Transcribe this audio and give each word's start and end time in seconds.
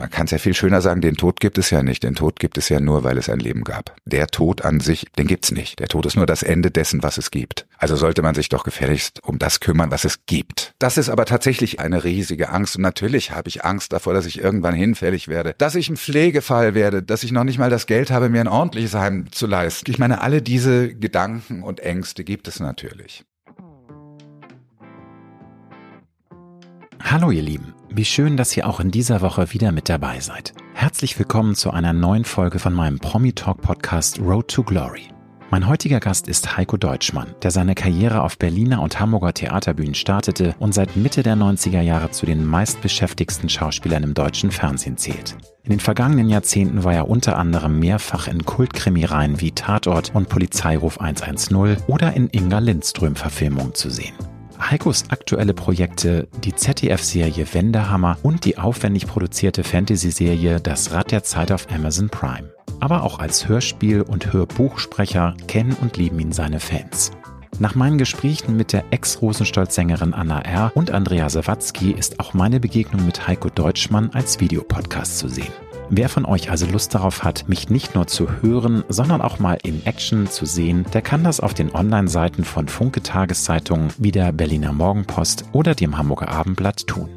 man 0.00 0.10
kann 0.10 0.24
es 0.24 0.30
ja 0.30 0.38
viel 0.38 0.54
schöner 0.54 0.80
sagen, 0.80 1.02
den 1.02 1.16
Tod 1.16 1.40
gibt 1.40 1.58
es 1.58 1.68
ja 1.68 1.82
nicht. 1.82 2.02
Den 2.02 2.14
Tod 2.14 2.40
gibt 2.40 2.56
es 2.56 2.70
ja 2.70 2.80
nur, 2.80 3.04
weil 3.04 3.18
es 3.18 3.28
ein 3.28 3.38
Leben 3.38 3.64
gab. 3.64 3.94
Der 4.06 4.28
Tod 4.28 4.64
an 4.64 4.80
sich, 4.80 5.06
den 5.18 5.26
gibt's 5.26 5.50
nicht. 5.50 5.78
Der 5.78 5.88
Tod 5.88 6.06
ist 6.06 6.16
nur 6.16 6.24
das 6.24 6.42
Ende 6.42 6.70
dessen, 6.70 7.02
was 7.02 7.18
es 7.18 7.30
gibt. 7.30 7.66
Also 7.76 7.96
sollte 7.96 8.22
man 8.22 8.34
sich 8.34 8.48
doch 8.48 8.64
gefälligst 8.64 9.22
um 9.22 9.38
das 9.38 9.60
kümmern, 9.60 9.90
was 9.90 10.04
es 10.04 10.24
gibt. 10.24 10.72
Das 10.78 10.96
ist 10.96 11.10
aber 11.10 11.26
tatsächlich 11.26 11.80
eine 11.80 12.02
riesige 12.02 12.48
Angst. 12.48 12.76
Und 12.76 12.82
natürlich 12.82 13.32
habe 13.32 13.50
ich 13.50 13.64
Angst 13.64 13.92
davor, 13.92 14.14
dass 14.14 14.24
ich 14.24 14.40
irgendwann 14.40 14.74
hinfällig 14.74 15.28
werde, 15.28 15.54
dass 15.58 15.74
ich 15.74 15.90
ein 15.90 15.98
Pflegefall 15.98 16.74
werde, 16.74 17.02
dass 17.02 17.22
ich 17.22 17.30
noch 17.30 17.44
nicht 17.44 17.58
mal 17.58 17.70
das 17.70 17.86
Geld 17.86 18.10
habe, 18.10 18.30
mir 18.30 18.40
ein 18.40 18.48
ordentliches 18.48 18.94
Heim 18.94 19.30
zu 19.30 19.46
leisten. 19.46 19.90
Ich 19.90 19.98
meine, 19.98 20.22
alle 20.22 20.40
diese 20.40 20.94
Gedanken 20.94 21.62
und 21.62 21.80
Ängste 21.80 22.24
gibt 22.24 22.48
es 22.48 22.58
natürlich. 22.58 23.24
Hallo 27.02 27.30
ihr 27.30 27.42
Lieben, 27.42 27.74
wie 27.92 28.04
schön, 28.04 28.36
dass 28.36 28.56
ihr 28.56 28.68
auch 28.68 28.80
in 28.80 28.90
dieser 28.90 29.20
Woche 29.20 29.52
wieder 29.52 29.72
mit 29.72 29.88
dabei 29.88 30.20
seid. 30.20 30.54
Herzlich 30.74 31.18
willkommen 31.18 31.54
zu 31.54 31.70
einer 31.70 31.92
neuen 31.92 32.24
Folge 32.24 32.58
von 32.58 32.72
meinem 32.72 32.98
Promi 32.98 33.32
Talk 33.32 33.60
Podcast 33.60 34.20
Road 34.20 34.48
to 34.48 34.62
Glory. 34.62 35.08
Mein 35.50 35.66
heutiger 35.66 35.98
Gast 35.98 36.28
ist 36.28 36.56
Heiko 36.56 36.76
Deutschmann, 36.76 37.34
der 37.42 37.50
seine 37.50 37.74
Karriere 37.74 38.22
auf 38.22 38.38
Berliner 38.38 38.80
und 38.80 39.00
Hamburger 39.00 39.34
Theaterbühnen 39.34 39.96
startete 39.96 40.54
und 40.60 40.72
seit 40.72 40.96
Mitte 40.96 41.24
der 41.24 41.34
90er 41.34 41.80
Jahre 41.80 42.12
zu 42.12 42.24
den 42.24 42.46
meistbeschäftigsten 42.46 43.48
Schauspielern 43.48 44.04
im 44.04 44.14
deutschen 44.14 44.52
Fernsehen 44.52 44.96
zählt. 44.96 45.36
In 45.64 45.70
den 45.70 45.80
vergangenen 45.80 46.28
Jahrzehnten 46.28 46.84
war 46.84 46.94
er 46.94 47.08
unter 47.08 47.36
anderem 47.36 47.80
mehrfach 47.80 48.28
in 48.28 48.44
Kultkrimireihen 48.44 49.40
wie 49.40 49.50
Tatort 49.50 50.14
und 50.14 50.28
Polizeiruf 50.28 51.00
110 51.00 51.78
oder 51.88 52.14
in 52.14 52.28
Inga 52.30 52.60
Lindström-Verfilmungen 52.60 53.74
zu 53.74 53.90
sehen. 53.90 54.14
Heikos 54.60 55.04
aktuelle 55.08 55.54
Projekte, 55.54 56.28
die 56.44 56.54
ZDF-Serie 56.54 57.46
Wendehammer 57.52 58.18
und 58.22 58.44
die 58.44 58.58
aufwendig 58.58 59.06
produzierte 59.06 59.64
Fantasy-Serie 59.64 60.60
Das 60.60 60.92
Rad 60.92 61.10
der 61.12 61.22
Zeit 61.22 61.50
auf 61.50 61.66
Amazon 61.72 62.08
Prime. 62.08 62.52
Aber 62.78 63.02
auch 63.02 63.18
als 63.18 63.48
Hörspiel- 63.48 64.02
und 64.02 64.32
Hörbuchsprecher 64.32 65.34
kennen 65.48 65.76
und 65.80 65.96
lieben 65.96 66.20
ihn 66.20 66.32
seine 66.32 66.60
Fans. 66.60 67.10
Nach 67.58 67.74
meinen 67.74 67.98
Gesprächen 67.98 68.56
mit 68.56 68.72
der 68.72 68.84
Ex-Rosenstolz-Sängerin 68.90 70.14
Anna 70.14 70.40
R. 70.40 70.72
und 70.74 70.90
Andrea 70.90 71.28
Sawatzki 71.28 71.92
ist 71.92 72.20
auch 72.20 72.32
meine 72.32 72.60
Begegnung 72.60 73.04
mit 73.04 73.26
Heiko 73.26 73.50
Deutschmann 73.50 74.10
als 74.14 74.40
Videopodcast 74.40 75.18
zu 75.18 75.28
sehen. 75.28 75.52
Wer 75.92 76.08
von 76.08 76.24
euch 76.24 76.52
also 76.52 76.66
Lust 76.66 76.94
darauf 76.94 77.24
hat, 77.24 77.48
mich 77.48 77.68
nicht 77.68 77.96
nur 77.96 78.06
zu 78.06 78.28
hören, 78.42 78.84
sondern 78.88 79.20
auch 79.20 79.40
mal 79.40 79.58
in 79.64 79.84
Action 79.84 80.28
zu 80.28 80.46
sehen, 80.46 80.86
der 80.94 81.02
kann 81.02 81.24
das 81.24 81.40
auf 81.40 81.52
den 81.52 81.74
Online-Seiten 81.74 82.44
von 82.44 82.68
Funke 82.68 83.02
Tageszeitungen 83.02 83.90
wie 83.98 84.12
der 84.12 84.30
Berliner 84.30 84.72
Morgenpost 84.72 85.46
oder 85.50 85.74
dem 85.74 85.98
Hamburger 85.98 86.28
Abendblatt 86.28 86.86
tun. 86.86 87.08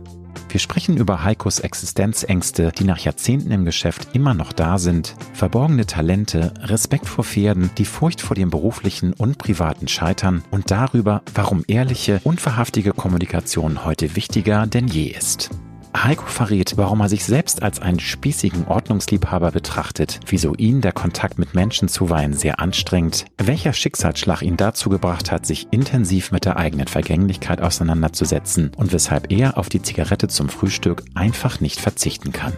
Wir 0.49 0.59
sprechen 0.59 0.97
über 0.97 1.23
Heikos 1.23 1.59
Existenzängste, 1.59 2.71
die 2.71 2.83
nach 2.83 2.97
Jahrzehnten 2.97 3.51
im 3.51 3.63
Geschäft 3.63 4.07
immer 4.13 4.33
noch 4.33 4.51
da 4.51 4.79
sind, 4.79 5.15
verborgene 5.33 5.85
Talente, 5.85 6.51
Respekt 6.61 7.07
vor 7.07 7.23
Pferden, 7.23 7.69
die 7.77 7.85
Furcht 7.85 8.21
vor 8.21 8.35
dem 8.35 8.49
beruflichen 8.49 9.13
und 9.13 9.37
privaten 9.37 9.87
Scheitern 9.87 10.43
und 10.49 10.71
darüber, 10.71 11.21
warum 11.35 11.63
ehrliche, 11.67 12.21
unverhaftige 12.23 12.93
Kommunikation 12.93 13.85
heute 13.85 14.15
wichtiger 14.15 14.65
denn 14.65 14.87
je 14.87 15.05
ist. 15.05 15.51
Heiko 15.95 16.25
verrät, 16.25 16.73
warum 16.75 17.01
er 17.01 17.09
sich 17.09 17.23
selbst 17.23 17.63
als 17.63 17.81
einen 17.81 17.99
spießigen 17.99 18.67
Ordnungsliebhaber 18.67 19.51
betrachtet, 19.51 20.19
wieso 20.27 20.55
ihn 20.55 20.81
der 20.81 20.91
Kontakt 20.91 21.37
mit 21.37 21.53
Menschen 21.53 21.87
zuweilen 21.87 22.33
sehr 22.33 22.59
anstrengt, 22.59 23.25
welcher 23.37 23.73
Schicksalsschlag 23.73 24.41
ihn 24.41 24.57
dazu 24.57 24.89
gebracht 24.89 25.31
hat, 25.31 25.45
sich 25.45 25.67
intensiv 25.71 26.31
mit 26.31 26.45
der 26.45 26.57
eigenen 26.57 26.87
Vergänglichkeit 26.87 27.61
auseinanderzusetzen 27.61 28.71
und 28.75 28.91
weshalb 28.91 29.31
er 29.31 29.57
auf 29.57 29.69
die 29.69 29.81
Zigarette 29.81 30.27
zum 30.27 30.49
Frühstück 30.49 31.03
einfach 31.13 31.61
nicht 31.61 31.79
verzichten 31.79 32.31
kann. 32.31 32.53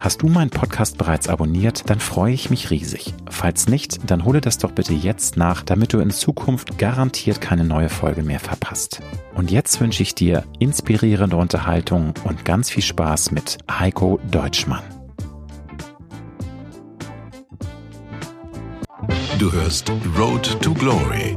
Hast 0.00 0.22
du 0.22 0.28
meinen 0.28 0.50
Podcast 0.50 0.96
bereits 0.96 1.28
abonniert, 1.28 1.90
dann 1.90 1.98
freue 1.98 2.32
ich 2.32 2.50
mich 2.50 2.70
riesig. 2.70 3.14
Falls 3.28 3.66
nicht, 3.66 3.98
dann 4.08 4.24
hole 4.24 4.40
das 4.40 4.56
doch 4.58 4.70
bitte 4.70 4.94
jetzt 4.94 5.36
nach, 5.36 5.62
damit 5.62 5.92
du 5.92 5.98
in 5.98 6.10
Zukunft 6.10 6.78
garantiert 6.78 7.40
keine 7.40 7.64
neue 7.64 7.88
Folge 7.88 8.22
mehr 8.22 8.38
verpasst. 8.38 9.00
Und 9.34 9.50
jetzt 9.50 9.80
wünsche 9.80 10.04
ich 10.04 10.14
dir 10.14 10.44
inspirierende 10.60 11.36
Unterhaltung 11.36 12.14
und 12.22 12.44
ganz 12.44 12.70
viel 12.70 12.84
Spaß 12.84 13.32
mit 13.32 13.58
Heiko 13.68 14.20
Deutschmann. 14.30 14.84
Du 19.40 19.52
hörst 19.52 19.90
Road 20.16 20.60
to 20.60 20.74
Glory. 20.74 21.36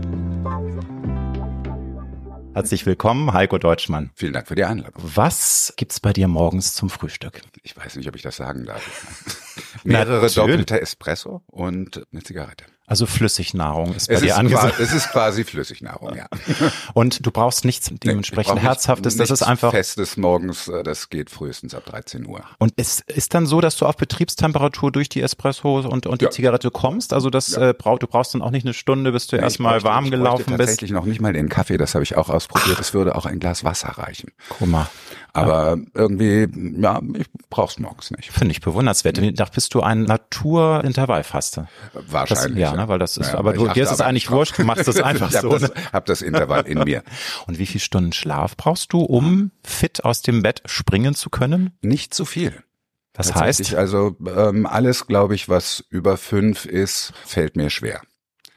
Herzlich 2.53 2.85
willkommen, 2.85 3.31
Heiko 3.31 3.57
Deutschmann. 3.57 4.11
Vielen 4.13 4.33
Dank 4.33 4.47
für 4.47 4.55
die 4.55 4.65
Einladung. 4.65 5.01
Was 5.01 5.73
gibt's 5.77 6.01
bei 6.01 6.11
dir 6.11 6.27
morgens 6.27 6.75
zum 6.75 6.89
Frühstück? 6.89 7.41
Ich 7.63 7.77
weiß 7.77 7.95
nicht, 7.95 8.09
ob 8.09 8.15
ich 8.17 8.23
das 8.23 8.35
sagen 8.35 8.65
darf. 8.65 9.55
Mehrere 9.85 10.29
doppelte 10.29 10.81
Espresso 10.81 11.43
und 11.47 12.05
eine 12.11 12.23
Zigarette. 12.23 12.65
Also 12.91 13.05
Flüssignahrung 13.05 13.95
ist 13.95 14.09
bei 14.09 14.15
Es 14.15 14.19
dir 14.19 14.27
ist, 14.27 14.33
angesagt. 14.33 14.75
quasi, 14.75 14.83
es 14.83 14.91
ist 14.93 15.11
quasi 15.11 15.43
Flüssignahrung, 15.45 16.13
ja. 16.13 16.25
Und 16.93 17.25
du 17.25 17.31
brauchst 17.31 17.63
nichts 17.63 17.89
dementsprechend 18.03 18.55
brauch 18.55 18.61
Herzhaftes. 18.61 19.15
Das 19.15 19.31
ist 19.31 19.43
einfach. 19.43 19.71
Festes 19.71 20.17
morgens, 20.17 20.67
äh, 20.67 20.83
das 20.83 21.09
geht 21.09 21.29
frühestens 21.29 21.73
ab 21.73 21.85
13 21.85 22.25
Uhr. 22.27 22.43
Und 22.57 22.73
es 22.75 22.99
ist 23.07 23.33
dann 23.33 23.45
so, 23.45 23.61
dass 23.61 23.77
du 23.77 23.85
auf 23.85 23.95
Betriebstemperatur 23.95 24.91
durch 24.91 25.07
die 25.07 25.21
Espresso 25.21 25.79
und, 25.79 26.05
und 26.05 26.19
die 26.19 26.25
Ja. 26.25 26.31
Zigarette 26.31 26.69
kommst. 26.69 27.13
Also 27.13 27.29
das 27.29 27.51
Ja. 27.55 27.69
äh, 27.69 27.73
brauch, 27.73 27.97
du 27.97 28.07
brauchst 28.07 28.33
dann 28.33 28.41
auch 28.41 28.51
nicht 28.51 28.65
eine 28.65 28.73
Stunde, 28.73 29.13
bis 29.13 29.25
du 29.27 29.37
Ich 29.37 29.41
erstmal 29.41 29.81
warm 29.83 30.03
ich 30.03 30.11
gelaufen 30.11 30.43
bist. 30.47 30.59
tatsächlich 30.59 30.91
noch 30.91 31.05
nicht 31.05 31.21
mal 31.21 31.31
den 31.31 31.47
Kaffee, 31.47 31.77
das 31.77 31.95
habe 31.95 32.03
ich 32.03 32.17
auch 32.17 32.27
ausprobiert. 32.27 32.77
Es 32.77 32.93
würde 32.93 33.15
auch 33.15 33.25
ein 33.25 33.39
Glas 33.39 33.63
Wasser 33.63 33.87
reichen. 33.87 34.31
Guck 34.49 34.67
mal, 34.67 34.89
Aber 35.33 35.77
irgendwie, 35.93 36.47
ja, 36.81 36.99
ich 37.17 37.27
brauch's 37.49 37.79
morgens 37.79 38.11
nicht. 38.11 38.31
finde 38.31 38.51
ich 38.51 38.61
bewundernswert. 38.61 39.19
Da 39.39 39.45
bist 39.45 39.73
du 39.73 39.81
ein 39.81 40.03
Naturintervallfaster. 40.03 41.67
Das, 41.93 42.03
Wahrscheinlich. 42.11 42.59
ja, 42.59 42.75
ne, 42.75 42.87
weil 42.87 42.99
das 42.99 43.17
ist, 43.17 43.31
Ja, 43.33 43.39
aber 43.39 43.53
ich 43.55 43.61
du, 43.61 43.67
dir 43.69 43.83
ist 43.83 43.91
es 43.91 44.01
eigentlich 44.01 44.29
wurscht, 44.31 44.57
du 44.57 44.63
machst 44.63 44.87
das 44.87 44.97
einfach 45.01 45.31
ich 45.31 45.39
so. 45.39 45.49
Das, 45.49 45.61
Ne? 45.61 45.71
hab 45.93 46.05
das 46.05 46.21
Intervall 46.21 46.67
in 46.67 46.79
mir. 46.79 47.03
Und 47.47 47.59
wie 47.59 47.65
viele 47.65 47.79
Stunden 47.81 48.13
Schlaf 48.13 48.57
brauchst 48.57 48.93
du, 48.93 48.99
um 49.01 49.51
fit 49.63 50.03
aus 50.03 50.21
dem 50.21 50.41
Bett 50.43 50.61
springen 50.65 51.15
zu 51.15 51.29
können? 51.29 51.71
Nicht 51.81 52.13
zu 52.13 52.25
viel. 52.25 52.63
Das 53.13 53.35
heißt, 53.35 53.75
Also 53.75 54.15
ähm, 54.25 54.65
alles, 54.65 55.05
glaube 55.07 55.35
ich, 55.35 55.49
was 55.49 55.83
über 55.89 56.17
fünf 56.17 56.65
ist, 56.65 57.13
fällt 57.25 57.55
mir 57.57 57.69
schwer. 57.69 58.01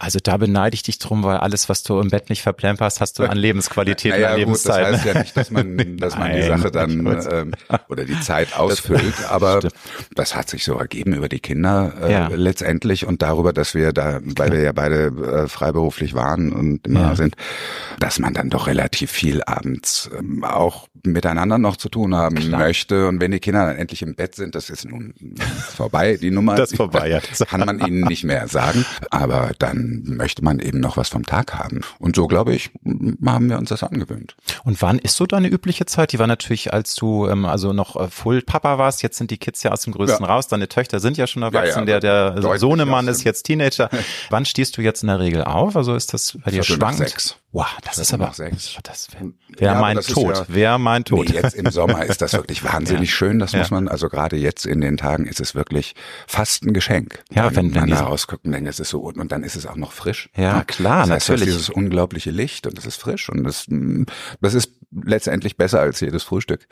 Also 0.05 0.19
da 0.23 0.37
beneide 0.37 0.75
ich 0.75 0.83
dich 0.83 0.99
drum, 0.99 1.25
weil 1.25 1.39
alles, 1.39 1.69
was 1.69 1.83
du 1.83 1.99
im 2.01 2.11
Bett 2.11 2.29
nicht 2.29 2.43
verplemperst, 2.43 3.01
hast 3.01 3.19
du 3.19 3.25
an 3.25 3.37
Lebensqualität 3.39 4.13
und 4.13 4.19
an 4.25 4.33
Naja, 4.33 4.45
gut, 4.45 4.55
das 4.55 4.65
Lebenszeit. 4.65 4.87
heißt 4.87 5.05
ne? 5.07 5.13
ja 5.13 5.19
nicht, 5.21 5.37
dass 5.37 5.51
man, 5.51 5.77
dass 5.97 6.17
man 6.19 6.33
die 6.33 6.39
Nein, 6.41 6.49
Sache 6.49 6.71
dann 6.71 7.27
ähm, 7.31 7.53
oder 7.89 8.05
die 8.05 8.21
Zeit 8.21 8.57
ausfüllt, 8.57 9.15
aber 9.29 9.59
stimmt. 9.59 9.75
das 10.15 10.37
hat 10.37 10.51
sich 10.51 10.65
so 10.65 10.75
ergeben 10.79 11.15
über 11.15 11.29
die 11.29 11.41
Kinder 11.41 11.93
äh, 12.03 12.13
Ja. 12.13 12.29
letztendlich 12.29 13.07
und 13.07 13.23
darüber, 13.23 13.53
dass 13.53 13.75
wir 13.75 13.93
da, 13.93 14.21
weil 14.23 14.53
wir 14.53 14.61
ja 14.61 14.73
beide 14.73 15.07
äh, 15.07 15.49
freiberuflich 15.49 16.15
waren 16.15 16.53
und 16.53 16.87
immer 16.87 17.01
Ja. 17.01 17.17
sind, 17.17 17.35
dass 17.99 18.19
man 18.19 18.35
dann 18.35 18.51
doch 18.51 18.67
relativ 18.67 19.11
viel 19.11 19.43
abends 19.45 20.11
ähm, 20.19 20.45
auch 20.45 20.87
miteinander 21.07 21.59
noch 21.59 21.77
zu 21.77 21.89
tun 21.89 22.15
haben 22.15 22.37
Klar. 22.37 22.61
möchte 22.61 23.09
und 23.09 23.21
wenn 23.21 23.31
die 23.31 23.39
Kinder 23.41 23.67
dann 23.67 23.77
endlich 23.77 24.01
im 24.03 24.15
Bett 24.15 24.35
sind, 24.35 24.55
das 24.55 24.71
ist 24.71 24.85
nun 24.87 25.13
vorbei, 25.75 26.17
die 26.21 26.31
Nummer. 26.31 26.55
Das 26.55 26.71
ist 26.73 26.77
vorbei, 26.77 27.09
ja. 27.11 27.21
Kann 27.47 27.61
man 27.61 27.79
ihnen 27.81 28.01
nicht 28.09 28.25
mehr 28.25 28.49
sagen, 28.49 28.85
aber 29.11 29.53
dann 29.59 29.94
möchte 30.05 30.43
man 30.45 30.59
eben 30.61 30.81
noch 30.81 30.97
was 30.97 31.09
vom 31.09 31.25
Tag 31.25 31.55
haben. 31.55 31.81
Und 31.99 32.17
so, 32.17 32.27
glaube 32.27 32.55
ich, 32.55 32.71
haben 32.85 33.49
wir 33.49 33.59
uns 33.59 33.69
das 33.69 33.83
angewöhnt. 33.83 34.37
Und 34.65 34.81
wann 34.83 34.99
ist 34.99 35.17
so 35.17 35.27
deine 35.27 35.49
übliche 35.49 35.87
Zeit? 35.87 36.13
Die 36.13 36.19
war 36.19 36.27
natürlich, 36.27 36.73
als 36.73 36.95
du 36.95 37.27
ähm, 37.29 37.45
also 37.45 37.73
noch 37.73 37.97
äh, 37.97 38.09
Full 38.09 38.43
Papa 38.43 38.79
warst. 38.79 39.03
Jetzt 39.03 39.19
sind 39.19 39.31
die 39.31 39.39
Kids 39.39 39.63
ja 39.63 39.73
aus 39.73 39.83
dem 39.83 39.93
Größten 39.93 40.25
Ja. 40.25 40.33
raus. 40.33 40.49
Deine 40.49 40.69
Töchter 40.69 41.01
sind 41.01 41.17
ja 41.17 41.27
schon 41.27 41.43
erwachsen. 41.43 41.81
ja, 41.81 41.85
der 41.85 42.01
der 42.01 42.31
deutlich 42.33 42.61
Sohnemann 42.61 43.09
ist 43.09 43.25
jetzt 43.25 43.45
Teenager. 43.45 43.91
wann 44.31 44.45
stehst 44.45 44.77
du 44.77 44.83
jetzt 44.83 45.03
in 45.03 45.09
der 45.09 45.21
Regel 45.21 45.45
auf? 45.45 45.77
Also 45.77 45.95
ist 45.95 46.13
das 46.15 46.39
bei 46.45 46.51
dir 46.51 46.63
schwankend? 46.63 47.09
sechs. 47.09 47.37
Wow, 47.57 47.67
das 47.85 47.99
ist 47.99 48.09
Viertel 48.11 48.25
aber 48.25 48.35
sechs. 48.35 48.77
das 48.83 49.09
wäre 49.13 49.25
Ja, 49.27 49.61
wär 49.61 49.71
aber 49.71 49.81
mein 49.81 49.97
das 49.97 50.09
ist 50.09 50.15
Tod. 50.15 50.37
ja- 50.37 50.45
Wäre 50.49 50.79
mein 50.81 51.05
Tod. 51.05 51.29
Nee, 51.29 51.37
jetzt 51.37 51.55
im 51.55 51.71
Sommer 51.71 52.05
ist 52.05 52.21
das 52.21 52.33
wirklich 52.33 52.65
wahnsinnig 52.65 53.11
Ja. 53.11 53.15
schön. 53.17 53.39
Das 53.39 53.53
Ja. 53.53 53.61
muss 53.61 53.71
man, 53.71 53.87
also 53.87 54.09
gerade 54.09 54.37
jetzt 54.37 54.67
in 54.67 54.81
den 54.81 54.97
Tagen 54.97 55.25
ist 55.27 55.39
es 55.41 55.55
wirklich 55.55 55.95
fast 56.27 56.65
ein 56.65 56.75
Geschenk. 56.75 57.23
Ja, 57.31 57.55
wenn- 57.55 57.73
wenn 57.73 57.83
man 57.83 57.91
da 57.91 58.01
rausguckt 58.01 58.45
und 58.45 58.51
denkt, 58.53 58.69
es 58.69 58.81
ist 58.81 58.91
so, 58.91 58.99
und 59.03 59.31
dann 59.31 59.45
ist 59.45 59.55
es 59.55 59.67
auch 59.67 59.77
noch 59.77 59.93
frisch. 59.93 60.31
Ja, 60.37 60.65
klar, 60.65 61.03
das 61.07 61.11
heißt, 61.11 61.29
natürlich. 61.31 61.49
Dieses 61.55 61.71
unglaubliche 61.71 62.33
Licht 62.33 62.67
und 62.67 62.77
es 62.77 62.87
ist 62.87 62.97
frisch 62.97 63.29
und 63.31 63.45
das, 63.45 63.67
mm, 63.69 64.03
das 64.41 64.55
ist 64.55 64.73
letztendlich 64.91 65.57
besser 65.57 65.79
als 65.81 66.01
jedes 66.01 66.25
Frühstück. 66.25 66.67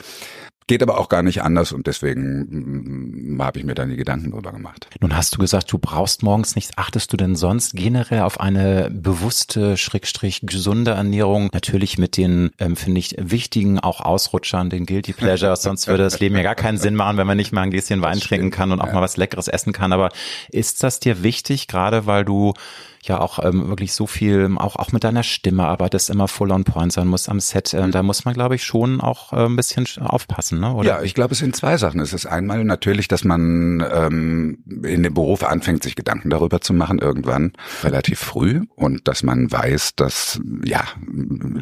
Geht 0.66 0.82
aber 0.82 0.98
auch 0.98 1.08
gar 1.08 1.22
nicht 1.22 1.42
anders 1.42 1.72
und 1.72 1.86
deswegen 1.86 3.36
mm, 3.36 3.42
habe 3.42 3.58
ich 3.58 3.64
mir 3.64 3.74
dann 3.74 3.90
die 3.90 3.96
Gedanken 3.96 4.30
drüber 4.30 4.52
gemacht. 4.52 4.88
Nun 5.00 5.16
hast 5.16 5.34
du 5.34 5.38
gesagt, 5.38 5.72
du 5.72 5.78
brauchst 5.78 6.22
morgens 6.22 6.54
nichts. 6.54 6.72
Achtest 6.76 7.12
du 7.12 7.16
denn 7.16 7.36
sonst 7.36 7.74
generell 7.74 8.22
auf 8.22 8.40
eine 8.40 8.90
bewusste, 8.90 9.76
schrägstrich 9.76 10.40
gesunde 10.42 10.92
Ernährung? 10.92 11.50
Natürlich 11.52 11.98
mit 11.98 12.16
den, 12.16 12.50
ähm, 12.58 12.76
finde 12.76 13.00
ich, 13.00 13.16
wichtigen 13.18 13.80
auch 13.80 14.00
Ausrutschern, 14.00 14.70
den 14.70 14.86
Guilty 14.86 15.12
Pleasures. 15.12 15.62
sonst 15.62 15.86
würde 15.88 16.04
das 16.04 16.20
Leben 16.20 16.36
ja 16.36 16.42
gar 16.42 16.54
keinen 16.54 16.78
Sinn 16.78 16.94
machen, 16.94 17.16
wenn 17.16 17.26
man 17.26 17.36
nicht 17.36 17.52
mal 17.52 17.62
ein 17.62 17.70
Gläschen 17.70 18.02
Wein 18.02 18.20
trinken 18.20 18.50
kann 18.50 18.72
und 18.72 18.80
auch 18.80 18.88
ja. 18.88 18.94
mal 18.94 19.02
was 19.02 19.16
Leckeres 19.16 19.48
essen 19.48 19.72
kann. 19.72 19.92
Aber 19.92 20.10
ist 20.50 20.82
das 20.82 21.00
dir 21.00 21.22
wichtig, 21.22 21.68
gerade 21.68 22.06
weil 22.06 22.24
du 22.24 22.54
ja 23.02 23.20
auch 23.20 23.44
ähm, 23.44 23.69
wirklich 23.69 23.93
so 23.93 24.06
viel, 24.06 24.49
auch, 24.56 24.76
auch 24.76 24.93
mit 24.93 25.02
deiner 25.02 25.25
Stimme 25.25 25.64
arbeitest, 25.64 26.08
immer 26.08 26.28
full 26.28 26.52
on 26.52 26.64
point 26.64 26.93
sein 26.93 27.08
muss 27.08 27.28
am 27.28 27.40
Set. 27.40 27.75
Äh, 27.75 27.90
da 27.90 28.02
muss 28.02 28.25
man, 28.25 28.34
glaube 28.34 28.54
ich, 28.54 28.64
schon 28.64 29.00
auch 29.00 29.32
äh, 29.32 29.44
ein 29.44 29.56
bisschen 29.56 29.87
aufpassen, 30.00 30.60
ne? 30.60 30.72
Oder? 30.72 30.88
Ja, 30.88 31.02
ich 31.02 31.14
glaube, 31.14 31.32
es 31.32 31.38
sind 31.38 31.56
zwei 31.56 31.76
Sachen. 31.76 32.00
Es 32.00 32.12
ist 32.12 32.26
einmal 32.26 32.64
natürlich, 32.64 33.08
dass 33.08 33.25
man 33.25 33.84
ähm, 33.93 34.58
in 34.84 35.02
dem 35.02 35.14
Beruf 35.14 35.43
anfängt, 35.43 35.82
sich 35.82 35.96
Gedanken 35.96 36.31
darüber 36.31 36.60
zu 36.60 36.72
machen, 36.72 37.00
irgendwann 37.00 37.52
relativ 37.82 38.20
früh 38.20 38.62
und 38.76 39.08
dass 39.08 39.25
man 39.25 39.50
weiß, 39.50 39.96
dass 39.96 40.40
ja 40.64 40.84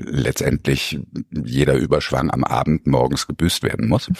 letztendlich 0.05 1.01
jeder 1.31 1.75
Überschwang 1.75 2.31
am 2.31 2.45
Abend 2.45 2.87
morgens 2.87 3.27
gebüßt 3.27 3.63
werden 3.63 3.89
muss. 3.89 4.11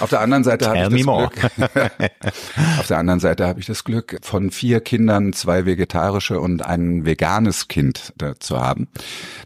Auf 0.00 0.10
der 0.10 0.20
anderen 0.20 0.44
Seite 0.44 0.68
habe 0.68 0.96
ich 0.96 1.04
das 1.04 1.16
Glück. 1.16 1.50
auf 2.78 2.86
der 2.86 2.98
anderen 2.98 3.20
Seite 3.20 3.46
habe 3.46 3.58
ich 3.58 3.66
das 3.66 3.82
Glück, 3.82 4.18
von 4.22 4.52
vier 4.52 4.80
Kindern 4.80 5.32
zwei 5.32 5.66
vegetarische 5.66 6.38
und 6.38 6.59
und 6.60 6.66
ein 6.66 7.04
veganes 7.06 7.68
Kind 7.68 8.12
zu 8.38 8.60
haben. 8.60 8.88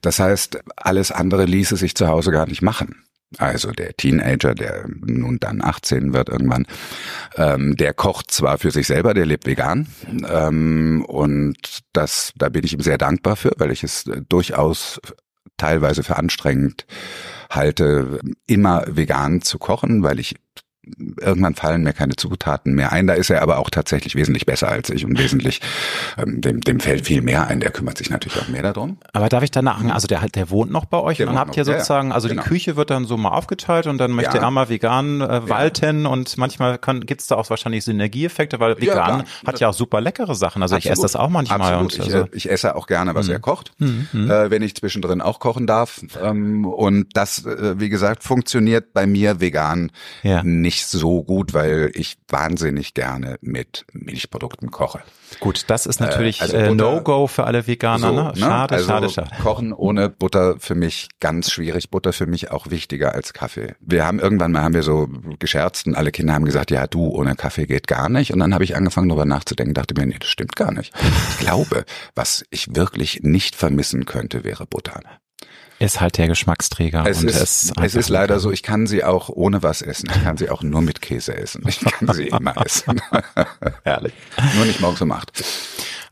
Das 0.03 0.19
heißt, 0.19 0.59
alles 0.77 1.11
andere 1.13 1.45
ließe 1.45 1.77
sich 1.77 1.95
zu 1.95 2.09
Hause 2.09 2.31
gar 2.31 2.47
nicht 2.47 2.63
machen. 2.63 3.05
Also 3.39 3.73
der 3.73 3.97
Teenager, 3.97 4.55
der 4.55 4.85
nun 5.05 5.39
dann 5.41 5.61
18 5.61 6.13
wird 6.13 6.29
irgendwann, 6.29 6.67
ähm, 7.37 7.77
der 7.77 7.93
kocht 7.93 8.31
zwar 8.31 8.59
für 8.59 8.71
sich 8.71 8.87
selber, 8.87 9.13
der 9.13 9.27
lebt 9.27 9.47
vegan 9.47 9.89
ähm, 10.29 11.05
und 11.09 11.81
das, 11.93 12.33
da 12.37 12.49
bin 12.49 12.65
ich 12.65 12.75
ihm 12.75 12.81
sehr 12.81 12.99
dankbar 12.99 13.35
für, 13.35 13.53
weil 13.57 13.73
ich 13.73 13.83
es 13.83 14.05
durchaus 14.29 15.01
teilweise 15.57 16.05
für 16.05 16.17
anstrengend 16.17 16.87
halte, 17.51 18.21
immer 18.47 18.85
vegan 18.87 19.43
zu 19.43 19.59
kochen, 19.59 20.05
weil 20.05 20.21
ich 20.21 20.37
irgendwann 21.21 21.55
fallen 21.55 21.83
mir 21.83 21.93
keine 21.93 22.17
Zutaten 22.17 22.75
mehr 22.75 22.93
ein. 22.93 23.07
Da 23.07 23.15
ist 23.15 23.31
er 23.31 23.43
aber 23.43 23.59
auch 23.59 23.71
tatsächlich 23.71 24.15
wesentlich 24.15 24.47
besser 24.47 24.69
als 24.69 24.91
ich 24.91 25.05
und 25.05 25.19
wesentlich, 25.19 25.61
ähm, 26.19 26.41
dem, 26.41 26.61
dem 26.61 26.81
fällt 26.81 27.07
viel 27.07 27.23
mehr 27.23 27.47
ein. 27.47 27.61
Der 27.61 27.71
kümmert 27.71 27.99
sich 27.99 28.11
natürlich 28.11 28.41
auch 28.41 28.49
mehr 28.49 28.63
darum. 28.63 28.99
Aber 29.13 29.29
darf 29.29 29.43
ich 29.43 29.51
danach, 29.51 29.83
also 29.85 30.07
der, 30.07 30.21
der 30.29 30.51
wohnt 30.51 30.71
noch 30.71 30.85
bei 30.85 30.99
euch 30.99 31.19
der 31.19 31.29
und 31.29 31.39
habt 31.39 31.57
ihr 31.57 31.65
sozusagen, 31.65 32.13
also 32.13 32.29
genau. 32.29 32.43
die 32.43 32.49
Küche 32.49 32.77
wird 32.77 32.91
dann 32.91 33.05
so 33.05 33.17
mal 33.17 33.31
aufgeteilt 33.31 33.87
und 33.87 33.99
dann 33.99 34.13
möchte 34.13 34.37
ja. 34.37 34.43
er 34.43 34.51
mal 34.51 34.69
vegan 34.69 35.21
äh, 35.21 35.49
walten 35.49 36.05
ja. 36.05 36.09
und 36.09 36.37
manchmal 36.39 36.79
kann, 36.79 37.01
gibt's 37.01 37.27
da 37.27 37.37
auch 37.37 37.49
wahrscheinlich 37.51 37.85
Synergieeffekte, 37.85 38.61
weil 38.61 38.81
vegan 38.81 39.21
ja, 39.21 39.47
hat 39.47 39.61
ja 39.61 39.69
auch 39.69 39.75
super 39.75 40.01
leckere 40.01 40.35
Sachen. 40.35 40.63
Also 40.63 40.77
Absolut. 40.77 40.85
ich 40.85 40.93
esse 40.93 41.03
das 41.03 41.17
auch 41.17 41.29
manchmal. 41.29 41.61
Absolut. 41.61 41.95
Und, 41.95 42.01
also, 42.01 42.19
ich, 42.25 42.33
äh, 42.33 42.37
ich, 42.37 42.51
esse 42.51 42.77
auch 42.77 42.87
gerne, 42.87 43.15
was 43.15 43.27
mhm. 43.27 43.33
er 43.33 43.39
kocht, 43.41 43.73
mhm. 43.79 44.09
mhm. 44.13 44.31
äh, 44.31 44.51
wenn 44.51 44.63
ich 44.63 44.75
zwischendrin 44.75 45.21
auch 45.21 45.41
kochen 45.41 45.67
darf. 45.67 46.01
Ähm, 46.23 46.65
und 46.65 47.09
das, 47.15 47.45
äh, 47.45 47.79
wie 47.79 47.89
gesagt, 47.89 48.23
funktioniert 48.23 48.93
bei 48.93 49.07
mir 49.07 49.41
vegan 49.41 49.91
nicht 50.43 50.74
nicht 50.75 50.89
so 50.89 51.23
gut, 51.23 51.55
weil 51.55 51.93
ich 51.95 52.17
wahnsinnig 52.29 52.95
gerne 52.95 53.37
mit 53.41 53.85
Milchprodukten 53.93 54.73
koche. 54.73 55.03
Gut, 55.39 55.65
das 55.69 55.87
ist 55.87 56.01
natürlich 56.01 56.41
äh, 56.41 56.45
also 56.45 56.57
äh, 56.57 56.75
No-Go 56.75 57.29
für 57.29 57.45
alle 57.45 57.69
Veganer. 57.69 58.09
So, 58.09 58.13
ne? 58.13 58.23
ne? 58.25 58.37
Schade, 58.37 58.75
also 58.75 58.87
schade, 58.89 59.09
schade. 59.09 59.31
Kochen 59.41 59.73
ohne 59.73 60.09
Butter 60.09 60.57
für 60.59 60.75
mich 60.75 61.09
ganz 61.21 61.53
schwierig. 61.53 61.91
Butter 61.91 62.13
für 62.13 62.27
mich 62.27 62.51
auch 62.51 62.71
wichtiger 62.71 63.15
als 63.15 63.33
Kaffee. 63.33 63.77
Wir 63.79 64.05
haben 64.05 64.19
irgendwann 64.19 64.51
mal 64.51 64.63
haben 64.63 64.75
wir 64.75 64.83
so 64.83 65.09
gescherzt 65.39 65.87
und 65.87 65.95
alle 65.95 66.11
Kinder 66.11 66.35
haben 66.35 66.45
gesagt, 66.45 66.73
ja 66.73 66.89
du 66.89 67.07
ohne 67.07 67.37
Kaffee 67.37 67.67
geht 67.67 67.87
gar 67.87 68.09
nicht. 68.09 68.33
Und 68.33 68.41
dann 68.41 68.53
habe 68.53 68.65
ich 68.65 68.75
angefangen 68.75 69.09
darüber 69.09 69.27
nachzudenken, 69.27 69.75
dachte 69.75 69.95
mir, 69.95 70.07
nee, 70.07 70.17
das 70.19 70.29
stimmt 70.29 70.57
gar 70.57 70.73
nicht. 70.73 70.93
Ich 71.31 71.39
glaube, 71.39 71.85
was 72.17 72.45
ich 72.51 72.75
wirklich 72.75 73.21
nicht 73.23 73.55
vermissen 73.55 74.07
könnte, 74.07 74.43
wäre 74.43 74.67
Butter. 74.67 75.01
Ist 75.85 76.01
halt 76.01 76.17
der 76.17 76.29
Geschmacksträger. 76.29 77.05
Es, 77.07 77.23
ist, 77.23 77.37
es, 77.37 77.73
es 77.83 77.95
ist 77.95 78.09
leider 78.09 78.41
so, 78.41 78.51
ich 78.51 78.63
kann 78.63 78.87
sie 78.87 79.05
auch 79.05 79.29
ohne 79.29 79.63
was 79.63 79.83
essen. 79.83 80.09
Ich 80.15 80.23
kann 80.23 80.39
sie 80.39 80.49
auch 80.49 80.63
nur 80.63 80.81
mit 80.81 81.03
Käse 81.03 81.37
essen. 81.37 81.63
Ich 81.69 81.81
kann 81.81 82.11
sie 82.15 82.29
immer 82.29 82.57
essen. 82.65 83.03
Herrlich. 83.85 84.15
Nur 84.57 84.65
nicht 84.65 84.81
morgens 84.81 85.03
um 85.03 85.13
acht. 85.13 85.45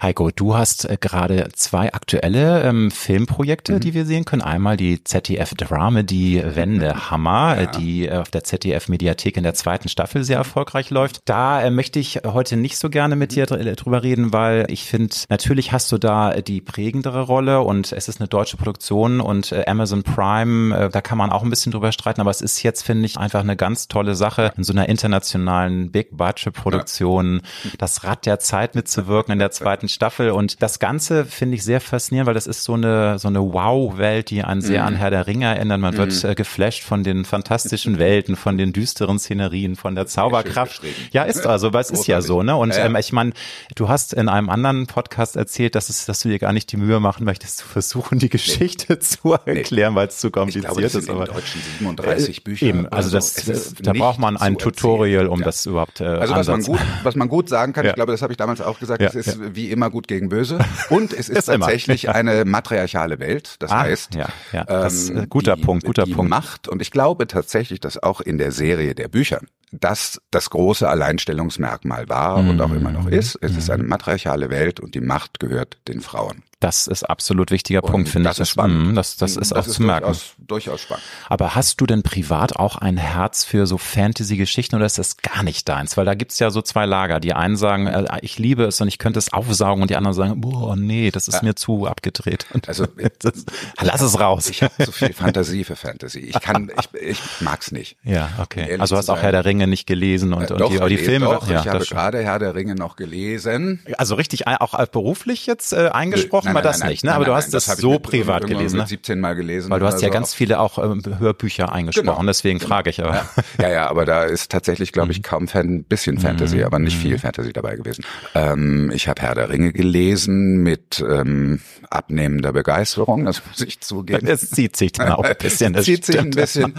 Heiko, 0.02 0.30
du 0.32 0.56
hast 0.56 0.84
äh, 0.84 0.96
gerade 1.00 1.48
zwei 1.54 1.92
aktuelle 1.92 2.62
ähm, 2.64 2.90
Filmprojekte, 2.90 3.74
mhm. 3.74 3.80
die 3.80 3.94
wir 3.94 4.04
sehen 4.04 4.24
können. 4.24 4.42
Einmal 4.42 4.76
die 4.76 5.04
ZDF 5.04 5.54
Dramedy 5.54 6.42
Wendehammer, 6.44 7.56
äh, 7.56 7.62
ja. 7.62 7.70
die 7.70 8.06
äh, 8.08 8.16
auf 8.16 8.30
der 8.30 8.42
ZDF 8.42 8.88
Mediathek 8.88 9.36
in 9.36 9.44
der 9.44 9.54
zweiten 9.54 9.88
Staffel 9.88 10.24
sehr 10.24 10.38
erfolgreich 10.38 10.90
läuft. 10.90 11.20
Da 11.24 11.62
äh, 11.62 11.70
möchte 11.70 12.00
ich 12.00 12.22
heute 12.26 12.56
nicht 12.56 12.78
so 12.78 12.90
gerne 12.90 13.14
mit 13.14 13.36
dir 13.36 13.46
dr 13.46 13.62
drüber 13.76 14.02
reden, 14.02 14.32
weil 14.32 14.66
ich 14.70 14.84
finde, 14.84 15.14
natürlich 15.28 15.70
hast 15.70 15.92
du 15.92 15.98
da 15.98 16.40
die 16.40 16.60
prägendere 16.60 17.20
Rolle 17.20 17.60
und 17.60 17.92
es 17.92 18.08
ist 18.08 18.20
eine 18.20 18.26
deutsche 18.26 18.56
Produktion 18.56 19.20
und 19.20 19.52
äh, 19.52 19.64
Amazon 19.68 20.02
Prime, 20.02 20.76
äh, 20.76 20.90
da 20.90 21.00
kann 21.00 21.16
man 21.16 21.30
auch 21.30 21.44
ein 21.44 21.50
bisschen 21.50 21.70
drüber 21.70 21.92
streiten, 21.92 22.20
aber 22.20 22.30
es 22.30 22.40
ist 22.40 22.64
jetzt, 22.64 22.82
finde 22.82 23.06
ich, 23.06 23.18
einfach 23.18 23.40
eine 23.40 23.56
ganz 23.56 23.86
tolle 23.86 24.16
Sache, 24.16 24.52
in 24.56 24.64
so 24.64 24.72
einer 24.72 24.88
internationalen 24.88 25.92
Big-Budget-Produktion 25.92 27.42
ja. 27.62 27.70
das 27.78 28.02
Rad 28.02 28.26
der 28.26 28.40
Zeit 28.40 28.74
mitzuwirken 28.74 29.32
in 29.32 29.38
der 29.38 29.52
zweiten 29.52 29.88
Staffel. 29.92 30.30
Und 30.30 30.62
das 30.62 30.78
Ganze 30.78 31.24
finde 31.24 31.56
ich 31.56 31.64
sehr 31.64 31.80
faszinierend, 31.80 32.26
weil 32.26 32.34
das 32.34 32.46
ist 32.46 32.64
so 32.64 32.74
eine, 32.74 33.18
so 33.18 33.28
eine 33.28 33.40
Wow-Welt, 33.40 34.30
die 34.30 34.42
einen 34.42 34.60
sehr 34.60 34.82
mm. 34.82 34.86
an 34.86 34.94
Herr 34.96 35.10
der 35.10 35.26
Ringe 35.26 35.46
erinnert. 35.46 35.80
Man 35.80 35.94
mm. 35.94 35.98
wird 35.98 36.24
mhm. 36.24 36.30
äh, 36.30 36.34
geflasht 36.34 36.82
von 36.82 37.04
den 37.04 37.24
fantastischen 37.24 37.98
Welten, 37.98 38.36
von 38.36 38.58
den 38.58 38.72
düsteren 38.72 39.18
Szenerien, 39.18 39.76
von 39.76 39.94
der 39.94 40.06
Zauberkraft. 40.06 40.82
Ja, 41.12 41.24
ist 41.24 41.46
also, 41.46 41.72
weil 41.72 41.82
es 41.82 41.90
ist 41.90 42.06
ja 42.06 42.20
so, 42.20 42.42
ne? 42.42 42.56
Und 42.56 42.72
ähm, 42.76 42.96
ich 42.96 43.12
meine, 43.12 43.32
du 43.74 43.88
hast 43.88 44.12
in 44.12 44.28
einem 44.28 44.48
anderen 44.48 44.86
Podcast 44.86 45.36
erzählt, 45.36 45.74
dass 45.74 45.88
es, 45.88 46.06
dass 46.06 46.20
du 46.20 46.28
dir 46.28 46.38
gar 46.38 46.52
nicht 46.52 46.72
die 46.72 46.76
Mühe 46.76 47.00
machen 47.00 47.24
möchtest, 47.24 47.58
zu 47.58 47.66
versuchen, 47.66 48.18
die 48.18 48.28
Geschichte 48.28 48.86
nee. 48.94 48.98
zu 49.00 49.32
erklären, 49.44 49.94
weil 49.94 50.08
es 50.08 50.18
zu 50.18 50.30
kompliziert 50.30 50.64
glaube, 50.64 50.82
ist. 50.82 51.10
aber 51.10 51.26
in 51.26 51.34
Deutschen 51.34 51.60
37 51.78 52.38
äh, 52.38 52.40
Bücher. 52.40 52.66
Eben, 52.66 52.88
also 52.88 53.10
das, 53.10 53.34
so. 53.34 53.52
da 53.82 53.92
braucht 53.92 54.18
man 54.18 54.36
ein 54.36 54.58
Tutorial, 54.58 55.26
um 55.26 55.40
ja. 55.40 55.44
das 55.46 55.66
überhaupt 55.66 56.00
äh, 56.00 56.04
Also 56.04 56.34
was 56.34 56.48
man 56.48 56.62
gut, 56.62 56.80
was 57.02 57.16
man 57.16 57.28
gut 57.28 57.48
sagen 57.48 57.72
kann, 57.72 57.84
ja. 57.84 57.90
ich 57.90 57.94
glaube, 57.94 58.12
das 58.12 58.22
habe 58.22 58.32
ich 58.32 58.36
damals 58.36 58.60
auch 58.60 58.78
gesagt, 58.78 59.02
es 59.02 59.14
ist 59.14 59.54
wie 59.54 59.70
immer 59.72 59.90
gut 59.90 60.08
gegen 60.08 60.28
böse. 60.28 60.58
Und 60.90 61.12
es 61.12 61.28
ist, 61.28 61.46
tatsächlich 61.46 62.10
eine 62.10 62.44
matriarchale 62.44 63.18
Welt. 63.18 63.56
Das 63.58 63.70
ah, 63.70 63.80
heißt, 63.80 64.14
ja, 64.14 64.28
ja. 64.52 64.64
Das, 64.64 65.10
ähm, 65.10 65.28
guter 65.28 65.56
die, 65.56 65.62
Punkt, 65.62 65.84
guter 65.84 66.04
die 66.04 66.14
Punkt. 66.14 66.30
Macht. 66.30 66.68
Und 66.68 66.80
ich 66.82 66.90
glaube 66.90 67.26
tatsächlich, 67.26 67.80
dass 67.80 68.02
auch 68.02 68.20
in 68.20 68.38
der 68.38 68.52
Serie 68.52 68.94
der 68.94 69.08
Bücher 69.08 69.40
das 69.72 70.20
das 70.30 70.50
große 70.50 70.88
Alleinstellungsmerkmal 70.88 72.08
war 72.08 72.42
mhm. 72.42 72.50
und 72.50 72.60
auch 72.60 72.72
immer 72.72 72.92
noch 72.92 73.06
ist. 73.06 73.38
Es 73.40 73.52
mhm. 73.52 73.58
ist 73.58 73.70
eine 73.70 73.82
matriarchale 73.84 74.50
Welt 74.50 74.80
und 74.80 74.94
die 74.94 75.00
Macht 75.00 75.40
gehört 75.40 75.78
den 75.88 76.00
Frauen. 76.00 76.42
Das 76.62 76.86
ist 76.86 77.02
absolut 77.02 77.50
wichtiger 77.50 77.82
und 77.82 77.90
Punkt, 77.90 78.08
finde 78.08 78.30
ich. 78.30 78.36
Das 78.36 78.46
ist 78.46 78.50
spannend. 78.50 78.90
Mhm, 78.90 78.94
das, 78.94 79.16
das 79.16 79.32
ist 79.32 79.50
das 79.50 79.52
auch 79.52 79.66
ist 79.66 79.74
zu 79.74 79.82
merken. 79.82 80.06
Durchaus, 80.06 80.34
durchaus 80.38 80.80
spannend. 80.82 81.02
Aber 81.28 81.56
hast 81.56 81.80
du 81.80 81.86
denn 81.86 82.04
privat 82.04 82.54
auch 82.54 82.76
ein 82.76 82.96
Herz 82.96 83.42
für 83.42 83.66
so 83.66 83.78
Fantasy-Geschichten 83.78 84.76
oder 84.76 84.86
ist 84.86 84.96
das 84.96 85.16
gar 85.16 85.42
nicht 85.42 85.68
deins? 85.68 85.96
Weil 85.96 86.04
da 86.04 86.14
gibt's 86.14 86.38
ja 86.38 86.50
so 86.50 86.62
zwei 86.62 86.86
Lager. 86.86 87.18
Die 87.18 87.32
einen 87.32 87.56
sagen, 87.56 87.88
äh, 87.88 88.06
ich 88.22 88.38
liebe 88.38 88.62
es 88.62 88.80
und 88.80 88.86
ich 88.86 88.98
könnte 88.98 89.18
es 89.18 89.32
aufsaugen 89.32 89.82
und 89.82 89.90
die 89.90 89.96
anderen 89.96 90.14
sagen, 90.14 90.40
boah, 90.40 90.76
nee, 90.76 91.10
das 91.10 91.26
ist 91.26 91.34
ja. 91.34 91.42
mir 91.42 91.56
zu 91.56 91.88
abgedreht. 91.88 92.46
Und 92.52 92.68
also 92.68 92.86
das, 93.18 93.44
lass 93.80 94.00
es 94.00 94.20
raus. 94.20 94.48
Ich 94.48 94.62
habe 94.62 94.72
zu 94.84 94.92
viel 94.92 95.12
Fantasie 95.12 95.64
für 95.64 95.74
Fantasy. 95.74 96.20
Ich 96.20 96.40
kann, 96.40 96.70
ich, 96.78 97.02
ich 97.02 97.20
mag's 97.40 97.72
nicht. 97.72 97.96
Ja, 98.04 98.30
okay. 98.38 98.78
Also 98.78 98.94
du 98.94 98.98
hast 99.00 99.10
auch 99.10 99.20
Herr 99.20 99.32
der 99.32 99.44
Ringe 99.44 99.66
nicht 99.66 99.88
gelesen 99.88 100.32
und, 100.32 100.48
äh, 100.48 100.52
und 100.52 100.60
doch, 100.60 100.70
die, 100.70 100.96
die 100.96 100.98
Filme. 100.98 101.24
Doch, 101.24 101.48
ja, 101.48 101.60
ich 101.60 101.66
habe 101.66 101.84
gerade 101.84 102.22
Herr 102.22 102.38
der 102.38 102.54
Ringe 102.54 102.76
noch 102.76 102.94
gelesen. 102.94 103.80
Also 103.98 104.14
richtig, 104.14 104.46
auch 104.46 104.86
beruflich 104.86 105.46
jetzt 105.46 105.72
äh, 105.72 105.88
eingesprochen 105.88 106.51
nein, 106.51 106.51
nein, 106.54 106.64
war 106.64 106.70
das 106.70 106.80
nein, 106.80 106.90
nicht, 106.90 107.04
ne? 107.04 107.14
Aber 107.14 107.24
du 107.24 107.34
hast 107.34 107.52
das 107.54 107.66
so 107.66 107.98
privat 107.98 108.46
gelesen, 108.46 108.78
ne? 108.78 108.86
17 108.86 109.20
Mal 109.20 109.34
gelesen. 109.34 109.70
Weil 109.70 109.80
du 109.80 109.86
hast 109.86 110.00
ja 110.02 110.08
so. 110.08 110.12
ganz 110.12 110.34
viele 110.34 110.60
auch 110.60 110.78
ähm, 110.78 111.02
Hörbücher 111.18 111.72
eingesprochen, 111.72 112.06
genau. 112.06 112.26
deswegen 112.26 112.58
genau. 112.58 112.68
frage 112.68 112.90
ich 112.90 113.02
aber. 113.02 113.14
Ja. 113.14 113.24
ja, 113.62 113.68
ja, 113.70 113.90
aber 113.90 114.04
da 114.04 114.24
ist 114.24 114.50
tatsächlich, 114.50 114.92
glaube 114.92 115.12
ich, 115.12 115.18
mhm. 115.18 115.22
kaum 115.22 115.48
Fan, 115.48 115.66
ein 115.68 115.84
bisschen 115.84 116.18
Fantasy, 116.18 116.58
mhm. 116.58 116.64
aber 116.64 116.78
nicht 116.78 116.96
viel 116.96 117.14
mhm. 117.14 117.18
Fantasy 117.18 117.52
dabei 117.52 117.76
gewesen. 117.76 118.04
Ähm, 118.34 118.90
ich 118.94 119.08
habe 119.08 119.22
Herr 119.22 119.34
der 119.34 119.48
Ringe 119.48 119.72
gelesen 119.72 120.62
mit 120.62 121.04
ähm, 121.06 121.60
abnehmender 121.90 122.52
Begeisterung, 122.52 123.24
das 123.24 123.42
muss 123.46 123.60
ich 123.60 123.80
zugeben. 123.80 124.26
Es 124.26 124.50
zieht 124.50 124.76
sich 124.76 124.92
dann 124.92 125.10
auch 125.10 125.24
ein 125.24 125.36
bisschen. 125.38 125.74
Es 125.74 125.84
zieht 125.84 126.04
sich 126.04 126.18
ein 126.18 126.30
bisschen. 126.30 126.74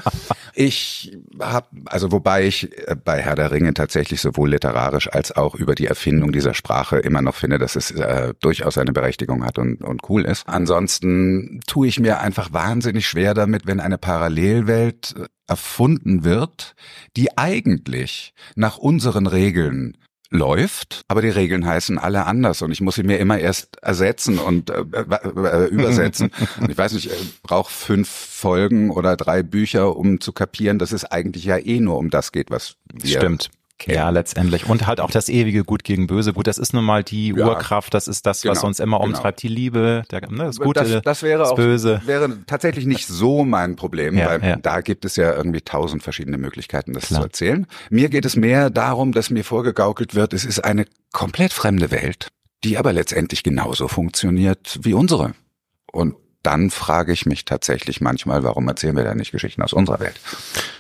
Ich 0.56 1.18
habe, 1.40 1.68
also 1.86 2.12
wobei 2.12 2.46
ich 2.46 2.72
äh, 2.88 2.96
bei 2.96 3.22
Herr 3.22 3.36
der 3.36 3.52
Ringe 3.52 3.74
tatsächlich 3.74 4.22
sowohl 4.22 4.52
literarisch 4.52 5.12
als 5.12 5.36
auch 5.36 5.56
über 5.56 5.76
die 5.76 5.88
Erfindung 5.88 6.32
dieser 6.32 6.54
Sprache 6.54 7.00
immer 7.00 7.22
noch 7.22 7.36
finde, 7.36 7.58
dass 7.58 7.76
es 7.76 7.92
äh, 7.92 8.34
durchaus 8.40 8.78
eine 8.78 8.94
Berechtigung 8.94 9.44
hat 9.44 9.58
und, 9.64 9.84
und 9.84 10.10
cool 10.10 10.26
ist. 10.26 10.48
Ansonsten 10.48 11.62
tue 11.66 11.88
ich 11.88 12.00
mir 12.00 12.20
einfach 12.20 12.52
wahnsinnig 12.52 13.08
schwer 13.08 13.34
damit, 13.34 13.66
wenn 13.66 13.80
eine 13.80 13.98
Parallelwelt 13.98 15.16
äh, 15.18 15.26
erfunden 15.48 16.24
wird, 16.24 16.76
die 17.16 17.38
eigentlich 17.38 18.34
nach 18.56 18.78
unseren 18.78 19.28
Regeln 19.28 19.98
läuft, 20.30 21.04
aber 21.08 21.22
die 21.22 21.30
Regeln 21.30 21.66
heißen 21.66 22.00
alle 22.00 22.26
anders 22.26 22.64
und 22.64 22.72
ich 22.72 22.82
muss 22.82 22.96
sie 22.96 23.04
mir 23.04 23.20
immer 23.20 23.38
erst 23.38 23.78
ersetzen 23.84 24.40
und 24.40 24.72
äh, 24.72 24.82
äh, 24.82 25.68
übersetzen. 25.68 26.32
und 26.60 26.72
ich 26.72 26.78
weiß 26.78 26.94
nicht, 26.94 27.12
ich 27.12 27.42
brauche 27.44 27.72
fünf 27.72 28.10
Folgen 28.10 28.90
oder 28.90 29.16
drei 29.16 29.44
Bücher, 29.44 29.96
um 29.96 30.20
zu 30.20 30.34
kapieren, 30.34 30.80
dass 30.80 30.92
es 30.92 31.06
eigentlich 31.06 31.46
ja 31.46 31.58
eh 31.58 31.80
nur 31.80 31.98
um 31.98 32.10
das 32.10 32.32
geht, 32.32 32.50
was 32.50 32.78
wir 32.92 33.18
Stimmt. 33.18 33.52
Kennen. 33.80 33.98
Ja, 33.98 34.10
letztendlich. 34.12 34.70
Und 34.70 34.88
halt 34.88 35.00
auch 35.00 35.10
das 35.10 35.30
ewige 35.30 35.64
Gut 35.64 35.84
gegen 35.84 36.08
Böse. 36.08 36.32
Gut, 36.32 36.48
das 36.48 36.58
ist 36.58 36.74
nun 36.74 36.86
mal 36.86 37.04
die 37.04 37.30
ja. 37.30 37.48
Urkraft, 37.48 37.94
das 37.94 38.08
ist 38.08 38.26
das, 38.26 38.46
was 38.46 38.60
genau, 38.60 38.68
uns 38.68 38.80
immer 38.80 38.98
genau. 39.00 39.10
umtreibt. 39.10 39.42
Die 39.42 39.48
Liebe, 39.48 40.04
der, 40.12 40.30
ne, 40.30 40.46
das 40.46 40.60
Gute, 40.60 40.84
das, 40.84 41.02
das, 41.02 41.24
wäre 41.24 41.40
das 41.40 41.50
auch, 41.50 41.56
Böse. 41.56 42.02
wäre 42.06 42.46
tatsächlich 42.46 42.86
nicht 42.86 43.08
so 43.08 43.44
mein 43.44 43.76
Problem, 43.76 44.18
ja, 44.18 44.28
weil 44.28 44.44
ja. 44.44 44.56
da 44.58 44.82
gibt 44.82 45.06
es 45.06 45.16
ja 45.16 45.34
irgendwie 45.34 45.62
tausend 45.62 46.04
verschiedene 46.04 46.38
Möglichkeiten, 46.38 46.94
das 46.94 47.08
Klar. 47.08 47.22
zu 47.22 47.26
erzählen. 47.26 47.68
Mir 47.90 48.10
geht 48.10 48.26
es 48.26 48.36
mehr 48.36 48.70
darum, 48.70 49.12
dass 49.12 49.30
mir 49.30 49.44
vorgegaukelt 49.44 50.16
wird, 50.16 50.34
es 50.34 50.46
ist 50.46 50.64
eine 50.64 50.86
komplett 51.12 51.52
fremde 51.52 51.92
Welt, 51.92 52.30
die 52.64 52.78
aber 52.78 52.94
letztendlich 52.94 53.44
genauso 53.44 53.88
funktioniert 53.88 54.80
wie 54.84 54.94
unsere. 54.94 55.34
Und 55.92 56.16
dann 56.44 56.70
frage 56.70 57.14
ich 57.14 57.26
mich 57.26 57.46
tatsächlich 57.46 58.02
manchmal, 58.02 58.44
warum 58.44 58.68
erzählen 58.68 58.96
wir 58.96 59.06
da 59.06 59.16
nicht 59.16 59.32
Geschichten 59.32 59.62
aus 59.62 59.72
unserer 59.72 60.02
Welt? 60.02 60.20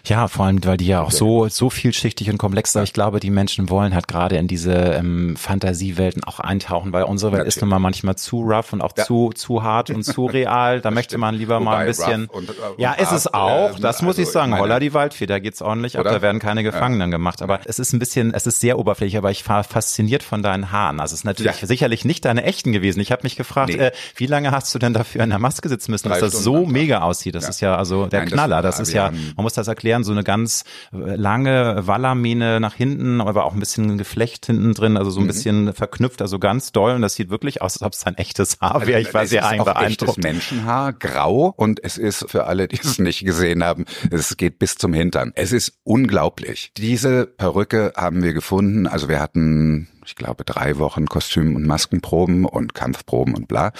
Ja, 0.05 0.27
vor 0.27 0.45
allem, 0.45 0.63
weil 0.65 0.75
die 0.75 0.87
ja 0.87 1.01
auch 1.01 1.11
so, 1.11 1.47
so 1.47 1.69
vielschichtig 1.69 2.29
und 2.29 2.37
komplex 2.37 2.73
sind. 2.73 2.83
Ich 2.83 2.91
glaube, 2.91 3.21
die 3.21 3.29
Menschen 3.29 3.69
wollen 3.69 3.95
halt 3.95 4.09
gerade 4.09 4.35
in 4.35 4.49
diese 4.49 4.73
ähm, 4.73 5.37
Fantasiewelten 5.37 6.25
auch 6.25 6.41
eintauchen, 6.41 6.91
weil 6.91 7.03
unsere 7.03 7.31
Welt 7.31 7.39
Natürlich. 7.39 7.55
ist 7.55 7.61
nun 7.61 7.69
mal 7.69 7.79
manchmal 7.79 8.17
zu 8.17 8.41
rough 8.41 8.73
und 8.73 8.81
auch 8.81 8.91
ja. 8.97 9.05
zu, 9.05 9.31
zu 9.33 9.63
hart 9.63 9.89
und 9.89 10.03
zu 10.03 10.25
real. 10.33 10.81
Da 10.81 10.91
möchte 10.91 11.17
man 11.17 11.35
lieber 11.35 11.55
Wobei 11.55 11.65
mal 11.65 11.77
ein 11.77 11.87
bisschen. 11.87 12.25
Und, 12.25 12.49
und 12.49 12.57
ja, 12.77 12.93
ist 12.93 13.13
es 13.13 13.33
auch. 13.33 13.77
Äh, 13.77 13.81
das 13.81 14.01
muss 14.01 14.17
also 14.17 14.23
ich 14.23 14.27
sagen. 14.27 14.59
Holla 14.59 14.81
die 14.81 14.93
Waldfee, 14.93 15.25
da 15.25 15.39
geht's 15.39 15.61
ordentlich 15.61 15.97
ab. 15.97 16.03
Da 16.03 16.21
werden 16.21 16.39
keine 16.39 16.63
Gefangenen 16.63 17.09
ja. 17.09 17.17
gemacht. 17.17 17.41
Aber 17.41 17.61
es 17.63 17.79
ist 17.79 17.93
ein 17.93 17.99
bisschen, 17.99 18.33
es 18.33 18.45
ist 18.45 18.59
sehr 18.59 18.77
oberflächlich, 18.77 19.17
aber 19.17 19.31
ich 19.31 19.47
war 19.47 19.63
fasziniert 19.63 20.23
von 20.23 20.43
deinen 20.43 20.71
Haaren. 20.71 20.99
Also 20.99 21.13
es 21.13 21.21
ist 21.21 21.25
natürlich 21.25 21.61
ja. 21.61 21.67
sicherlich 21.67 22.03
nicht 22.03 22.25
deine 22.25 22.43
echten 22.43 22.73
gewesen. 22.73 22.99
Ich 22.99 23.13
habe 23.13 23.23
mich 23.23 23.37
gefragt, 23.37 23.73
nee. 23.73 23.79
äh, 23.79 23.91
wie 24.15 24.25
lange 24.25 24.51
hast 24.51 24.75
du 24.75 24.79
denn 24.79 24.93
dafür 24.93 25.23
in 25.23 25.29
der 25.29 25.39
Maske 25.39 25.52
sitzen 25.61 25.91
müssen, 25.91 26.09
dass 26.09 26.19
das 26.19 26.43
so 26.43 26.65
mega 26.65 27.01
aussieht? 27.01 27.35
Das 27.35 27.49
ist 27.49 27.61
ja 27.61 27.75
also 27.75 28.07
der 28.07 28.21
Nein, 28.21 28.29
Knaller. 28.29 28.61
Das, 28.61 28.77
das 28.77 28.89
ist 28.89 28.93
ja, 28.93 29.11
man 29.35 29.43
muss 29.43 29.53
das 29.53 29.67
erklären, 29.67 30.03
so 30.03 30.11
eine 30.11 30.23
ganz 30.23 30.63
lange 30.91 31.85
Wallermähne 31.85 32.59
nach 32.59 32.73
hinten, 32.73 33.21
aber 33.21 33.45
auch 33.45 33.53
ein 33.53 33.59
bisschen 33.59 33.97
Geflecht 33.97 34.45
hinten 34.45 34.73
drin, 34.73 34.97
also 34.97 35.11
so 35.11 35.19
ein 35.19 35.23
mhm. 35.23 35.27
bisschen 35.27 35.73
verknüpft, 35.73 36.21
also 36.21 36.39
ganz 36.39 36.71
doll. 36.71 36.93
Und 36.95 37.01
das 37.01 37.15
sieht 37.15 37.29
wirklich 37.29 37.61
aus, 37.61 37.73
als 37.75 37.83
ob 37.83 37.93
es 37.93 38.05
ein 38.05 38.15
echtes 38.15 38.59
Haar 38.61 38.85
wäre. 38.87 39.01
Ich 39.01 39.13
war 39.13 39.25
sehr 39.25 39.47
ein 39.47 39.59
echtes 39.59 40.17
Menschenhaar, 40.17 40.93
grau. 40.93 41.53
Und 41.55 41.83
es 41.83 41.97
ist 41.97 42.29
für 42.29 42.45
alle, 42.45 42.67
die 42.67 42.79
es 42.81 42.99
nicht 42.99 43.25
gesehen 43.25 43.63
haben, 43.63 43.85
es 44.11 44.37
geht 44.37 44.59
bis 44.59 44.75
zum 44.75 44.93
Hintern. 44.93 45.31
Es 45.35 45.51
ist 45.51 45.79
unglaublich. 45.83 46.71
Diese 46.77 47.25
Perücke 47.25 47.93
haben 47.95 48.23
wir 48.23 48.33
gefunden. 48.33 48.87
Also 48.87 49.09
wir 49.09 49.19
hatten 49.19 49.87
ich 50.05 50.15
glaube, 50.15 50.43
drei 50.43 50.77
Wochen 50.77 51.05
Kostüm- 51.05 51.55
und 51.55 51.65
Maskenproben 51.65 52.45
und 52.45 52.73
Kampfproben 52.73 53.35
und 53.35 53.47
bla. 53.47 53.71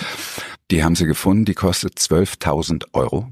Die 0.71 0.83
haben 0.83 0.95
sie 0.95 1.05
gefunden, 1.05 1.45
die 1.45 1.53
kostet 1.53 1.99
12.000 1.99 2.85
Euro. 2.93 3.27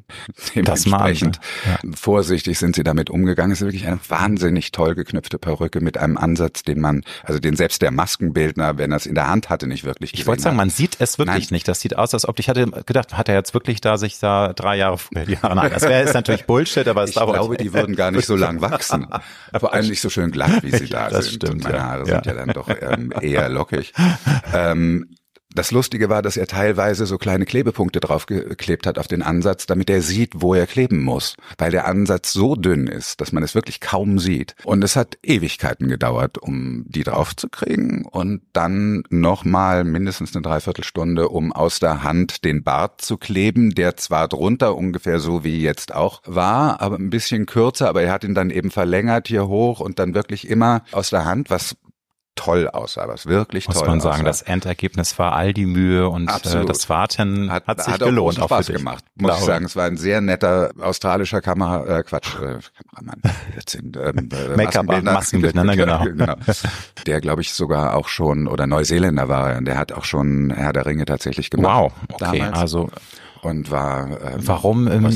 Dementsprechend 0.56 1.40
ja. 1.66 1.80
vorsichtig 1.96 2.60
sind 2.60 2.76
sie 2.76 2.84
damit 2.84 3.10
umgegangen. 3.10 3.52
Es 3.52 3.62
ist 3.62 3.68
wirklich 3.68 3.88
eine 3.88 4.00
wahnsinnig 4.10 4.72
toll 4.72 4.96
geknüpfte 4.96 5.40
Perücke 5.40 5.82
mit 5.82 5.98
einem 5.98 6.18
Ansatz, 6.18 6.64
den 6.64 6.80
man, 6.80 7.04
also 7.24 7.40
den 7.40 7.56
selbst 7.56 7.82
der 7.82 7.92
Maskenbildner, 7.92 8.78
wenn 8.78 8.92
er 8.92 8.98
es 8.98 9.06
in 9.06 9.16
der 9.16 9.28
Hand 9.28 9.50
hatte, 9.50 9.66
nicht 9.68 9.86
wirklich 9.86 10.14
Ich 10.14 10.28
wollte 10.28 10.44
sagen, 10.44 10.56
man 10.56 10.70
sieht 10.70 10.98
es 11.00 11.18
wirklich 11.18 11.50
Nein. 11.50 11.56
nicht. 11.56 11.68
Das 11.68 11.80
sieht 11.80 11.98
aus, 11.98 12.14
als 12.14 12.28
ob 12.28 12.38
ich 12.40 12.50
hatte 12.50 12.68
gedacht, 12.86 13.18
hat 13.18 13.30
er 13.30 13.36
jetzt 13.36 13.54
wirklich 13.54 13.82
da 13.82 13.98
sich 13.98 14.20
da 14.20 14.54
drei 14.54 14.78
Jahre 14.78 14.98
vorher 14.98 15.26
die 15.26 15.38
Haare. 15.38 15.56
Nein, 15.56 15.72
das 15.74 15.84
wäre 15.84 16.04
ist 16.04 16.14
natürlich 16.14 16.46
Bullshit, 16.46 16.88
aber 16.88 17.04
es 17.04 17.12
ich 17.12 17.16
glaube, 17.16 17.58
die 17.58 17.74
würden 17.74 17.96
gar 17.96 18.12
nicht 18.12 18.26
so 18.26 18.36
lang 18.36 18.62
wachsen. 18.62 19.08
Vor 19.58 19.74
allem 19.74 19.88
nicht 19.88 20.02
so 20.02 20.10
schön 20.10 20.32
glatt, 20.32 20.64
wie 20.64 20.72
sie 20.72 20.86
da 20.90 21.10
das 21.10 21.26
sind. 21.26 21.44
Stimmt, 21.44 21.64
meine 21.64 21.78
ja. 21.78 21.84
Haare 21.84 22.06
sind 22.06 22.26
ja 22.26 22.34
dann 22.34 22.50
doch 22.50 22.68
ähm, 22.82 23.14
eher 23.22 23.50
lockig. 23.50 23.94
Ähm, 24.54 25.16
das 25.54 25.72
Lustige 25.72 26.08
war, 26.08 26.22
dass 26.22 26.38
er 26.38 26.48
teilweise 26.48 27.06
so 27.06 27.18
kleine 27.18 27.46
Klebepunkte 27.46 28.00
draufgeklebt 28.00 28.88
hat 28.88 28.98
auf 28.98 29.08
den 29.08 29.22
Ansatz, 29.22 29.66
damit 29.66 29.90
er 29.90 30.02
sieht, 30.02 30.34
wo 30.38 30.54
er 30.54 30.66
kleben 30.66 31.04
muss. 31.04 31.36
Weil 31.58 31.72
der 31.72 31.88
Ansatz 31.88 32.32
so 32.32 32.56
dünn 32.56 32.88
ist, 32.88 33.20
dass 33.20 33.34
man 33.34 33.44
es 33.44 33.54
wirklich 33.54 33.82
kaum 33.82 34.18
sieht. 34.18 34.56
Und 34.64 34.82
es 34.84 34.96
hat 34.96 35.18
Ewigkeiten 35.24 35.90
gedauert, 35.90 36.38
um 36.38 36.86
die 36.88 37.04
draufzukriegen 37.04 38.06
und 38.06 38.42
dann 38.54 39.04
nochmal 39.10 39.84
mindestens 39.84 40.34
eine 40.34 40.42
Dreiviertelstunde, 40.42 41.28
um 41.28 41.52
aus 41.52 41.80
der 41.80 42.02
Hand 42.04 42.46
den 42.46 42.64
Bart 42.64 43.02
zu 43.02 43.18
kleben, 43.18 43.72
der 43.72 43.98
zwar 43.98 44.30
drunter 44.30 44.76
ungefähr 44.76 45.20
so 45.20 45.44
wie 45.44 45.62
jetzt 45.62 45.94
auch 45.94 46.22
war, 46.26 46.80
aber 46.80 46.98
ein 46.98 47.10
bisschen 47.10 47.46
kürzer, 47.46 47.90
aber 47.90 48.04
er 48.04 48.14
hat 48.14 48.24
ihn 48.24 48.36
dann 48.36 48.52
eben 48.52 48.72
verlängert 48.72 49.28
hier 49.28 49.48
hoch 49.48 49.82
und 49.82 50.00
dann 50.00 50.14
wirklich 50.14 50.48
immer 50.48 50.84
aus 50.94 51.10
der 51.10 51.26
Hand, 51.26 51.50
was 51.50 51.76
toll 52.36 52.68
aussah, 52.70 53.08
was 53.08 53.26
wirklich 53.26 53.68
Muss 53.68 53.78
toll 53.78 53.88
man 53.88 54.00
sagen, 54.00 54.16
aussah. 54.16 54.24
das 54.24 54.42
Endergebnis 54.42 55.18
war 55.20 55.34
all 55.34 55.54
die 55.54 55.66
Mühe 55.66 56.10
und 56.10 56.30
äh, 56.30 56.66
das 56.66 56.90
Warten 56.90 57.52
hat, 57.52 57.68
hat 57.68 57.84
sich 57.84 57.94
hat 57.94 58.02
gelohnt. 58.02 58.40
Auch 58.40 58.46
Spaß 58.46 58.68
gemacht, 58.68 59.04
muss 59.16 59.38
ich 59.40 59.46
sagen. 59.46 59.66
Es 59.66 59.76
war 59.76 59.86
ein 59.86 59.98
sehr 59.98 60.22
netter 60.22 60.72
australischer 60.80 61.42
Kamera, 61.42 62.00
äh, 62.00 62.04
Quatsch, 62.04 62.36
äh, 62.36 62.60
Kameramann, 62.96 63.22
ähm, 63.84 64.30
äh, 64.32 64.56
Make-up, 64.58 65.04
Maskenbildner, 65.04 65.64
ne, 65.64 65.76
genau. 65.76 66.04
genau. 66.04 66.36
Der, 67.06 67.22
glaube 67.22 67.42
ich, 67.42 67.54
sogar 67.54 67.96
auch 67.96 68.08
schon, 68.08 68.48
oder 68.48 68.68
Neuseeländer 68.68 69.28
war 69.30 69.52
er, 69.52 69.62
der 69.62 69.78
hat 69.78 69.92
auch 69.92 70.06
schon 70.06 70.52
Herr 70.52 70.74
der 70.74 70.86
Ringe 70.86 71.06
tatsächlich 71.06 71.50
gemacht. 71.50 71.92
Wow, 71.92 71.94
okay, 72.14 72.40
damals. 72.40 72.60
also 72.60 72.90
und 73.42 73.72
war 73.72 74.10
ähm, 74.22 74.40
warum 74.40 74.88
ähm, 74.88 75.08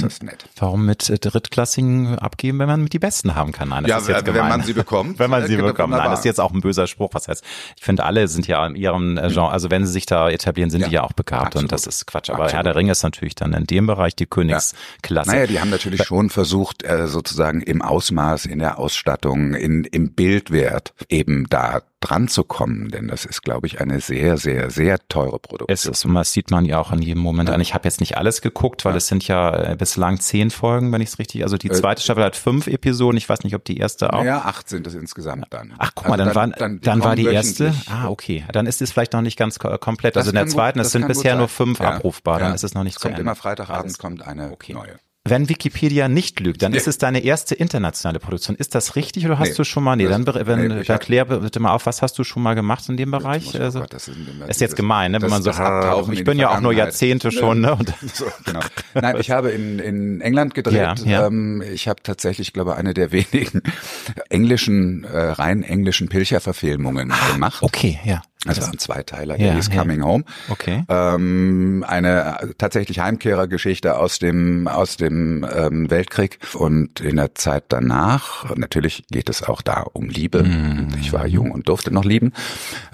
warum 0.58 0.86
mit 0.86 1.10
äh, 1.10 1.18
drittklassigen 1.18 2.18
abgeben, 2.18 2.60
wenn 2.60 2.68
man 2.68 2.82
mit 2.82 2.94
die 2.94 3.00
Besten 3.00 3.36
haben 3.36 3.52
kann? 3.52 3.70
Nein, 3.70 3.84
das 3.84 3.90
ja, 3.90 3.98
ist 3.98 4.08
jetzt 4.08 4.26
wenn 4.28 4.34
gemein. 4.34 4.50
man 4.50 4.64
sie 4.64 4.74
bekommt, 4.74 5.20
wenn 5.20 5.30
man 5.30 5.46
sie 5.46 5.56
bekommt. 5.58 5.92
Nein, 5.92 6.10
das 6.10 6.20
ist 6.20 6.26
jetzt 6.26 6.42
auch 6.42 6.54
ein 6.54 6.62
böser 6.62 6.88
Spruch. 6.88 7.10
Was 7.14 7.28
heißt? 7.28 7.44
Ich 7.78 7.84
finde, 7.84 8.04
alle 8.04 8.28
sind 8.28 8.48
ja 8.48 8.66
in 8.66 8.76
ihrem 8.76 9.18
äh, 9.18 9.30
Genre, 9.30 9.52
also 9.52 9.70
wenn 9.70 9.86
sie 9.86 9.92
sich 9.92 10.06
da 10.06 10.30
etablieren, 10.30 10.70
sind 10.70 10.82
ja, 10.82 10.88
die 10.88 10.94
ja 10.96 11.04
auch 11.04 11.14
begabt 11.14 11.48
absolut. 11.48 11.64
und 11.64 11.72
das 11.72 11.88
ist 11.88 12.08
Quatsch. 12.08 12.30
Aber 12.30 12.44
absolut. 12.44 12.54
Herr 12.54 12.64
der 12.64 12.76
Ringe 12.76 12.92
ist 12.92 13.04
natürlich 13.04 13.36
dann 13.36 13.54
in 13.54 13.66
dem 13.66 13.88
Bereich 13.88 14.16
die 14.16 14.26
Königsklasse. 14.26 15.30
Ja. 15.30 15.36
Naja, 15.36 15.48
die 15.48 15.60
haben 15.60 15.70
natürlich 15.70 16.04
schon 16.04 16.30
versucht, 16.30 16.84
äh, 16.84 17.08
sozusagen 17.08 17.62
im 17.62 17.82
Ausmaß, 17.82 18.46
in 18.46 18.60
der 18.60 18.80
Ausstattung, 18.80 19.54
in 19.54 19.84
im 19.84 20.14
Bildwert 20.14 20.94
eben 21.10 21.48
da 21.50 21.82
dran 22.00 22.28
zu 22.28 22.44
kommen, 22.44 22.92
denn 22.92 23.08
das 23.08 23.26
ist, 23.26 23.42
glaube 23.42 23.68
ich, 23.68 23.82
eine 23.82 24.00
sehr, 24.00 24.38
sehr, 24.38 24.70
sehr 24.70 25.00
teure 25.08 25.40
Produktion. 25.40 25.74
Es 25.74 25.86
ist, 25.86 26.06
und 26.06 26.14
das 26.14 26.32
sieht 26.32 26.52
man 26.52 26.66
ja 26.66 26.80
auch 26.80 26.92
in 26.92 27.02
jedem 27.02 27.22
Moment 27.22 27.50
ja. 27.50 27.56
an. 27.56 27.62
Ich 27.62 27.74
habe 27.74 27.86
jetzt 27.86 28.00
nicht 28.00 28.18
alles 28.18 28.42
geguckt, 28.42 28.86
weil 28.86 28.94
ja. 28.94 28.98
es 28.98 29.08
sind 29.08 29.28
ja 29.28 29.72
äh, 29.72 29.76
bislang 29.76 30.20
zehn 30.20 30.52
Folgen, 30.52 30.92
wenn 30.92 31.02
ich 31.02 31.10
es 31.10 31.20
richtig, 31.20 31.44
also 31.44 31.58
die 31.58 31.70
äh, 31.70 31.74
zweite 31.74 32.02
Staffel 32.02 32.24
hat 32.24 32.36
fünf 32.36 32.68
Episoden, 32.68 33.18
ich 33.18 33.28
weiß 33.28 33.44
nicht, 33.44 33.56
ob 33.56 33.66
die 33.66 33.78
erste 33.78 34.14
auch. 34.14 34.24
Ja, 34.24 34.44
acht 34.46 34.70
sind 34.70 34.86
es 34.86 34.94
insgesamt 34.94 35.48
dann. 35.50 35.74
Ach, 35.78 35.92
guck 35.96 36.08
mal, 36.08 36.20
also 36.20 36.34
dann, 36.34 36.52
dann, 36.52 36.52
war, 36.52 36.58
dann, 36.58 36.82
dann 36.82 37.04
war 37.04 37.16
die 37.16 37.26
erste, 37.26 37.74
ah, 37.90 38.08
okay, 38.08 38.46
dann 38.52 38.68
ist 38.68 38.82
es 38.82 38.92
vielleicht 38.92 39.14
noch 39.14 39.22
nicht 39.22 39.38
ganz 39.38 39.58
komplett, 39.58 40.18
also 40.18 40.30
in 40.30 40.36
der 40.36 40.48
zweiten, 40.48 40.80
es 40.80 40.92
sind 40.92 41.08
bisher 41.08 41.36
nur 41.36 41.48
fünf 41.48 41.82
abrufbar, 41.82 42.40
dann 42.40 42.54
ist 42.54 42.64
es 42.64 42.74
noch 42.74 42.84
nicht 42.84 43.00
kommt 43.00 43.20
immer 43.20 43.36
Freitagabend 43.36 43.98
kommt 43.98 44.26
eine 44.26 44.52
okay. 44.52 44.74
neue. 44.74 44.96
Wenn 45.28 45.50
Wikipedia 45.50 46.08
nicht 46.08 46.40
lügt, 46.40 46.62
dann 46.62 46.74
nee. 46.74 46.78
ist 46.78 46.88
es 46.88 47.00
deine 47.00 47.24
erste 47.24 47.56
internationale 47.56 48.20
Produktion. 48.20 48.56
Ist 48.56 48.76
das 48.76 48.96
richtig 48.96 49.26
oder 49.26 49.40
hast 49.40 49.50
nee. 49.50 49.56
du 49.56 49.64
schon 49.64 49.84
mal? 49.84 49.96
Nee, 49.96 50.08
dann 50.08 50.24
wenn, 50.28 50.68
nee, 50.68 50.84
erklär 50.86 51.26
bitte 51.26 51.60
mal 51.60 51.74
auf, 51.74 51.88
was 51.88 52.04
hast 52.04 52.20
du 52.20 52.24
schon 52.24 52.44
mal 52.44 52.54
gemacht 52.54 52.88
in 52.90 52.96
dem 52.96 53.10
Bereich? 53.10 53.60
Also, 53.60 53.80
Gott, 53.80 53.92
das 53.92 54.08
ist, 54.08 54.18
ist 54.48 54.62
jetzt 54.62 54.76
gemein, 54.76 55.14
ne, 55.14 55.22
wenn 55.24 55.32
man 55.32 55.42
so 55.42 55.50
ah, 55.50 56.06
ich 56.12 56.24
bin 56.24 56.38
ja 56.38 56.56
auch 56.56 56.62
nur 56.62 56.74
Jahrzehnte 56.74 57.32
schon, 57.32 57.62
ne? 57.62 57.74
Und 57.74 57.92
so, 58.14 58.26
genau. 58.46 58.60
Nein, 58.94 59.18
ich 59.20 59.32
habe 59.32 59.50
in, 59.50 59.80
in 59.80 60.22
England 60.22 60.54
gedreht. 60.54 60.76
Ja, 60.76 60.96
ja. 61.04 61.26
Ähm, 61.26 61.64
ich 61.74 61.88
habe 61.88 62.04
tatsächlich, 62.04 62.54
glaube 62.54 62.76
eine 62.76 62.94
der 62.94 63.12
wenigen 63.12 63.64
englischen, 64.30 65.06
äh, 65.06 65.18
rein 65.18 65.64
englischen 65.64 66.08
Pilcher-Verfilmungen 66.08 67.12
ah, 67.12 67.34
gemacht. 67.34 67.64
Okay, 67.64 68.00
ja. 68.04 68.22
Das 68.46 68.62
war 68.62 68.72
ein 68.72 68.78
Zweiteiler, 68.78 69.40
ja, 69.40 69.54
hieß 69.54 69.72
Coming 69.72 70.04
Home. 70.04 70.24
Okay. 70.50 70.84
Ähm, 70.88 71.84
eine 71.88 72.38
tatsächlich 72.58 73.00
Heimkehrergeschichte 73.00 73.98
aus 73.98 74.20
dem 74.20 74.68
aus 74.68 74.98
dem 74.98 75.46
ähm, 75.56 75.90
Weltkrieg 75.90 76.40
und 76.54 77.00
in 77.02 77.18
der 77.18 77.36
Zeit 77.36 77.66
danach. 77.70 78.56
Natürlich 78.56 79.06
geht 79.12 79.30
es 79.30 79.44
auch 79.44 79.62
da 79.62 79.82
um 79.82 80.10
Liebe. 80.10 80.44
Mm. 80.44 80.90
Ich 81.00 81.14
war 81.14 81.26
jung 81.28 81.52
und 81.52 81.68
durfte 81.70 81.92
noch 81.92 82.06
lieben. 82.06 82.34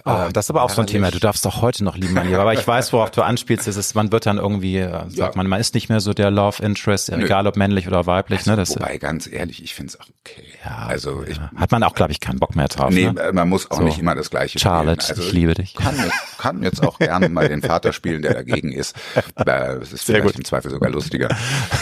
Oh, 0.06 0.30
das 0.34 0.46
ist 0.46 0.50
aber 0.50 0.64
auch 0.64 0.70
so 0.70 0.82
ein 0.82 0.88
Thema. 0.88 1.12
Du 1.12 1.20
darfst 1.20 1.46
doch 1.46 1.62
heute 1.62 1.84
noch 1.84 1.96
lieben, 1.96 2.14
mein 2.14 2.28
Lieber. 2.28 2.40
Aber 2.40 2.54
ich 2.54 2.66
weiß, 2.66 2.92
worauf 2.94 3.12
du 3.12 3.22
anspielst. 3.22 3.68
Es 3.68 3.78
ist, 3.78 3.96
man 3.96 4.12
wird 4.12 4.26
dann 4.26 4.38
irgendwie, 4.38 4.78
äh, 4.78 4.92
sagt 4.92 5.16
ja. 5.16 5.32
man, 5.36 5.48
man 5.48 5.60
ist 5.60 5.76
nicht 5.76 5.90
mehr 5.90 6.00
so 6.00 6.14
der 6.14 6.32
Love 6.32 6.64
Interest, 6.64 7.12
Nö. 7.12 7.24
egal 7.24 7.48
ob 7.48 7.56
männlich 7.56 7.88
oder 7.88 8.06
weiblich. 8.06 8.40
Also, 8.40 8.52
ne? 8.52 8.58
Das, 8.58 8.76
wobei, 8.76 8.98
ganz 8.98 9.28
ehrlich, 9.32 9.64
ich 9.64 9.76
finde 9.76 9.94
es 9.94 10.00
auch 10.00 10.08
okay. 10.22 10.44
Ja, 10.66 10.88
also 10.88 11.24
ich, 11.28 11.40
hat 11.40 11.72
man 11.72 11.84
auch, 11.84 11.94
glaube 11.94 12.12
ich, 12.12 12.20
keinen 12.20 12.40
Bock 12.40 12.56
mehr 12.56 12.68
drauf. 12.68 12.92
Nee, 12.92 13.12
ne? 13.12 13.32
man 13.34 13.50
muss 13.50 13.70
auch 13.70 13.78
so. 13.78 13.84
nicht 13.84 14.00
immer 14.00 14.16
das 14.16 14.30
Gleiche 14.30 14.60
Charlotte. 14.60 15.08
Also, 15.10 15.22
liebe 15.42 15.56
dich. 15.56 15.74
Kann, 15.74 15.96
kann 16.38 16.62
jetzt 16.62 16.84
auch 16.84 17.00
gerne 17.00 17.28
mal 17.28 17.50
den 17.50 17.64
Vater 17.64 17.94
spielen, 17.94 18.22
der 18.22 18.34
dagegen 18.34 18.72
ist. 18.72 18.96
Das 19.44 19.92
ist 19.92 20.04
vielleicht 20.04 20.36
im 20.36 20.46
Zweifel 20.46 20.70
sogar 20.70 20.90
lustiger. 20.90 21.30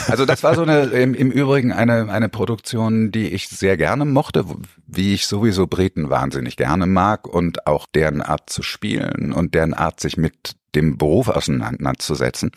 Also 0.07 0.25
das 0.25 0.43
war 0.43 0.55
so 0.55 0.61
eine, 0.61 0.83
im, 0.85 1.13
im 1.13 1.29
Übrigen 1.29 1.71
eine, 1.71 2.09
eine 2.09 2.29
Produktion, 2.29 3.11
die 3.11 3.27
ich 3.27 3.49
sehr 3.49 3.75
gerne 3.75 4.05
mochte, 4.05 4.45
wie 4.87 5.13
ich 5.13 5.27
sowieso 5.27 5.67
Briten 5.67 6.09
wahnsinnig 6.09 6.55
gerne 6.55 6.85
mag 6.85 7.27
und 7.27 7.67
auch 7.67 7.85
deren 7.93 8.21
Art 8.21 8.49
zu 8.49 8.63
spielen 8.63 9.33
und 9.33 9.53
deren 9.55 9.73
Art, 9.73 9.99
sich 9.99 10.15
mit 10.17 10.55
dem 10.75 10.97
Beruf 10.97 11.27
auseinanderzusetzen. 11.27 12.51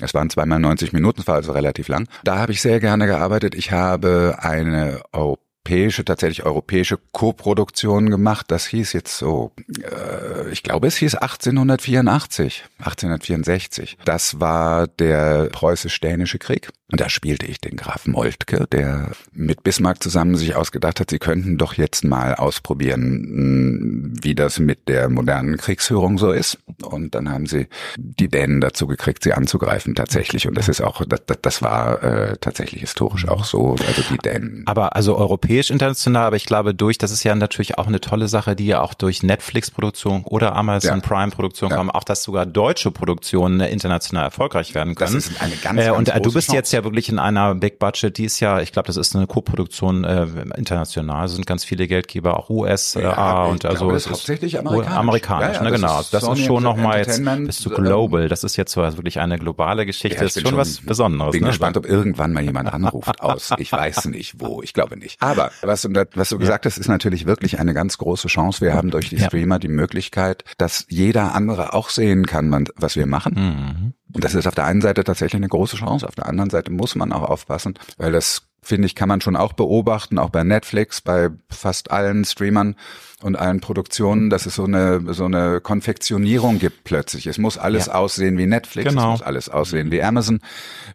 Es 0.00 0.14
waren 0.14 0.30
zweimal 0.30 0.60
90 0.60 0.92
Minuten, 0.92 1.22
es 1.22 1.26
war 1.26 1.36
also 1.36 1.52
relativ 1.52 1.88
lang. 1.88 2.06
Da 2.22 2.38
habe 2.38 2.52
ich 2.52 2.60
sehr 2.60 2.78
gerne 2.78 3.06
gearbeitet. 3.06 3.54
Ich 3.54 3.72
habe 3.72 4.36
eine 4.38 5.00
Au 5.12 5.38
europäische, 5.64 6.04
tatsächlich 6.04 6.44
europäische 6.44 6.98
Koproduktionen 7.12 8.10
gemacht. 8.10 8.46
Das 8.50 8.66
hieß 8.66 8.92
jetzt 8.92 9.16
so, 9.16 9.52
äh, 9.80 10.50
ich 10.50 10.62
glaube, 10.62 10.86
es 10.86 10.96
hieß 10.96 11.14
1884, 11.14 12.64
1864. 12.78 13.96
Das 14.04 14.40
war 14.40 14.86
der 14.86 15.48
preußisch-dänische 15.50 16.38
Krieg. 16.38 16.70
Und 16.92 17.00
da 17.00 17.08
spielte 17.08 17.46
ich 17.46 17.60
den 17.60 17.76
Graf 17.76 18.06
Moltke, 18.06 18.66
der 18.70 19.12
mit 19.32 19.64
Bismarck 19.64 20.02
zusammen 20.02 20.36
sich 20.36 20.54
ausgedacht 20.54 21.00
hat, 21.00 21.10
sie 21.10 21.18
könnten 21.18 21.56
doch 21.56 21.74
jetzt 21.74 22.04
mal 22.04 22.34
ausprobieren, 22.34 24.12
wie 24.22 24.34
das 24.34 24.58
mit 24.58 24.86
der 24.88 25.08
modernen 25.08 25.56
Kriegsführung 25.56 26.18
so 26.18 26.30
ist. 26.30 26.58
Und 26.82 27.14
dann 27.14 27.30
haben 27.30 27.46
sie 27.46 27.68
die 27.96 28.28
Dänen 28.28 28.60
dazu 28.60 28.86
gekriegt, 28.86 29.24
sie 29.24 29.32
anzugreifen 29.32 29.94
tatsächlich. 29.94 30.46
Und 30.46 30.58
das 30.58 30.68
ist 30.68 30.82
auch, 30.82 31.02
das, 31.06 31.22
das 31.40 31.62
war 31.62 32.02
äh, 32.02 32.36
tatsächlich 32.38 32.82
historisch 32.82 33.26
auch 33.28 33.44
so. 33.44 33.76
Also 33.88 34.02
die 34.10 34.18
Dänen. 34.18 34.62
Aber 34.66 34.94
also 34.94 35.16
europäisch 35.16 35.70
international, 35.70 36.26
aber 36.26 36.36
ich 36.36 36.44
glaube 36.44 36.74
durch, 36.74 36.98
das 36.98 37.10
ist 37.10 37.24
ja 37.24 37.34
natürlich 37.34 37.78
auch 37.78 37.86
eine 37.86 38.00
tolle 38.00 38.28
Sache, 38.28 38.54
die 38.54 38.66
ja 38.66 38.82
auch 38.82 38.92
durch 38.92 39.22
Netflix-Produktion 39.22 40.22
oder 40.24 40.54
Amazon 40.54 41.00
ja. 41.00 41.06
Prime-Produktion 41.06 41.70
ja. 41.70 41.76
kommen, 41.76 41.90
auch 41.90 42.04
dass 42.04 42.22
sogar 42.22 42.44
deutsche 42.44 42.90
Produktionen 42.90 43.60
international 43.60 44.24
erfolgreich 44.24 44.74
werden 44.74 44.94
können. 44.94 45.14
Das 45.14 45.26
ist 45.26 45.40
eine 45.40 45.56
ganz, 45.56 45.80
äh, 45.80 45.90
Und 45.90 46.10
äh, 46.10 46.20
du 46.20 46.32
bist 46.32 46.48
Chance. 46.48 46.56
jetzt 46.56 46.72
ja 46.72 46.83
wirklich 46.84 47.08
in 47.08 47.18
einer 47.18 47.54
Big 47.54 47.78
Budget, 47.78 48.16
die 48.16 48.24
ist 48.24 48.40
ja, 48.40 48.60
ich 48.60 48.72
glaube, 48.72 48.86
das 48.86 48.96
ist 48.96 49.14
eine 49.16 49.26
Co-Produktion 49.26 50.04
äh, 50.04 50.26
international, 50.56 51.26
es 51.26 51.32
sind 51.32 51.46
ganz 51.46 51.64
viele 51.64 51.86
Geldgeber, 51.86 52.38
auch 52.38 52.50
USA 52.50 53.00
ja, 53.00 53.44
und 53.44 53.64
also 53.64 53.84
glaube, 53.86 53.96
es 53.96 54.06
ist 54.06 54.12
hauptsächlich 54.12 54.58
amerikanisch. 54.58 54.98
Amerikanisch, 54.98 55.60
ne, 55.60 55.70
genau. 55.70 55.98
Das, 55.98 56.10
das 56.10 56.28
ist 56.28 56.44
schon 56.44 56.62
nochmal 56.62 56.98
jetzt, 56.98 57.22
bist 57.46 57.64
du 57.64 57.70
global, 57.70 58.28
das 58.28 58.44
ist 58.44 58.56
jetzt 58.56 58.76
wirklich 58.76 59.20
eine 59.20 59.38
globale 59.38 59.86
Geschichte, 59.86 60.22
das 60.22 60.36
ist 60.36 60.42
schon, 60.42 60.50
schon 60.50 60.58
was 60.58 60.80
Besonderes. 60.80 61.32
Bin 61.32 61.42
ne? 61.42 61.48
gespannt, 61.48 61.76
ob 61.76 61.86
irgendwann 61.86 62.32
mal 62.32 62.42
jemand 62.42 62.72
anruft 62.72 63.20
aus, 63.20 63.50
ich 63.58 63.72
weiß 63.72 64.06
nicht 64.06 64.40
wo, 64.40 64.62
ich 64.62 64.72
glaube 64.72 64.96
nicht. 64.96 65.20
Aber 65.22 65.50
was 65.62 65.82
du, 65.82 65.90
was 66.14 66.28
du 66.28 66.38
gesagt 66.38 66.66
hast, 66.66 66.78
ist 66.78 66.88
natürlich 66.88 67.26
wirklich 67.26 67.58
eine 67.58 67.74
ganz 67.74 67.98
große 67.98 68.28
Chance. 68.28 68.60
Wir 68.60 68.74
haben 68.74 68.90
durch 68.90 69.08
die 69.08 69.18
Streamer 69.18 69.58
die 69.58 69.68
Möglichkeit, 69.68 70.44
dass 70.58 70.86
jeder 70.88 71.34
andere 71.34 71.72
auch 71.74 71.88
sehen 71.90 72.26
kann, 72.26 72.68
was 72.76 72.96
wir 72.96 73.06
machen. 73.06 73.34
Mhm. 73.34 73.94
Und 74.14 74.24
das 74.24 74.34
ist 74.34 74.46
auf 74.46 74.54
der 74.54 74.64
einen 74.64 74.80
Seite 74.80 75.04
tatsächlich 75.04 75.40
eine 75.40 75.48
große 75.48 75.76
Chance, 75.76 76.08
auf 76.08 76.14
der 76.14 76.26
anderen 76.26 76.48
Seite 76.48 76.70
muss 76.70 76.94
man 76.94 77.12
auch 77.12 77.28
aufpassen, 77.28 77.74
weil 77.98 78.12
das 78.12 78.42
finde 78.62 78.86
ich, 78.86 78.94
kann 78.94 79.08
man 79.08 79.20
schon 79.20 79.36
auch 79.36 79.52
beobachten, 79.52 80.18
auch 80.18 80.30
bei 80.30 80.42
Netflix, 80.42 81.00
bei 81.00 81.28
fast 81.50 81.90
allen 81.90 82.24
Streamern 82.24 82.76
und 83.20 83.36
allen 83.36 83.60
Produktionen, 83.60 84.30
dass 84.30 84.46
es 84.46 84.54
so 84.54 84.64
eine, 84.64 85.12
so 85.12 85.26
eine 85.26 85.60
Konfektionierung 85.60 86.58
gibt 86.58 86.84
plötzlich. 86.84 87.26
Es 87.26 87.38
muss 87.38 87.58
alles 87.58 87.86
ja. 87.86 87.94
aussehen 87.94 88.38
wie 88.38 88.46
Netflix, 88.46 88.88
genau. 88.88 89.14
es 89.14 89.20
muss 89.20 89.26
alles 89.26 89.48
aussehen 89.48 89.90
wie 89.90 90.02
Amazon, 90.02 90.40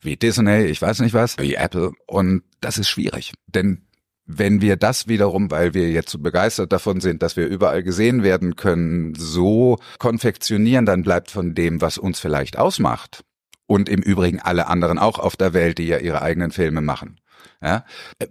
wie 0.01 0.17
Disney, 0.17 0.65
ich 0.65 0.81
weiß 0.81 0.99
nicht 0.99 1.13
was, 1.13 1.37
wie 1.37 1.55
Apple. 1.55 1.91
Und 2.07 2.43
das 2.61 2.77
ist 2.77 2.89
schwierig. 2.89 3.33
Denn 3.47 3.83
wenn 4.31 4.61
wir 4.61 4.77
das 4.77 5.07
wiederum, 5.07 5.49
weil 5.49 5.73
wir 5.73 5.89
jetzt 5.89 6.11
so 6.11 6.19
begeistert 6.19 6.71
davon 6.71 7.01
sind, 7.01 7.23
dass 7.23 7.35
wir 7.35 7.47
überall 7.47 7.81
gesehen 7.81 8.21
werden 8.21 8.55
können, 8.55 9.15
so 9.15 9.77
konfektionieren, 9.97 10.85
dann 10.85 11.01
bleibt 11.01 11.31
von 11.31 11.55
dem, 11.55 11.81
was 11.81 11.97
uns 11.97 12.19
vielleicht 12.19 12.57
ausmacht, 12.57 13.23
und 13.65 13.87
im 13.87 14.01
Übrigen 14.01 14.39
alle 14.39 14.67
anderen 14.67 14.97
auch 14.97 15.19
auf 15.19 15.35
der 15.35 15.53
Welt, 15.53 15.77
die 15.77 15.85
ja 15.85 15.97
ihre 15.97 16.23
eigenen 16.23 16.51
Filme 16.51 16.81
machen. 16.81 17.19
Ja? 17.61 17.83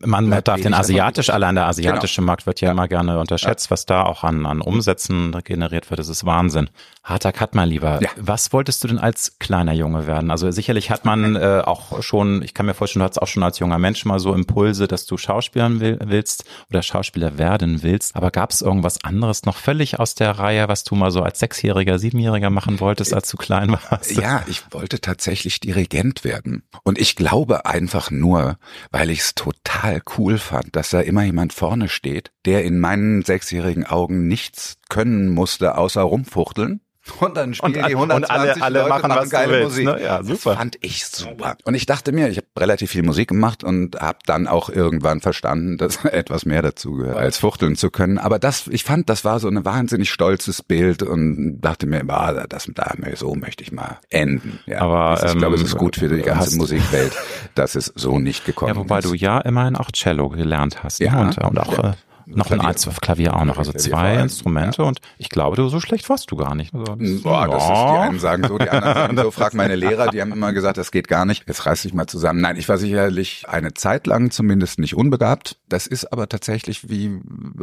Man 0.05 0.27
Bleibt 0.27 0.49
darf 0.49 0.61
den 0.61 0.75
asiatisch, 0.75 1.31
allein 1.31 1.55
der 1.55 1.67
asiatische 1.67 2.21
genau. 2.21 2.27
Markt 2.27 2.47
wird 2.47 2.61
ja, 2.61 2.67
ja, 2.67 2.73
immer 2.73 2.89
gerne 2.89 3.21
unterschätzt, 3.21 3.71
was 3.71 3.87
da 3.87 4.03
auch 4.03 4.25
an, 4.25 4.47
an 4.47 4.61
Umsätzen 4.61 5.33
generiert 5.45 5.91
wird, 5.91 6.01
das 6.01 6.09
ist 6.09 6.25
Wahnsinn. 6.25 6.71
Harter 7.09 7.33
Cut, 7.33 7.55
mein 7.55 7.71
Lieber. 7.71 8.01
Ja. 8.03 8.11
Was 8.17 8.53
wolltest 8.53 8.85
du 8.85 8.89
denn 8.89 8.99
als 8.99 9.39
kleiner 9.39 9.73
Junge 9.73 10.07
werden? 10.07 10.31
Also 10.31 10.51
sicherlich 10.51 10.91
hat 10.91 11.07
man 11.07 11.37
äh, 11.37 11.63
auch 11.65 12.03
schon, 12.03 12.43
ich 12.43 12.53
kann 12.53 12.67
mir 12.67 12.75
vorstellen, 12.75 13.01
du 13.01 13.05
hattest 13.05 13.23
auch 13.23 13.27
schon 13.27 13.43
als 13.43 13.59
junger 13.59 13.79
Mensch 13.79 14.05
mal 14.05 14.19
so 14.19 14.35
Impulse, 14.35 14.87
dass 14.89 15.07
du 15.07 15.17
Schauspielern 15.17 15.81
will, 15.81 15.99
willst 16.05 16.45
oder 16.69 16.83
Schauspieler 16.83 17.39
werden 17.39 17.83
willst. 17.83 18.15
Aber 18.15 18.31
gab 18.31 18.51
es 18.51 18.61
irgendwas 18.61 19.03
anderes 19.05 19.47
noch 19.47 19.57
völlig 19.57 19.99
aus 19.99 20.15
der 20.17 20.33
Reihe, 20.33 20.69
was 20.69 20.85
du 20.85 20.97
mal 20.97 21.11
so 21.11 21.23
als 21.23 21.39
Sechsjähriger, 21.39 21.99
Siebenjähriger 21.99 22.51
machen 22.51 22.79
wolltest, 22.79 23.15
als 23.15 23.31
du 23.31 23.39
klein 23.39 23.73
warst? 23.91 24.11
Ja, 24.11 24.45
ich 24.47 24.63
wollte 24.73 25.01
tatsächlich 25.01 25.61
Dirigent 25.61 26.25
werden. 26.25 26.63
Und 26.83 26.99
ich 26.99 27.17
glaube 27.17 27.65
einfach 27.65 28.11
nur, 28.11 28.59
weil 28.91 29.09
ich 29.09 29.21
es 29.21 29.35
total 29.35 30.03
cool 30.19 30.37
fand, 30.37 30.77
dass 30.77 30.91
da 30.91 31.01
immer 31.01 31.25
jemand 31.25 31.55
vorne 31.55 31.89
steht, 31.89 32.33
der 32.45 32.65
in 32.65 32.79
meinen 32.79 33.23
sechsjährigen 33.23 33.87
Augen 33.87 34.29
nichts 34.29 34.78
können 34.89 35.29
musste, 35.29 35.77
außer 35.77 36.03
rumfuchteln 36.03 36.81
und 37.21 37.37
dann 37.37 37.55
spielen 37.55 37.77
und, 37.77 37.89
die 37.89 37.97
120 37.97 38.17
und 38.17 38.31
alle, 38.31 38.63
alle 38.63 38.79
Leute 38.81 38.89
machen, 38.89 39.09
machen 39.09 39.31
geile 39.31 39.53
willst, 39.53 39.65
Musik. 39.65 39.85
Ne? 39.87 40.03
Ja, 40.03 40.23
super. 40.23 40.51
Das 40.51 40.59
fand 40.59 40.77
ich 40.81 41.07
super. 41.07 41.57
Und 41.65 41.75
ich 41.75 41.87
dachte 41.87 42.13
mir, 42.13 42.29
ich 42.29 42.37
habe 42.37 42.47
relativ 42.59 42.91
viel 42.91 43.03
Musik 43.03 43.29
gemacht 43.29 43.65
und 43.65 44.01
habe 44.01 44.19
dann 44.27 44.47
auch 44.47 44.69
irgendwann 44.69 45.21
verstanden, 45.21 45.79
dass 45.79 46.05
etwas 46.05 46.45
mehr 46.45 46.63
dazu 46.63 46.95
gehört, 46.95 47.17
als 47.17 47.39
fuchteln 47.39 47.77
zu 47.77 47.91
können. 47.91 48.19
Aber 48.19 48.39
das, 48.39 48.67
ich 48.69 48.85
fand, 48.85 49.09
das 49.09 49.25
war 49.25 49.41
so 49.41 49.49
ein 49.49 49.65
wahnsinnig 49.65 50.11
stolzes 50.11 50.63
Bild 50.63 51.03
und 51.03 51.61
dachte 51.61 51.87
mir, 51.87 52.05
ah, 52.09 52.47
das, 52.47 52.71
da, 52.75 52.95
so 53.15 53.35
möchte 53.35 53.63
ich 53.63 53.73
mal 53.73 53.99
enden. 54.11 54.61
Ja, 54.67 54.81
Aber 54.81 55.15
ist, 55.15 55.25
ich 55.25 55.33
ähm, 55.33 55.39
glaube, 55.39 55.57
es 55.57 55.63
ist 55.63 55.77
gut 55.77 55.97
für 55.97 56.09
die 56.09 56.23
ganze 56.23 56.57
Musikwelt, 56.57 57.13
dass 57.55 57.75
es 57.75 57.93
so 57.95 58.19
nicht 58.19 58.45
gekommen 58.45 58.71
ist. 58.71 58.77
Ja, 58.77 58.81
wobei 58.81 58.99
ist. 58.99 59.07
du 59.07 59.15
ja 59.15 59.41
immerhin 59.41 59.77
auch 59.77 59.91
Cello 59.93 60.29
gelernt 60.29 60.83
hast. 60.83 61.01
Ne? 61.01 61.07
Ja, 61.07 61.21
und, 61.21 61.39
und 61.39 61.59
auch 61.59 61.79
ja. 61.79 61.95
Noch 62.35 62.51
ein 62.51 62.59
Klavier. 62.59 62.93
Klavier 63.01 63.37
auch 63.37 63.45
noch, 63.45 63.59
also 63.59 63.73
zwei 63.73 64.17
Instrumente 64.17 64.83
ja. 64.83 64.89
und 64.89 65.01
ich 65.17 65.31
glaube, 65.31 65.57
du 65.57 65.69
so 65.69 65.81
schlecht 65.81 66.09
warst 66.09 66.31
du 66.31 66.37
gar 66.37 66.55
nicht. 66.55 66.75
Also, 66.75 66.97
das, 66.97 67.23
Boah, 67.23 67.49
das 67.49 67.63
ist, 67.63 67.69
die 67.69 67.75
einen 67.75 68.19
sagen 68.19 68.45
so, 68.47 68.59
die 68.59 68.69
anderen 68.69 68.95
sagen 68.95 69.17
so, 69.17 69.31
frag 69.31 69.55
meine 69.55 69.77
Lehrer, 69.77 70.09
die 70.09 70.21
haben 70.21 70.33
immer 70.33 70.53
gesagt, 70.53 70.77
das 70.77 70.91
geht 70.91 71.09
gar 71.09 71.25
nicht. 71.25 71.45
Jetzt 71.49 71.65
reiß 71.65 71.83
dich 71.83 71.95
mal 71.95 72.07
zusammen. 72.07 72.41
Nein, 72.41 72.57
ich 72.57 72.69
war 72.69 72.77
sicherlich 72.77 73.49
eine 73.49 73.75
Zeit 73.75 74.07
lang 74.07 74.31
zumindest 74.31 74.79
nicht 74.79 74.95
unbegabt. 74.95 75.57
Das 75.69 75.87
ist 75.87 76.13
aber 76.13 76.29
tatsächlich 76.29 76.89
wie, 76.89 77.19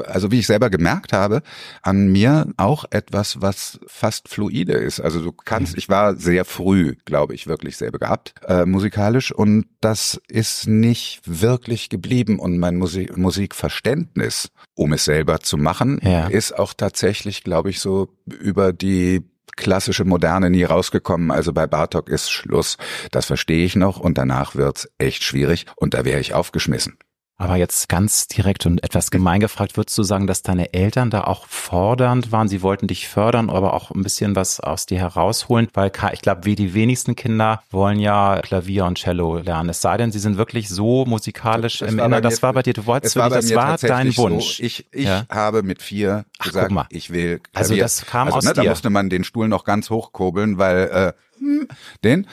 also 0.06 0.32
wie 0.32 0.40
ich 0.40 0.48
selber 0.48 0.70
gemerkt 0.70 1.14
habe, 1.14 1.42
an 1.82 2.08
mir 2.08 2.48
auch 2.58 2.86
etwas, 2.90 3.42
was 3.42 3.80
fast 3.88 4.30
fluide 4.30 4.74
ist. 4.74 5.00
Also 5.00 5.22
du 5.22 5.32
kannst, 5.32 5.74
mhm. 5.74 5.80
ich 5.80 5.90
war 5.90 6.16
sehr 6.16 6.46
früh, 6.46 6.96
glaube 7.06 7.36
ich, 7.36 7.48
wirklich 7.48 7.78
sehr 7.78 7.92
begabt, 7.92 8.34
äh, 8.48 8.66
musikalisch 8.66 9.32
und 9.32 9.66
das 9.82 10.20
ist 10.28 10.68
nicht 10.68 11.22
wirklich 11.26 11.90
geblieben 11.90 12.40
und 12.40 12.58
mein 12.58 12.78
Musik 12.78 13.16
Musikverständnis 13.16 14.50
um 14.74 14.94
es 14.94 15.06
selber 15.06 15.40
zu 15.40 15.58
machen, 15.58 16.00
ja. 16.04 16.28
ist 16.28 16.58
auch 16.58 16.74
tatsächlich, 16.74 17.44
glaube 17.44 17.70
ich, 17.70 17.80
so 17.80 18.10
über 18.26 18.74
die 18.74 19.24
klassische 19.56 20.06
Moderne 20.06 20.50
nie 20.50 20.64
rausgekommen. 20.64 21.32
Also 21.32 21.54
bei 21.54 21.68
Bartok 21.68 22.10
ist 22.10 22.30
Schluss. 22.30 22.78
Das 23.12 23.26
verstehe 23.26 23.66
ich 23.66 23.76
noch 23.76 24.00
und 24.00 24.18
danach 24.18 24.56
wird's 24.56 24.90
echt 24.98 25.24
schwierig 25.24 25.66
und 25.76 25.94
da 25.94 26.06
wäre 26.06 26.20
ich 26.20 26.34
aufgeschmissen. 26.34 26.98
Aber 27.38 27.58
jetzt 27.58 27.90
ganz 27.90 28.28
direkt 28.28 28.66
und 28.66 28.82
etwas 28.82 29.12
gemein 29.12 29.42
gefragt, 29.42 29.76
würdest 29.76 29.98
du 29.98 30.04
sagen, 30.04 30.26
dass 30.26 30.42
deine 30.42 30.74
Eltern 30.74 31.10
da 31.10 31.26
auch 31.26 31.48
fordernd 31.48 32.32
waren? 32.32 32.48
Sie 32.48 32.62
wollten 32.62 32.88
dich 32.88 33.10
fördern, 33.10 33.50
aber 33.50 33.74
auch 33.74 33.92
ein 33.92 34.04
bisschen 34.04 34.38
was 34.38 34.62
aus 34.62 34.86
dir 34.86 35.00
herausholen? 35.00 35.68
Weil 35.74 35.92
ich 36.14 36.22
glaube, 36.22 36.46
wie 36.46 36.56
die 36.56 36.74
wenigsten 36.74 37.18
Kinder 37.18 37.62
wollen 37.70 38.00
ja 38.00 38.40
Klavier 38.42 38.86
und 38.86 38.98
Cello 38.98 39.40
lernen. 39.40 39.70
Es 39.70 39.82
sei 39.82 39.98
denn, 39.98 40.14
sie 40.14 40.20
sind 40.20 40.38
wirklich 40.38 40.70
so 40.70 41.06
musikalisch 41.06 41.80
das 41.80 41.92
im 41.92 42.00
Inneren. 42.00 42.24
Das 42.24 42.42
war 42.42 42.54
bei 42.54 42.64
dir, 42.64 42.74
du 42.74 42.86
wolltest, 42.86 43.18
war 43.18 43.30
das 43.30 43.54
war 43.54 43.78
dein 43.78 44.16
Wunsch. 44.16 44.58
So. 44.58 44.64
Ich, 44.64 44.88
ich 44.94 45.06
ja? 45.06 45.26
habe 45.30 45.62
mit 45.62 45.82
vier 45.82 46.26
Ach, 46.40 46.46
gesagt, 46.46 46.74
ich 46.90 47.10
will 47.10 47.40
Klavier. 47.40 47.50
Also 47.54 47.76
das 47.76 48.06
kam 48.06 48.28
also, 48.28 48.38
aus 48.38 48.46
ne, 48.46 48.54
dir. 48.54 48.64
Da 48.64 48.70
musste 48.70 48.90
man 48.90 49.10
den 49.10 49.26
Stuhl 49.26 49.50
noch 49.50 49.66
ganz 49.66 49.90
hochkurbeln, 49.90 50.58
weil 50.58 51.14
äh, 51.14 51.14
den? 52.04 52.28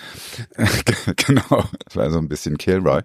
genau, 1.16 1.64
das 1.84 1.96
war 1.96 2.10
so 2.10 2.18
ein 2.18 2.28
bisschen 2.28 2.58
Kilroy. 2.58 3.02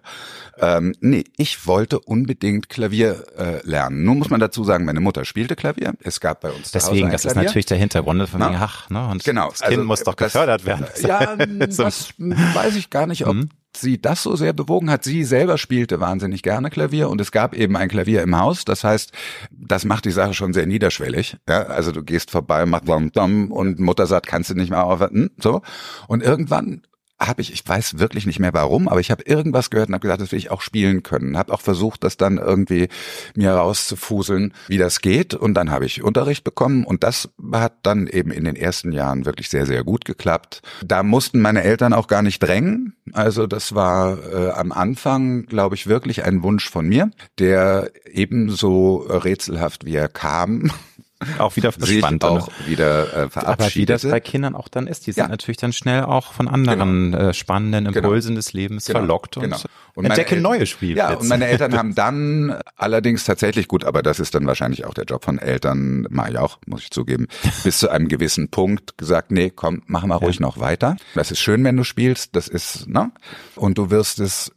Ähm, 0.60 0.93
nee, 1.01 1.23
ich 1.38 1.67
wollte 1.67 1.99
unbedingt 1.99 2.69
Klavier 2.69 3.25
äh, 3.38 3.65
lernen. 3.67 4.03
Nun 4.03 4.19
muss 4.19 4.29
man 4.29 4.39
dazu 4.39 4.63
sagen, 4.63 4.86
meine 4.86 4.99
Mutter 4.99 5.25
spielte 5.25 5.55
Klavier. 5.55 5.93
Es 6.01 6.19
gab 6.19 6.41
bei 6.41 6.51
uns 6.51 6.71
Deswegen, 6.71 7.12
das 7.12 7.25
ist 7.25 7.36
natürlich 7.36 7.65
der 7.65 7.77
Hintergrund 7.77 8.27
von 8.29 8.41
wegen, 8.41 8.55
ach, 8.55 8.89
ne? 8.89 9.07
Und 9.07 9.23
genau, 9.23 9.49
das 9.49 9.62
Kind 9.62 9.73
also, 9.73 9.83
muss 9.83 10.03
doch 10.03 10.15
gefördert 10.15 10.65
werden. 10.65 10.86
Ja, 11.01 11.36
das 11.36 12.13
weiß 12.17 12.75
ich 12.75 12.89
gar 12.89 13.07
nicht, 13.07 13.25
ob 13.25 13.36
mhm 13.36 13.49
sie 13.82 14.02
das 14.02 14.24
so 14.24 14.36
sehr 14.36 14.54
bewogen 14.54 14.90
hat. 14.90 15.04
Sie 15.04 15.24
selber 15.24 15.58
spielte 15.58 16.00
wahnsinnig 16.00 16.44
gerne 16.44 16.70
Klavier 16.70 17.10
und 17.10 17.22
es 17.22 17.32
gab 17.32 17.54
eben 17.54 17.76
ein 17.78 17.90
Klavier 17.90 18.22
im 18.22 18.38
Haus. 18.38 18.66
Das 18.66 18.84
heißt, 18.84 19.12
das 19.52 19.86
macht 19.86 20.06
die 20.06 20.12
Sache 20.12 20.34
schon 20.34 20.54
sehr 20.54 20.66
niederschwellig. 20.66 21.38
Ja, 21.48 21.63
also 21.63 21.92
du 21.92 22.04
gehst 22.04 22.32
vorbei, 22.32 22.66
machst 22.66 22.88
und 22.88 23.80
Mutter 23.80 24.08
sagt, 24.08 24.28
kannst 24.28 24.50
du 24.50 24.56
nicht 24.56 24.70
mehr 24.70 24.84
aufwarten, 24.84 25.32
so. 25.38 25.62
Und 26.08 26.24
irgendwann 26.24 26.82
habe 27.19 27.41
ich, 27.41 27.51
ich 27.51 27.67
weiß 27.67 27.97
wirklich 27.97 28.25
nicht 28.25 28.39
mehr 28.39 28.53
warum, 28.53 28.88
aber 28.88 28.99
ich 28.99 29.10
habe 29.10 29.23
irgendwas 29.23 29.69
gehört 29.69 29.89
und 29.89 29.95
habe 29.95 30.01
gesagt, 30.01 30.21
das 30.21 30.32
will 30.32 30.39
ich 30.39 30.51
auch 30.51 30.62
spielen 30.62 31.01
können. 31.01 31.38
Habe 31.38 31.53
auch 31.53 31.62
versucht, 31.62 32.03
das 32.03 32.17
dann 32.17 32.38
irgendwie 32.38 32.89
mir 33.36 33.53
rauszufuseln, 33.53 34.53
wie 34.67 34.77
das 34.77 35.01
geht. 35.01 35.34
Und 35.34 35.56
dann 35.56 35.71
habe 35.71 35.86
ich 35.86 36.03
Unterricht 36.03 36.43
bekommen 36.43 36.84
und 36.84 37.03
das 37.03 37.30
hat 37.51 37.73
dann 37.84 38.08
eben 38.08 38.32
in 38.32 38.43
den 38.43 38.56
ersten 38.56 38.91
Jahren 38.91 39.25
wirklich 39.25 39.49
sehr, 39.49 39.65
sehr 39.65 39.84
gut 39.84 40.06
geklappt. 40.06 40.62
Da 40.86 41.01
mussten 41.01 41.41
meine 41.41 41.63
Eltern 41.63 41.93
auch 41.93 42.08
gar 42.08 42.21
nicht 42.21 42.39
drängen. 42.39 42.95
Also 43.13 43.47
das 43.47 43.73
war 43.73 44.17
äh, 44.32 44.51
am 44.51 44.71
Anfang, 44.71 45.45
glaube 45.47 45.75
ich, 45.75 45.88
wirklich 45.88 46.23
ein 46.23 46.43
Wunsch 46.43 46.69
von 46.69 46.88
mir, 46.88 47.10
der 47.39 47.91
ebenso 48.12 48.97
rätselhaft 48.97 49.86
wie 49.86 49.95
er 49.95 50.08
kam 50.08 50.71
auch 51.39 51.56
wieder 51.56 51.71
verschwand. 51.71 52.23
auch 52.23 52.49
wieder 52.67 53.25
äh, 53.25 53.30
verabschiedet. 53.30 53.45
Aber 53.45 53.75
wie 53.75 53.86
das 53.86 54.01
bei 54.03 54.19
Kindern 54.19 54.56
auch 54.56 54.67
dann 54.67 54.88
ist, 54.88 55.08
die 55.08 55.12
sind 55.12 55.23
ja. 55.23 55.27
natürlich 55.27 55.58
dann 55.58 55.73
schnell 55.73 56.03
auch 56.03 56.34
von 56.34 56.47
anderen 56.47 57.12
genau. 57.12 57.30
äh, 57.30 57.34
spannenden 57.34 57.86
genau. 57.86 57.97
Impulsen 57.97 58.30
genau. 58.30 58.38
des 58.38 58.53
Lebens 58.53 58.86
genau. 58.86 58.99
verlockt 58.99 59.38
und, 59.38 59.43
genau. 59.43 59.58
und 59.95 60.06
entdecken 60.06 60.41
neue 60.41 60.65
Spiele. 60.65 60.97
Ja, 60.97 61.13
und 61.13 61.27
meine 61.27 61.47
Eltern 61.47 61.75
haben 61.75 61.95
dann 61.95 62.60
allerdings 62.75 63.23
tatsächlich 63.23 63.67
gut, 63.67 63.84
aber 63.84 64.03
das 64.03 64.19
ist 64.19 64.36
dann 64.36 64.45
wahrscheinlich 64.45 64.86
auch 64.86 64.93
der 64.93 65.06
Job 65.06 65.25
von 65.25 65.39
Eltern, 65.39 66.06
mache 66.10 66.32
ich 66.32 66.38
auch, 66.38 66.60
muss 66.67 66.84
ich 66.84 66.91
zugeben, 66.91 67.27
bis 67.63 67.80
zu 67.80 67.89
einem 67.89 68.08
gewissen 68.08 68.49
Punkt 68.49 68.97
gesagt, 68.97 69.32
nee, 69.32 69.49
komm, 69.49 69.82
mach 69.88 70.06
mal 70.06 70.15
ruhig 70.15 70.38
ja. 70.38 70.41
noch 70.43 70.60
weiter. 70.60 70.97
Das 71.15 71.32
ist 71.32 71.39
schön, 71.39 71.63
wenn 71.63 71.77
du 71.77 71.84
spielst, 71.84 72.36
das 72.36 72.47
ist, 72.47 72.88
ne? 72.88 73.12
Und 73.56 73.77
du 73.77 73.89
wirst 73.89 74.19
es 74.19 74.51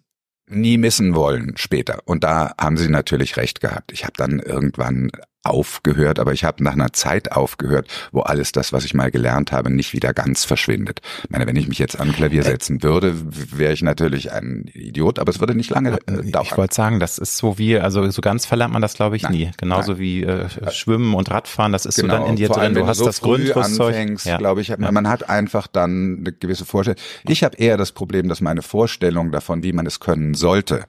nie 0.50 0.78
missen 0.78 1.14
wollen 1.14 1.52
später. 1.56 2.00
Und 2.04 2.24
da 2.24 2.52
haben 2.60 2.76
sie 2.76 2.88
natürlich 2.88 3.36
recht 3.36 3.60
gehabt. 3.60 3.92
Ich 3.92 4.04
habe 4.04 4.14
dann 4.16 4.40
irgendwann 4.40 5.10
aufgehört, 5.42 6.18
aber 6.18 6.32
ich 6.32 6.44
habe 6.44 6.62
nach 6.62 6.74
einer 6.74 6.92
Zeit 6.92 7.32
aufgehört, 7.32 7.88
wo 8.12 8.20
alles 8.20 8.52
das, 8.52 8.72
was 8.72 8.84
ich 8.84 8.92
mal 8.92 9.10
gelernt 9.10 9.52
habe, 9.52 9.70
nicht 9.70 9.94
wieder 9.94 10.12
ganz 10.12 10.44
verschwindet. 10.44 11.00
Ich 11.24 11.30
meine, 11.30 11.46
wenn 11.46 11.56
ich 11.56 11.66
mich 11.66 11.78
jetzt 11.78 11.98
an 11.98 12.12
Klavier 12.12 12.42
setzen 12.42 12.82
würde, 12.82 13.14
wäre 13.56 13.72
ich 13.72 13.82
natürlich 13.82 14.32
ein 14.32 14.70
Idiot, 14.74 15.18
aber 15.18 15.30
es 15.30 15.40
würde 15.40 15.54
nicht 15.54 15.70
lange 15.70 15.98
äh, 16.06 16.30
dauern. 16.30 16.44
Ich 16.44 16.56
wollte 16.56 16.74
sagen, 16.74 17.00
das 17.00 17.16
ist 17.16 17.38
so 17.38 17.56
wie, 17.56 17.78
also 17.78 18.08
so 18.10 18.20
ganz 18.20 18.44
verlernt 18.44 18.74
man 18.74 18.82
das, 18.82 18.94
glaube 18.94 19.16
ich, 19.16 19.22
nein, 19.22 19.32
nie. 19.32 19.50
Genauso 19.56 19.92
nein. 19.92 20.00
wie 20.00 20.24
äh, 20.24 20.48
Schwimmen 20.70 21.14
und 21.14 21.30
Radfahren, 21.30 21.72
das 21.72 21.86
ist 21.86 21.96
genau, 21.96 22.14
so 22.14 22.20
dann 22.20 22.30
in 22.30 22.36
dir 22.36 22.48
drin. 22.48 22.74
Du 22.74 22.86
hast 22.86 22.98
so 22.98 23.06
das 23.06 23.22
Grundrüstzeug. 23.22 24.24
Ja. 24.24 24.36
glaube 24.36 24.60
ich, 24.60 24.68
ja. 24.68 24.76
man 24.78 25.08
hat 25.08 25.30
einfach 25.30 25.66
dann 25.66 26.18
eine 26.20 26.32
gewisse 26.32 26.66
Vorstellung. 26.66 27.00
Ich 27.26 27.42
habe 27.44 27.56
eher 27.56 27.78
das 27.78 27.92
Problem, 27.92 28.28
dass 28.28 28.42
meine 28.42 28.62
Vorstellung 28.62 29.32
davon, 29.32 29.62
wie 29.62 29.72
man 29.72 29.86
es 29.86 30.00
können 30.00 30.34
sollte, 30.34 30.84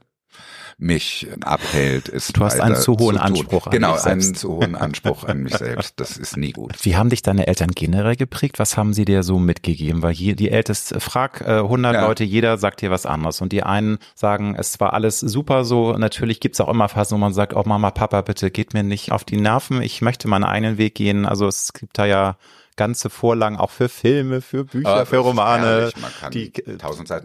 mich 0.82 1.28
abhält, 1.41 2.10
ist 2.10 2.36
Du 2.36 2.44
hast 2.44 2.60
einen 2.60 2.76
zu 2.76 2.98
hohen 2.98 3.15
zu 3.15 3.22
Anspruch 3.22 3.67
an 3.67 3.72
genau, 3.72 3.94
dich 3.94 4.02
selbst. 4.02 4.26
einen 4.26 4.36
zu 4.36 4.50
hohen 4.54 4.76
Anspruch 4.76 5.24
an 5.26 5.44
mich 5.44 5.56
selbst. 5.56 6.00
Das 6.00 6.17
ist 6.17 6.38
nie 6.38 6.52
gut. 6.52 6.74
Wie 6.84 6.96
haben 6.96 7.10
dich 7.10 7.22
deine 7.22 7.48
Eltern 7.48 7.70
generell 7.76 8.15
geprägt? 8.15 8.58
Was 8.58 8.78
haben 8.78 8.94
sie 8.94 9.06
dir 9.06 9.22
so 9.22 9.38
mitgegeben? 9.38 10.02
Weil 10.02 10.13
hier 10.13 10.36
die 10.36 10.50
älteste, 10.50 11.00
frag 11.00 11.41
äh, 11.41 11.60
100 11.60 11.94
ja. 11.94 12.08
Leute, 12.08 12.24
jeder 12.24 12.58
sagt 12.58 12.82
dir 12.82 12.89
was 12.89 13.06
anderes. 13.06 13.41
Und 13.41 13.52
die 13.52 13.62
einen 13.63 14.00
sagen, 14.15 14.56
es 14.58 14.80
war 14.80 14.94
alles 14.94 15.20
super 15.20 15.65
so. 15.65 15.94
Natürlich 15.94 16.39
gibt's 16.39 16.60
auch 16.60 16.70
immer 16.70 16.89
Phasen, 16.89 17.15
wo 17.15 17.20
man 17.20 17.34
sagt, 17.34 17.56
oh 17.56 17.63
Mama, 17.65 17.91
Papa, 17.91 18.22
bitte 18.22 18.50
geht 18.50 18.74
mir 18.74 18.84
nicht 18.84 19.12
auf 19.12 19.24
die 19.24 19.38
Nerven. 19.38 19.84
Ich 19.84 20.02
möchte 20.02 20.28
meinen 20.28 20.46
eigenen 20.46 20.78
Weg 20.80 20.96
gehen. 20.96 21.28
Also 21.28 21.48
es 21.48 21.74
gibt 21.74 22.00
da 22.00 22.06
ja 22.06 22.38
ganze 22.75 23.10
Vorlagen 23.10 23.57
auch 23.57 23.71
für 23.71 23.89
Filme, 23.89 24.41
für 24.41 24.65
Bücher, 24.65 25.05
für 25.05 25.17
Romane, 25.17 25.91
die 26.34 26.51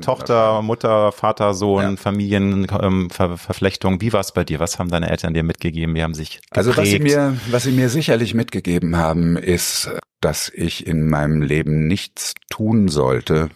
Tochter, 0.00 0.62
Mutter, 0.62 1.12
Vater, 1.12 1.54
Sohn, 1.54 1.82
ja. 1.82 1.96
Familienverflechtung. 1.96 3.94
Ähm, 3.94 4.00
Wie 4.00 4.12
war 4.12 4.20
es 4.20 4.32
bei 4.32 4.44
dir? 4.44 4.61
Was 4.61 4.78
haben 4.78 4.90
deine 4.90 5.11
Eltern 5.11 5.35
dir 5.35 5.42
mitgegeben? 5.42 5.94
Wie 5.94 6.02
haben 6.02 6.14
sich 6.14 6.40
geprägt? 6.42 6.56
Also 6.56 6.76
was 6.76 6.88
sie 6.88 6.98
mir, 6.98 7.37
was 7.50 7.62
sie 7.64 7.72
mir 7.72 7.88
sicherlich 7.88 8.35
mitgegeben 8.35 8.96
haben, 8.96 9.37
ist, 9.37 9.90
dass 10.20 10.50
ich 10.54 10.87
in 10.87 11.09
meinem 11.09 11.42
Leben 11.42 11.87
nichts 11.87 12.35
tun 12.50 12.88
sollte, 12.88 13.50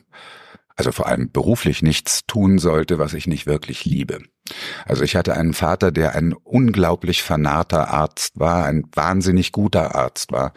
also 0.76 0.92
vor 0.92 1.08
allem 1.08 1.30
beruflich 1.30 1.82
nichts 1.82 2.20
tun 2.26 2.58
sollte, 2.58 2.98
was 2.98 3.12
ich 3.12 3.26
nicht 3.26 3.46
wirklich 3.46 3.84
liebe. 3.84 4.20
Also 4.86 5.04
ich 5.04 5.14
hatte 5.14 5.34
einen 5.34 5.52
Vater, 5.52 5.92
der 5.92 6.14
ein 6.14 6.32
unglaublich 6.32 7.22
vernarrter 7.22 7.88
Arzt 7.90 8.38
war, 8.40 8.64
ein 8.64 8.84
wahnsinnig 8.94 9.52
guter 9.52 9.94
Arzt 9.94 10.32
war 10.32 10.52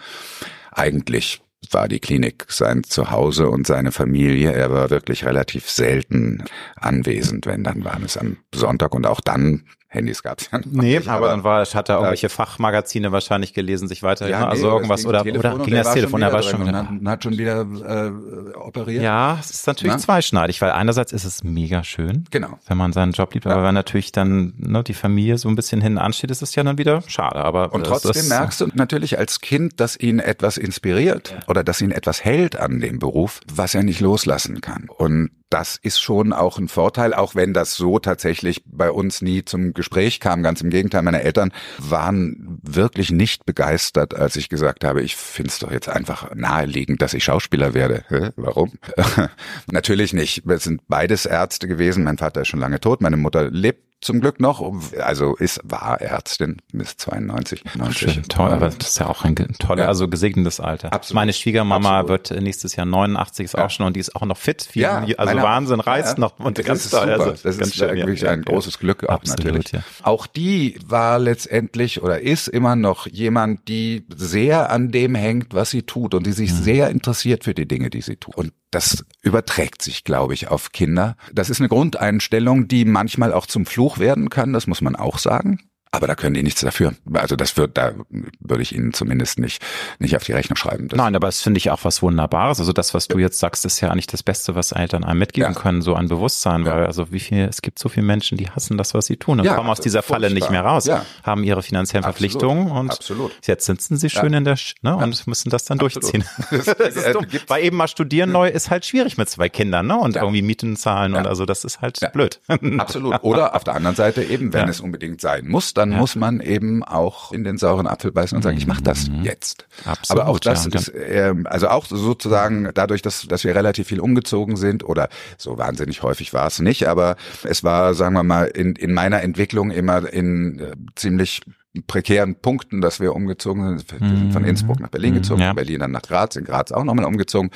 eigentlich 0.76 1.42
war 1.72 1.88
die 1.88 2.00
Klinik 2.00 2.46
sein 2.50 2.84
Zuhause 2.84 3.50
und 3.50 3.66
seine 3.66 3.92
Familie. 3.92 4.52
Er 4.52 4.72
war 4.72 4.90
wirklich 4.90 5.26
relativ 5.26 5.70
selten 5.70 6.44
anwesend, 6.76 7.46
wenn 7.46 7.64
dann 7.64 7.84
waren 7.84 8.04
es 8.04 8.18
am 8.18 8.38
Sonntag 8.54 8.94
und 8.94 9.08
auch 9.08 9.22
dann 9.22 9.64
Handys 9.94 10.24
gab's 10.24 10.50
ja 10.52 10.60
Nee, 10.66 10.98
aber, 10.98 11.12
aber, 11.12 11.28
dann 11.28 11.44
war, 11.44 11.66
hat 11.66 11.90
er 11.90 11.96
irgendwelche 11.96 12.30
Fachmagazine 12.30 13.12
wahrscheinlich 13.12 13.54
gelesen, 13.54 13.88
sich 13.88 14.04
weiter 14.04 14.28
ja, 14.28 14.48
also 14.48 14.68
nee, 14.68 14.74
irgendwas 14.74 15.06
oder, 15.06 15.22
oder 15.22 15.60
ging 15.60 15.76
das 15.76 15.94
Telefon, 15.94 16.22
er 16.22 16.34
war 16.34 16.42
schon 16.42 16.66
wieder, 16.68 16.88
und 16.90 17.08
hat 17.08 17.24
schon 17.24 17.38
wieder 17.38 17.62
äh, 17.62 18.58
operiert. 18.58 19.04
Ja, 19.04 19.38
es 19.40 19.52
ist 19.52 19.68
natürlich 19.68 19.94
Na? 19.94 20.00
zweischneidig, 20.00 20.62
weil 20.62 20.72
einerseits 20.72 21.14
ist 21.14 21.26
es 21.26 21.44
mega 21.44 21.84
schön, 21.84 22.26
genau. 22.32 22.60
wenn 22.68 22.78
man 22.78 22.92
seinen 22.92 23.12
Job 23.12 23.34
liebt, 23.34 23.46
ja. 23.46 23.52
aber 23.52 23.64
wenn 23.64 23.76
natürlich 23.76 24.12
dann 24.12 24.54
ne, 24.58 24.84
die 24.84 24.94
Familie 24.94 25.38
so 25.38 25.48
ein 25.48 25.56
bisschen 25.56 25.82
hinten 25.82 26.00
ansteht, 26.00 26.32
ist 26.32 26.42
es 26.42 26.56
ja 26.56 26.64
dann 26.64 26.78
wieder 26.78 27.04
schade. 27.08 27.38
Aber 27.38 27.74
und 27.74 27.86
trotzdem 27.86 28.14
das, 28.14 28.30
merkst 28.30 28.62
du 28.62 28.68
natürlich 28.74 29.18
als 29.20 29.42
Kind, 29.42 29.80
dass 29.80 29.98
ihn 29.98 30.20
etwas 30.20 30.58
inspiriert 30.58 31.32
ja. 31.32 31.48
oder 31.48 31.64
dass 31.64 31.82
ihn 31.82 31.92
etwas 31.92 32.24
hält 32.24 32.56
an 32.56 32.80
dem 32.80 33.00
Beruf, 33.00 33.42
was 33.54 33.76
er 33.76 33.84
nicht 33.84 34.00
loslassen 34.00 34.62
kann. 34.62 34.90
Und 34.90 35.30
das 35.54 35.78
ist 35.78 36.00
schon 36.00 36.34
auch 36.34 36.58
ein 36.58 36.68
Vorteil, 36.68 37.14
auch 37.14 37.36
wenn 37.36 37.54
das 37.54 37.76
so 37.76 38.00
tatsächlich 38.00 38.64
bei 38.66 38.90
uns 38.90 39.22
nie 39.22 39.46
zum 39.46 39.74
Gespräch 39.84 40.22
kam. 40.22 40.43
Ganz 40.43 40.62
im 40.62 40.69
Gegenteil, 40.69 41.02
meine 41.02 41.24
Eltern 41.24 41.52
waren 41.78 42.60
wirklich 42.63 43.12
nicht 43.12 43.46
begeistert, 43.46 44.15
als 44.15 44.38
ich 44.38 44.48
gesagt 44.48 44.86
habe, 44.86 45.02
ich 45.02 45.17
finde 45.17 45.50
es 45.50 45.60
doch 45.60 45.72
jetzt 45.72 45.89
einfach 45.89 46.34
naheliegend, 46.34 47.02
dass 47.02 47.13
ich 47.13 47.26
Schauspieler 47.26 47.74
werde. 47.74 48.06
Hä? 48.08 48.30
Warum? 48.38 48.72
Natürlich 49.72 50.13
nicht. 50.13 50.48
Wir 50.48 50.60
sind 50.60 50.88
beides 50.88 51.26
Ärzte 51.26 51.67
gewesen. 51.67 52.06
Mein 52.06 52.17
Vater 52.17 52.41
ist 52.41 52.48
schon 52.48 52.62
lange 52.62 52.80
tot, 52.80 53.02
meine 53.02 53.17
Mutter 53.17 53.52
lebt 53.52 53.93
zum 54.04 54.22
Glück 54.22 54.39
noch, 54.39 54.62
also 55.00 55.36
ist 55.36 55.62
war 55.63 56.02
Ärztin 56.02 56.58
bis 56.72 56.98
92, 56.98 57.63
90. 57.76 58.13
Schön, 58.13 58.24
toll, 58.24 58.52
aber 58.52 58.70
das 58.70 58.89
ist 58.89 59.00
ja 59.00 59.08
auch 59.08 59.24
ein 59.24 59.36
toller, 59.36 59.84
ja. 59.84 59.88
also 59.88 60.08
gesegnetes 60.08 60.60
Alter. 60.60 60.94
Absolut. 60.94 61.16
Meine 61.16 61.34
Schwiegermama 61.34 62.00
Absolut. 62.00 62.32
wird 62.32 62.42
nächstes 62.42 62.76
Jahr 62.76 62.86
89, 62.86 63.46
ist 63.46 63.54
ja. 63.54 63.66
auch 63.66 63.70
schon 63.70 63.88
und 63.88 63.96
die 63.96 64.00
ist 64.00 64.16
auch 64.16 64.26
noch 64.26 64.38
fit, 64.38 64.63
viel, 64.63 64.84
ja, 64.84 65.04
also 65.18 65.36
Wahnsinn, 65.42 65.80
reist 65.80 66.18
noch 66.18 66.39
und 66.39 66.58
das 66.58 66.66
ganz 66.66 66.86
ist 66.86 66.92
toll. 66.92 67.02
Super. 67.02 67.20
Also, 67.20 67.44
das 67.44 67.58
ist 67.58 67.76
schön, 67.76 67.96
wirklich 67.96 68.28
ein 68.28 68.44
großes 68.44 68.80
Glück 68.80 69.04
auch 69.06 69.16
Absolut, 69.16 69.46
natürlich. 69.46 69.72
Ja. 69.72 69.84
Auch 70.04 70.28
die 70.28 70.78
war 70.86 71.20
letztendlich 71.20 72.02
oder 72.02 72.20
ist 72.22 72.48
immer 72.48 72.76
noch 72.76 73.08
jemand, 73.08 73.68
die 73.68 74.06
sehr 74.16 74.70
an 74.70 74.92
dem 74.92 75.16
hängt, 75.16 75.54
was 75.54 75.70
sie 75.70 75.84
tut 75.84 76.13
und 76.13 76.26
die 76.26 76.32
sich 76.32 76.52
mhm. 76.52 76.56
sehr 76.56 76.89
interessiert 76.89 77.44
für 77.44 77.54
die 77.54 77.68
Dinge, 77.68 77.89
die 77.89 78.02
sie 78.02 78.16
tut. 78.16 78.36
Und 78.36 78.54
das 78.74 79.06
überträgt 79.22 79.82
sich, 79.82 80.04
glaube 80.04 80.34
ich, 80.34 80.48
auf 80.48 80.72
Kinder. 80.72 81.16
Das 81.32 81.50
ist 81.50 81.60
eine 81.60 81.70
Grundeinstellung, 81.70 82.68
die 82.68 82.86
manchmal 82.86 83.34
auch 83.34 83.46
zum 83.46 83.66
Fluch 83.66 84.00
werden 84.00 84.30
kann, 84.30 84.54
das 84.54 84.68
muss 84.68 84.82
man 84.82 84.96
auch 84.96 85.18
sagen. 85.18 85.60
Aber 85.94 86.08
da 86.08 86.16
können 86.16 86.34
die 86.34 86.42
nichts 86.42 86.62
dafür. 86.62 86.96
Also 87.14 87.36
das 87.36 87.56
wird, 87.56 87.78
da 87.78 87.94
würde 88.40 88.64
ich 88.64 88.74
Ihnen 88.74 88.94
zumindest 88.94 89.38
nicht, 89.38 89.62
nicht 90.00 90.16
auf 90.16 90.24
die 90.24 90.32
Rechnung 90.32 90.56
schreiben. 90.56 90.88
Das 90.88 90.98
Nein, 90.98 91.16
aber 91.16 91.28
es 91.28 91.44
finde 91.44 91.60
ich 91.60 91.70
auch 91.70 91.82
was 91.84 92.02
Wunderbares. 92.02 92.60
Also 92.60 92.74
das, 92.74 92.96
was 92.96 93.08
du 93.08 93.20
jetzt 93.20 93.38
sagst, 93.38 93.64
ist 93.64 93.80
ja 93.80 93.92
eigentlich 93.92 94.08
das 94.08 94.24
Beste, 94.24 94.56
was 94.56 94.72
Eltern 94.72 95.04
einem 95.04 95.20
mitgeben 95.20 95.54
ja. 95.54 95.60
können, 95.60 95.84
so 95.84 95.94
ein 95.94 96.08
Bewusstsein, 96.08 96.66
ja. 96.66 96.72
weil 96.72 96.88
also 96.88 97.12
wie 97.12 97.20
viel, 97.20 97.44
es 97.44 97.62
gibt 97.62 97.78
so 97.78 97.90
viele 97.90 98.08
Menschen, 98.08 98.40
die 98.40 98.50
hassen 98.50 98.76
das, 98.76 98.96
was 98.96 99.06
sie 99.06 99.18
tun 99.18 99.40
und 99.40 99.46
ja, 99.46 99.54
kommen 99.54 99.70
aus 99.70 99.82
dieser 99.82 100.02
Falle 100.02 100.34
nicht 100.34 100.50
mehr 100.50 100.62
raus, 100.62 100.90
haben 101.22 101.44
ihre 101.44 101.62
finanziellen 101.62 102.06
Absolut. 102.06 102.32
Verpflichtungen 102.32 102.72
und 102.72 102.90
Absolut. 102.90 103.32
jetzt 103.46 103.68
sitzen 103.68 103.96
sie 103.98 104.10
schön 104.10 104.34
in 104.34 104.46
der, 104.46 104.58
ne, 104.82 104.98
und 104.98 105.28
müssen 105.28 105.52
das 105.52 105.66
dann 105.66 105.80
Absolut. 105.80 106.12
durchziehen. 106.12 106.24
Das, 106.50 106.66
das 106.78 106.96
ist 106.96 107.14
dumm. 107.14 107.28
Weil 107.48 107.64
eben 107.64 107.78
mal 107.78 107.88
studieren 107.88 108.32
neu 108.32 108.48
ist 108.48 108.72
halt 108.72 108.84
schwierig 108.84 109.20
mit 109.20 109.30
zwei 109.30 109.48
Kindern, 109.48 109.86
ne, 109.86 109.98
und 109.98 110.16
irgendwie 110.16 110.42
Mieten 110.42 110.76
zahlen 110.76 111.14
und 111.14 111.28
also 111.28 111.46
das 111.46 111.64
ist 111.64 111.82
halt 111.82 112.00
blöd. 112.14 112.42
Absolut. 112.80 113.22
Oder 113.22 113.56
auf 113.56 113.64
der 113.64 113.76
anderen 113.76 113.96
Seite 113.96 114.24
eben, 114.24 114.54
wenn 114.54 114.68
es 114.70 114.80
unbedingt 114.80 115.22
sein 115.22 115.48
muss, 115.48 115.76
dann 115.84 115.91
ja. 115.91 115.98
muss 115.98 116.15
man 116.15 116.39
eben 116.39 116.82
auch 116.82 117.34
in 117.34 117.43
den 117.43 117.58
sauren 117.58 117.88
Apfel 117.88 118.13
beißen 118.13 118.38
und 118.38 118.41
sagen, 118.41 118.58
ich 118.58 118.67
mache 118.67 118.82
das 118.82 119.10
mhm. 119.10 119.24
jetzt. 119.24 119.67
Absolut, 119.84 120.22
Aber 120.22 120.30
auch 120.30 120.39
das 120.39 120.65
ja, 120.65 120.80
ist, 120.80 120.88
äh, 120.89 121.34
also 121.43 121.67
auch 121.67 121.86
sozusagen 121.86 122.69
dadurch, 122.74 123.02
dass, 123.02 123.24
dass 123.28 123.43
wir 123.43 123.54
relativ 123.54 123.88
viel 123.88 124.00
umgezogen 124.00 124.56
sind 124.56 124.86
oder 124.86 125.10
so 125.38 125.58
wahnsinnig 125.58 126.02
häufig 126.02 126.34
war 126.34 126.48
es 126.48 126.60
nicht, 126.60 126.88
aber 126.88 127.17
es 127.43 127.65
war, 127.65 127.93
sagen 127.96 128.13
wir 128.13 128.24
mal, 128.24 128.46
in, 128.46 128.78
in 128.78 128.93
meiner 128.93 129.22
Entwicklung 129.24 129.72
immer 129.72 130.12
in 130.12 130.60
äh, 130.60 130.76
ziemlich 130.96 131.41
prekären 131.88 132.36
Punkten, 132.36 132.82
dass 132.82 133.00
wir 133.00 133.16
umgezogen 133.16 133.80
sind. 133.80 133.92
Wir 133.92 134.08
sind 134.08 134.32
von 134.32 134.44
mhm. 134.44 134.50
Innsbruck 134.50 134.80
nach 134.80 134.90
Berlin 134.90 135.16
gezogen, 135.16 135.42
ja. 135.42 135.48
von 135.48 135.56
Berlin 135.56 135.80
dann 135.80 135.92
nach 135.92 136.04
Graz, 136.04 136.36
in 136.36 136.46
Graz 136.46 136.72
auch 136.72 136.84
nochmal 136.84 137.06
umgezogen. 137.06 137.50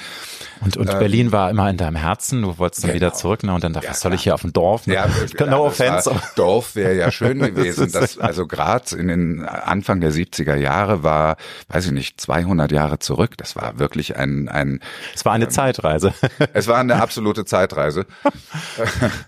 Und, 0.62 0.76
und 0.76 0.90
ähm, 0.90 0.98
Berlin 0.98 1.32
war 1.32 1.52
immer 1.52 1.70
in 1.70 1.78
deinem 1.78 1.98
Herzen, 1.98 2.42
du 2.42 2.58
wolltest 2.58 2.84
dann 2.84 2.90
genau. 2.90 2.96
wieder 2.96 3.14
zurück 3.14 3.44
ne? 3.44 3.54
und 3.54 3.64
dann 3.64 3.74
dachte 3.74 3.86
ja, 3.86 3.92
was 3.92 4.00
soll 4.00 4.16
ich 4.16 4.24
hier 4.24 4.34
auf 4.34 4.42
dem 4.42 4.54
Dorf? 4.54 4.88
Ne? 4.88 4.96
Ja, 4.96 5.08
no 5.46 5.68
offense. 5.68 6.10
Dorf 6.36 6.76
wäre 6.76 6.96
ja 6.96 7.12
schön 7.12 7.40
gewesen. 7.56 7.92
das, 7.92 8.18
also 8.18 8.48
Graz 8.48 8.92
in 8.92 9.08
den 9.08 9.46
Anfang 9.46 10.02
der 10.02 10.12
70er 10.12 10.56
Jahre 10.56 11.04
war, 11.04 11.38
weiß 11.68 11.86
ich 11.86 11.92
nicht, 11.92 12.20
200 12.20 12.72
Jahre 12.72 12.98
zurück. 12.98 13.38
Das 13.38 13.56
war 13.56 13.78
wirklich 13.78 14.18
ein... 14.18 14.50
ein 14.50 14.80
es 15.14 15.26
war 15.26 15.34
eine 15.34 15.46
ähm, 15.46 15.52
Zeitreise. 15.52 16.14
es 16.54 16.68
war 16.68 16.80
eine 16.80 17.00
absolute 17.00 17.46
Zeitreise. 17.46 18.08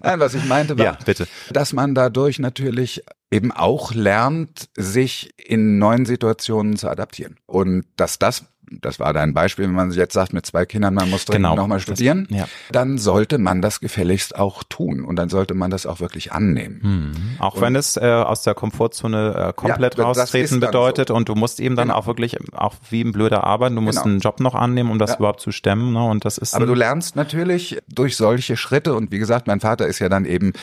Nein, 0.02 0.20
was 0.20 0.34
ich 0.34 0.46
meinte 0.46 0.80
war, 0.80 0.86
ja, 0.86 0.98
bitte. 1.06 1.28
dass 1.52 1.74
man 1.74 1.94
dadurch 1.94 2.40
natürlich 2.40 3.04
eben 3.32 3.52
auch 3.52 3.94
lernt, 3.94 4.70
sich 4.76 5.32
in 5.38 5.78
neuen 5.78 6.06
Situationen 6.06 6.78
zu 6.78 6.90
adaptieren. 6.90 7.38
Und 7.46 7.86
dass 7.96 8.20
das 8.20 8.46
das 8.72 9.00
war 9.00 9.14
dein 9.14 9.34
Beispiel, 9.34 9.66
wenn 9.66 9.74
man 9.74 9.92
jetzt 9.92 10.14
sagt, 10.14 10.34
mit 10.34 10.46
zwei 10.46 10.66
Kindern, 10.66 10.94
man 10.94 11.10
muss 11.10 11.26
dringend 11.26 11.46
genau, 11.46 11.56
nochmal 11.56 11.80
studieren, 11.80 12.28
das, 12.30 12.40
ja. 12.40 12.48
dann 12.72 12.98
sollte 12.98 13.38
man 13.38 13.62
das 13.62 13.80
gefälligst 13.80 14.36
auch 14.36 14.64
tun 14.64 15.04
und 15.04 15.16
dann 15.16 15.30
sollte 15.30 15.54
man 15.54 15.72
das 15.72 15.86
auch 15.86 16.00
wirklich 16.00 16.32
annehmen. 16.32 16.80
Mhm. 16.82 17.14
Auch 17.40 17.56
und, 17.56 17.62
wenn 17.62 17.76
es 17.76 17.98
äh, 17.98 18.06
aus 18.06 18.44
der 18.44 18.54
Komfortzone 18.54 19.50
äh, 19.50 19.54
komplett 19.54 19.98
ja, 19.98 20.04
raustreten 20.04 20.60
bedeutet 20.60 21.10
so. 21.10 21.16
und 21.16 21.30
du 21.30 21.36
musst 21.36 21.60
eben 21.60 21.76
dann 21.76 21.88
genau. 21.88 22.00
auch 22.00 22.08
wirklich 22.08 22.38
auch 22.54 22.76
wie 22.90 23.02
ein 23.02 23.12
blöder 23.12 23.44
arbeiten, 23.44 23.76
du 23.76 23.82
musst 23.82 24.04
genau. 24.04 24.12
einen 24.12 24.20
Job 24.20 24.40
noch 24.40 24.56
annehmen, 24.56 24.92
um 24.92 25.00
das 25.00 25.12
ja. 25.12 25.18
überhaupt 25.18 25.42
zu 25.42 25.52
stemmen. 25.52 25.94
Ne? 25.94 26.04
Und 26.04 26.26
das 26.26 26.38
ist 26.38 26.54
Aber 26.54 26.66
du 26.66 26.74
lernst 26.74 27.16
natürlich 27.16 27.80
durch 27.88 28.16
solche 28.18 28.58
Schritte 28.58 28.94
und 28.94 29.12
wie 29.12 29.20
gesagt, 29.20 29.48
mein 29.48 29.60
Vater 29.60 29.88
ist 29.88 30.00
ja 30.00 30.10
dann 30.10 30.26
eben 30.26 30.54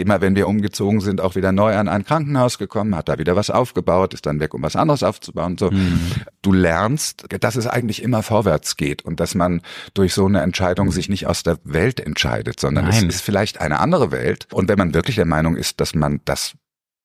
immer 0.00 0.20
wenn 0.20 0.34
wir 0.34 0.48
umgezogen 0.48 1.00
sind, 1.00 1.20
auch 1.20 1.34
wieder 1.34 1.52
neu 1.52 1.76
an 1.76 1.88
ein 1.88 2.04
Krankenhaus 2.04 2.58
gekommen, 2.58 2.96
hat 2.96 3.08
da 3.08 3.18
wieder 3.18 3.36
was 3.36 3.50
aufgebaut, 3.50 4.14
ist 4.14 4.26
dann 4.26 4.40
weg, 4.40 4.54
um 4.54 4.62
was 4.62 4.76
anderes 4.76 5.02
aufzubauen. 5.02 5.56
So, 5.58 5.70
mhm. 5.70 6.10
du 6.42 6.52
lernst, 6.52 7.26
dass 7.40 7.56
es 7.56 7.66
eigentlich 7.66 8.02
immer 8.02 8.22
vorwärts 8.22 8.76
geht 8.76 9.02
und 9.02 9.20
dass 9.20 9.34
man 9.34 9.62
durch 9.94 10.14
so 10.14 10.26
eine 10.26 10.40
Entscheidung 10.42 10.92
sich 10.92 11.08
nicht 11.08 11.26
aus 11.26 11.42
der 11.42 11.58
Welt 11.64 12.00
entscheidet, 12.00 12.60
sondern 12.60 12.86
Nein. 12.86 13.08
es 13.08 13.16
ist 13.16 13.22
vielleicht 13.22 13.60
eine 13.60 13.80
andere 13.80 14.10
Welt. 14.10 14.46
Und 14.52 14.68
wenn 14.68 14.78
man 14.78 14.94
wirklich 14.94 15.16
der 15.16 15.26
Meinung 15.26 15.56
ist, 15.56 15.80
dass 15.80 15.94
man 15.94 16.20
das 16.24 16.54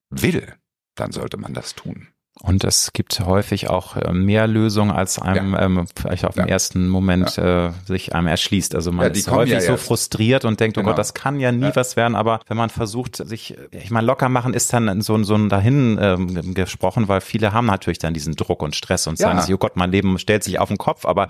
will, 0.09 0.53
dann 0.95 1.11
sollte 1.11 1.37
man 1.37 1.53
das 1.53 1.75
tun. 1.75 2.07
Und 2.41 2.65
es 2.65 2.91
gibt 2.91 3.21
häufig 3.21 3.69
auch 3.69 3.95
äh, 3.95 4.11
mehr 4.11 4.45
Lösungen, 4.45 4.91
als 4.91 5.19
einem 5.19 5.53
ja. 5.53 5.61
ähm, 5.61 5.85
vielleicht 5.95 6.25
auf 6.25 6.35
ja. 6.35 6.43
den 6.43 6.49
ersten 6.49 6.89
Moment 6.89 7.37
ja. 7.37 7.67
äh, 7.67 7.71
sich 7.85 8.13
einem 8.13 8.27
erschließt. 8.27 8.75
Also 8.75 8.91
man 8.91 9.09
ist 9.11 9.31
häufig 9.31 9.61
so 9.61 9.77
frustriert 9.77 10.43
und 10.43 10.59
denkt, 10.59 10.75
genau. 10.75 10.87
oh 10.87 10.91
Gott, 10.91 10.99
das 10.99 11.13
kann 11.13 11.39
ja 11.39 11.53
nie 11.53 11.71
was 11.73 11.95
werden. 11.95 12.15
Aber 12.15 12.41
wenn 12.47 12.57
man 12.57 12.69
versucht, 12.69 13.15
sich, 13.15 13.55
ich 13.71 13.89
meine, 13.89 14.05
locker 14.05 14.27
machen 14.27 14.53
ist 14.53 14.73
dann 14.73 15.01
so, 15.01 15.23
so 15.23 15.35
ein 15.35 15.47
dahin 15.47 15.97
ähm, 15.99 16.53
gesprochen, 16.53 17.07
weil 17.07 17.21
viele 17.21 17.53
haben 17.53 17.67
natürlich 17.67 17.99
dann 17.99 18.13
diesen 18.13 18.35
Druck 18.35 18.61
und 18.61 18.75
Stress 18.75 19.07
und 19.07 19.17
sagen 19.17 19.41
sich, 19.41 19.53
oh 19.53 19.57
Gott, 19.57 19.77
mein 19.77 19.91
Leben 19.91 20.19
stellt 20.19 20.43
sich 20.43 20.59
auf 20.59 20.67
den 20.67 20.77
Kopf. 20.77 21.05
Aber 21.05 21.29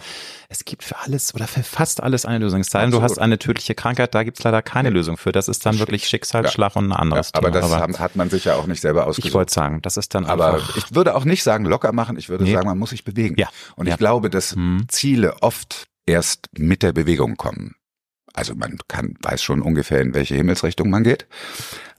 es 0.50 0.65
gibt 0.65 0.84
für 0.84 0.98
alles 0.98 1.36
oder 1.36 1.46
für 1.46 1.62
fast 1.62 2.02
alles 2.02 2.26
eine 2.26 2.39
Lösung. 2.39 2.62
Es 2.62 2.72
sei 2.72 2.82
denn, 2.82 2.91
du 2.91 3.04
hast 3.04 3.20
eine 3.20 3.38
tödliche 3.38 3.76
Krankheit, 3.76 4.15
da 4.15 4.24
gibt's 4.24 4.44
leider 4.44 4.63
keine 4.63 4.89
Lösung 4.89 5.18
für. 5.18 5.32
Das 5.32 5.50
ist 5.50 5.68
dann 5.68 5.78
wirklich 5.78 6.08
Schicksalsschlag 6.08 6.76
und 6.76 6.88
ein 6.88 6.94
anderes 6.94 7.32
aber 7.34 7.52
Thema. 7.52 7.65
Aber 7.65 7.88
das 7.88 8.00
hat 8.00 8.15
man 8.15 8.32
sich 8.32 8.46
ja 8.46 8.56
auch 8.56 8.65
nicht 8.65 8.82
selber 8.82 9.06
ausgesucht. 9.06 9.28
Ich 9.28 9.34
wollte 9.36 9.54
sagen, 9.54 9.82
das 9.84 9.98
ist 9.98 10.15
dann 10.15 10.26
aber 10.26 10.62
ich 10.96 10.98
würde 10.98 11.14
auch 11.14 11.26
nicht 11.26 11.44
sagen 11.44 11.66
locker 11.66 11.92
machen, 11.92 12.18
ich 12.18 12.30
würde 12.30 12.46
nee. 12.46 12.54
sagen, 12.54 12.66
man 12.66 12.78
muss 12.78 12.92
sich 12.92 13.04
bewegen. 13.04 13.36
Ja. 13.38 13.50
Und 13.76 13.88
ich 13.88 13.92
ja. 13.92 13.98
glaube, 13.98 14.30
dass 14.30 14.56
hm. 14.56 14.86
Ziele 14.88 15.42
oft 15.42 15.88
erst 16.06 16.48
mit 16.58 16.84
der 16.84 16.94
Bewegung 16.94 17.36
kommen. 17.36 17.76
Also 18.34 18.56
man 18.56 18.78
kann, 18.88 19.16
weiß 19.22 19.44
schon 19.44 19.62
ungefähr, 19.62 20.00
in 20.00 20.14
welche 20.14 20.36
Himmelsrichtung 20.36 20.90
man 20.90 21.04
geht. 21.04 21.28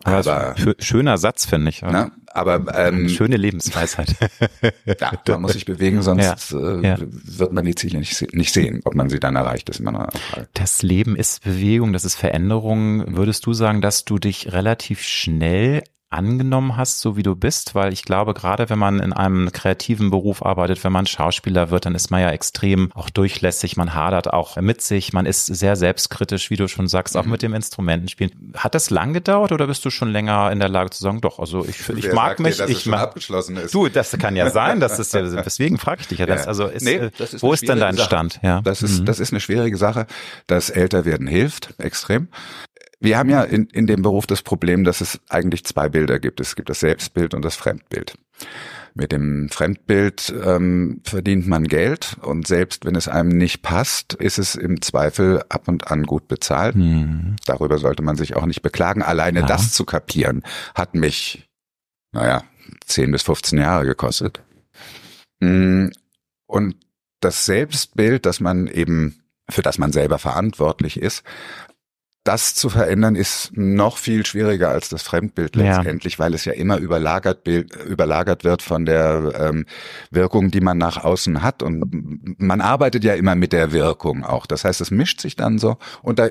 Aber 0.03 0.55
schöner 0.79 1.19
Satz, 1.19 1.45
finde 1.45 1.69
ich. 1.69 1.83
Na, 1.83 2.11
aber 2.33 2.75
ähm, 2.75 3.11
schöne 3.11 3.37
Lebensweisheit. 3.37 4.15
ja, 4.87 5.13
man 5.29 5.43
muss 5.43 5.53
sich 5.53 5.67
bewegen, 5.67 6.01
sonst 6.01 6.53
ja, 6.53 6.59
äh, 6.59 6.87
ja. 6.87 6.97
wird 6.99 7.53
man 7.53 7.67
die 7.67 7.75
Ziele 7.75 7.99
nicht, 7.99 8.35
nicht 8.35 8.55
sehen. 8.55 8.81
Ob 8.85 8.95
man 8.95 9.11
sie 9.11 9.21
dann 9.21 9.37
erreicht, 9.37 9.69
ist 9.69 9.81
immer 9.81 9.91
eine 9.91 10.09
Frage. 10.11 10.49
Das 10.55 10.83
Leben 10.83 11.17
ist 11.17 11.45
Bewegung, 11.45 11.93
das 11.93 12.07
ist 12.07 12.15
Veränderung. 12.15 13.17
Würdest 13.17 13.45
du 13.45 13.53
sagen, 13.53 13.83
dass 13.83 14.07
du 14.07 14.19
dich 14.19 14.53
relativ 14.53 15.03
schnell 15.03 15.83
angenommen 16.09 16.77
hast, 16.77 17.01
so 17.01 17.17
wie 17.17 17.23
du 17.25 17.35
bist, 17.35 17.75
weil 17.75 17.93
ich 17.93 18.05
glaube, 18.05 18.33
gerade 18.33 18.71
wenn 18.71 18.79
man 18.79 19.01
in 19.01 19.13
einem 19.13 19.51
kreativen 19.51 20.11
Beruf 20.11 20.45
arbeitet, 20.45 20.85
wenn 20.85 20.93
man 20.93 21.07
Schauspieler 21.07 21.71
wird, 21.71 21.85
dann 21.85 21.97
ist 21.97 22.11
man 22.11 22.21
ja 22.21 22.31
extrem 22.31 22.93
auch 22.95 23.11
durchlässig, 23.11 23.77
man 23.77 23.93
hadert 23.93 24.33
auch 24.33 24.57
mit 24.57 24.83
sich, 24.83 25.13
man 25.13 25.27
ist 25.27 25.47
sehr 25.47 25.75
selbstkritisch, 25.75 26.49
wie 26.51 26.57
du 26.57 26.69
schon 26.69 26.87
sagst, 26.87 27.17
auch 27.17 27.25
mhm. 27.25 27.33
mit 27.33 27.43
dem 27.43 27.55
Instrumentenspielen. 27.55 28.53
Hat 28.57 28.77
das 28.77 28.91
lang 28.91 29.15
gedauert 29.15 29.51
oder 29.51 29.67
bist 29.67 29.85
du 29.85 29.91
schon 29.91 30.11
länger 30.11 30.53
in 30.53 30.61
der 30.61 30.69
Lage 30.69 30.91
zu 30.91 31.03
sagen, 31.03 31.21
doch, 31.21 31.41
also 31.41 31.65
ich, 31.67 31.89
ich 31.89 32.13
mag 32.13 32.39
mich, 32.39 32.59
dir, 32.59 32.69
ich 32.69 32.87
mag 32.87 33.01
abgeschlossen 33.01 33.57
ist. 33.57 33.75
Du, 33.75 33.89
das 33.89 34.13
kann 34.13 34.37
ja 34.37 34.51
sein, 34.51 34.79
das 34.79 35.01
ist 35.01 35.13
ja, 35.13 35.23
deswegen 35.43 35.79
frage 35.79 36.03
ich 36.03 36.09
dich 36.09 36.19
ja, 36.21 36.27
das, 36.27 36.47
also 36.47 36.67
ist, 36.67 36.85
nee, 36.85 36.95
äh, 36.95 37.11
das 37.19 37.35
ist 37.35 37.43
wo 37.43 37.53
ist 37.53 37.69
denn 37.69 37.81
dein 37.81 37.97
Sache. 37.97 38.07
Stand? 38.07 38.41
Ja. 38.43 38.61
Das 38.63 38.83
ist, 38.83 39.01
mhm. 39.01 39.07
das 39.07 39.19
ist 39.19 39.33
eine 39.33 39.41
schwierige 39.41 39.77
Sache. 39.77 40.07
Das 40.47 40.71
Älterwerden 40.71 41.27
hilft 41.27 41.75
extrem. 41.79 42.29
Wir 42.99 43.19
haben 43.19 43.29
ja 43.29 43.43
in, 43.43 43.67
in 43.67 43.87
dem 43.87 44.03
Beruf 44.03 44.27
das 44.27 44.43
Problem, 44.43 44.85
dass 44.85 45.01
es 45.01 45.21
eigentlich 45.29 45.65
zwei 45.65 45.89
Bilder 45.89 46.19
gibt. 46.19 46.41
Es 46.41 46.57
gibt 46.57 46.71
das 46.71 46.81
Selbstbild 46.81 47.35
und 47.35 47.45
das 47.45 47.55
Fremdbild. 47.57 48.15
Mit 48.95 49.13
dem 49.13 49.51
Fremdbild 49.51 50.35
ähm, 50.43 51.03
verdient 51.05 51.47
man 51.47 51.65
Geld 51.65 52.17
und 52.23 52.47
selbst 52.47 52.87
wenn 52.87 52.95
es 52.95 53.09
einem 53.09 53.29
nicht 53.29 53.61
passt, 53.61 54.15
ist 54.15 54.39
es 54.39 54.55
im 54.55 54.81
Zweifel 54.81 55.45
ab 55.51 55.69
und 55.69 55.91
an 55.91 56.05
gut 56.05 56.29
bezahlt. 56.29 56.77
Mhm. 56.77 57.37
Darüber 57.45 57.77
sollte 57.77 58.03
man 58.03 58.17
sich 58.17 58.37
auch 58.37 58.47
nicht 58.47 58.63
beklagen. 58.63 59.03
Alleine 59.03 59.41
ja. 59.41 59.47
das 59.47 59.73
zu 59.73 59.85
kapieren, 59.85 60.43
hat 60.75 60.95
mich, 60.95 61.47
naja, 62.13 62.45
10 62.87 63.13
bis 63.13 63.23
15 63.23 63.59
Jahre 63.59 63.85
gekostet. 63.85 64.41
Mm, 65.41 65.89
und 66.47 66.77
das 67.21 67.45
Selbstbild, 67.45 68.25
dass 68.25 68.41
man 68.41 68.67
eben, 68.67 69.21
für 69.51 69.63
das 69.63 69.77
man 69.77 69.93
selber 69.93 70.19
verantwortlich 70.19 70.99
ist, 70.99 71.23
das 72.27 72.55
zu 72.55 72.69
verändern 72.69 73.15
ist 73.15 73.51
noch 73.55 73.99
viel 73.99 74.27
schwieriger 74.27 74.71
als 74.71 74.89
das 74.89 75.03
Fremdbild 75.03 75.55
letztendlich, 75.57 76.15
ja. 76.15 76.19
weil 76.19 76.35
es 76.35 76.45
ja 76.45 76.53
immer 76.53 76.79
überlagert, 76.79 77.47
überlagert 77.47 78.43
wird 78.43 78.63
von 78.63 78.85
der 78.85 79.33
ähm, 79.39 79.67
Wirkung, 80.11 80.51
die 80.51 80.61
man 80.61 80.77
nach 80.77 81.05
außen 81.05 81.43
hat. 81.43 81.63
Und 81.63 82.41
man 82.41 82.61
arbeitet 82.61 83.05
ja 83.05 83.15
immer 83.15 83.37
mit 83.37 83.53
der 83.53 83.73
Wirkung 83.73 84.25
auch. 84.25 84.47
Das 84.47 84.65
heißt, 84.65 84.81
es 84.81 84.91
mischt 84.91 85.21
sich 85.21 85.37
dann 85.37 85.59
so. 85.59 85.77
Und 86.03 86.19
da 86.19 86.29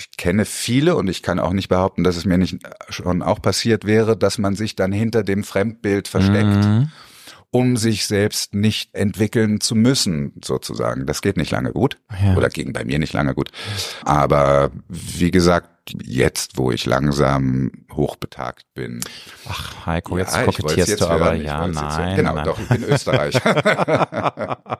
ich 0.00 0.16
kenne 0.16 0.44
viele 0.44 0.94
und 0.94 1.08
ich 1.08 1.22
kann 1.22 1.40
auch 1.40 1.52
nicht 1.52 1.68
behaupten, 1.68 2.04
dass 2.04 2.16
es 2.16 2.24
mir 2.24 2.38
nicht 2.38 2.58
schon 2.88 3.20
auch 3.20 3.42
passiert 3.42 3.84
wäre, 3.84 4.16
dass 4.16 4.38
man 4.38 4.54
sich 4.54 4.76
dann 4.76 4.92
hinter 4.92 5.24
dem 5.24 5.42
Fremdbild 5.42 6.06
versteckt. 6.06 6.64
Mhm 6.64 6.90
um 7.50 7.76
sich 7.76 8.06
selbst 8.06 8.54
nicht 8.54 8.94
entwickeln 8.94 9.60
zu 9.60 9.74
müssen, 9.74 10.32
sozusagen. 10.44 11.06
Das 11.06 11.22
geht 11.22 11.36
nicht 11.36 11.50
lange 11.50 11.72
gut 11.72 11.98
ja. 12.22 12.36
oder 12.36 12.48
ging 12.48 12.72
bei 12.72 12.84
mir 12.84 12.98
nicht 12.98 13.12
lange 13.12 13.34
gut. 13.34 13.50
Aber 14.04 14.70
wie 14.88 15.30
gesagt, 15.30 15.68
jetzt, 16.02 16.56
wo 16.56 16.70
ich 16.70 16.86
langsam 16.86 17.70
hochbetagt 17.92 18.64
bin. 18.74 19.00
Ach, 19.48 19.86
Heiko, 19.86 20.18
jetzt 20.18 20.36
ja, 20.36 20.44
kokettierst 20.44 20.88
jetzt 20.88 21.00
du 21.00 21.06
aber, 21.06 21.26
hören, 21.26 21.42
ja, 21.42 21.66
nein. 21.66 22.16
Genau, 22.16 22.34
nein. 22.34 22.44
doch, 22.44 22.58
ich 22.58 22.68
bin 22.68 22.84
Österreich. 22.84 23.34
nein, 23.44 24.78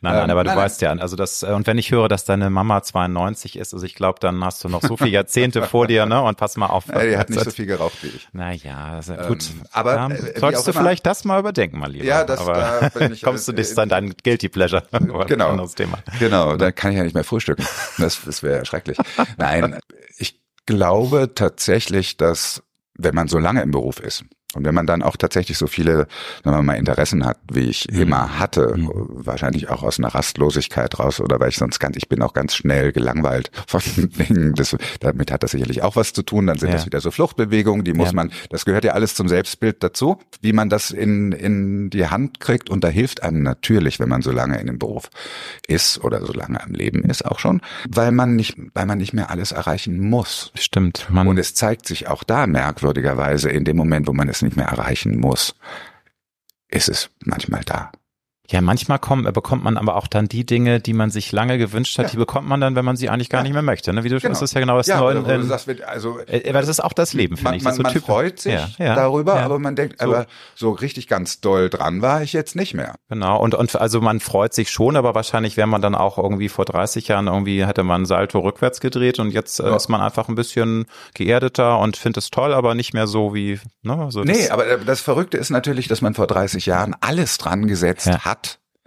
nein, 0.00 0.30
aber 0.30 0.44
du 0.44 0.50
nein, 0.50 0.58
weißt 0.58 0.82
ja, 0.82 0.92
also 0.92 1.16
das, 1.16 1.42
äh, 1.42 1.48
und 1.48 1.66
wenn 1.66 1.78
ich 1.78 1.90
höre, 1.90 2.08
dass 2.08 2.24
deine 2.24 2.50
Mama 2.50 2.82
92 2.82 3.58
ist, 3.58 3.72
also 3.74 3.84
ich 3.84 3.94
glaube, 3.94 4.18
dann 4.20 4.44
hast 4.44 4.62
du 4.64 4.68
noch 4.68 4.82
so 4.82 4.96
viele 4.96 5.10
Jahrzehnte 5.10 5.62
vor 5.62 5.86
dir, 5.86 6.06
ne, 6.06 6.22
und 6.22 6.36
pass 6.36 6.56
mal 6.56 6.66
auf. 6.66 6.88
Ja, 6.88 7.04
die 7.04 7.16
hat 7.16 7.30
nicht 7.30 7.44
so 7.44 7.50
viel 7.50 7.66
geraucht 7.66 8.02
wie 8.02 8.08
ich. 8.08 8.28
Naja, 8.32 8.92
also 8.94 9.14
gut. 9.14 9.44
Ähm, 9.50 9.62
aber, 9.72 9.94
ja, 9.94 10.08
äh, 10.08 10.38
solltest 10.38 10.66
du 10.66 10.72
vielleicht 10.72 11.06
das 11.06 11.24
mal 11.24 11.38
überdenken, 11.38 11.78
mal 11.78 11.90
lieber. 11.90 12.04
Ja, 12.04 12.24
das, 12.24 12.40
aber 12.40 12.54
da 12.54 12.88
bin 12.88 13.12
ich, 13.12 13.22
kommst 13.22 13.48
du 13.48 13.52
dich 13.52 13.74
dann 13.74 13.88
dein 13.88 14.14
Guilty 14.22 14.48
Pleasure. 14.48 14.82
genau. 15.26 15.66
Thema. 15.68 15.98
Genau, 16.18 16.56
da 16.56 16.72
kann 16.72 16.90
ich 16.92 16.98
ja 16.98 17.04
nicht 17.04 17.14
mehr 17.14 17.24
frühstücken. 17.24 17.66
Das, 17.98 18.20
das 18.24 18.42
wäre 18.42 18.64
schrecklich. 18.64 18.98
Nein, 19.36 19.78
glaube 20.70 21.32
tatsächlich, 21.34 22.16
dass 22.16 22.62
wenn 22.94 23.14
man 23.14 23.26
so 23.26 23.38
lange 23.38 23.62
im 23.62 23.72
Beruf 23.72 23.98
ist, 23.98 24.24
und 24.54 24.64
wenn 24.64 24.74
man 24.74 24.86
dann 24.86 25.02
auch 25.02 25.16
tatsächlich 25.16 25.58
so 25.58 25.68
viele, 25.68 26.08
sagen 26.42 26.56
wir 26.56 26.62
mal, 26.62 26.74
Interessen 26.74 27.24
hat, 27.24 27.38
wie 27.52 27.68
ich 27.68 27.86
mhm. 27.90 28.00
immer 28.00 28.40
hatte, 28.40 28.74
mhm. 28.76 28.90
wahrscheinlich 29.08 29.68
auch 29.68 29.84
aus 29.84 29.98
einer 30.00 30.08
Rastlosigkeit 30.08 30.98
raus 30.98 31.20
oder 31.20 31.38
weil 31.38 31.50
ich 31.50 31.56
sonst 31.56 31.78
ganz, 31.78 31.96
ich 31.96 32.08
bin 32.08 32.20
auch 32.20 32.32
ganz 32.32 32.56
schnell 32.56 32.90
gelangweilt 32.90 33.52
von 33.68 33.80
Dingen. 33.96 34.54
Das, 34.54 34.76
damit 34.98 35.30
hat 35.30 35.44
das 35.44 35.52
sicherlich 35.52 35.82
auch 35.82 35.94
was 35.94 36.12
zu 36.12 36.22
tun. 36.22 36.48
Dann 36.48 36.58
sind 36.58 36.70
ja. 36.70 36.74
das 36.74 36.86
wieder 36.86 37.00
so 37.00 37.12
Fluchtbewegungen, 37.12 37.84
die 37.84 37.92
muss 37.92 38.08
ja. 38.08 38.14
man, 38.14 38.32
das 38.50 38.64
gehört 38.64 38.82
ja 38.82 38.92
alles 38.92 39.14
zum 39.14 39.28
Selbstbild 39.28 39.84
dazu, 39.84 40.18
wie 40.40 40.52
man 40.52 40.68
das 40.68 40.90
in, 40.90 41.30
in 41.30 41.90
die 41.90 42.08
Hand 42.08 42.40
kriegt. 42.40 42.70
Und 42.70 42.82
da 42.82 42.88
hilft 42.88 43.22
einem 43.22 43.44
natürlich, 43.44 44.00
wenn 44.00 44.08
man 44.08 44.22
so 44.22 44.32
lange 44.32 44.60
in 44.60 44.66
dem 44.66 44.80
Beruf 44.80 45.10
ist 45.68 46.02
oder 46.02 46.26
so 46.26 46.32
lange 46.32 46.60
am 46.60 46.72
Leben 46.72 47.04
ist 47.04 47.24
auch 47.24 47.38
schon, 47.38 47.60
weil 47.88 48.10
man 48.10 48.34
nicht, 48.34 48.56
weil 48.74 48.86
man 48.86 48.98
nicht 48.98 49.12
mehr 49.12 49.30
alles 49.30 49.52
erreichen 49.52 50.00
muss. 50.00 50.50
Stimmt. 50.56 51.06
Man 51.08 51.28
Und 51.28 51.38
es 51.38 51.54
zeigt 51.54 51.86
sich 51.86 52.08
auch 52.08 52.24
da 52.24 52.48
merkwürdigerweise 52.48 53.48
in 53.48 53.64
dem 53.64 53.76
Moment, 53.76 54.08
wo 54.08 54.12
man 54.12 54.28
es 54.28 54.39
nicht 54.42 54.56
mehr 54.56 54.66
erreichen 54.66 55.18
muss, 55.18 55.54
ist 56.68 56.88
es 56.88 57.10
manchmal 57.24 57.62
da. 57.64 57.92
Ja, 58.50 58.60
manchmal 58.60 58.98
kommt, 58.98 59.32
bekommt 59.32 59.62
man 59.62 59.76
aber 59.76 59.94
auch 59.94 60.08
dann 60.08 60.26
die 60.26 60.44
Dinge, 60.44 60.80
die 60.80 60.92
man 60.92 61.10
sich 61.10 61.30
lange 61.30 61.56
gewünscht 61.56 61.96
hat, 61.98 62.06
ja. 62.06 62.10
die 62.10 62.16
bekommt 62.16 62.48
man 62.48 62.60
dann, 62.60 62.74
wenn 62.74 62.84
man 62.84 62.96
sie 62.96 63.08
eigentlich 63.08 63.28
gar 63.28 63.40
ja. 63.40 63.42
nicht 63.44 63.52
mehr 63.52 63.62
möchte. 63.62 63.92
Ne? 63.92 64.02
Wie 64.02 64.08
du 64.08 64.18
genau. 64.18 64.30
das 64.30 64.42
ist 64.42 64.54
ja 64.54 64.60
genau 64.60 64.76
das 64.76 64.88
ja, 64.88 64.98
Neue. 64.98 65.22
Das 65.46 65.68
wird, 65.68 65.82
also, 65.84 66.18
äh, 66.26 66.48
aber 66.48 66.60
das 66.60 66.68
ist 66.68 66.82
auch 66.82 66.92
das 66.92 67.12
Leben, 67.12 67.36
finde 67.36 67.56
ich. 67.56 67.62
Man, 67.62 67.74
so 67.74 67.82
man 67.82 67.94
freut 67.94 68.40
sich 68.40 68.78
ja, 68.78 68.94
darüber, 68.96 69.34
aber 69.34 69.60
man 69.60 69.76
denkt, 69.76 70.00
so. 70.00 70.06
aber 70.06 70.26
so 70.56 70.72
richtig 70.72 71.06
ganz 71.06 71.40
doll 71.40 71.70
dran 71.70 72.02
war 72.02 72.22
ich 72.22 72.32
jetzt 72.32 72.56
nicht 72.56 72.74
mehr. 72.74 72.96
Genau, 73.08 73.40
und, 73.40 73.54
und 73.54 73.76
also 73.76 74.00
man 74.00 74.18
freut 74.18 74.52
sich 74.52 74.70
schon, 74.70 74.96
aber 74.96 75.14
wahrscheinlich 75.14 75.56
wäre 75.56 75.68
man 75.68 75.80
dann 75.80 75.94
auch 75.94 76.18
irgendwie 76.18 76.48
vor 76.48 76.64
30 76.64 77.06
Jahren 77.06 77.28
irgendwie 77.28 77.64
hätte 77.64 77.84
man 77.84 78.04
Salto 78.04 78.40
rückwärts 78.40 78.80
gedreht 78.80 79.20
und 79.20 79.30
jetzt 79.30 79.60
äh, 79.60 79.76
ist 79.76 79.88
man 79.88 80.00
einfach 80.00 80.28
ein 80.28 80.34
bisschen 80.34 80.86
geerdeter 81.14 81.78
und 81.78 81.96
findet 81.96 82.24
es 82.24 82.30
toll, 82.30 82.52
aber 82.52 82.74
nicht 82.74 82.94
mehr 82.94 83.06
so 83.06 83.32
wie, 83.32 83.60
ne? 83.82 84.08
So 84.10 84.24
nee, 84.24 84.48
aber 84.48 84.66
äh, 84.66 84.78
das 84.84 85.00
Verrückte 85.00 85.38
ist 85.38 85.50
natürlich, 85.50 85.86
dass 85.86 86.00
man 86.00 86.14
vor 86.14 86.26
30 86.26 86.66
Jahren 86.66 86.96
alles 87.00 87.38
dran 87.38 87.68
gesetzt 87.68 88.08
hat, 88.24 88.39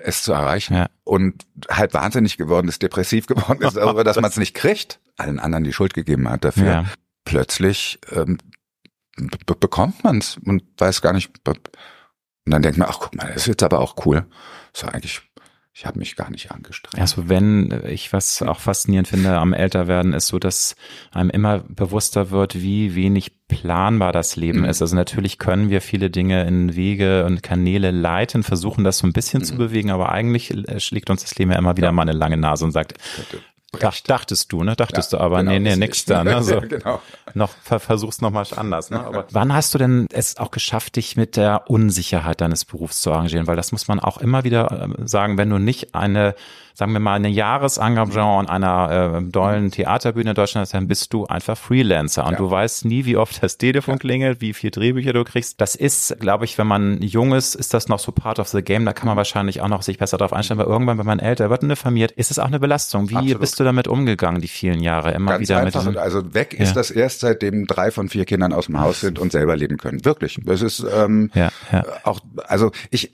es 0.04 0.24
zu 0.24 0.34
erreichen 0.34 0.76
ja. 0.76 0.88
und 1.04 1.46
halt 1.70 1.94
wahnsinnig 1.94 2.38
geworden 2.38 2.68
ist, 2.68 2.82
depressiv 2.82 3.28
geworden 3.28 3.62
ist 3.64 3.78
darüber, 3.78 4.04
dass 4.04 4.20
man 4.20 4.30
es 4.30 4.38
nicht 4.38 4.54
kriegt, 4.54 5.00
allen 5.18 5.40
anderen 5.40 5.64
die 5.64 5.74
Schuld 5.74 5.94
gegeben 5.94 6.30
hat 6.30 6.44
dafür. 6.44 6.66
Ja. 6.66 6.86
Plötzlich 7.26 8.00
ähm, 8.12 8.38
bekommt 9.46 10.04
man 10.04 10.18
es 10.18 10.38
und 10.38 10.64
weiß 10.78 11.02
gar 11.02 11.14
nicht. 11.14 11.32
Und 11.48 11.60
dann 12.46 12.62
denkt 12.62 12.78
man, 12.78 12.90
ach 12.90 13.00
guck 13.00 13.16
mal, 13.16 13.28
das 13.28 13.44
ist 13.44 13.48
jetzt 13.48 13.64
aber 13.64 13.80
auch 13.80 14.06
cool. 14.06 14.26
So 14.74 14.88
eigentlich 14.88 15.22
ich 15.76 15.88
habe 15.88 15.98
mich 15.98 16.16
gar 16.16 16.30
nicht 16.30 16.52
angestrengt. 16.52 17.02
Also 17.02 17.30
wenn 17.30 17.82
ich 17.88 18.14
was 18.14 18.44
auch 18.44 18.60
faszinierend 18.60 19.08
finde 19.08 19.38
am 19.38 19.54
Älterwerden, 19.54 20.14
ist 20.14 20.28
so, 20.28 20.38
dass 20.38 20.76
einem 21.12 21.32
immer 21.32 21.60
bewusster 21.68 22.30
wird, 22.30 22.62
wie 22.62 22.94
wenig 22.94 23.32
planbar 23.48 24.12
das 24.12 24.36
Leben 24.36 24.60
mhm. 24.60 24.66
ist. 24.66 24.84
Also 24.84 24.96
natürlich 24.96 25.40
können 25.40 25.72
wir 25.72 25.82
viele 25.82 26.12
Dinge 26.12 26.46
in 26.46 26.76
Wege 26.76 27.26
und 27.26 27.42
Kanäle 27.42 27.90
leiten, 27.90 28.44
versuchen 28.44 28.84
das 28.84 29.00
so 29.00 29.08
ein 29.08 29.14
bisschen 29.14 29.40
mhm. 29.42 29.46
zu 29.46 29.58
bewegen, 29.58 29.90
aber 29.90 30.12
eigentlich 30.12 30.54
schlägt 30.78 31.10
uns 31.10 31.24
das 31.24 31.36
Leben 31.40 31.52
ja 31.52 31.58
immer 31.58 31.76
wieder 31.76 31.88
ja. 31.88 31.92
mal 31.92 32.04
eine 32.04 32.14
lange 32.14 32.38
Nase 32.38 32.66
und 32.66 32.72
sagt, 32.72 32.94
Dach, 33.80 34.00
dachtest 34.02 34.52
du, 34.52 34.64
ne? 34.64 34.76
Dachtest 34.76 35.14
ja, 35.14 35.20
du, 35.20 35.24
aber 35.24 35.40
genau, 35.40 35.52
nee, 35.52 35.60
nee, 35.60 35.76
nix 35.76 36.06
da, 36.06 36.24
ne? 36.24 36.44
So, 36.44 36.60
genau. 36.62 37.02
Noch 37.34 37.52
versuch's 37.64 38.22
nochmal 38.22 38.46
anders, 38.56 38.90
ne? 38.90 39.06
Aber 39.06 39.26
wann 39.32 39.54
hast 39.54 39.74
du 39.74 39.78
denn 39.78 40.08
es 40.12 40.38
auch 40.38 40.52
geschafft, 40.52 40.96
dich 40.96 41.16
mit 41.16 41.38
der 41.38 41.70
Unsicherheit 41.70 42.42
deines 42.42 42.66
Berufs 42.66 43.02
zu 43.02 43.12
arrangieren? 43.12 43.48
Weil 43.48 43.56
das 43.56 43.72
muss 43.72 43.88
man 43.88 44.00
auch 44.00 44.18
immer 44.18 44.44
wieder 44.44 44.90
äh, 45.00 45.08
sagen, 45.08 45.38
wenn 45.38 45.50
du 45.50 45.58
nicht 45.58 45.96
eine 45.96 46.36
sagen 46.76 46.94
wir 46.94 47.00
mal, 47.00 47.14
eine 47.14 47.30
Jahresengagement 47.30 48.50
an 48.50 48.64
einer 48.64 49.18
äh, 49.18 49.24
dollen 49.24 49.70
Theaterbühne 49.72 50.32
in 50.32 50.36
Deutschland 50.36 50.64
hast, 50.64 50.74
dann 50.74 50.88
bist 50.88 51.14
du 51.14 51.26
einfach 51.26 51.58
Freelancer 51.58 52.26
und 52.26 52.32
ja. 52.34 52.38
du 52.38 52.50
weißt 52.50 52.86
nie, 52.86 53.06
wie 53.06 53.16
oft 53.16 53.44
das 53.44 53.58
Telefon 53.58 54.00
klingelt, 54.00 54.42
wie 54.42 54.54
viel 54.54 54.72
Drehbücher 54.72 55.14
du 55.14 55.24
kriegst. 55.24 55.62
Das 55.62 55.76
ist, 55.76 56.20
glaube 56.20 56.46
ich, 56.46 56.58
wenn 56.58 56.68
man 56.68 57.02
jung 57.02 57.34
ist, 57.34 57.54
ist 57.54 57.74
das 57.74 57.90
noch 57.90 58.00
so 58.00 58.12
part 58.12 58.40
of 58.40 58.48
the 58.48 58.64
game. 58.64 58.86
Da 58.86 58.94
kann 58.94 59.08
man 59.08 59.18
wahrscheinlich 59.18 59.62
auch 59.62 59.68
noch 59.68 59.84
sich 59.84 60.00
besser 60.00 60.18
darauf 60.18 60.34
einstellen, 60.34 60.60
weil 60.60 60.66
irgendwann, 60.66 60.98
wenn 60.98 61.06
man 61.06 61.20
älter 61.20 61.50
wird 61.50 61.62
und 61.62 61.70
diffamiert, 61.70 62.12
ist 62.12 62.32
es 62.32 62.40
auch 62.40 62.48
eine 62.48 62.60
Belastung. 62.60 63.10
Wie 63.10 63.16
Absolut. 63.16 63.42
bist 63.42 63.60
du 63.60 63.63
damit 63.64 63.88
umgegangen, 63.88 64.42
die 64.42 64.48
vielen 64.48 64.82
Jahre? 64.82 65.12
Immer 65.12 65.32
Ganz 65.34 65.50
wieder 65.50 65.60
einfach. 65.60 65.86
mit 65.86 65.98
Also 65.98 66.34
weg 66.34 66.54
ist 66.54 66.70
ja. 66.70 66.74
das 66.74 66.92
erst, 66.92 67.22
seitdem 67.22 67.68
drei 67.68 67.92
von 67.92 68.10
vier 68.10 68.26
Kindern 68.26 68.54
aus 68.54 68.68
dem 68.68 68.80
Haus 68.80 69.02
sind 69.02 69.20
und 69.20 69.32
selber 69.32 69.56
leben 69.56 69.78
können. 69.78 70.06
Wirklich. 70.06 70.40
Das 70.44 70.62
ist 70.62 70.86
ähm, 70.94 71.32
ja, 71.34 71.52
ja. 71.72 71.86
auch, 72.04 72.20
also 72.46 72.72
ich 72.90 73.14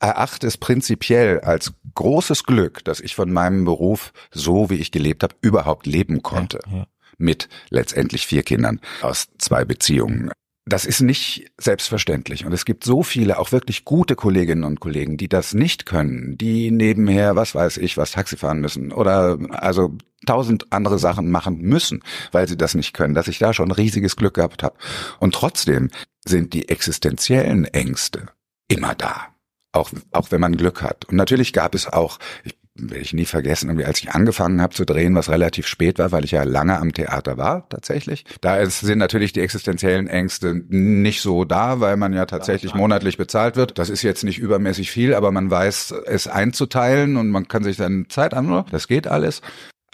erachte 0.00 0.46
es 0.46 0.56
prinzipiell 0.56 1.40
als 1.40 1.72
großes 1.94 2.44
Glück, 2.44 2.84
dass 2.84 3.00
ich 3.00 3.14
von 3.14 3.32
meinem 3.32 3.64
Beruf, 3.64 4.12
so 4.30 4.70
wie 4.70 4.76
ich 4.76 4.92
gelebt 4.92 5.22
habe, 5.22 5.34
überhaupt 5.40 5.86
leben 5.86 6.22
konnte. 6.22 6.60
Ja. 6.72 6.86
Mit 7.16 7.48
letztendlich 7.70 8.26
vier 8.26 8.44
Kindern 8.44 8.80
aus 9.02 9.28
zwei 9.38 9.64
Beziehungen. 9.64 10.30
Das 10.68 10.84
ist 10.84 11.00
nicht 11.00 11.50
selbstverständlich. 11.58 12.44
Und 12.44 12.52
es 12.52 12.64
gibt 12.64 12.84
so 12.84 13.02
viele, 13.02 13.38
auch 13.38 13.52
wirklich 13.52 13.84
gute 13.84 14.16
Kolleginnen 14.16 14.64
und 14.64 14.80
Kollegen, 14.80 15.16
die 15.16 15.28
das 15.28 15.54
nicht 15.54 15.86
können, 15.86 16.36
die 16.36 16.70
nebenher, 16.70 17.36
was 17.36 17.54
weiß 17.54 17.78
ich, 17.78 17.96
was 17.96 18.12
Taxi 18.12 18.36
fahren 18.36 18.60
müssen 18.60 18.92
oder 18.92 19.38
also 19.50 19.96
tausend 20.26 20.72
andere 20.72 20.98
Sachen 20.98 21.30
machen 21.30 21.60
müssen, 21.60 22.02
weil 22.32 22.48
sie 22.48 22.56
das 22.56 22.74
nicht 22.74 22.92
können, 22.92 23.14
dass 23.14 23.28
ich 23.28 23.38
da 23.38 23.54
schon 23.54 23.70
riesiges 23.70 24.16
Glück 24.16 24.34
gehabt 24.34 24.62
habe. 24.62 24.76
Und 25.20 25.34
trotzdem 25.34 25.90
sind 26.24 26.52
die 26.52 26.68
existenziellen 26.68 27.64
Ängste 27.64 28.26
immer 28.68 28.94
da 28.94 29.28
auch, 29.72 29.90
auch 30.12 30.30
wenn 30.30 30.40
man 30.40 30.56
Glück 30.56 30.82
hat. 30.82 31.04
Und 31.06 31.16
natürlich 31.16 31.52
gab 31.52 31.74
es 31.74 31.86
auch, 31.86 32.18
ich 32.44 32.57
werde 32.78 33.02
ich 33.02 33.12
nie 33.12 33.24
vergessen, 33.24 33.68
irgendwie 33.68 33.84
als 33.84 34.00
ich 34.00 34.10
angefangen 34.10 34.60
habe 34.60 34.74
zu 34.74 34.84
drehen, 34.84 35.14
was 35.14 35.28
relativ 35.28 35.66
spät 35.66 35.98
war, 35.98 36.12
weil 36.12 36.24
ich 36.24 36.30
ja 36.30 36.44
lange 36.44 36.78
am 36.78 36.92
Theater 36.92 37.36
war, 37.36 37.68
tatsächlich. 37.68 38.24
Da 38.40 38.64
sind 38.66 38.98
natürlich 38.98 39.32
die 39.32 39.40
existenziellen 39.40 40.06
Ängste 40.06 40.54
nicht 40.68 41.20
so 41.20 41.44
da, 41.44 41.80
weil 41.80 41.96
man 41.96 42.12
ja 42.12 42.26
tatsächlich 42.26 42.74
monatlich 42.74 43.16
bezahlt 43.16 43.56
wird. 43.56 43.78
Das 43.78 43.90
ist 43.90 44.02
jetzt 44.02 44.24
nicht 44.24 44.38
übermäßig 44.38 44.90
viel, 44.90 45.14
aber 45.14 45.32
man 45.32 45.50
weiß 45.50 45.94
es 46.06 46.28
einzuteilen 46.28 47.16
und 47.16 47.30
man 47.30 47.48
kann 47.48 47.64
sich 47.64 47.76
dann 47.76 48.06
Zeit 48.08 48.34
an, 48.34 48.64
das 48.70 48.88
geht 48.88 49.06
alles. 49.06 49.42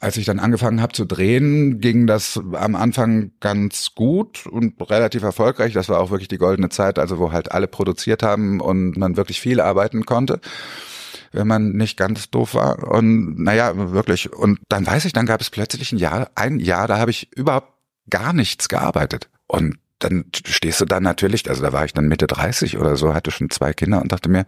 Als 0.01 0.18
ich 0.18 0.27
dann 0.27 0.38
angefangen 0.38 0.83
habe 0.83 0.92
zu 0.92 1.07
drehen, 1.07 1.81
ging 1.81 2.07
das 2.07 2.38
am 2.53 2.75
Anfang 2.75 3.31
ganz 3.40 3.94
gut 3.94 4.47
und 4.47 4.75
relativ 4.90 5.23
erfolgreich. 5.23 5.73
Das 5.73 5.88
war 5.88 6.01
auch 6.01 6.11
wirklich 6.11 6.29
die 6.29 6.37
goldene 6.37 6.68
Zeit, 6.68 6.99
also 6.99 7.18
wo 7.18 7.33
halt 7.33 7.53
alle 7.53 7.68
produziert 7.68 8.23
haben 8.23 8.61
und 8.61 8.99
man 8.99 9.16
wirklich 9.16 9.40
viel 9.40 9.61
arbeiten 9.61 10.05
konnte 10.05 10.40
wenn 11.35 11.47
man 11.47 11.73
nicht 11.73 11.97
ganz 11.97 12.31
doof 12.31 12.55
war. 12.55 12.90
Und 12.90 13.38
naja, 13.38 13.92
wirklich. 13.92 14.33
Und 14.33 14.61
dann 14.68 14.87
weiß 14.87 15.05
ich, 15.05 15.12
dann 15.12 15.27
gab 15.27 15.40
es 15.40 15.51
plötzlich 15.51 15.92
ein 15.92 15.99
Jahr, 15.99 16.31
ein 16.35 16.61
Jahr, 16.61 16.88
da 16.88 16.99
habe 16.99 17.11
ich 17.11 17.33
überhaupt 17.37 17.73
gar 18.09 18.33
nichts 18.33 18.68
gearbeitet. 18.68 19.29
Und 19.47 19.79
dann 19.99 20.27
stehst 20.35 20.81
du 20.81 20.85
da 20.85 21.01
natürlich, 21.01 21.49
also 21.49 21.62
da 21.62 21.73
war 21.73 21.85
ich 21.85 21.92
dann 21.92 22.09
Mitte 22.09 22.27
30 22.27 22.79
oder 22.79 22.97
so, 22.97 23.14
hatte 23.14 23.31
schon 23.31 23.51
zwei 23.51 23.73
Kinder 23.73 24.01
und 24.01 24.12
dachte 24.12 24.29
mir, 24.29 24.44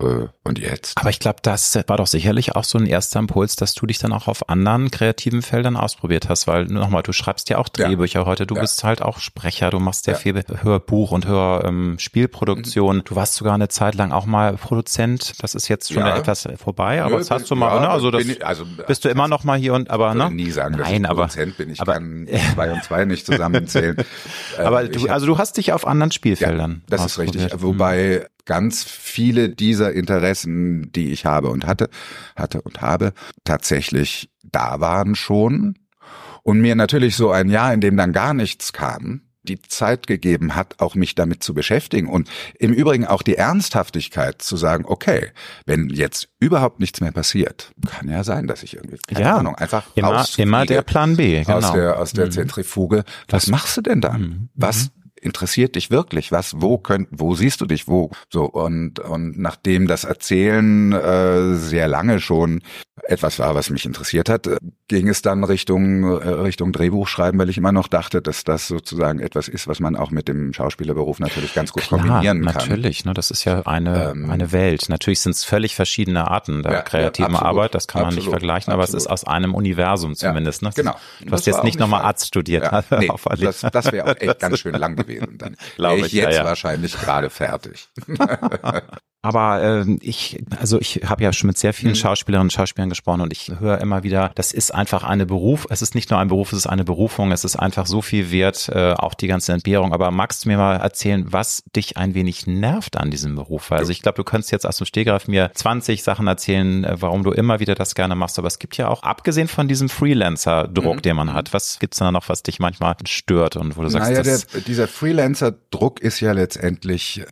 äh, 0.00 0.28
und 0.44 0.58
jetzt? 0.58 0.96
Aber 0.96 1.10
ich 1.10 1.18
glaube, 1.18 1.38
das 1.42 1.78
war 1.86 1.96
doch 1.96 2.06
sicherlich 2.06 2.54
auch 2.54 2.64
so 2.64 2.78
ein 2.78 2.86
erster 2.86 3.18
Impuls, 3.18 3.56
dass 3.56 3.74
du 3.74 3.86
dich 3.86 3.98
dann 3.98 4.12
auch 4.12 4.28
auf 4.28 4.48
anderen 4.48 4.90
kreativen 4.90 5.42
Feldern 5.42 5.76
ausprobiert 5.76 6.28
hast, 6.28 6.46
weil 6.46 6.66
nochmal, 6.66 7.02
du 7.02 7.12
schreibst 7.12 7.48
ja 7.50 7.58
auch 7.58 7.68
Drehbücher 7.68 8.20
ja. 8.20 8.26
heute, 8.26 8.46
du 8.46 8.54
ja. 8.54 8.60
bist 8.60 8.84
halt 8.84 9.02
auch 9.02 9.18
Sprecher, 9.18 9.70
du 9.70 9.80
machst 9.80 10.04
sehr 10.04 10.14
ja. 10.14 10.20
viel 10.20 10.42
Hörbuch 10.62 11.10
und 11.10 11.26
Hörspielproduktion. 11.26 12.98
Ähm, 12.98 13.02
du 13.04 13.16
warst 13.16 13.34
sogar 13.34 13.54
eine 13.54 13.68
Zeit 13.68 13.94
lang 13.94 14.12
auch 14.12 14.26
mal 14.26 14.56
Produzent. 14.56 15.42
Das 15.42 15.54
ist 15.54 15.68
jetzt 15.68 15.92
schon 15.92 16.06
etwas 16.06 16.48
vorbei, 16.56 17.02
aber 17.02 17.12
Nö, 17.12 17.18
das 17.18 17.30
hast 17.30 17.50
du 17.50 17.56
mal, 17.56 17.80
ne? 17.80 17.88
Also 17.88 18.10
das 18.10 18.24
ich, 18.24 18.44
also, 18.44 18.64
bist 18.86 19.04
du 19.04 19.08
immer 19.08 19.28
noch 19.28 19.44
mal 19.44 19.58
hier 19.58 19.74
und 19.74 19.90
aber 19.90 20.14
ne? 20.14 20.30
nie 20.30 20.50
sagen, 20.50 20.76
Nein, 20.76 21.02
dass 21.02 21.12
ich 21.12 21.16
Produzent 21.16 21.56
bin. 21.56 21.70
Ich 21.70 21.80
aber, 21.80 21.94
kann 21.94 22.28
zwei 22.54 22.72
und 22.72 22.84
zwei 22.84 23.04
nicht 23.04 23.26
zusammenzählen. 23.26 23.96
aber 24.58 24.84
ähm, 24.84 24.92
du, 24.92 25.08
also 25.08 25.26
du 25.26 25.38
hast 25.38 25.56
dich 25.56 25.72
auf 25.72 25.86
anderen 25.86 26.12
Spielfeldern. 26.12 26.82
das 26.88 27.04
ist 27.04 27.18
richtig. 27.18 27.48
Wobei 27.56 28.28
ganz 28.48 28.82
viele 28.82 29.50
dieser 29.50 29.92
Interessen, 29.92 30.90
die 30.90 31.12
ich 31.12 31.26
habe 31.26 31.50
und 31.50 31.66
hatte, 31.66 31.90
hatte 32.34 32.62
und 32.62 32.80
habe, 32.80 33.12
tatsächlich 33.44 34.30
da 34.42 34.80
waren 34.80 35.14
schon. 35.14 35.78
Und 36.42 36.60
mir 36.60 36.74
natürlich 36.74 37.14
so 37.14 37.30
ein 37.30 37.50
Jahr, 37.50 37.74
in 37.74 37.82
dem 37.82 37.96
dann 37.98 38.12
gar 38.12 38.32
nichts 38.32 38.72
kam, 38.72 39.20
die 39.42 39.60
Zeit 39.60 40.06
gegeben 40.06 40.54
hat, 40.54 40.76
auch 40.78 40.94
mich 40.94 41.14
damit 41.14 41.42
zu 41.42 41.52
beschäftigen 41.52 42.08
und 42.08 42.30
im 42.58 42.72
Übrigen 42.72 43.06
auch 43.06 43.22
die 43.22 43.36
Ernsthaftigkeit 43.36 44.40
zu 44.40 44.56
sagen, 44.56 44.84
okay, 44.86 45.30
wenn 45.66 45.90
jetzt 45.90 46.28
überhaupt 46.40 46.80
nichts 46.80 47.00
mehr 47.00 47.12
passiert, 47.12 47.72
kann 47.86 48.08
ja 48.08 48.24
sein, 48.24 48.46
dass 48.46 48.62
ich 48.62 48.76
irgendwie, 48.76 48.98
keine 49.06 49.26
ja, 49.26 49.36
Ahnung, 49.36 49.54
einfach 49.56 49.84
immer, 49.94 50.24
immer 50.38 50.66
der 50.66 50.82
Plan 50.82 51.16
B, 51.16 51.42
genau. 51.42 51.58
aus 51.58 51.72
der, 51.72 51.98
aus 51.98 52.12
der 52.12 52.26
mhm. 52.26 52.30
Zentrifuge. 52.32 53.04
Was 53.28 53.48
machst 53.48 53.76
du 53.76 53.82
denn 53.82 54.00
dann? 54.00 54.20
Mhm. 54.20 54.48
Was 54.54 54.90
interessiert 55.22 55.76
dich 55.76 55.90
wirklich? 55.90 56.32
Was, 56.32 56.60
wo 56.60 56.78
könnt, 56.78 57.08
wo 57.10 57.34
siehst 57.34 57.60
du 57.60 57.66
dich 57.66 57.88
wo? 57.88 58.10
So 58.30 58.44
und 58.44 58.98
und 59.00 59.38
nachdem 59.38 59.86
das 59.86 60.04
Erzählen 60.04 60.92
äh, 60.92 61.54
sehr 61.54 61.88
lange 61.88 62.20
schon 62.20 62.60
etwas 63.04 63.38
war, 63.38 63.54
was 63.54 63.70
mich 63.70 63.86
interessiert 63.86 64.28
hat, 64.28 64.48
ging 64.88 65.08
es 65.08 65.22
dann 65.22 65.44
Richtung 65.44 66.04
äh, 66.04 66.28
Richtung 66.28 66.72
Drehbuchschreiben, 66.72 67.38
weil 67.38 67.48
ich 67.48 67.58
immer 67.58 67.72
noch 67.72 67.88
dachte, 67.88 68.20
dass 68.20 68.44
das 68.44 68.68
sozusagen 68.68 69.20
etwas 69.20 69.48
ist, 69.48 69.68
was 69.68 69.80
man 69.80 69.96
auch 69.96 70.10
mit 70.10 70.28
dem 70.28 70.52
Schauspielerberuf 70.52 71.20
natürlich 71.20 71.54
ganz 71.54 71.72
gut 71.72 71.84
Klar, 71.84 72.00
kombinieren 72.00 72.44
kann. 72.44 72.68
Natürlich, 72.68 73.04
ne, 73.04 73.14
das 73.14 73.30
ist 73.30 73.44
ja 73.44 73.62
eine 73.62 74.10
ähm, 74.10 74.30
eine 74.30 74.52
Welt. 74.52 74.88
Natürlich 74.88 75.20
sind 75.20 75.32
es 75.32 75.44
völlig 75.44 75.74
verschiedene 75.74 76.28
Arten 76.28 76.62
der 76.62 76.72
ja, 76.72 76.82
kreativen 76.82 77.34
ja, 77.34 77.42
Arbeit, 77.42 77.74
das 77.74 77.88
kann 77.88 78.02
man 78.02 78.08
absolut, 78.08 78.24
nicht 78.24 78.30
vergleichen, 78.30 78.72
aber 78.72 78.82
absolut. 78.82 79.00
es 79.00 79.06
ist 79.06 79.10
aus 79.10 79.24
einem 79.24 79.54
Universum 79.54 80.14
zumindest. 80.14 80.62
Ja, 80.62 80.68
ne? 80.68 80.74
Genau. 80.74 80.96
Du 81.20 81.32
hast 81.32 81.46
jetzt 81.46 81.64
nicht 81.64 81.78
nochmal 81.78 82.02
Arzt 82.02 82.26
studiert. 82.26 82.64
Ja, 82.64 82.84
nee, 82.98 83.10
das 83.40 83.60
das 83.60 83.92
wäre 83.92 84.06
auch 84.06 84.16
echt 84.16 84.38
ganz 84.38 84.58
schön 84.58 84.74
lang 84.74 84.96
gewesen. 85.08 85.38
Dann 85.38 85.56
wäre 85.76 86.06
ich, 86.06 86.12
jetzt 86.12 86.36
ja, 86.36 86.44
wahrscheinlich 86.44 86.92
gerade 86.92 87.30
fertig. 87.30 87.88
Aber 89.20 89.62
äh, 89.62 89.96
ich, 90.00 90.44
also 90.60 90.80
ich 90.80 91.00
habe 91.04 91.24
ja 91.24 91.32
schon 91.32 91.48
mit 91.48 91.58
sehr 91.58 91.72
vielen 91.72 91.92
mhm. 91.92 91.96
Schauspielerinnen 91.96 92.46
und 92.46 92.52
Schauspielern 92.52 92.88
gesprochen 92.88 93.20
und 93.20 93.32
ich 93.32 93.50
höre 93.58 93.80
immer 93.80 94.04
wieder, 94.04 94.30
das 94.36 94.52
ist 94.52 94.72
einfach 94.72 95.02
eine 95.02 95.26
Beruf, 95.26 95.66
es 95.70 95.82
ist 95.82 95.96
nicht 95.96 96.10
nur 96.10 96.20
ein 96.20 96.28
Beruf, 96.28 96.52
es 96.52 96.58
ist 96.58 96.66
eine 96.68 96.84
Berufung, 96.84 97.32
es 97.32 97.44
ist 97.44 97.56
einfach 97.56 97.86
so 97.86 98.00
viel 98.00 98.30
wert, 98.30 98.68
äh, 98.72 98.92
auch 98.92 99.14
die 99.14 99.26
ganze 99.26 99.52
Entbehrung. 99.52 99.92
Aber 99.92 100.12
magst 100.12 100.44
du 100.44 100.48
mir 100.50 100.56
mal 100.56 100.76
erzählen, 100.76 101.26
was 101.32 101.64
dich 101.74 101.96
ein 101.96 102.14
wenig 102.14 102.46
nervt 102.46 102.96
an 102.96 103.10
diesem 103.10 103.34
Beruf? 103.34 103.72
Also 103.72 103.90
ich 103.90 104.02
glaube, 104.02 104.16
du 104.16 104.24
könntest 104.24 104.52
jetzt 104.52 104.66
aus 104.66 104.76
dem 104.76 104.86
Stegreif 104.86 105.26
mir 105.26 105.50
20 105.52 106.04
Sachen 106.04 106.28
erzählen, 106.28 106.84
äh, 106.84 106.96
warum 107.00 107.24
du 107.24 107.32
immer 107.32 107.58
wieder 107.58 107.74
das 107.74 107.96
gerne 107.96 108.14
machst. 108.14 108.38
Aber 108.38 108.46
es 108.46 108.60
gibt 108.60 108.76
ja 108.76 108.86
auch, 108.86 109.02
abgesehen 109.02 109.48
von 109.48 109.66
diesem 109.66 109.88
Freelancer-Druck, 109.88 110.96
mhm. 110.96 111.02
den 111.02 111.16
man 111.16 111.34
hat, 111.34 111.52
was 111.52 111.80
gibt's 111.80 111.98
da 111.98 112.12
noch, 112.12 112.28
was 112.28 112.44
dich 112.44 112.60
manchmal 112.60 112.94
stört 113.06 113.56
und 113.56 113.76
wo 113.76 113.82
du 113.82 113.88
sagst, 113.88 114.10
naja, 114.10 114.22
der, 114.22 114.38
dieser 114.66 114.86
Freelancer-Druck 114.86 116.00
ist 116.00 116.20
ja 116.20 116.30
letztendlich 116.30 117.24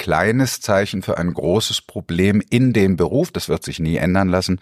kleines 0.00 0.62
Zeichen 0.62 1.02
für 1.02 1.18
ein 1.18 1.34
großes 1.34 1.82
Problem 1.82 2.42
in 2.48 2.72
dem 2.72 2.96
Beruf. 2.96 3.30
Das 3.30 3.50
wird 3.50 3.62
sich 3.62 3.80
nie 3.80 3.96
ändern 3.96 4.28
lassen. 4.28 4.58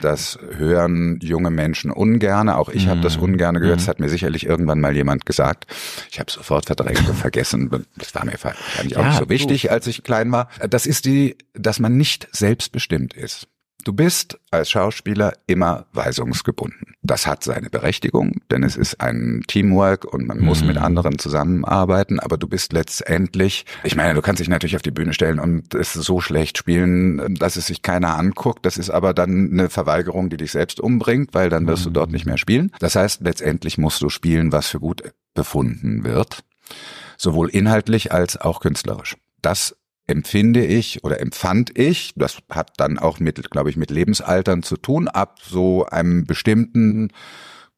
Das 0.00 0.40
hören 0.56 1.20
junge 1.22 1.50
Menschen 1.50 1.92
ungerne. 1.92 2.58
Auch 2.58 2.68
ich 2.68 2.86
mhm. 2.86 2.90
habe 2.90 3.00
das 3.00 3.16
ungerne 3.16 3.60
gehört. 3.60 3.78
Das 3.78 3.86
mhm. 3.86 3.90
hat 3.90 4.00
mir 4.00 4.08
sicherlich 4.08 4.44
irgendwann 4.44 4.80
mal 4.80 4.96
jemand 4.96 5.24
gesagt. 5.24 5.68
Ich 6.10 6.18
habe 6.18 6.32
sofort 6.32 6.66
verdrängt 6.66 7.08
und 7.08 7.14
vergessen. 7.16 7.70
Das 7.96 8.12
war 8.16 8.24
mir 8.24 8.34
eigentlich 8.76 8.96
auch 8.96 9.02
ja, 9.02 9.08
nicht 9.10 9.18
so 9.20 9.28
wichtig, 9.28 9.70
als 9.70 9.86
ich 9.86 10.02
klein 10.02 10.32
war. 10.32 10.48
Das 10.68 10.84
ist 10.84 11.04
die, 11.04 11.36
dass 11.54 11.78
man 11.78 11.96
nicht 11.96 12.26
selbstbestimmt 12.32 13.14
ist. 13.14 13.46
Du 13.84 13.92
bist 13.92 14.38
als 14.50 14.70
Schauspieler 14.70 15.32
immer 15.46 15.86
weisungsgebunden. 15.92 16.94
Das 17.02 17.26
hat 17.26 17.42
seine 17.42 17.68
Berechtigung, 17.68 18.40
denn 18.50 18.62
es 18.62 18.76
ist 18.76 19.00
ein 19.00 19.42
Teamwork 19.48 20.04
und 20.04 20.26
man 20.26 20.38
muss 20.38 20.62
mit 20.62 20.76
mhm. 20.76 20.84
anderen 20.84 21.18
zusammenarbeiten, 21.18 22.20
aber 22.20 22.38
du 22.38 22.46
bist 22.46 22.72
letztendlich, 22.72 23.66
ich 23.82 23.96
meine, 23.96 24.14
du 24.14 24.22
kannst 24.22 24.40
dich 24.40 24.48
natürlich 24.48 24.76
auf 24.76 24.82
die 24.82 24.92
Bühne 24.92 25.14
stellen 25.14 25.40
und 25.40 25.74
es 25.74 25.94
so 25.94 26.20
schlecht 26.20 26.58
spielen, 26.58 27.34
dass 27.34 27.56
es 27.56 27.66
sich 27.66 27.82
keiner 27.82 28.16
anguckt. 28.16 28.64
Das 28.64 28.78
ist 28.78 28.90
aber 28.90 29.14
dann 29.14 29.50
eine 29.50 29.68
Verweigerung, 29.68 30.30
die 30.30 30.36
dich 30.36 30.52
selbst 30.52 30.78
umbringt, 30.78 31.34
weil 31.34 31.48
dann 31.48 31.66
wirst 31.66 31.84
du 31.84 31.90
dort 31.90 32.12
nicht 32.12 32.26
mehr 32.26 32.38
spielen. 32.38 32.70
Das 32.78 32.94
heißt, 32.94 33.22
letztendlich 33.22 33.78
musst 33.78 34.00
du 34.00 34.08
spielen, 34.08 34.52
was 34.52 34.68
für 34.68 34.78
gut 34.78 35.02
befunden 35.34 36.04
wird, 36.04 36.44
sowohl 37.16 37.48
inhaltlich 37.48 38.12
als 38.12 38.36
auch 38.40 38.60
künstlerisch. 38.60 39.16
Das 39.40 39.76
empfinde 40.06 40.64
ich 40.64 41.04
oder 41.04 41.20
empfand 41.20 41.78
ich, 41.78 42.12
das 42.16 42.38
hat 42.50 42.72
dann 42.76 42.98
auch 42.98 43.20
mit, 43.20 43.50
glaube 43.50 43.70
ich, 43.70 43.76
mit 43.76 43.90
Lebensaltern 43.90 44.62
zu 44.62 44.76
tun, 44.76 45.08
ab 45.08 45.38
so 45.42 45.86
einem 45.86 46.26
bestimmten 46.26 47.10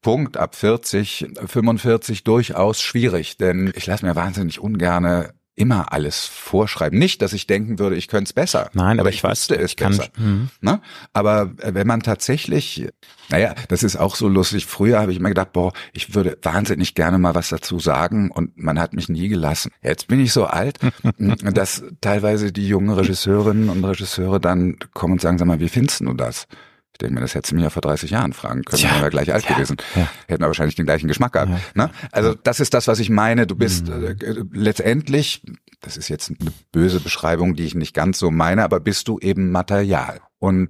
Punkt, 0.01 0.37
ab 0.37 0.55
40, 0.55 1.33
45 1.45 2.23
durchaus 2.23 2.81
schwierig, 2.81 3.37
denn 3.37 3.71
ich 3.75 3.87
lasse 3.87 4.05
mir 4.05 4.15
wahnsinnig 4.15 4.59
ungerne 4.59 5.33
immer 5.55 5.93
alles 5.93 6.25
vorschreiben. 6.25 6.99
Nicht, 6.99 7.21
dass 7.21 7.33
ich 7.33 7.47
denken 7.47 7.79
würde, 7.79 7.95
ich 7.95 8.07
könnte 8.07 8.29
es 8.29 8.33
besser. 8.33 8.69
Nein, 8.73 8.99
aber 8.99 9.09
ich, 9.09 9.17
ich 9.17 9.23
weiß, 9.23 9.49
es 9.51 9.71
ich 9.71 9.75
besser. 9.75 10.07
Hm. 10.15 10.49
Ne? 10.61 10.81
Aber 11.13 11.53
äh, 11.61 11.73
wenn 11.73 11.87
man 11.87 12.01
tatsächlich, 12.01 12.87
naja, 13.29 13.55
das 13.69 13.83
ist 13.83 13.95
auch 13.95 14.15
so 14.15 14.27
lustig. 14.27 14.65
Früher 14.65 14.99
habe 14.99 15.11
ich 15.11 15.19
immer 15.19 15.29
gedacht, 15.29 15.53
boah, 15.53 15.71
ich 15.93 16.13
würde 16.13 16.37
wahnsinnig 16.41 16.93
gerne 16.93 17.17
mal 17.17 17.35
was 17.35 17.49
dazu 17.49 17.79
sagen 17.79 18.31
und 18.31 18.57
man 18.57 18.79
hat 18.79 18.93
mich 18.93 19.09
nie 19.09 19.29
gelassen. 19.29 19.71
Jetzt 19.81 20.07
bin 20.07 20.19
ich 20.19 20.33
so 20.33 20.45
alt, 20.45 20.79
dass 21.17 21.83
teilweise 22.01 22.51
die 22.51 22.67
jungen 22.67 22.91
Regisseurinnen 22.91 23.69
und 23.69 23.83
Regisseure 23.83 24.39
dann 24.39 24.77
kommen 24.93 25.13
und 25.13 25.21
sagen, 25.21 25.37
sag 25.37 25.47
mal, 25.47 25.59
wie 25.59 25.69
findest 25.69 26.01
du 26.01 26.13
das? 26.13 26.47
Ich 26.95 26.99
denke 26.99 27.15
mir, 27.15 27.19
das 27.19 27.35
hättest 27.35 27.51
du 27.51 27.55
mich 27.55 27.63
ja 27.63 27.69
vor 27.69 27.81
30 27.81 28.09
Jahren 28.11 28.31
fragen 28.31 28.63
können. 28.63 28.81
Wären 28.81 29.01
wir 29.01 29.09
gleich 29.09 29.33
alt 29.33 29.43
ja, 29.43 29.53
gewesen. 29.53 29.75
Ja. 29.95 30.07
Hätten 30.29 30.41
wir 30.41 30.47
wahrscheinlich 30.47 30.75
den 30.75 30.85
gleichen 30.85 31.09
Geschmack 31.09 31.33
gehabt. 31.33 31.51
Ja. 31.51 31.59
Ne? 31.73 31.91
Also 32.13 32.35
das 32.35 32.61
ist 32.61 32.73
das, 32.73 32.87
was 32.87 32.99
ich 32.99 33.09
meine. 33.09 33.45
Du 33.47 33.55
bist 33.57 33.89
mhm. 33.89 34.05
äh, 34.05 34.15
letztendlich, 34.53 35.43
das 35.81 35.97
ist 35.97 36.07
jetzt 36.07 36.29
eine 36.29 36.53
böse 36.71 37.01
Beschreibung, 37.01 37.55
die 37.55 37.65
ich 37.65 37.75
nicht 37.75 37.93
ganz 37.93 38.17
so 38.17 38.31
meine, 38.31 38.63
aber 38.63 38.79
bist 38.79 39.09
du 39.09 39.19
eben 39.19 39.51
Material. 39.51 40.21
Und 40.39 40.69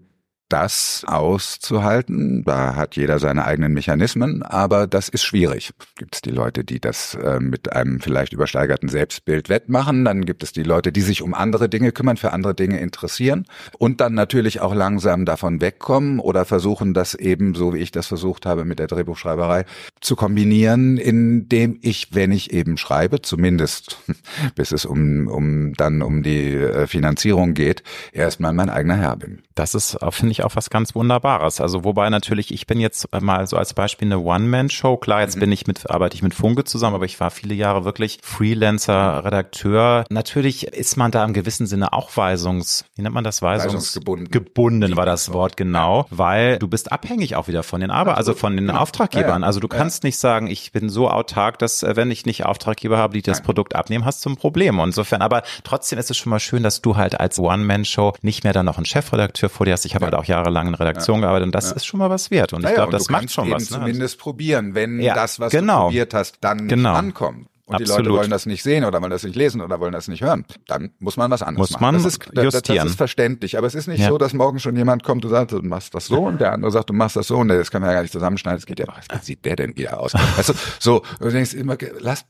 das 0.49 1.03
auszuhalten. 1.07 2.43
Da 2.43 2.75
hat 2.75 2.95
jeder 2.95 3.19
seine 3.19 3.45
eigenen 3.45 3.73
Mechanismen, 3.73 4.43
aber 4.43 4.85
das 4.87 5.09
ist 5.09 5.23
schwierig. 5.23 5.71
Gibt 5.97 6.15
es 6.15 6.21
die 6.21 6.29
Leute, 6.29 6.63
die 6.63 6.79
das 6.79 7.15
äh, 7.15 7.39
mit 7.39 7.73
einem 7.73 7.99
vielleicht 7.99 8.33
übersteigerten 8.33 8.89
Selbstbild 8.89 9.49
wettmachen, 9.49 10.05
dann 10.05 10.25
gibt 10.25 10.43
es 10.43 10.51
die 10.51 10.63
Leute, 10.63 10.91
die 10.91 11.01
sich 11.01 11.21
um 11.21 11.33
andere 11.33 11.67
Dinge 11.67 11.91
kümmern, 11.91 12.17
für 12.17 12.31
andere 12.31 12.53
Dinge 12.53 12.79
interessieren 12.79 13.45
und 13.79 14.01
dann 14.01 14.13
natürlich 14.13 14.61
auch 14.61 14.75
langsam 14.75 15.25
davon 15.25 15.61
wegkommen 15.61 16.19
oder 16.19 16.45
versuchen, 16.45 16.93
das 16.93 17.15
eben, 17.15 17.55
so 17.55 17.73
wie 17.73 17.79
ich 17.79 17.91
das 17.91 18.07
versucht 18.07 18.45
habe 18.45 18.65
mit 18.65 18.79
der 18.79 18.87
Drehbuchschreiberei, 18.87 19.65
zu 20.01 20.15
kombinieren, 20.15 20.97
indem 20.97 21.79
ich, 21.81 22.09
wenn 22.13 22.31
ich 22.31 22.53
eben 22.53 22.77
schreibe, 22.77 23.21
zumindest 23.21 23.97
bis 24.55 24.71
es 24.71 24.85
um, 24.85 25.27
um 25.27 25.73
dann 25.73 26.01
um 26.01 26.21
die 26.21 26.53
äh, 26.53 26.87
Finanzierung 26.87 27.53
geht, 27.53 27.81
erstmal 28.11 28.53
mein 28.53 28.69
eigener 28.69 28.97
Herr 28.97 29.15
bin. 29.15 29.41
Das 29.55 29.73
ist, 29.73 29.97
finde 30.11 30.31
ich, 30.31 30.34
auch 30.43 30.55
was 30.55 30.69
ganz 30.69 30.95
Wunderbares. 30.95 31.61
Also 31.61 31.83
wobei 31.83 32.09
natürlich, 32.09 32.53
ich 32.53 32.67
bin 32.67 32.79
jetzt 32.79 33.07
mal 33.21 33.47
so 33.47 33.57
als 33.57 33.73
Beispiel 33.73 34.07
eine 34.07 34.19
One-Man-Show. 34.19 34.97
Klar, 34.97 35.21
jetzt 35.21 35.35
mhm. 35.35 35.41
bin 35.41 35.51
ich 35.51 35.67
mit, 35.67 35.89
arbeite 35.89 36.15
ich 36.15 36.23
mit 36.23 36.33
Funke 36.33 36.63
zusammen, 36.63 36.95
aber 36.95 37.05
ich 37.05 37.19
war 37.19 37.31
viele 37.31 37.53
Jahre 37.53 37.85
wirklich 37.85 38.19
Freelancer, 38.21 39.23
Redakteur. 39.23 40.05
Natürlich 40.09 40.67
ist 40.67 40.97
man 40.97 41.11
da 41.11 41.23
im 41.23 41.33
gewissen 41.33 41.67
Sinne 41.67 41.93
auch 41.93 42.15
weisungs, 42.15 42.85
wie 42.95 43.01
nennt 43.01 43.13
man 43.13 43.23
das? 43.23 43.41
Weisungs 43.41 43.73
Weisungsgebunden. 43.73 44.31
Gebunden 44.31 44.97
war 44.97 45.05
das 45.05 45.33
Wort, 45.33 45.57
genau. 45.57 46.07
Weil 46.09 46.57
du 46.59 46.67
bist 46.67 46.91
abhängig 46.91 47.35
auch 47.35 47.47
wieder 47.47 47.63
von 47.63 47.81
den 47.81 47.91
Arbeit, 47.91 48.17
also 48.17 48.33
von 48.33 48.55
den 48.55 48.67
genau. 48.67 48.79
Auftraggebern. 48.79 49.43
Also 49.43 49.59
du 49.59 49.67
kannst 49.67 50.03
nicht 50.03 50.17
sagen, 50.17 50.47
ich 50.47 50.71
bin 50.71 50.89
so 50.89 51.09
autark, 51.09 51.59
dass 51.59 51.83
äh, 51.83 51.95
wenn 51.95 52.09
ich 52.11 52.25
nicht 52.25 52.45
Auftraggeber 52.45 52.97
habe, 52.97 53.13
die 53.13 53.21
das 53.21 53.39
Nein. 53.39 53.45
Produkt 53.45 53.75
abnehmen, 53.75 54.05
hast 54.05 54.25
du 54.25 54.29
ein 54.29 54.37
Problem. 54.37 54.79
Und 54.79 54.89
insofern, 54.89 55.21
aber 55.21 55.43
trotzdem 55.63 55.99
ist 55.99 56.09
es 56.09 56.17
schon 56.17 56.29
mal 56.29 56.39
schön, 56.39 56.63
dass 56.63 56.81
du 56.81 56.95
halt 56.95 57.19
als 57.19 57.39
One-Man-Show 57.39 58.13
nicht 58.21 58.43
mehr 58.43 58.53
dann 58.53 58.65
noch 58.65 58.77
einen 58.77 58.85
Chefredakteur 58.85 59.35
Redakteur 59.35 59.49
vor 59.49 59.65
dir 59.65 59.73
hast. 59.73 59.85
Ich 59.85 59.95
habe 59.95 60.05
ja. 60.05 60.11
halt 60.11 60.19
auch 60.19 60.24
jahrelang 60.27 60.67
in 60.67 60.75
Redaktion 60.75 61.17
ja. 61.17 61.27
gearbeitet 61.27 61.45
und 61.47 61.55
das 61.55 61.69
ja. 61.69 61.75
ist 61.75 61.85
schon 61.85 61.99
mal 61.99 62.09
was 62.09 62.31
wert. 62.31 62.53
Und 62.53 62.65
ich 62.65 62.73
glaube, 62.73 62.91
das 62.91 63.09
macht 63.09 63.31
schon 63.31 63.49
was. 63.51 63.69
Ne? 63.69 63.77
zumindest 63.77 64.19
probieren, 64.19 64.75
wenn 64.75 64.99
das, 65.03 65.39
was 65.39 65.51
genau. 65.51 65.77
du 65.77 65.83
probiert 65.85 66.13
hast, 66.13 66.37
dann 66.41 66.67
genau. 66.67 66.93
ankommt 66.93 67.47
und 67.67 67.75
Absolut. 67.75 67.99
die 67.99 68.09
Leute 68.09 68.19
wollen 68.19 68.29
das 68.29 68.45
nicht 68.45 68.61
sehen 68.61 68.85
oder 68.85 69.01
wollen 69.01 69.09
das 69.09 69.23
nicht 69.23 69.35
lesen 69.35 69.59
oder 69.59 69.79
wollen 69.79 69.91
das 69.91 70.07
nicht 70.07 70.21
hören, 70.21 70.45
dann 70.67 70.91
muss 70.99 71.17
man 71.17 71.31
was 71.31 71.41
anderes 71.41 71.71
muss 71.71 71.79
man 71.79 71.95
machen. 71.95 72.03
Das 72.03 72.13
ist, 72.13 72.25
justieren. 72.35 72.77
das 72.77 72.85
ist 72.91 72.95
verständlich, 72.95 73.57
aber 73.57 73.65
es 73.65 73.73
ist 73.73 73.87
nicht 73.87 74.01
ja. 74.01 74.09
so, 74.09 74.19
dass 74.19 74.33
morgen 74.33 74.59
schon 74.59 74.75
jemand 74.75 75.03
kommt 75.03 75.25
und 75.25 75.31
sagt, 75.31 75.51
du 75.51 75.59
machst 75.63 75.95
das 75.95 76.05
so 76.05 76.27
und 76.27 76.39
der 76.39 76.53
andere 76.53 76.71
sagt, 76.71 76.91
du 76.91 76.93
machst 76.93 77.15
das 77.15 77.27
so 77.27 77.37
und 77.37 77.47
das 77.47 77.71
kann 77.71 77.81
man 77.81 77.89
ja 77.89 77.95
gar 77.95 78.01
nicht 78.03 78.11
zusammenschneiden, 78.11 78.59
das 78.59 78.67
geht 78.67 78.79
ja, 78.79 78.85
wie 78.85 79.25
sieht 79.25 79.43
der 79.45 79.55
denn 79.55 79.75
wieder 79.75 79.99
aus? 79.99 80.13
weißt 80.13 80.49
du, 80.49 80.53
so, 80.79 81.01
du 81.19 81.29
denkst 81.29 81.53
immer, 81.53 81.75
lass. 81.99 82.25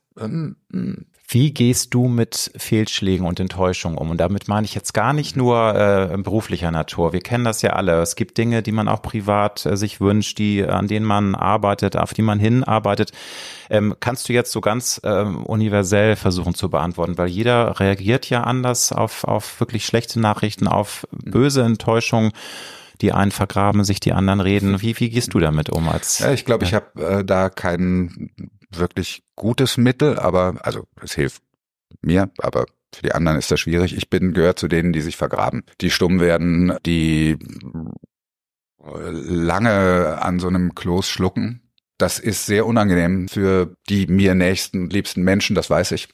Wie 1.27 1.53
gehst 1.53 1.93
du 1.93 2.07
mit 2.07 2.51
Fehlschlägen 2.55 3.25
und 3.25 3.39
Enttäuschungen 3.39 3.97
um? 3.97 4.11
Und 4.11 4.17
damit 4.17 4.47
meine 4.47 4.65
ich 4.65 4.75
jetzt 4.75 4.93
gar 4.93 5.11
nicht 5.11 5.35
nur 5.35 5.75
äh, 5.75 6.17
beruflicher 6.17 6.69
Natur. 6.69 7.13
Wir 7.13 7.21
kennen 7.21 7.43
das 7.43 7.61
ja 7.61 7.71
alle. 7.71 8.01
Es 8.01 8.15
gibt 8.15 8.37
Dinge, 8.37 8.61
die 8.61 8.71
man 8.71 8.87
auch 8.87 9.01
privat 9.01 9.65
äh, 9.65 9.75
sich 9.75 9.99
wünscht, 9.99 10.37
die 10.37 10.63
an 10.63 10.87
denen 10.87 11.05
man 11.05 11.33
arbeitet, 11.33 11.97
auf 11.97 12.13
die 12.13 12.21
man 12.21 12.39
hinarbeitet. 12.39 13.11
Ähm, 13.69 13.95
kannst 13.99 14.29
du 14.29 14.33
jetzt 14.33 14.51
so 14.51 14.61
ganz 14.61 15.01
ähm, 15.03 15.43
universell 15.43 16.15
versuchen 16.15 16.53
zu 16.53 16.69
beantworten, 16.69 17.17
weil 17.17 17.27
jeder 17.27 17.79
reagiert 17.79 18.29
ja 18.29 18.43
anders 18.43 18.91
auf, 18.91 19.23
auf 19.23 19.59
wirklich 19.59 19.85
schlechte 19.85 20.19
Nachrichten, 20.19 20.67
auf 20.67 21.07
böse 21.11 21.63
Enttäuschungen 21.63 22.31
die 23.01 23.11
einen 23.11 23.31
vergraben 23.31 23.83
sich, 23.83 23.99
die 23.99 24.13
anderen 24.13 24.39
reden. 24.39 24.81
Wie, 24.81 24.97
wie 24.99 25.09
gehst 25.09 25.33
du 25.33 25.39
damit 25.39 25.69
um 25.69 25.89
als? 25.89 26.19
Ja, 26.19 26.31
ich 26.31 26.45
glaube, 26.45 26.63
ich 26.65 26.73
habe 26.73 27.03
äh, 27.03 27.25
da 27.25 27.49
kein 27.49 28.31
wirklich 28.77 29.23
gutes 29.35 29.77
Mittel, 29.77 30.19
aber 30.19 30.55
also 30.61 30.87
es 31.01 31.13
hilft 31.13 31.41
mir, 32.01 32.31
aber 32.37 32.65
für 32.93 33.01
die 33.01 33.13
anderen 33.13 33.37
ist 33.37 33.51
das 33.51 33.59
schwierig. 33.59 33.95
Ich 33.95 34.09
bin 34.09 34.33
gehört 34.33 34.59
zu 34.59 34.67
denen, 34.67 34.93
die 34.93 35.01
sich 35.01 35.17
vergraben, 35.17 35.63
die 35.81 35.89
stumm 35.89 36.19
werden, 36.19 36.77
die 36.85 37.37
lange 38.81 40.21
an 40.21 40.39
so 40.39 40.47
einem 40.47 40.75
Kloß 40.75 41.09
schlucken 41.09 41.64
das 41.97 42.19
ist 42.19 42.45
sehr 42.45 42.65
unangenehm 42.65 43.29
für 43.29 43.75
die 43.89 44.07
mir 44.07 44.35
nächsten, 44.35 44.89
liebsten 44.89 45.23
Menschen, 45.23 45.55
das 45.55 45.69
weiß 45.69 45.91
ich. 45.91 46.09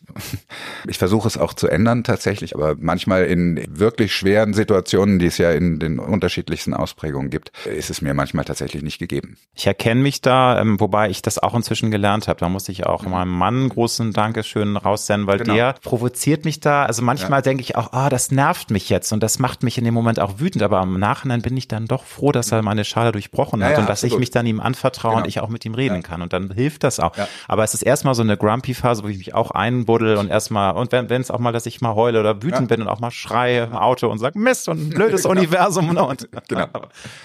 Ich 0.88 0.97
versuche 0.97 1.27
es 1.27 1.38
auch 1.38 1.53
zu 1.53 1.67
ändern 1.67 2.03
tatsächlich, 2.03 2.55
aber 2.55 2.75
manchmal 2.77 3.25
in 3.25 3.63
wirklich 3.69 4.15
schweren 4.15 4.53
Situationen, 4.53 5.19
die 5.19 5.27
es 5.27 5.38
ja 5.38 5.51
in 5.51 5.79
den 5.79 5.99
unterschiedlichsten 5.99 6.73
Ausprägungen 6.73 7.29
gibt, 7.29 7.51
ist 7.65 7.89
es 7.89 8.01
mir 8.01 8.13
manchmal 8.13 8.45
tatsächlich 8.45 8.84
nicht 8.84 8.99
gegeben. 8.99 9.38
Ich 9.53 9.67
erkenne 9.67 10.01
mich 10.01 10.21
da, 10.21 10.59
ähm, 10.59 10.79
wobei 10.79 11.09
ich 11.09 11.21
das 11.21 11.39
auch 11.39 11.53
inzwischen 11.53 11.91
gelernt 11.91 12.27
habe. 12.27 12.39
Da 12.39 12.49
muss 12.49 12.67
ich 12.69 12.86
auch 12.86 13.03
mhm. 13.03 13.11
meinem 13.11 13.32
Mann 13.32 13.69
großen 13.69 14.11
Dankeschön 14.11 14.75
raussenden, 14.75 15.27
weil 15.27 15.39
genau. 15.39 15.53
der 15.53 15.73
provoziert 15.82 16.45
mich 16.45 16.59
da. 16.59 16.86
Also 16.86 17.01
manchmal 17.03 17.39
ja. 17.39 17.43
denke 17.43 17.61
ich 17.61 17.75
auch, 17.75 17.93
ah, 17.93 18.07
oh, 18.07 18.09
das 18.09 18.32
nervt 18.32 18.71
mich 18.71 18.89
jetzt 18.89 19.11
und 19.11 19.21
das 19.21 19.39
macht 19.39 19.63
mich 19.63 19.77
in 19.77 19.86
dem 19.86 19.93
Moment 19.93 20.19
auch 20.19 20.39
wütend, 20.39 20.63
aber 20.63 20.82
im 20.82 20.99
Nachhinein 20.99 21.41
bin 21.41 21.55
ich 21.57 21.67
dann 21.67 21.86
doch 21.86 22.03
froh, 22.03 22.32
dass 22.32 22.51
er 22.51 22.61
meine 22.61 22.86
Schale 22.86 23.11
durchbrochen 23.11 23.63
hat 23.63 23.71
ja, 23.71 23.75
ja, 23.75 23.79
und 23.82 23.89
dass 23.89 23.99
absolut. 23.99 24.13
ich 24.13 24.19
mich 24.19 24.32
dann 24.32 24.45
ihm 24.45 24.59
anvertraue 24.59 25.11
genau. 25.11 25.23
und 25.23 25.29
ich 25.29 25.39
auch 25.39 25.49
mit 25.49 25.65
ihm 25.65 25.70
ihm 25.72 25.76
reden 25.76 25.95
ja. 25.95 26.01
kann 26.01 26.22
und 26.22 26.34
dann 26.34 26.51
hilft 26.51 26.84
das 26.84 26.99
auch. 26.99 27.17
Ja. 27.17 27.28
Aber 27.47 27.63
es 27.63 27.74
ist 27.74 27.82
erstmal 27.82 28.15
so 28.15 28.22
eine 28.22 28.38
Grumpy-Phase, 28.38 29.03
wo 29.03 29.07
ich 29.07 29.17
mich 29.17 29.34
auch 29.34 29.51
einbuddel 29.51 30.17
und 30.17 30.30
erstmal, 30.30 30.74
und 30.76 30.91
wenn 30.91 31.22
es 31.22 31.32
auch 31.32 31.39
mal, 31.39 31.51
dass 31.51 31.65
ich 31.65 31.82
mal 31.82 31.95
heule 31.95 32.19
oder 32.19 32.43
wütend 32.43 32.67
bin 32.67 32.82
und 32.82 32.88
auch 32.88 32.99
mal 32.99 33.11
schreie 33.11 33.63
im 33.63 33.74
Auto 33.74 34.07
und 34.07 34.19
sage, 34.19 34.38
Mist 34.38 34.67
und 34.69 34.80
ein 34.80 34.89
blödes 34.95 35.24
genau. 35.24 35.32
Universum. 35.32 35.93
Ne? 35.93 36.03
Und, 36.03 36.30
genau. 36.47 36.67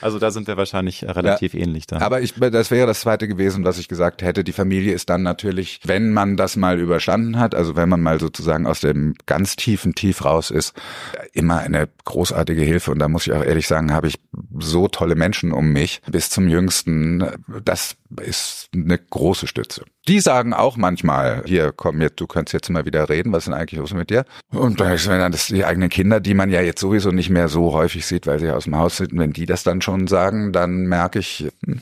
Also 0.01 0.18
da 0.18 0.30
sind 0.30 0.47
wir 0.47 0.57
wahrscheinlich 0.57 1.05
relativ 1.05 1.55
ähnlich 1.55 1.86
da. 1.86 1.99
Aber 1.99 2.20
ich, 2.20 2.34
das 2.34 2.70
wäre 2.70 2.86
das 2.86 3.01
zweite 3.01 3.28
gewesen, 3.28 3.64
was 3.64 3.78
ich 3.78 3.88
gesagt 3.88 4.22
hätte. 4.22 4.44
Die 4.44 4.53
Familie 4.53 4.94
ist 4.94 5.11
dann 5.11 5.22
natürlich, 5.22 5.80
wenn 5.84 6.12
man 6.12 6.36
das 6.36 6.57
mal 6.57 6.78
überstanden 6.78 7.38
hat, 7.38 7.55
also 7.55 7.76
wenn 7.76 7.88
man 7.88 8.01
mal 8.01 8.20
sozusagen 8.20 8.66
aus 8.66 8.80
dem 8.80 9.14
ganz 9.26 9.57
tiefen 9.57 9.94
Tief 9.94 10.24
raus 10.24 10.51
ist, 10.51 10.74
immer 11.32 11.59
eine 11.59 11.88
großartige 12.05 12.62
Hilfe. 12.62 12.90
Und 12.92 12.99
da 12.99 13.09
muss 13.09 13.26
ich 13.26 13.32
auch 13.32 13.44
ehrlich 13.44 13.66
sagen, 13.66 13.92
habe 13.92 14.09
ich 14.09 14.16
so 14.59 14.88
tolle 14.88 15.14
Menschen 15.14 15.53
um 15.53 15.72
mich 15.72 16.01
bis 16.11 16.30
zum 16.30 16.49
Jüngsten. 16.49 17.24
Das 17.64 17.97
ist 18.22 18.36
eine 18.74 18.99
große 18.99 19.47
Stütze. 19.47 19.84
Die 20.09 20.20
sagen 20.20 20.53
auch 20.53 20.76
manchmal, 20.76 21.43
hier 21.47 21.72
komm 21.72 22.01
jetzt, 22.01 22.20
du 22.20 22.26
kannst 22.26 22.53
jetzt 22.53 22.70
mal 22.70 22.84
wieder 22.84 23.09
reden, 23.09 23.32
was 23.32 23.45
ist 23.45 23.47
denn 23.47 23.55
eigentlich 23.55 23.80
los 23.80 23.95
mit 23.95 24.11
dir? 24.11 24.24
Und 24.51 24.80
dann 24.80 24.93
ist 24.93 25.07
dann 25.07 25.32
das 25.32 25.47
die 25.47 25.64
eigenen 25.64 25.89
Kinder, 25.89 26.20
die 26.20 26.34
man 26.34 26.51
ja 26.51 26.61
jetzt 26.61 26.80
sowieso 26.80 27.11
nicht 27.11 27.30
mehr 27.30 27.49
so 27.49 27.72
häufig 27.72 28.07
sieht, 28.07 28.26
weil 28.26 28.39
sie 28.39 28.51
aus 28.51 28.64
dem 28.64 28.76
Haus 28.76 28.99
sind, 28.99 29.16
wenn 29.18 29.32
die 29.32 29.47
das 29.47 29.62
dann 29.62 29.80
schon 29.80 30.07
sagen, 30.07 30.53
dann 30.53 30.87
merke 30.87 31.18
ich, 31.18 31.49
hm, 31.64 31.80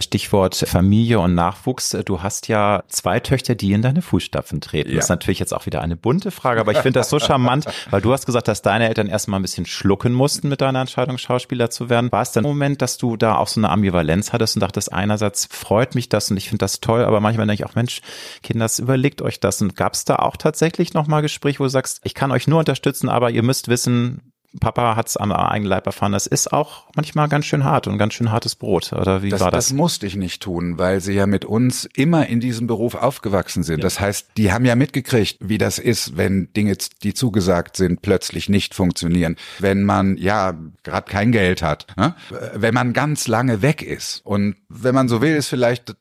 Stichwort 0.00 0.56
Familie 0.56 1.20
und 1.20 1.36
Nachwuchs. 1.36 1.96
Du 2.04 2.22
hast 2.22 2.48
ja 2.48 2.82
zwei 2.88 3.20
Töchter, 3.20 3.54
die 3.54 3.72
in 3.72 3.82
deine 3.82 4.02
Fußstapfen 4.02 4.60
treten. 4.60 4.90
Ja. 4.90 4.96
Das 4.96 5.04
ist 5.04 5.10
natürlich 5.10 5.38
jetzt 5.38 5.54
auch 5.54 5.66
wieder 5.66 5.80
eine 5.80 5.96
bunte 5.96 6.32
Frage, 6.32 6.60
aber 6.60 6.72
ich 6.72 6.78
finde 6.78 6.98
das 6.98 7.08
so 7.08 7.20
charmant, 7.20 7.66
weil 7.90 8.00
du 8.00 8.12
hast 8.12 8.26
gesagt, 8.26 8.48
dass 8.48 8.62
deine 8.62 8.88
Eltern 8.88 9.06
erstmal 9.06 9.38
ein 9.38 9.42
bisschen 9.42 9.66
schlucken 9.66 10.12
mussten 10.12 10.48
mit 10.48 10.60
deiner 10.60 10.80
Entscheidung, 10.80 11.18
Schauspieler 11.18 11.70
zu 11.70 11.88
werden. 11.88 12.10
War 12.10 12.22
es 12.22 12.32
dann 12.32 12.44
ein 12.44 12.48
Moment, 12.48 12.82
dass 12.82 12.98
du 12.98 13.16
da 13.16 13.36
auch 13.36 13.46
so 13.46 13.60
eine 13.60 13.70
Ambivalenz 13.70 14.32
hattest 14.32 14.56
und 14.56 14.60
dachtest, 14.60 14.92
einerseits 14.92 15.46
freut 15.46 15.94
mich 15.94 16.08
das 16.08 16.30
und 16.32 16.36
ich 16.36 16.48
finde 16.48 16.64
das 16.64 16.80
toll, 16.80 17.04
aber 17.04 17.20
manchmal 17.20 17.46
denke 17.46 17.62
ich 17.62 17.68
auch, 17.68 17.76
Mensch, 17.76 18.00
Kinders, 18.42 18.80
überlegt 18.80 19.22
euch 19.22 19.38
das. 19.38 19.62
Und 19.62 19.76
gab 19.76 19.94
es 19.94 20.04
da 20.04 20.16
auch 20.16 20.36
tatsächlich 20.36 20.94
nochmal 20.94 21.22
Gespräch, 21.22 21.60
wo 21.60 21.64
du 21.64 21.70
sagst, 21.70 22.00
ich 22.02 22.14
kann 22.14 22.32
euch 22.32 22.48
nur 22.48 22.58
unterstützen, 22.58 23.08
aber 23.08 23.30
ihr 23.30 23.44
müsst 23.44 23.68
wissen, 23.68 24.29
Papa 24.58 24.96
hat 24.96 25.08
es 25.08 25.16
am 25.16 25.30
eigenen 25.30 25.68
Leib 25.68 25.86
erfahren, 25.86 26.12
das 26.12 26.26
ist 26.26 26.52
auch 26.52 26.88
manchmal 26.96 27.28
ganz 27.28 27.46
schön 27.46 27.62
hart 27.62 27.86
und 27.86 27.98
ganz 27.98 28.14
schön 28.14 28.32
hartes 28.32 28.56
Brot. 28.56 28.92
Oder 28.92 29.22
wie 29.22 29.30
das, 29.30 29.40
war 29.40 29.50
das? 29.50 29.66
Das 29.66 29.72
musste 29.74 30.06
ich 30.06 30.16
nicht 30.16 30.42
tun, 30.42 30.76
weil 30.76 31.00
sie 31.00 31.12
ja 31.12 31.26
mit 31.26 31.44
uns 31.44 31.84
immer 31.94 32.26
in 32.26 32.40
diesem 32.40 32.66
Beruf 32.66 32.96
aufgewachsen 32.96 33.62
sind. 33.62 33.78
Ja. 33.78 33.82
Das 33.82 34.00
heißt, 34.00 34.30
die 34.36 34.52
haben 34.52 34.64
ja 34.64 34.74
mitgekriegt, 34.74 35.38
wie 35.40 35.58
das 35.58 35.78
ist, 35.78 36.16
wenn 36.16 36.52
Dinge, 36.52 36.76
die 37.02 37.14
zugesagt 37.14 37.76
sind, 37.76 38.02
plötzlich 38.02 38.48
nicht 38.48 38.74
funktionieren. 38.74 39.36
Wenn 39.60 39.84
man 39.84 40.16
ja 40.16 40.54
gerade 40.82 41.10
kein 41.10 41.30
Geld 41.30 41.62
hat, 41.62 41.86
ne? 41.96 42.16
wenn 42.54 42.74
man 42.74 42.92
ganz 42.92 43.28
lange 43.28 43.62
weg 43.62 43.82
ist. 43.82 44.20
Und 44.24 44.56
wenn 44.68 44.94
man 44.94 45.08
so 45.08 45.22
will, 45.22 45.36
ist 45.36 45.48
vielleicht 45.48 45.94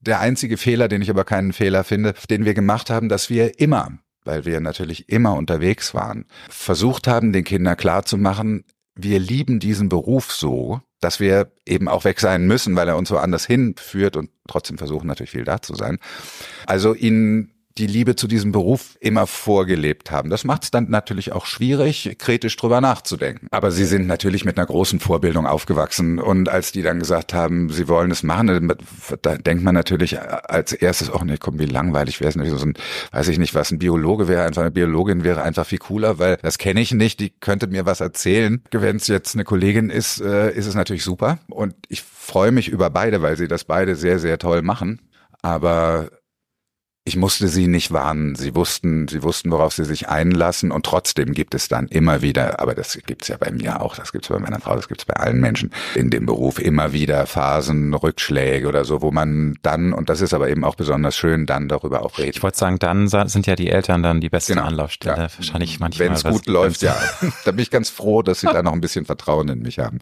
der 0.00 0.20
einzige 0.20 0.56
Fehler, 0.56 0.88
den 0.88 1.02
ich 1.02 1.10
aber 1.10 1.24
keinen 1.24 1.52
Fehler 1.52 1.84
finde, 1.84 2.14
den 2.28 2.44
wir 2.44 2.54
gemacht 2.54 2.90
haben, 2.90 3.08
dass 3.08 3.30
wir 3.30 3.58
immer 3.60 3.92
weil 4.28 4.44
wir 4.44 4.60
natürlich 4.60 5.08
immer 5.08 5.34
unterwegs 5.34 5.94
waren, 5.94 6.26
versucht 6.50 7.08
haben, 7.08 7.32
den 7.32 7.44
Kindern 7.44 7.78
klarzumachen, 7.78 8.64
wir 8.94 9.18
lieben 9.18 9.58
diesen 9.58 9.88
Beruf 9.88 10.32
so, 10.32 10.82
dass 11.00 11.18
wir 11.18 11.50
eben 11.64 11.88
auch 11.88 12.04
weg 12.04 12.20
sein 12.20 12.46
müssen, 12.46 12.76
weil 12.76 12.88
er 12.88 12.98
uns 12.98 13.10
woanders 13.10 13.46
hinführt 13.46 14.16
und 14.16 14.28
trotzdem 14.46 14.76
versuchen 14.76 15.06
natürlich 15.06 15.30
viel 15.30 15.44
da 15.44 15.62
zu 15.62 15.74
sein. 15.74 15.98
Also 16.66 16.94
ihnen 16.94 17.54
die 17.78 17.86
Liebe 17.86 18.16
zu 18.16 18.26
diesem 18.26 18.52
Beruf 18.52 18.96
immer 19.00 19.26
vorgelebt 19.26 20.10
haben. 20.10 20.30
Das 20.30 20.44
macht 20.44 20.64
es 20.64 20.70
dann 20.70 20.90
natürlich 20.90 21.32
auch 21.32 21.46
schwierig, 21.46 22.16
kritisch 22.18 22.56
drüber 22.56 22.80
nachzudenken. 22.80 23.46
Aber 23.50 23.70
sie 23.70 23.84
sind 23.84 24.06
natürlich 24.06 24.44
mit 24.44 24.58
einer 24.58 24.66
großen 24.66 25.00
Vorbildung 25.00 25.46
aufgewachsen 25.46 26.18
und 26.18 26.48
als 26.48 26.72
die 26.72 26.82
dann 26.82 26.98
gesagt 26.98 27.34
haben, 27.34 27.70
sie 27.70 27.88
wollen 27.88 28.10
es 28.10 28.22
machen, 28.22 28.72
da 29.22 29.36
denkt 29.36 29.62
man 29.62 29.74
natürlich 29.74 30.20
als 30.20 30.72
erstes, 30.72 31.12
oh 31.12 31.22
nee, 31.24 31.36
komm, 31.38 31.58
wie 31.58 31.66
langweilig 31.66 32.20
wäre 32.20 32.28
es 32.28 32.60
so 32.60 32.66
ein, 32.66 32.74
weiß 33.12 33.28
ich 33.28 33.38
nicht, 33.38 33.54
was 33.54 33.70
ein 33.70 33.78
Biologe 33.78 34.28
wäre, 34.28 34.44
einfach 34.44 34.62
eine 34.62 34.70
Biologin 34.70 35.24
wäre 35.24 35.42
einfach 35.42 35.66
viel 35.66 35.78
cooler, 35.78 36.18
weil 36.18 36.38
das 36.42 36.58
kenne 36.58 36.80
ich 36.80 36.92
nicht, 36.92 37.20
die 37.20 37.30
könnte 37.30 37.68
mir 37.68 37.86
was 37.86 38.00
erzählen. 38.00 38.62
Wenn 38.72 38.96
es 38.96 39.06
jetzt 39.06 39.34
eine 39.34 39.44
Kollegin 39.44 39.90
ist, 39.90 40.20
äh, 40.20 40.52
ist 40.52 40.66
es 40.66 40.74
natürlich 40.74 41.04
super 41.04 41.38
und 41.48 41.74
ich 41.88 42.02
freue 42.02 42.52
mich 42.52 42.68
über 42.68 42.90
beide, 42.90 43.22
weil 43.22 43.36
sie 43.36 43.48
das 43.48 43.64
beide 43.64 43.94
sehr, 43.96 44.18
sehr 44.18 44.38
toll 44.38 44.62
machen. 44.62 45.00
Aber 45.40 46.10
ich 47.08 47.16
musste 47.16 47.48
sie 47.48 47.66
nicht 47.66 47.90
warnen. 47.90 48.34
Sie 48.34 48.54
wussten, 48.54 49.08
sie 49.08 49.22
wussten, 49.22 49.50
worauf 49.50 49.72
sie 49.72 49.84
sich 49.84 50.08
einlassen 50.08 50.70
und 50.70 50.84
trotzdem 50.84 51.32
gibt 51.32 51.54
es 51.54 51.68
dann 51.68 51.88
immer 51.88 52.20
wieder, 52.20 52.60
aber 52.60 52.74
das 52.74 52.98
gibt 53.06 53.22
es 53.22 53.28
ja 53.28 53.36
bei 53.38 53.50
mir 53.50 53.80
auch, 53.80 53.96
das 53.96 54.12
gibt 54.12 54.26
es 54.26 54.28
bei 54.28 54.38
meiner 54.38 54.60
Frau, 54.60 54.76
das 54.76 54.88
gibt 54.88 55.00
es 55.00 55.04
bei 55.06 55.14
allen 55.14 55.40
Menschen 55.40 55.70
in 55.94 56.10
dem 56.10 56.26
Beruf 56.26 56.58
immer 56.60 56.92
wieder 56.92 57.26
Phasen, 57.26 57.94
Rückschläge 57.94 58.68
oder 58.68 58.84
so, 58.84 59.00
wo 59.00 59.10
man 59.10 59.56
dann, 59.62 59.94
und 59.94 60.10
das 60.10 60.20
ist 60.20 60.34
aber 60.34 60.50
eben 60.50 60.64
auch 60.64 60.74
besonders 60.74 61.16
schön, 61.16 61.46
dann 61.46 61.68
darüber 61.68 62.02
auch 62.04 62.18
redet. 62.18 62.36
Ich 62.36 62.42
wollte 62.42 62.58
sagen, 62.58 62.78
dann 62.78 63.08
sind 63.08 63.46
ja 63.46 63.56
die 63.56 63.70
Eltern 63.70 64.02
dann 64.02 64.20
die 64.20 64.28
beste 64.28 64.52
genau. 64.52 64.66
Anlaufstelle. 64.66 65.16
Ja. 65.16 65.28
Wahrscheinlich 65.34 65.80
manchmal. 65.80 66.08
Wenn 66.08 66.14
es 66.14 66.24
gut 66.24 66.46
läuft, 66.46 66.82
ja. 66.82 66.94
da 67.46 67.52
bin 67.52 67.60
ich 67.60 67.70
ganz 67.70 67.88
froh, 67.88 68.22
dass 68.22 68.40
sie 68.40 68.48
da 68.48 68.62
noch 68.62 68.72
ein 68.72 68.82
bisschen 68.82 69.06
Vertrauen 69.06 69.48
in 69.48 69.62
mich 69.62 69.78
haben. 69.78 69.98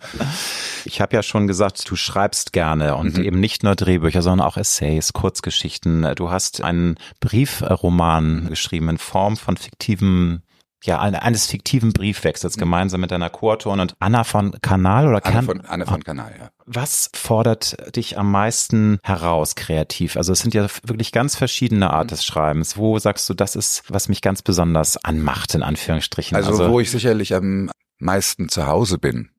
Ich 0.85 1.01
habe 1.01 1.15
ja 1.15 1.23
schon 1.23 1.47
gesagt, 1.47 1.89
du 1.89 1.95
schreibst 1.95 2.53
gerne 2.53 2.97
und 2.97 3.19
mhm. 3.19 3.25
eben 3.25 3.41
nicht 3.41 3.63
nur 3.63 3.77
Drehbücher, 3.77 4.23
sondern 4.23 4.47
auch 4.47 4.57
Essays, 4.57 5.13
Kurzgeschichten. 5.13 6.15
Du 6.17 6.31
hast 6.31 6.63
einen 6.63 6.96
Briefroman 7.21 8.49
geschrieben 8.49 8.89
in 8.89 8.99
Form 8.99 9.37
von 9.37 9.57
fiktiven 9.57 10.43
ja, 10.85 11.01
eines 11.01 11.47
fiktiven 11.47 11.93
Briefwechsels 11.93 12.57
mhm. 12.57 12.61
gemeinsam 12.61 13.01
mit 13.01 13.11
deiner 13.11 13.31
Co-Autorin 13.31 13.81
und 13.81 13.97
Anna 13.99 14.25
von 14.25 14.57
Kanal 14.63 15.09
oder 15.09 15.25
Anne 15.27 15.43
von, 15.43 15.61
Anne 15.63 15.87
von 15.87 16.05
Kanal, 16.05 16.35
ja. 16.39 16.51
Was 16.67 17.11
fordert 17.15 17.97
dich 17.97 18.19
am 18.19 18.31
meisten 18.31 18.99
heraus 19.03 19.55
kreativ? 19.55 20.17
Also 20.17 20.33
es 20.33 20.41
sind 20.41 20.55
ja 20.55 20.67
wirklich 20.85 21.13
ganz 21.13 21.37
verschiedene 21.37 21.91
Art 21.91 22.11
des 22.11 22.25
Schreibens. 22.25 22.77
Wo 22.77 22.99
sagst 22.99 23.29
du, 23.29 23.35
das 23.35 23.57
ist, 23.57 23.83
was 23.89 24.09
mich 24.09 24.21
ganz 24.21 24.43
besonders 24.43 24.97
anmacht, 25.03 25.55
in 25.55 25.63
Anführungsstrichen? 25.63 26.37
Also, 26.37 26.51
also 26.51 26.71
wo 26.71 26.81
ich 26.81 26.91
sicherlich 26.91 27.35
am 27.35 27.71
meisten 27.99 28.49
zu 28.49 28.67
Hause 28.67 28.99
bin, 28.99 29.31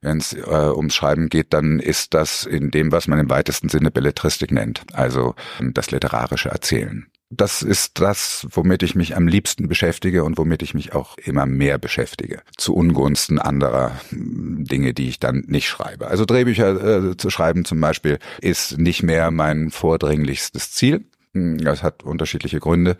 wenn 0.00 0.18
es 0.18 0.32
äh, 0.32 0.72
ums 0.74 0.94
Schreiben 0.94 1.28
geht, 1.28 1.52
dann 1.52 1.80
ist 1.80 2.14
das 2.14 2.44
in 2.44 2.70
dem, 2.70 2.92
was 2.92 3.08
man 3.08 3.18
im 3.18 3.30
weitesten 3.30 3.68
Sinne 3.68 3.90
Belletristik 3.90 4.50
nennt, 4.50 4.82
also 4.92 5.34
ähm, 5.60 5.74
das 5.74 5.90
literarische 5.90 6.48
Erzählen. 6.48 7.06
Das 7.28 7.62
ist 7.62 7.98
das, 7.98 8.46
womit 8.52 8.84
ich 8.84 8.94
mich 8.94 9.16
am 9.16 9.26
liebsten 9.26 9.66
beschäftige 9.66 10.22
und 10.22 10.38
womit 10.38 10.62
ich 10.62 10.74
mich 10.74 10.94
auch 10.94 11.18
immer 11.18 11.44
mehr 11.44 11.76
beschäftige. 11.76 12.40
Zu 12.56 12.72
Ungunsten 12.74 13.40
anderer 13.40 14.00
hm, 14.10 14.64
Dinge, 14.64 14.94
die 14.94 15.08
ich 15.08 15.18
dann 15.18 15.42
nicht 15.48 15.68
schreibe. 15.68 16.06
Also 16.06 16.24
Drehbücher 16.24 17.10
äh, 17.10 17.16
zu 17.16 17.30
schreiben 17.30 17.64
zum 17.64 17.80
Beispiel 17.80 18.20
ist 18.40 18.78
nicht 18.78 19.02
mehr 19.02 19.32
mein 19.32 19.72
vordringlichstes 19.72 20.70
Ziel. 20.70 21.04
Hm, 21.34 21.58
das 21.58 21.82
hat 21.82 22.04
unterschiedliche 22.04 22.60
Gründe. 22.60 22.96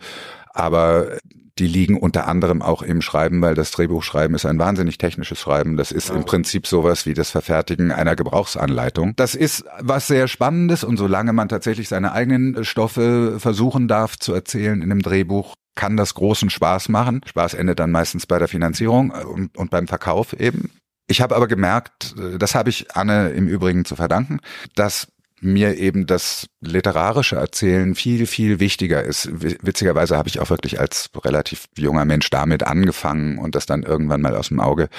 Aber 0.53 1.17
die 1.59 1.67
liegen 1.67 1.97
unter 1.97 2.27
anderem 2.27 2.61
auch 2.61 2.81
im 2.81 3.01
Schreiben, 3.01 3.41
weil 3.41 3.55
das 3.55 3.71
Drehbuchschreiben 3.71 4.35
ist 4.35 4.45
ein 4.45 4.59
wahnsinnig 4.59 4.97
technisches 4.97 5.39
Schreiben. 5.39 5.77
Das 5.77 5.91
ist 5.91 6.09
im 6.09 6.25
Prinzip 6.25 6.67
sowas 6.67 7.05
wie 7.05 7.13
das 7.13 7.31
Verfertigen 7.31 7.91
einer 7.91 8.15
Gebrauchsanleitung. 8.15 9.13
Das 9.15 9.35
ist 9.35 9.65
was 9.79 10.07
sehr 10.07 10.27
Spannendes 10.27 10.83
und 10.83 10.97
solange 10.97 11.33
man 11.33 11.49
tatsächlich 11.49 11.87
seine 11.89 12.11
eigenen 12.11 12.63
Stoffe 12.63 13.39
versuchen 13.39 13.87
darf 13.87 14.17
zu 14.17 14.33
erzählen 14.33 14.81
in 14.81 14.91
einem 14.91 15.01
Drehbuch, 15.01 15.55
kann 15.75 15.97
das 15.97 16.13
großen 16.13 16.49
Spaß 16.49 16.89
machen. 16.89 17.21
Spaß 17.25 17.53
endet 17.53 17.79
dann 17.79 17.91
meistens 17.91 18.25
bei 18.25 18.39
der 18.39 18.47
Finanzierung 18.47 19.11
und, 19.11 19.57
und 19.57 19.69
beim 19.69 19.87
Verkauf 19.87 20.33
eben. 20.33 20.71
Ich 21.07 21.21
habe 21.21 21.35
aber 21.35 21.47
gemerkt, 21.47 22.15
das 22.37 22.53
habe 22.55 22.69
ich 22.69 22.95
Anne 22.95 23.29
im 23.29 23.47
Übrigen 23.47 23.85
zu 23.85 23.95
verdanken, 23.95 24.39
dass 24.75 25.07
mir 25.39 25.77
eben 25.77 26.05
das 26.05 26.47
literarische 26.59 27.35
Erzählen 27.35 27.93
viel, 27.93 28.25
viel 28.25 28.59
wichtiger 28.59 29.03
ist. 29.03 29.29
Witzigerweise 29.31 30.17
habe 30.17 30.29
ich 30.29 30.39
auch 30.39 30.49
wirklich 30.49 30.79
als 30.79 31.09
relativ 31.23 31.65
junger 31.77 32.05
Mensch 32.05 32.29
damit 32.29 32.63
angefangen 32.63 33.37
und 33.37 33.55
das 33.55 33.65
dann 33.65 33.83
irgendwann 33.83 34.21
mal 34.21 34.35
aus 34.35 34.47
dem 34.47 34.59
Auge 34.59 34.89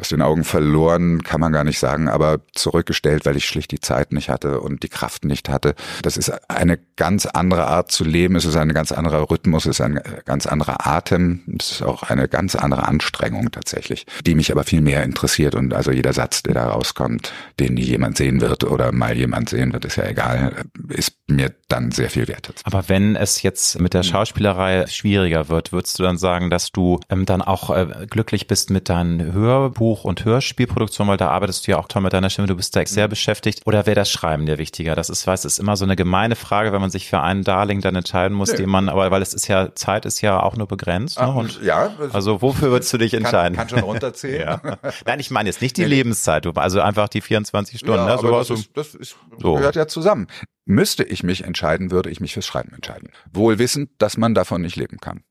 aus 0.00 0.08
den 0.08 0.22
Augen 0.22 0.44
verloren, 0.44 1.22
kann 1.22 1.40
man 1.40 1.52
gar 1.52 1.64
nicht 1.64 1.78
sagen, 1.78 2.08
aber 2.08 2.40
zurückgestellt, 2.54 3.26
weil 3.26 3.36
ich 3.36 3.44
schlicht 3.44 3.70
die 3.70 3.80
Zeit 3.80 4.12
nicht 4.12 4.30
hatte 4.30 4.60
und 4.60 4.82
die 4.82 4.88
Kraft 4.88 5.24
nicht 5.24 5.48
hatte. 5.48 5.74
Das 6.02 6.16
ist 6.16 6.32
eine 6.48 6.78
ganz 6.96 7.26
andere 7.26 7.66
Art 7.66 7.92
zu 7.92 8.04
leben, 8.04 8.34
es 8.36 8.46
ist 8.46 8.56
ein 8.56 8.72
ganz 8.72 8.92
anderer 8.92 9.30
Rhythmus, 9.30 9.66
es 9.66 9.78
ist 9.78 9.80
ein 9.82 10.00
ganz 10.24 10.46
anderer 10.46 10.86
Atem, 10.86 11.42
es 11.58 11.72
ist 11.72 11.82
auch 11.82 12.02
eine 12.02 12.28
ganz 12.28 12.54
andere 12.56 12.88
Anstrengung 12.88 13.50
tatsächlich, 13.50 14.06
die 14.24 14.34
mich 14.34 14.50
aber 14.50 14.64
viel 14.64 14.80
mehr 14.80 15.04
interessiert 15.04 15.54
und 15.54 15.74
also 15.74 15.90
jeder 15.90 16.14
Satz, 16.14 16.42
der 16.42 16.54
da 16.54 16.68
rauskommt, 16.68 17.32
den 17.58 17.76
jemand 17.76 18.16
sehen 18.16 18.40
wird 18.40 18.64
oder 18.64 18.92
mal 18.92 19.16
jemand 19.16 19.50
sehen 19.50 19.72
wird, 19.72 19.84
ist 19.84 19.96
ja 19.96 20.06
egal, 20.06 20.64
ist 20.90 21.14
mir 21.28 21.54
dann 21.68 21.90
sehr 21.90 22.10
viel 22.10 22.28
wert. 22.28 22.52
Aber 22.64 22.88
wenn 22.88 23.16
es 23.16 23.42
jetzt 23.42 23.78
mit 23.80 23.94
der 23.94 24.02
Schauspielerei 24.02 24.86
schwieriger 24.86 25.48
wird, 25.48 25.72
würdest 25.72 25.98
du 25.98 26.02
dann 26.02 26.18
sagen, 26.18 26.50
dass 26.50 26.72
du 26.72 27.00
ähm, 27.08 27.26
dann 27.26 27.42
auch 27.42 27.70
äh, 27.70 28.06
glücklich 28.08 28.46
bist 28.46 28.70
mit 28.70 28.88
deinen 28.88 29.32
Hörbuch 29.32 30.04
und 30.04 30.24
Hörspielproduktion, 30.24 31.08
weil 31.08 31.16
da 31.16 31.28
arbeitest 31.28 31.66
du 31.66 31.72
ja 31.72 31.78
auch 31.78 31.88
toll 31.88 32.02
mit 32.02 32.12
deiner 32.12 32.30
Stimme, 32.30 32.48
du 32.48 32.56
bist 32.56 32.74
da 32.74 32.84
sehr 32.84 33.06
mhm. 33.06 33.10
beschäftigt. 33.10 33.62
Oder 33.66 33.86
wäre 33.86 33.94
das 33.94 34.10
Schreiben 34.10 34.46
dir 34.46 34.58
wichtiger? 34.58 34.94
Das 34.94 35.08
ist, 35.08 35.26
weiß, 35.26 35.44
ist 35.44 35.58
immer 35.58 35.76
so 35.76 35.84
eine 35.84 35.96
gemeine 35.96 36.36
Frage, 36.36 36.72
wenn 36.72 36.80
man 36.80 36.90
sich 36.90 37.08
für 37.08 37.20
einen 37.20 37.44
Darling 37.44 37.80
dann 37.80 37.94
entscheiden 37.94 38.36
muss, 38.36 38.50
nee. 38.52 38.58
den 38.58 38.70
man, 38.70 38.88
aber 38.88 39.10
weil 39.10 39.22
es 39.22 39.34
ist 39.34 39.48
ja, 39.48 39.74
Zeit 39.74 40.04
ist 40.04 40.20
ja 40.20 40.42
auch 40.42 40.56
nur 40.56 40.66
begrenzt. 40.66 41.20
Ne? 41.20 41.28
Und 41.32 41.62
ja. 41.62 41.94
Also 42.12 42.42
wofür 42.42 42.70
würdest 42.70 42.92
du 42.92 42.98
dich 42.98 43.14
entscheiden? 43.14 43.56
Kann, 43.56 43.68
kann 43.68 43.78
schon 43.78 43.88
runterzählen. 43.88 44.60
ja. 44.64 44.78
Nein, 45.06 45.20
ich 45.20 45.30
meine 45.30 45.48
jetzt 45.48 45.62
nicht 45.62 45.76
die 45.76 45.82
nee. 45.82 45.88
Lebenszeit, 45.88 46.46
also 46.58 46.80
einfach 46.80 47.08
die 47.08 47.20
24 47.20 47.78
Stunden. 47.78 47.96
Ja, 47.96 48.16
ne? 48.16 48.18
so 48.20 48.30
das, 48.30 48.50
ist, 48.50 48.70
das 48.74 48.94
ist, 48.94 49.16
so. 49.38 49.54
gehört 49.54 49.76
ja 49.76 49.86
zusammen. 49.86 50.26
Müsste 50.70 51.02
ich 51.02 51.24
mich 51.24 51.42
entscheiden, 51.42 51.90
würde 51.90 52.10
ich 52.10 52.20
mich 52.20 52.34
fürs 52.34 52.46
Schreiben 52.46 52.72
entscheiden. 52.72 53.10
Wohl 53.32 53.58
wissend, 53.58 53.90
dass 53.98 54.16
man 54.16 54.34
davon 54.34 54.62
nicht 54.62 54.76
leben 54.76 54.98
kann. 54.98 55.24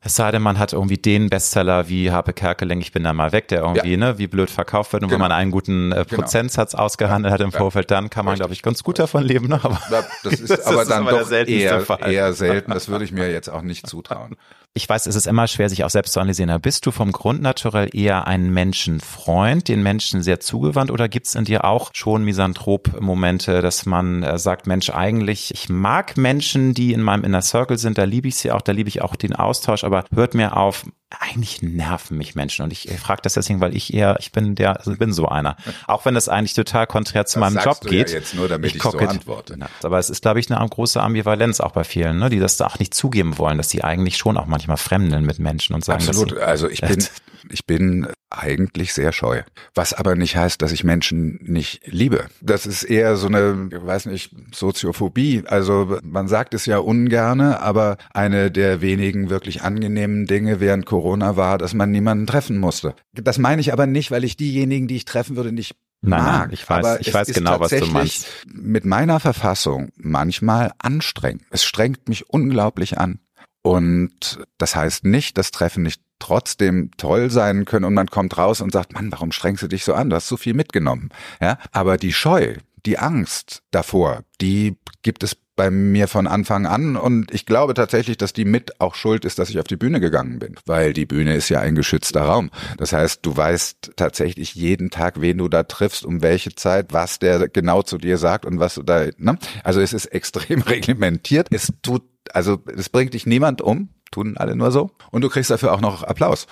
Es 0.00 0.14
sei 0.14 0.30
denn, 0.30 0.40
man 0.40 0.60
hat 0.60 0.72
irgendwie 0.72 0.96
den 0.96 1.28
Bestseller 1.28 1.88
wie 1.88 2.12
Harpe 2.12 2.32
Kerkeling, 2.32 2.80
ich 2.80 2.92
bin 2.92 3.02
da 3.02 3.12
mal 3.12 3.32
weg, 3.32 3.48
der 3.48 3.62
irgendwie, 3.62 3.90
ja. 3.90 3.96
ne, 3.96 4.18
wie 4.18 4.28
blöd 4.28 4.48
verkauft 4.48 4.92
wird. 4.92 5.02
Und 5.02 5.08
genau. 5.08 5.16
wenn 5.16 5.28
man 5.30 5.32
einen 5.32 5.50
guten 5.50 5.90
äh, 5.90 6.04
genau. 6.08 6.22
Prozentsatz 6.22 6.70
genau. 6.70 6.84
ausgehandelt 6.84 7.34
hat 7.34 7.40
im 7.40 7.50
ja. 7.50 7.58
Vorfeld, 7.58 7.90
dann 7.90 8.08
kann 8.08 8.24
man, 8.24 8.36
glaube 8.36 8.52
ich, 8.52 8.62
ganz 8.62 8.84
gut 8.84 9.00
davon 9.00 9.24
leben. 9.24 9.48
Ne? 9.48 9.58
Aber 9.60 9.80
das 10.22 10.34
ist 10.40 10.50
das 10.50 10.66
aber 10.66 10.82
ist 10.82 10.90
dann 10.92 11.04
doch 11.06 11.28
eher, 11.28 11.84
eher 12.06 12.32
selten. 12.32 12.70
Das 12.70 12.88
würde 12.88 13.04
ich 13.04 13.10
mir 13.10 13.28
jetzt 13.32 13.48
auch 13.48 13.62
nicht 13.62 13.88
zutrauen. 13.88 14.36
Ich 14.74 14.88
weiß, 14.88 15.06
es 15.06 15.16
ist 15.16 15.26
immer 15.26 15.48
schwer, 15.48 15.68
sich 15.68 15.82
auch 15.82 15.90
selbst 15.90 16.12
zu 16.12 16.20
analysieren. 16.20 16.50
Aber 16.50 16.60
bist 16.60 16.86
du 16.86 16.92
vom 16.92 17.10
Grundnaturell 17.10 17.88
eher 17.92 18.28
ein 18.28 18.50
Menschenfreund, 18.50 19.66
den 19.66 19.82
Menschen 19.82 20.22
sehr 20.22 20.38
zugewandt, 20.38 20.92
oder 20.92 21.08
gibt 21.08 21.26
es 21.26 21.34
in 21.34 21.44
dir 21.44 21.64
auch 21.64 21.90
schon 21.94 22.22
Misanthrop-Momente, 22.22 23.60
dass 23.60 23.86
man 23.86 24.22
äh, 24.22 24.38
sagt, 24.38 24.68
Mensch, 24.68 24.90
eigentlich, 24.90 25.52
ich 25.52 25.68
mag 25.68 26.16
Menschen, 26.16 26.74
die 26.74 26.92
in 26.92 27.02
meinem 27.02 27.24
Inner 27.24 27.42
Circle 27.42 27.76
sind, 27.78 27.98
da 27.98 28.04
liebe 28.04 28.28
ich 28.28 28.36
sie 28.36 28.52
auch, 28.52 28.62
da 28.62 28.70
liebe 28.70 28.88
ich 28.88 29.02
auch 29.02 29.16
den 29.16 29.34
Austausch, 29.34 29.82
aber 29.82 30.04
hört 30.14 30.34
mir 30.34 30.56
auf, 30.56 30.84
eigentlich 31.10 31.62
nerven 31.62 32.18
mich 32.18 32.34
Menschen 32.34 32.64
und 32.64 32.72
ich, 32.72 32.88
ich 32.88 32.98
frage 32.98 33.22
das 33.22 33.32
deswegen, 33.32 33.60
weil 33.60 33.74
ich 33.74 33.94
eher, 33.94 34.16
ich 34.20 34.30
bin 34.30 34.54
der, 34.54 34.78
also 34.78 34.94
bin 34.94 35.12
so 35.12 35.26
einer. 35.26 35.56
Auch 35.86 36.04
wenn 36.04 36.14
das 36.14 36.28
eigentlich 36.28 36.52
total 36.52 36.86
konträr 36.86 37.24
zu 37.24 37.40
das 37.40 37.52
meinem 37.52 37.64
Job 37.64 37.80
geht. 37.80 38.10
Ja 38.10 38.16
jetzt 38.16 38.34
nur, 38.34 38.46
damit 38.46 38.70
ich, 38.70 38.76
ich 38.76 38.82
so 38.82 38.98
antworte. 38.98 39.58
Aber 39.82 39.98
es 39.98 40.10
ist, 40.10 40.20
glaube 40.20 40.40
ich, 40.40 40.52
eine 40.52 40.68
große 40.68 41.00
Ambivalenz 41.00 41.60
auch 41.60 41.72
bei 41.72 41.84
vielen, 41.84 42.18
ne, 42.18 42.28
die 42.28 42.38
das 42.38 42.58
da 42.58 42.66
auch 42.66 42.78
nicht 42.78 42.92
zugeben 42.92 43.38
wollen, 43.38 43.56
dass 43.56 43.70
sie 43.70 43.82
eigentlich 43.82 44.18
schon 44.18 44.36
auch 44.36 44.46
manchmal 44.46 44.76
fremdeln 44.76 45.24
mit 45.24 45.38
Menschen 45.38 45.74
und 45.74 45.84
sagen, 45.84 46.06
Absolut. 46.06 46.36
Also 46.38 46.68
ich 46.68 46.80
bin, 46.82 47.02
ich 47.50 47.66
bin 47.66 48.08
eigentlich 48.30 48.92
sehr 48.92 49.12
scheu. 49.12 49.42
Was 49.74 49.94
aber 49.94 50.14
nicht 50.14 50.36
heißt, 50.36 50.60
dass 50.60 50.72
ich 50.72 50.84
Menschen 50.84 51.38
nicht 51.42 51.80
liebe. 51.86 52.26
Das 52.40 52.66
ist 52.66 52.84
eher 52.84 53.16
so 53.16 53.26
eine, 53.26 53.68
ich 53.72 53.86
weiß 53.86 54.06
nicht, 54.06 54.34
Soziophobie. 54.54 55.44
Also 55.46 55.98
man 56.02 56.28
sagt 56.28 56.54
es 56.54 56.66
ja 56.66 56.78
ungerne, 56.78 57.60
aber 57.60 57.96
eine 58.12 58.50
der 58.50 58.80
wenigen 58.80 59.30
wirklich 59.30 59.62
angenehmen 59.62 60.26
Dinge 60.26 60.60
während 60.60 60.86
Corona 60.86 61.36
war, 61.36 61.58
dass 61.58 61.74
man 61.74 61.90
niemanden 61.90 62.26
treffen 62.26 62.58
musste. 62.58 62.94
Das 63.14 63.38
meine 63.38 63.60
ich 63.60 63.72
aber 63.72 63.86
nicht, 63.86 64.10
weil 64.10 64.24
ich 64.24 64.36
diejenigen, 64.36 64.88
die 64.88 64.96
ich 64.96 65.04
treffen 65.04 65.36
würde, 65.36 65.52
nicht 65.52 65.76
Nein, 66.00 66.22
mag. 66.22 66.40
Nein, 66.40 66.50
ich 66.52 66.68
weiß, 66.68 66.84
aber 66.84 67.00
ich 67.00 67.12
weiß 67.12 67.32
genau, 67.32 67.60
was 67.60 67.70
du 67.70 67.86
meinst. 67.86 68.26
Mit 68.46 68.84
meiner 68.84 69.20
Verfassung 69.20 69.90
manchmal 69.96 70.72
anstrengend. 70.78 71.42
Es 71.50 71.64
strengt 71.64 72.08
mich 72.08 72.28
unglaublich 72.30 72.98
an. 72.98 73.20
Und 73.62 74.40
das 74.56 74.76
heißt 74.76 75.04
nicht, 75.04 75.36
dass 75.38 75.50
Treffen 75.50 75.82
nicht 75.82 76.00
trotzdem 76.18 76.90
toll 76.96 77.30
sein 77.30 77.64
können 77.64 77.84
und 77.84 77.94
man 77.94 78.08
kommt 78.08 78.36
raus 78.38 78.60
und 78.60 78.72
sagt, 78.72 78.92
Mann, 78.92 79.12
warum 79.12 79.32
strengst 79.32 79.62
du 79.62 79.68
dich 79.68 79.84
so 79.84 79.94
an? 79.94 80.10
Du 80.10 80.16
hast 80.16 80.28
so 80.28 80.36
viel 80.36 80.54
mitgenommen. 80.54 81.10
Ja, 81.40 81.58
aber 81.72 81.96
die 81.96 82.12
Scheu, 82.12 82.56
die 82.86 82.98
Angst 82.98 83.62
davor, 83.70 84.24
die 84.40 84.76
gibt 85.02 85.22
es 85.22 85.36
bei 85.58 85.70
mir 85.72 86.06
von 86.06 86.28
Anfang 86.28 86.66
an 86.66 86.96
und 86.96 87.34
ich 87.34 87.44
glaube 87.44 87.74
tatsächlich, 87.74 88.16
dass 88.16 88.32
die 88.32 88.44
mit 88.44 88.80
auch 88.80 88.94
schuld 88.94 89.24
ist, 89.24 89.40
dass 89.40 89.50
ich 89.50 89.58
auf 89.58 89.66
die 89.66 89.76
Bühne 89.76 89.98
gegangen 89.98 90.38
bin, 90.38 90.54
weil 90.66 90.92
die 90.92 91.04
Bühne 91.04 91.34
ist 91.34 91.48
ja 91.48 91.58
ein 91.58 91.74
geschützter 91.74 92.22
Raum. 92.22 92.50
Das 92.76 92.92
heißt, 92.92 93.26
du 93.26 93.36
weißt 93.36 93.94
tatsächlich 93.96 94.54
jeden 94.54 94.90
Tag, 94.90 95.20
wen 95.20 95.38
du 95.38 95.48
da 95.48 95.64
triffst, 95.64 96.06
um 96.06 96.22
welche 96.22 96.54
Zeit, 96.54 96.92
was 96.92 97.18
der 97.18 97.48
genau 97.48 97.82
zu 97.82 97.98
dir 97.98 98.18
sagt 98.18 98.46
und 98.46 98.60
was 98.60 98.76
du 98.76 98.84
da, 98.84 99.06
ne? 99.18 99.36
Also 99.64 99.80
es 99.80 99.92
ist 99.92 100.06
extrem 100.06 100.62
reglementiert. 100.62 101.48
Es 101.50 101.72
tut 101.82 102.04
also 102.32 102.58
es 102.76 102.88
bringt 102.88 103.14
dich 103.14 103.26
niemand 103.26 103.60
um, 103.60 103.88
tun 104.10 104.36
alle 104.36 104.54
nur 104.54 104.70
so. 104.70 104.90
Und 105.10 105.22
du 105.22 105.28
kriegst 105.28 105.50
dafür 105.50 105.72
auch 105.72 105.80
noch 105.80 106.04
Applaus. 106.04 106.46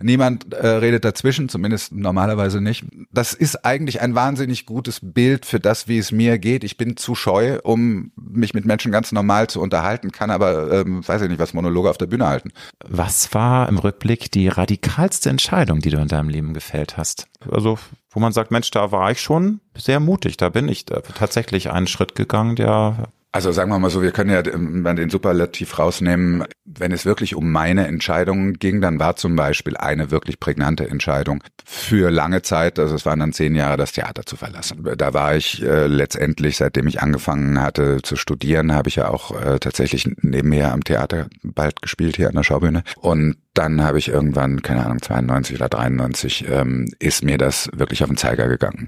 Niemand 0.00 0.52
äh, 0.52 0.66
redet 0.66 1.04
dazwischen, 1.04 1.48
zumindest 1.48 1.92
normalerweise 1.92 2.60
nicht. 2.60 2.84
Das 3.12 3.34
ist 3.34 3.64
eigentlich 3.64 4.00
ein 4.00 4.14
wahnsinnig 4.14 4.66
gutes 4.66 5.00
Bild 5.02 5.46
für 5.46 5.60
das, 5.60 5.88
wie 5.88 5.98
es 5.98 6.12
mir 6.12 6.38
geht. 6.38 6.64
Ich 6.64 6.76
bin 6.76 6.96
zu 6.96 7.14
scheu, 7.14 7.58
um 7.62 8.12
mich 8.16 8.54
mit 8.54 8.64
Menschen 8.64 8.92
ganz 8.92 9.12
normal 9.12 9.48
zu 9.48 9.60
unterhalten, 9.60 10.12
kann 10.12 10.30
aber, 10.30 10.72
ähm, 10.72 11.06
weiß 11.06 11.22
ich 11.22 11.28
nicht, 11.28 11.40
was 11.40 11.54
Monologe 11.54 11.90
auf 11.90 11.98
der 11.98 12.06
Bühne 12.06 12.26
halten. 12.26 12.52
Was 12.86 13.34
war 13.34 13.68
im 13.68 13.78
Rückblick 13.78 14.30
die 14.30 14.48
radikalste 14.48 15.30
Entscheidung, 15.30 15.80
die 15.80 15.90
du 15.90 15.98
in 15.98 16.08
deinem 16.08 16.28
Leben 16.28 16.54
gefällt 16.54 16.96
hast? 16.96 17.26
Also, 17.50 17.78
wo 18.10 18.20
man 18.20 18.32
sagt, 18.32 18.50
Mensch, 18.50 18.70
da 18.70 18.92
war 18.92 19.10
ich 19.10 19.20
schon 19.20 19.60
sehr 19.76 20.00
mutig. 20.00 20.36
Da 20.36 20.48
bin 20.48 20.68
ich 20.68 20.84
tatsächlich 20.84 21.70
einen 21.70 21.86
Schritt 21.86 22.14
gegangen, 22.14 22.56
der 22.56 23.08
also 23.30 23.52
sagen 23.52 23.70
wir 23.70 23.78
mal 23.78 23.90
so, 23.90 24.02
wir 24.02 24.10
können 24.10 24.30
ja 24.30 24.42
den 24.42 25.10
Superlativ 25.10 25.78
rausnehmen. 25.78 26.44
Wenn 26.64 26.92
es 26.92 27.04
wirklich 27.04 27.34
um 27.34 27.52
meine 27.52 27.86
Entscheidungen 27.86 28.54
ging, 28.54 28.80
dann 28.80 28.98
war 28.98 29.16
zum 29.16 29.36
Beispiel 29.36 29.76
eine 29.76 30.10
wirklich 30.10 30.40
prägnante 30.40 30.88
Entscheidung 30.88 31.42
für 31.64 32.10
lange 32.10 32.42
Zeit, 32.42 32.78
also 32.78 32.94
es 32.94 33.04
waren 33.04 33.20
dann 33.20 33.34
zehn 33.34 33.54
Jahre, 33.54 33.76
das 33.76 33.92
Theater 33.92 34.24
zu 34.24 34.36
verlassen. 34.36 34.86
Da 34.96 35.12
war 35.12 35.36
ich 35.36 35.62
äh, 35.62 35.86
letztendlich, 35.86 36.56
seitdem 36.56 36.86
ich 36.86 37.02
angefangen 37.02 37.60
hatte 37.60 38.00
zu 38.02 38.16
studieren, 38.16 38.72
habe 38.72 38.88
ich 38.88 38.96
ja 38.96 39.10
auch 39.10 39.38
äh, 39.38 39.58
tatsächlich 39.58 40.08
nebenher 40.22 40.72
am 40.72 40.82
Theater 40.82 41.28
bald 41.42 41.82
gespielt 41.82 42.16
hier 42.16 42.28
an 42.28 42.34
der 42.34 42.44
Schaubühne. 42.44 42.82
Und 42.96 43.36
dann 43.58 43.82
habe 43.82 43.98
ich 43.98 44.08
irgendwann, 44.08 44.62
keine 44.62 44.86
Ahnung, 44.86 45.02
92 45.02 45.56
oder 45.56 45.68
93, 45.68 46.46
ähm, 46.48 46.88
ist 47.00 47.24
mir 47.24 47.38
das 47.38 47.68
wirklich 47.74 48.04
auf 48.04 48.08
den 48.08 48.16
Zeiger 48.16 48.46
gegangen. 48.46 48.86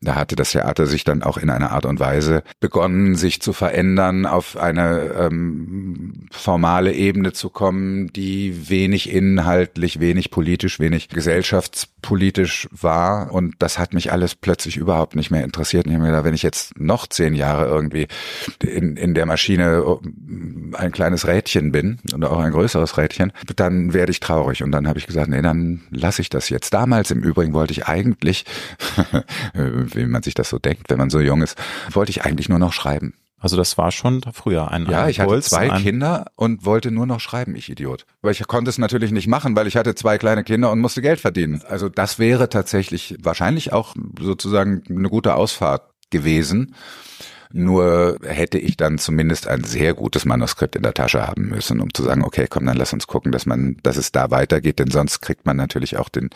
Da 0.00 0.14
hatte 0.14 0.36
das 0.36 0.52
Theater 0.52 0.86
sich 0.86 1.02
dann 1.02 1.24
auch 1.24 1.38
in 1.38 1.50
einer 1.50 1.72
Art 1.72 1.86
und 1.86 1.98
Weise 1.98 2.44
begonnen, 2.60 3.16
sich 3.16 3.42
zu 3.42 3.52
verändern, 3.52 4.24
auf 4.24 4.56
eine 4.56 5.12
ähm, 5.18 6.28
formale 6.30 6.92
Ebene 6.92 7.32
zu 7.32 7.50
kommen, 7.50 8.12
die 8.12 8.70
wenig 8.70 9.10
inhaltlich, 9.10 9.98
wenig 9.98 10.30
politisch, 10.30 10.78
wenig 10.78 11.08
gesellschaftspolitisch 11.08 12.68
war. 12.70 13.32
Und 13.32 13.56
das 13.58 13.80
hat 13.80 13.92
mich 13.92 14.12
alles 14.12 14.36
plötzlich 14.36 14.76
überhaupt 14.76 15.16
nicht 15.16 15.32
mehr 15.32 15.42
interessiert. 15.42 15.86
Und 15.86 15.90
ich 15.90 15.96
habe 15.96 16.04
mir 16.04 16.10
gedacht, 16.10 16.26
wenn 16.26 16.34
ich 16.34 16.44
jetzt 16.44 16.78
noch 16.78 17.08
zehn 17.08 17.34
Jahre 17.34 17.66
irgendwie 17.66 18.06
in, 18.62 18.96
in 18.96 19.14
der 19.14 19.26
Maschine 19.26 19.98
ein 20.74 20.92
kleines 20.92 21.26
Rädchen 21.26 21.72
bin 21.72 21.98
oder 22.14 22.30
auch 22.30 22.38
ein 22.38 22.52
größeres 22.52 22.96
Rädchen, 22.96 23.32
dann 23.56 23.92
werde 23.92 24.11
ich 24.12 24.20
traurig. 24.20 24.62
Und 24.62 24.72
dann 24.72 24.86
habe 24.88 24.98
ich 24.98 25.06
gesagt, 25.06 25.28
nee, 25.28 25.42
dann 25.42 25.82
lasse 25.90 26.22
ich 26.22 26.28
das 26.28 26.48
jetzt. 26.48 26.72
Damals 26.72 27.10
im 27.10 27.22
Übrigen 27.22 27.52
wollte 27.52 27.72
ich 27.72 27.86
eigentlich, 27.86 28.44
wie 29.54 30.06
man 30.06 30.22
sich 30.22 30.34
das 30.34 30.48
so 30.48 30.58
denkt, 30.58 30.90
wenn 30.90 30.98
man 30.98 31.10
so 31.10 31.20
jung 31.20 31.42
ist, 31.42 31.58
wollte 31.90 32.10
ich 32.10 32.24
eigentlich 32.24 32.48
nur 32.48 32.58
noch 32.58 32.72
schreiben. 32.72 33.14
Also 33.42 33.56
das 33.56 33.76
war 33.76 33.90
schon 33.90 34.22
früher 34.32 34.70
ein 34.70 34.86
Ja, 34.86 35.08
ich 35.08 35.18
hatte 35.18 35.40
zwei 35.40 35.68
Kinder 35.80 36.26
und 36.36 36.64
wollte 36.64 36.92
nur 36.92 37.06
noch 37.06 37.18
schreiben, 37.18 37.56
ich 37.56 37.68
Idiot. 37.68 38.06
Aber 38.22 38.30
ich 38.30 38.46
konnte 38.46 38.70
es 38.70 38.78
natürlich 38.78 39.10
nicht 39.10 39.26
machen, 39.26 39.56
weil 39.56 39.66
ich 39.66 39.76
hatte 39.76 39.96
zwei 39.96 40.16
kleine 40.16 40.44
Kinder 40.44 40.70
und 40.70 40.78
musste 40.78 41.02
Geld 41.02 41.18
verdienen. 41.18 41.60
Also 41.68 41.88
das 41.88 42.20
wäre 42.20 42.48
tatsächlich 42.48 43.16
wahrscheinlich 43.20 43.72
auch 43.72 43.96
sozusagen 44.20 44.84
eine 44.88 45.08
gute 45.08 45.34
Ausfahrt 45.34 45.90
gewesen. 46.10 46.76
Nur 47.52 48.18
hätte 48.22 48.58
ich 48.58 48.76
dann 48.76 48.98
zumindest 48.98 49.46
ein 49.46 49.64
sehr 49.64 49.94
gutes 49.94 50.24
Manuskript 50.24 50.76
in 50.76 50.82
der 50.82 50.94
Tasche 50.94 51.26
haben 51.26 51.48
müssen, 51.48 51.80
um 51.80 51.92
zu 51.92 52.02
sagen, 52.02 52.24
okay, 52.24 52.46
komm, 52.48 52.66
dann 52.66 52.76
lass 52.76 52.92
uns 52.92 53.06
gucken, 53.06 53.32
dass 53.32 53.46
man, 53.46 53.76
dass 53.82 53.96
es 53.96 54.12
da 54.12 54.30
weitergeht, 54.30 54.78
denn 54.78 54.90
sonst 54.90 55.20
kriegt 55.20 55.44
man 55.44 55.56
natürlich 55.56 55.96
auch 55.96 56.08
den 56.08 56.30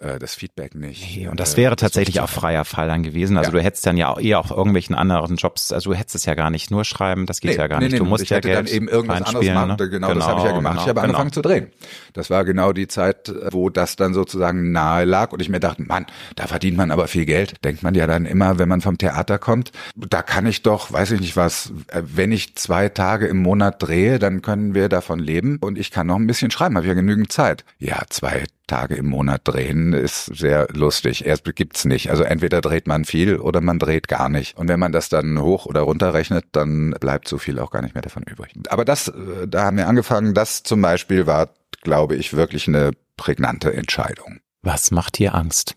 äh, 0.00 0.18
das 0.18 0.34
Feedback 0.34 0.74
nicht. 0.74 1.16
Nee, 1.16 1.28
und 1.28 1.38
das 1.38 1.56
wäre 1.56 1.76
tatsächlich 1.76 2.20
auch 2.20 2.28
freier 2.28 2.64
Fall 2.64 2.88
dann 2.88 3.02
gewesen. 3.02 3.36
Also 3.36 3.50
ja. 3.50 3.58
du 3.58 3.62
hättest 3.62 3.86
dann 3.86 3.96
ja 3.96 4.08
auch 4.08 4.18
eher 4.18 4.38
auch 4.38 4.50
irgendwelchen 4.50 4.94
anderen 4.94 5.36
Jobs, 5.36 5.72
also 5.72 5.90
du 5.90 5.96
hättest 5.96 6.16
es 6.16 6.24
ja 6.24 6.34
gar 6.34 6.50
nicht 6.50 6.70
nur 6.70 6.84
schreiben, 6.84 7.26
das 7.26 7.40
geht 7.40 7.52
nee, 7.52 7.56
ja 7.58 7.66
gar 7.66 7.80
nee, 7.80 7.88
nicht. 7.88 7.98
Du 7.98 8.04
musst 8.04 8.24
ich 8.24 8.30
ja 8.30 8.38
hätte 8.38 8.48
Geld 8.48 8.58
dann 8.58 8.66
eben 8.66 8.88
irgendwas 8.88 9.22
anderes 9.22 9.46
machen. 9.46 9.68
Ne? 9.68 9.76
Genau, 9.76 10.08
genau, 10.08 10.14
das 10.14 10.26
habe 10.26 10.40
ich 10.40 10.46
ja 10.46 10.52
gemacht. 10.52 10.72
Genau, 10.72 10.82
ich 10.82 10.88
habe 10.88 11.00
genau. 11.00 11.04
angefangen 11.04 11.32
zu 11.32 11.42
drehen. 11.42 11.70
Das 12.12 12.30
war 12.30 12.44
genau 12.44 12.72
die 12.72 12.88
Zeit, 12.88 13.32
wo 13.50 13.70
das 13.70 13.96
dann 13.96 14.14
sozusagen 14.14 14.72
nahe 14.72 15.04
lag 15.04 15.32
und 15.32 15.42
ich 15.42 15.48
mir 15.48 15.60
dachte, 15.60 15.82
Mann, 15.82 16.06
da 16.36 16.46
verdient 16.46 16.76
man 16.76 16.90
aber 16.90 17.06
viel 17.06 17.26
Geld. 17.26 17.64
Denkt 17.64 17.82
man 17.82 17.94
ja 17.94 18.06
dann 18.06 18.24
immer, 18.24 18.58
wenn 18.58 18.68
man 18.68 18.80
vom 18.80 18.98
Theater 18.98 19.38
kommt, 19.38 19.72
da 19.94 20.22
kann 20.22 20.46
ich 20.46 20.62
doch, 20.62 20.92
weiß 20.92 21.12
ich 21.12 21.20
nicht 21.20 21.36
was, 21.36 21.72
äh, 21.88 22.02
wenn 22.04 22.32
ich 22.32 22.56
zwei 22.56 22.88
Tage 22.88 23.26
im 23.26 23.38
Monat 23.42 23.82
drehe, 23.82 24.18
dann 24.18 24.42
können 24.42 24.74
wir 24.74 24.88
davon 24.88 25.18
leben 25.18 25.58
und 25.60 25.78
ich 25.78 25.90
kann 25.90 26.06
noch 26.06 26.16
ein 26.16 26.26
bisschen 26.26 26.50
schreiben, 26.50 26.76
habe 26.76 26.86
ja 26.86 26.94
genügend 26.94 27.32
Zeit. 27.32 27.64
Ja, 27.78 28.02
zwei 28.08 28.44
Tage 28.70 28.94
im 28.94 29.06
Monat 29.06 29.42
drehen 29.44 29.92
ist 29.92 30.26
sehr 30.26 30.68
lustig. 30.72 31.26
Erst 31.26 31.44
gibt's 31.56 31.84
nicht. 31.84 32.08
Also 32.10 32.22
entweder 32.22 32.60
dreht 32.60 32.86
man 32.86 33.04
viel 33.04 33.36
oder 33.36 33.60
man 33.60 33.80
dreht 33.80 34.06
gar 34.06 34.28
nicht. 34.28 34.56
Und 34.56 34.68
wenn 34.68 34.78
man 34.78 34.92
das 34.92 35.08
dann 35.08 35.40
hoch 35.40 35.66
oder 35.66 35.80
runter 35.80 36.14
rechnet, 36.14 36.44
dann 36.52 36.92
bleibt 36.92 37.26
so 37.26 37.36
viel 37.36 37.58
auch 37.58 37.72
gar 37.72 37.82
nicht 37.82 37.94
mehr 37.94 38.02
davon 38.02 38.22
übrig. 38.22 38.54
Aber 38.68 38.84
das, 38.84 39.08
äh, 39.08 39.48
da 39.48 39.64
haben 39.64 39.76
wir 39.76 39.88
angefangen. 39.88 40.34
Das 40.34 40.62
zum 40.62 40.80
Beispiel 40.80 41.26
war, 41.26 41.48
glaube 41.82 42.14
ich, 42.14 42.32
wirklich 42.34 42.68
eine 42.68 42.92
prägnante 43.16 43.74
Entscheidung. 43.74 44.38
Was 44.62 44.92
macht 44.92 45.18
dir 45.18 45.34
Angst? 45.34 45.76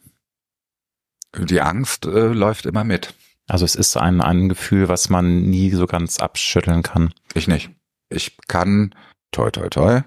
Die 1.35 1.61
Angst 1.61 2.05
äh, 2.05 2.27
läuft 2.27 2.67
immer 2.67 2.83
mit. 2.83 3.15
Also 3.47 3.65
es 3.65 3.73
ist 3.73 3.97
ein, 3.97 4.21
ein 4.21 4.49
Gefühl, 4.49 4.87
was 4.87 5.09
man 5.09 5.41
nie 5.49 5.71
so 5.71 5.87
ganz 5.87 6.19
abschütteln 6.19 6.83
kann. 6.83 7.11
Ich 7.33 7.47
nicht. 7.47 7.71
Ich 8.09 8.37
kann, 8.47 8.93
toi, 9.31 9.49
toi, 9.49 9.67
toi, 9.69 10.01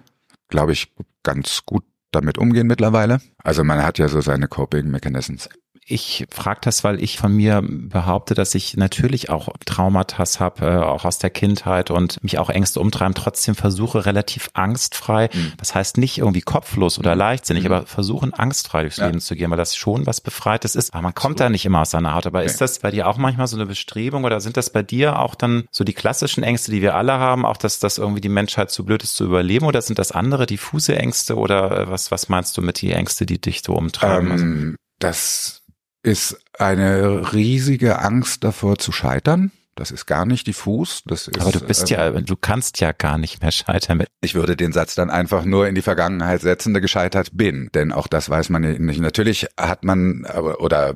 glaube 0.49 0.70
ich, 0.70 0.95
ganz 1.24 1.66
gut 1.66 1.82
damit 2.17 2.39
umgehen 2.39 2.67
mittlerweile. 2.67 3.21
Also 3.43 3.62
man 3.62 3.83
hat 3.83 3.99
ja 3.99 4.09
so 4.09 4.21
seine 4.21 4.49
Coping 4.49 4.91
Mechanisms. 4.91 5.49
Ich 5.89 6.26
frage 6.30 6.59
das, 6.62 6.82
weil 6.82 7.01
ich 7.01 7.16
von 7.16 7.32
mir 7.32 7.62
behaupte, 7.64 8.34
dass 8.34 8.57
ich 8.57 8.76
natürlich 8.76 9.30
auch 9.30 9.51
Traumata 9.66 10.24
habe, 10.41 10.66
äh, 10.66 10.78
auch 10.78 11.05
aus 11.05 11.18
der 11.18 11.30
Kindheit 11.30 11.93
und 11.93 12.20
mich 12.24 12.39
auch 12.39 12.51
Ängste 12.51 12.80
umtreiben, 12.80 13.14
trotzdem 13.14 13.55
versuche 13.55 14.05
relativ 14.05 14.51
angstfrei, 14.55 15.28
mhm. 15.32 15.53
das 15.59 15.76
heißt 15.76 15.97
nicht 15.99 16.18
irgendwie 16.18 16.41
kopflos 16.41 16.99
oder 16.99 17.14
mhm. 17.14 17.20
leichtsinnig, 17.20 17.64
mhm. 17.64 17.72
aber 17.72 17.87
versuchen 17.87 18.34
angstfrei 18.34 18.82
durchs 18.82 18.97
ja. 18.97 19.07
Leben 19.07 19.20
zu 19.20 19.37
gehen, 19.37 19.49
weil 19.51 19.59
das 19.59 19.76
schon 19.76 20.07
was 20.07 20.20
Befreites 20.20 20.74
ist. 20.74 20.93
Aber 20.93 21.03
man 21.03 21.14
kommt 21.14 21.37
Absolut. 21.37 21.41
da 21.41 21.51
nicht 21.51 21.64
immer 21.64 21.82
aus 21.82 21.91
seiner 21.93 22.14
Haut. 22.14 22.26
Aber 22.26 22.41
okay. 22.41 22.47
ist 22.47 22.61
das 22.61 22.80
bei 22.80 22.91
dir 22.91 23.07
auch 23.07 23.16
manchmal 23.16 23.47
so 23.47 23.57
eine 23.57 23.66
Bestrebung 23.66 24.24
oder 24.24 24.41
sind 24.41 24.57
das 24.57 24.70
bei 24.70 24.82
dir 24.82 25.20
auch 25.20 25.37
dann 25.37 25.68
so 25.70 25.84
die 25.84 25.95
klassischen 25.95 26.43
Ängste, 26.43 26.72
die 26.72 26.82
wir 26.82 26.97
alle 26.97 27.12
haben, 27.12 27.47
auch 27.47 27.59
dass 27.59 27.78
das 27.78 27.99
irgendwie 27.99 28.20
die 28.20 28.28
Menschheit 28.28 28.72
zu 28.72 28.84
blöd 28.84 29.05
ist 29.05 29.14
zu 29.14 29.24
überleben 29.24 29.66
oder 29.66 29.80
sind 29.82 30.01
das 30.01 30.11
andere 30.11 30.47
diffuse 30.47 30.97
Ängste 30.97 31.37
oder 31.37 31.82
äh, 31.82 31.91
was, 31.91 32.11
was 32.11 32.28
meinst 32.28 32.57
du 32.57 32.62
mit 32.62 32.80
die 32.80 32.91
Ängste, 32.91 33.24
die 33.24 33.41
dich 33.41 33.62
so 33.64 33.74
umtreiben? 33.74 34.30
Ähm, 34.32 34.76
das 34.99 35.62
ist 36.07 36.39
eine 36.59 37.33
riesige 37.33 37.99
Angst 37.99 38.45
davor 38.45 38.79
zu 38.79 38.93
scheitern. 38.93 39.51
Das 39.77 39.91
ist 39.91 40.07
gar 40.07 40.24
nicht 40.24 40.47
diffus. 40.47 41.03
Das 41.05 41.29
ist, 41.29 41.39
Aber 41.39 41.53
du 41.53 41.61
bist 41.61 41.91
ja, 41.91 42.09
äh, 42.09 42.22
du 42.22 42.35
kannst 42.35 42.81
ja 42.81 42.93
gar 42.93 43.18
nicht 43.18 43.43
mehr 43.43 43.53
scheitern. 43.53 44.05
Ich 44.22 44.35
würde 44.35 44.57
den 44.57 44.72
Satz 44.72 44.95
dann 44.95 45.11
einfach 45.11 45.45
nur 45.45 45.68
in 45.68 45.74
die 45.74 45.83
Vergangenheit 45.83 46.41
setzen, 46.41 46.72
der 46.72 46.81
gescheitert 46.81 47.31
bin. 47.35 47.68
Denn 47.74 47.93
auch 47.93 48.07
das 48.07 48.31
weiß 48.31 48.49
man 48.49 48.62
nicht. 48.62 49.01
Natürlich 49.01 49.47
hat 49.59 49.85
man, 49.85 50.27
oder 50.59 50.95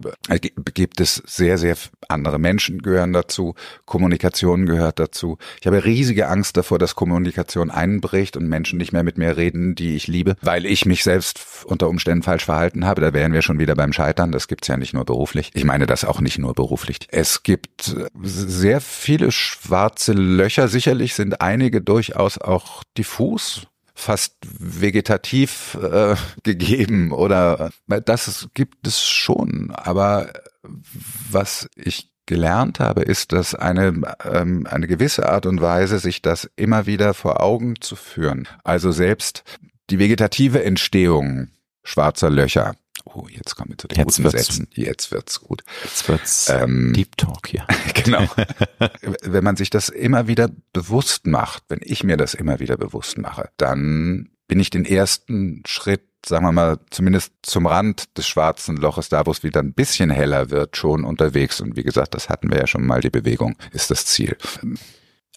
gibt 0.74 1.00
es 1.00 1.22
sehr, 1.26 1.58
sehr 1.58 1.76
andere 2.08 2.38
Menschen 2.38 2.80
gehören 2.80 3.12
dazu. 3.12 3.54
Kommunikation 3.84 4.64
gehört 4.64 4.98
dazu. 4.98 5.36
Ich 5.60 5.66
habe 5.66 5.84
riesige 5.84 6.28
Angst 6.28 6.56
davor, 6.56 6.78
dass 6.78 6.94
Kommunikation 6.94 7.70
einbricht 7.70 8.38
und 8.38 8.48
Menschen 8.48 8.78
nicht 8.78 8.92
mehr 8.92 9.02
mit 9.02 9.18
mir 9.18 9.36
reden, 9.36 9.74
die 9.74 9.94
ich 9.94 10.06
liebe, 10.06 10.36
weil 10.40 10.64
ich 10.64 10.86
mich 10.86 11.04
selbst 11.04 11.66
unter 11.66 11.88
Umständen 11.88 12.22
falsch 12.22 12.46
verhalten 12.46 12.86
habe. 12.86 13.02
Da 13.02 13.12
wären 13.12 13.34
wir 13.34 13.42
schon 13.42 13.58
wieder 13.58 13.74
beim 13.74 13.92
Scheitern. 13.92 14.32
Das 14.32 14.48
gibt's 14.48 14.68
ja 14.68 14.78
nicht 14.78 14.94
nur 14.94 15.04
beruflich. 15.04 15.50
Ich 15.52 15.64
meine 15.64 15.86
das 15.86 16.06
auch 16.06 16.22
nicht 16.22 16.38
nur 16.38 16.54
beruflich. 16.54 16.98
Es 17.10 17.42
gibt 17.42 17.94
sehr 18.22 18.69
sehr 18.70 18.80
viele 18.80 19.32
schwarze 19.32 20.12
Löcher. 20.12 20.68
Sicherlich 20.68 21.14
sind 21.14 21.40
einige 21.40 21.80
durchaus 21.80 22.38
auch 22.38 22.84
diffus 22.96 23.66
fast 23.96 24.36
vegetativ 24.44 25.76
äh, 25.82 26.14
gegeben 26.44 27.10
oder 27.10 27.72
äh, 27.88 28.00
das 28.00 28.48
gibt 28.54 28.86
es 28.86 29.02
schon. 29.02 29.72
Aber 29.72 30.32
was 31.32 31.68
ich 31.74 32.12
gelernt 32.26 32.78
habe, 32.78 33.02
ist, 33.02 33.32
dass 33.32 33.56
eine, 33.56 34.00
ähm, 34.24 34.68
eine 34.70 34.86
gewisse 34.86 35.28
Art 35.28 35.46
und 35.46 35.60
Weise, 35.60 35.98
sich 35.98 36.22
das 36.22 36.48
immer 36.54 36.86
wieder 36.86 37.12
vor 37.12 37.42
Augen 37.42 37.74
zu 37.80 37.96
führen. 37.96 38.46
Also 38.62 38.92
selbst 38.92 39.42
die 39.90 39.98
vegetative 39.98 40.62
Entstehung 40.62 41.48
schwarzer 41.82 42.30
Löcher 42.30 42.76
Oh, 43.04 43.26
jetzt 43.28 43.56
kommen 43.56 43.70
wir 43.70 43.78
zu 43.78 43.88
den 43.88 43.98
jetzt 43.98 44.16
guten 44.16 44.30
Sätzen. 44.30 44.68
Jetzt 44.72 45.10
wird's 45.12 45.40
gut. 45.40 45.62
Jetzt 45.84 46.08
wird's 46.08 46.48
ähm, 46.48 46.92
Deep 46.94 47.16
Talk 47.16 47.48
hier. 47.48 47.66
genau. 47.94 48.26
wenn 49.22 49.44
man 49.44 49.56
sich 49.56 49.70
das 49.70 49.88
immer 49.88 50.26
wieder 50.26 50.50
bewusst 50.72 51.26
macht, 51.26 51.64
wenn 51.68 51.80
ich 51.82 52.04
mir 52.04 52.16
das 52.16 52.34
immer 52.34 52.60
wieder 52.60 52.76
bewusst 52.76 53.18
mache, 53.18 53.50
dann 53.56 54.30
bin 54.48 54.60
ich 54.60 54.70
den 54.70 54.84
ersten 54.84 55.62
Schritt 55.66 56.02
sagen 56.26 56.44
wir 56.44 56.52
mal, 56.52 56.78
zumindest 56.90 57.32
zum 57.42 57.66
Rand 57.66 58.16
des 58.18 58.28
schwarzen 58.28 58.76
Loches, 58.76 59.08
da 59.08 59.24
wo 59.26 59.30
es 59.30 59.42
wieder 59.42 59.60
ein 59.60 59.72
bisschen 59.72 60.10
heller 60.10 60.50
wird, 60.50 60.76
schon 60.76 61.04
unterwegs. 61.04 61.60
Und 61.60 61.76
wie 61.76 61.82
gesagt, 61.82 62.14
das 62.14 62.28
hatten 62.28 62.50
wir 62.50 62.58
ja 62.58 62.66
schon 62.66 62.86
mal, 62.86 63.00
die 63.00 63.10
Bewegung 63.10 63.56
ist 63.72 63.90
das 63.90 64.06
Ziel. 64.06 64.36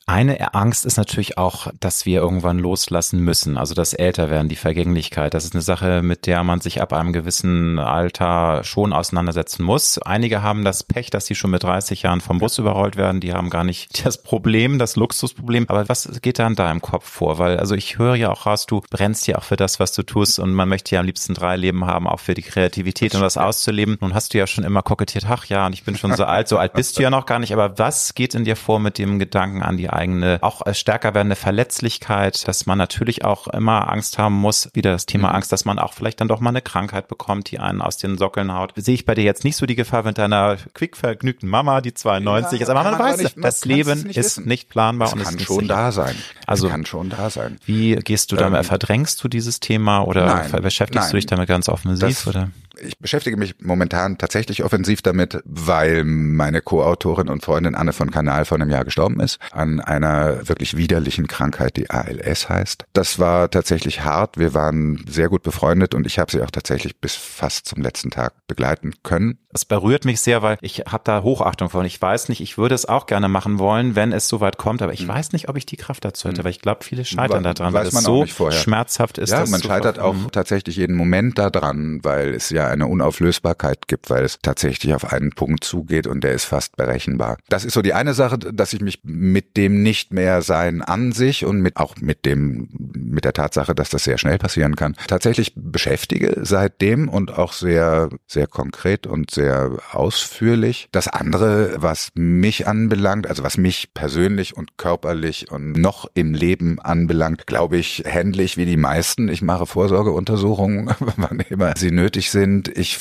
Eine 0.05 0.53
Angst 0.53 0.85
ist 0.85 0.97
natürlich 0.97 1.37
auch, 1.37 1.67
dass 1.79 2.05
wir 2.05 2.19
irgendwann 2.19 2.59
loslassen 2.59 3.21
müssen. 3.21 3.57
Also 3.57 3.73
das 3.73 3.93
Älterwerden, 3.93 4.49
die 4.49 4.57
Vergänglichkeit. 4.57 5.33
Das 5.33 5.45
ist 5.45 5.53
eine 5.53 5.61
Sache, 5.61 6.01
mit 6.01 6.25
der 6.25 6.43
man 6.43 6.59
sich 6.59 6.81
ab 6.81 6.91
einem 6.91 7.13
gewissen 7.13 7.79
Alter 7.79 8.65
schon 8.65 8.91
auseinandersetzen 8.91 9.63
muss. 9.63 9.99
Einige 9.99 10.41
haben 10.41 10.65
das 10.65 10.83
Pech, 10.83 11.09
dass 11.09 11.25
sie 11.25 11.35
schon 11.35 11.51
mit 11.51 11.63
30 11.63 12.01
Jahren 12.01 12.19
vom 12.19 12.39
Bus 12.39 12.57
überrollt 12.57 12.97
werden. 12.97 13.21
Die 13.21 13.31
haben 13.31 13.49
gar 13.49 13.63
nicht 13.63 14.05
das 14.05 14.21
Problem, 14.21 14.77
das 14.77 14.97
Luxusproblem. 14.97 15.67
Aber 15.69 15.87
was 15.87 16.09
geht 16.21 16.37
da 16.37 16.47
in 16.47 16.55
deinem 16.55 16.81
Kopf 16.81 17.09
vor? 17.09 17.37
Weil, 17.37 17.57
also 17.57 17.73
ich 17.73 17.97
höre 17.97 18.15
ja 18.15 18.29
auch 18.29 18.45
raus, 18.45 18.65
du 18.65 18.81
brennst 18.89 19.25
ja 19.27 19.37
auch 19.37 19.43
für 19.43 19.55
das, 19.55 19.79
was 19.79 19.93
du 19.93 20.03
tust. 20.03 20.37
Und 20.37 20.53
man 20.53 20.67
möchte 20.67 20.95
ja 20.95 20.99
am 20.99 21.05
liebsten 21.05 21.33
drei 21.33 21.55
Leben 21.55 21.85
haben, 21.85 22.09
auch 22.09 22.19
für 22.19 22.33
die 22.33 22.41
Kreativität 22.41 23.15
und 23.15 23.21
das 23.21 23.37
auszuleben. 23.37 23.97
Nun 24.01 24.13
hast 24.13 24.33
du 24.33 24.37
ja 24.37 24.47
schon 24.47 24.65
immer 24.65 24.81
kokettiert, 24.81 25.25
ach 25.29 25.45
ja, 25.45 25.65
und 25.65 25.71
ich 25.71 25.85
bin 25.85 25.95
schon 25.95 26.13
so 26.13 26.25
alt. 26.25 26.49
So 26.49 26.57
alt 26.57 26.73
bist 26.73 26.99
du 26.99 27.03
ja 27.03 27.09
noch 27.09 27.25
gar 27.25 27.39
nicht. 27.39 27.53
Aber 27.53 27.77
was 27.79 28.15
geht 28.15 28.35
in 28.35 28.43
dir 28.43 28.57
vor 28.57 28.79
mit 28.79 28.97
dem 28.97 29.17
Gedanken 29.17 29.63
an 29.63 29.77
die 29.77 29.92
eigene, 29.95 30.39
auch 30.41 30.61
stärker 30.73 31.13
werdende 31.13 31.35
Verletzlichkeit, 31.35 32.47
dass 32.47 32.65
man 32.65 32.77
natürlich 32.77 33.23
auch 33.23 33.47
immer 33.47 33.91
Angst 33.91 34.17
haben 34.17 34.35
muss, 34.35 34.69
wieder 34.73 34.91
das 34.91 35.05
Thema 35.05 35.29
mhm. 35.29 35.35
Angst, 35.35 35.51
dass 35.51 35.65
man 35.65 35.79
auch 35.79 35.93
vielleicht 35.93 36.21
dann 36.21 36.27
doch 36.27 36.39
mal 36.39 36.49
eine 36.49 36.61
Krankheit 36.61 37.07
bekommt, 37.07 37.51
die 37.51 37.59
einen 37.59 37.81
aus 37.81 37.97
den 37.97 38.17
Sockeln 38.17 38.53
haut. 38.53 38.73
Sehe 38.75 38.95
ich 38.95 39.05
bei 39.05 39.15
dir 39.15 39.23
jetzt 39.23 39.43
nicht 39.43 39.55
so 39.55 39.65
die 39.65 39.75
Gefahr 39.75 40.03
mit 40.03 40.17
deiner 40.17 40.57
quick 40.73 40.97
vergnügten 40.97 41.49
Mama, 41.49 41.81
die 41.81 41.93
92 41.93 42.59
ja, 42.59 42.63
ist, 42.63 42.69
aber 42.69 42.83
man 42.83 42.99
weiß, 42.99 43.17
nicht, 43.21 43.35
das 43.41 43.65
Leben 43.65 44.03
nicht 44.03 44.17
ist 44.17 44.37
wissen. 44.37 44.47
nicht 44.47 44.69
planbar 44.69 45.09
das 45.09 45.13
und 45.13 45.23
kann 45.23 45.35
ist 45.35 45.43
schon 45.43 45.59
sicher. 45.59 45.73
da 45.73 45.91
sein. 45.91 46.15
Also 46.47 46.69
kann 46.69 46.85
schon 46.85 47.09
da 47.09 47.29
sein. 47.29 47.57
Wie 47.65 47.95
gehst 47.95 48.31
du 48.31 48.35
damit? 48.35 48.59
Ähm, 48.59 48.65
verdrängst 48.65 49.23
du 49.23 49.27
dieses 49.27 49.59
Thema 49.59 50.01
oder 50.01 50.25
nein, 50.25 50.61
beschäftigst 50.61 51.05
nein, 51.05 51.11
du 51.11 51.17
dich 51.17 51.25
damit 51.25 51.47
ganz 51.47 51.69
offensiv? 51.69 52.07
Das, 52.07 52.27
oder? 52.27 52.49
Ich 52.81 52.97
beschäftige 52.97 53.37
mich 53.37 53.55
momentan 53.61 54.17
tatsächlich 54.17 54.63
offensiv 54.63 55.01
damit, 55.01 55.41
weil 55.45 56.03
meine 56.03 56.61
Co-Autorin 56.61 57.29
und 57.29 57.43
Freundin 57.43 57.75
Anne 57.75 57.93
von 57.93 58.11
Kanal 58.11 58.45
vor 58.45 58.57
einem 58.59 58.69
Jahr 58.69 58.83
gestorben 58.83 59.19
ist 59.19 59.39
an 59.51 59.79
einer 59.79 60.47
wirklich 60.47 60.75
widerlichen 60.75 61.27
Krankheit, 61.27 61.77
die 61.77 61.89
ALS 61.89 62.49
heißt. 62.49 62.85
Das 62.93 63.19
war 63.19 63.51
tatsächlich 63.51 64.03
hart. 64.03 64.37
Wir 64.37 64.53
waren 64.53 65.03
sehr 65.07 65.29
gut 65.29 65.43
befreundet 65.43 65.93
und 65.93 66.07
ich 66.07 66.19
habe 66.19 66.31
sie 66.31 66.41
auch 66.41 66.51
tatsächlich 66.51 66.99
bis 66.99 67.15
fast 67.15 67.67
zum 67.67 67.81
letzten 67.81 68.09
Tag 68.09 68.33
begleiten 68.47 68.93
können. 69.03 69.37
Das 69.51 69.65
berührt 69.65 70.03
mich 70.03 70.19
sehr, 70.19 70.41
weil 70.41 70.57
ich 70.61 70.79
habe 70.79 71.03
da 71.05 71.21
Hochachtung 71.21 71.69
vor. 71.69 71.83
Ich 71.85 72.01
weiß 72.01 72.29
nicht, 72.29 72.41
ich 72.41 72.57
würde 72.57 72.73
es 72.73 72.87
auch 72.87 73.05
gerne 73.05 73.29
machen 73.29 73.59
wollen, 73.59 73.95
wenn 73.95 74.11
es 74.11 74.27
soweit 74.27 74.57
kommt, 74.57 74.81
aber 74.81 74.93
ich 74.93 75.01
hm. 75.01 75.09
weiß 75.09 75.31
nicht, 75.33 75.47
ob 75.47 75.57
ich 75.57 75.67
die 75.67 75.77
Kraft 75.77 76.03
dazu 76.05 76.27
hätte, 76.27 76.39
hm. 76.39 76.45
weil 76.45 76.51
ich 76.51 76.61
glaube, 76.61 76.83
viele 76.83 77.05
scheitern 77.05 77.43
daran, 77.43 77.71
weil 77.73 77.85
es 77.85 77.93
so 77.93 78.25
schmerzhaft 78.25 79.19
ist. 79.19 79.29
Ja, 79.29 79.45
man 79.45 79.61
scheitert 79.61 79.99
auch 79.99 80.15
tatsächlich 80.31 80.77
jeden 80.77 80.95
Moment 80.95 81.37
daran, 81.37 81.99
weil 82.03 82.33
es 82.33 82.49
ja 82.49 82.62
eine 82.67 82.87
Unauflösbarkeit 82.87 83.87
gibt, 83.87 84.09
weil 84.09 84.23
es 84.23 84.39
tatsächlich 84.41 84.93
auf 84.93 85.11
einen 85.11 85.31
Punkt 85.31 85.63
zugeht 85.63 86.07
und 86.07 86.23
der 86.23 86.33
ist 86.33 86.45
fast 86.45 86.75
berechenbar. 86.75 87.37
Das 87.49 87.65
ist 87.65 87.73
so 87.73 87.81
die 87.81 87.93
eine 87.93 88.13
Sache, 88.13 88.37
dass 88.37 88.73
ich 88.73 88.81
mich 88.81 88.99
mit 89.03 89.57
dem 89.57 89.83
nicht 89.83 90.13
mehr 90.13 90.41
sein 90.41 90.81
an 90.81 91.11
sich 91.11 91.45
und 91.45 91.61
mit 91.61 91.77
auch 91.77 91.95
mit 91.97 92.25
dem 92.25 92.69
mit 92.93 93.25
der 93.25 93.33
Tatsache, 93.33 93.75
dass 93.75 93.89
das 93.89 94.03
sehr 94.03 94.17
schnell 94.17 94.37
passieren 94.37 94.75
kann, 94.75 94.95
tatsächlich 95.07 95.53
beschäftige 95.55 96.41
seitdem 96.41 97.09
und 97.09 97.37
auch 97.37 97.53
sehr 97.53 98.09
sehr 98.27 98.47
konkret 98.47 99.07
und 99.07 99.31
sehr 99.31 99.77
ausführlich. 99.91 100.87
Das 100.91 101.07
andere, 101.07 101.75
was 101.77 102.09
mich 102.15 102.67
anbelangt, 102.67 103.27
also 103.27 103.43
was 103.43 103.57
mich 103.57 103.93
persönlich 103.93 104.55
und 104.55 104.77
körperlich 104.77 105.51
und 105.51 105.73
noch 105.73 106.09
im 106.13 106.33
Leben 106.33 106.79
anbelangt, 106.79 107.47
glaube 107.47 107.77
ich, 107.77 108.03
händlich 108.05 108.57
wie 108.57 108.65
die 108.65 108.77
meisten. 108.77 109.29
Ich 109.29 109.41
mache 109.41 109.65
Vorsorgeuntersuchungen, 109.65 110.91
wann 111.17 111.39
immer 111.49 111.73
sie 111.77 111.91
nötig 111.91 112.31
sind. 112.31 112.52
Ich 112.75 112.97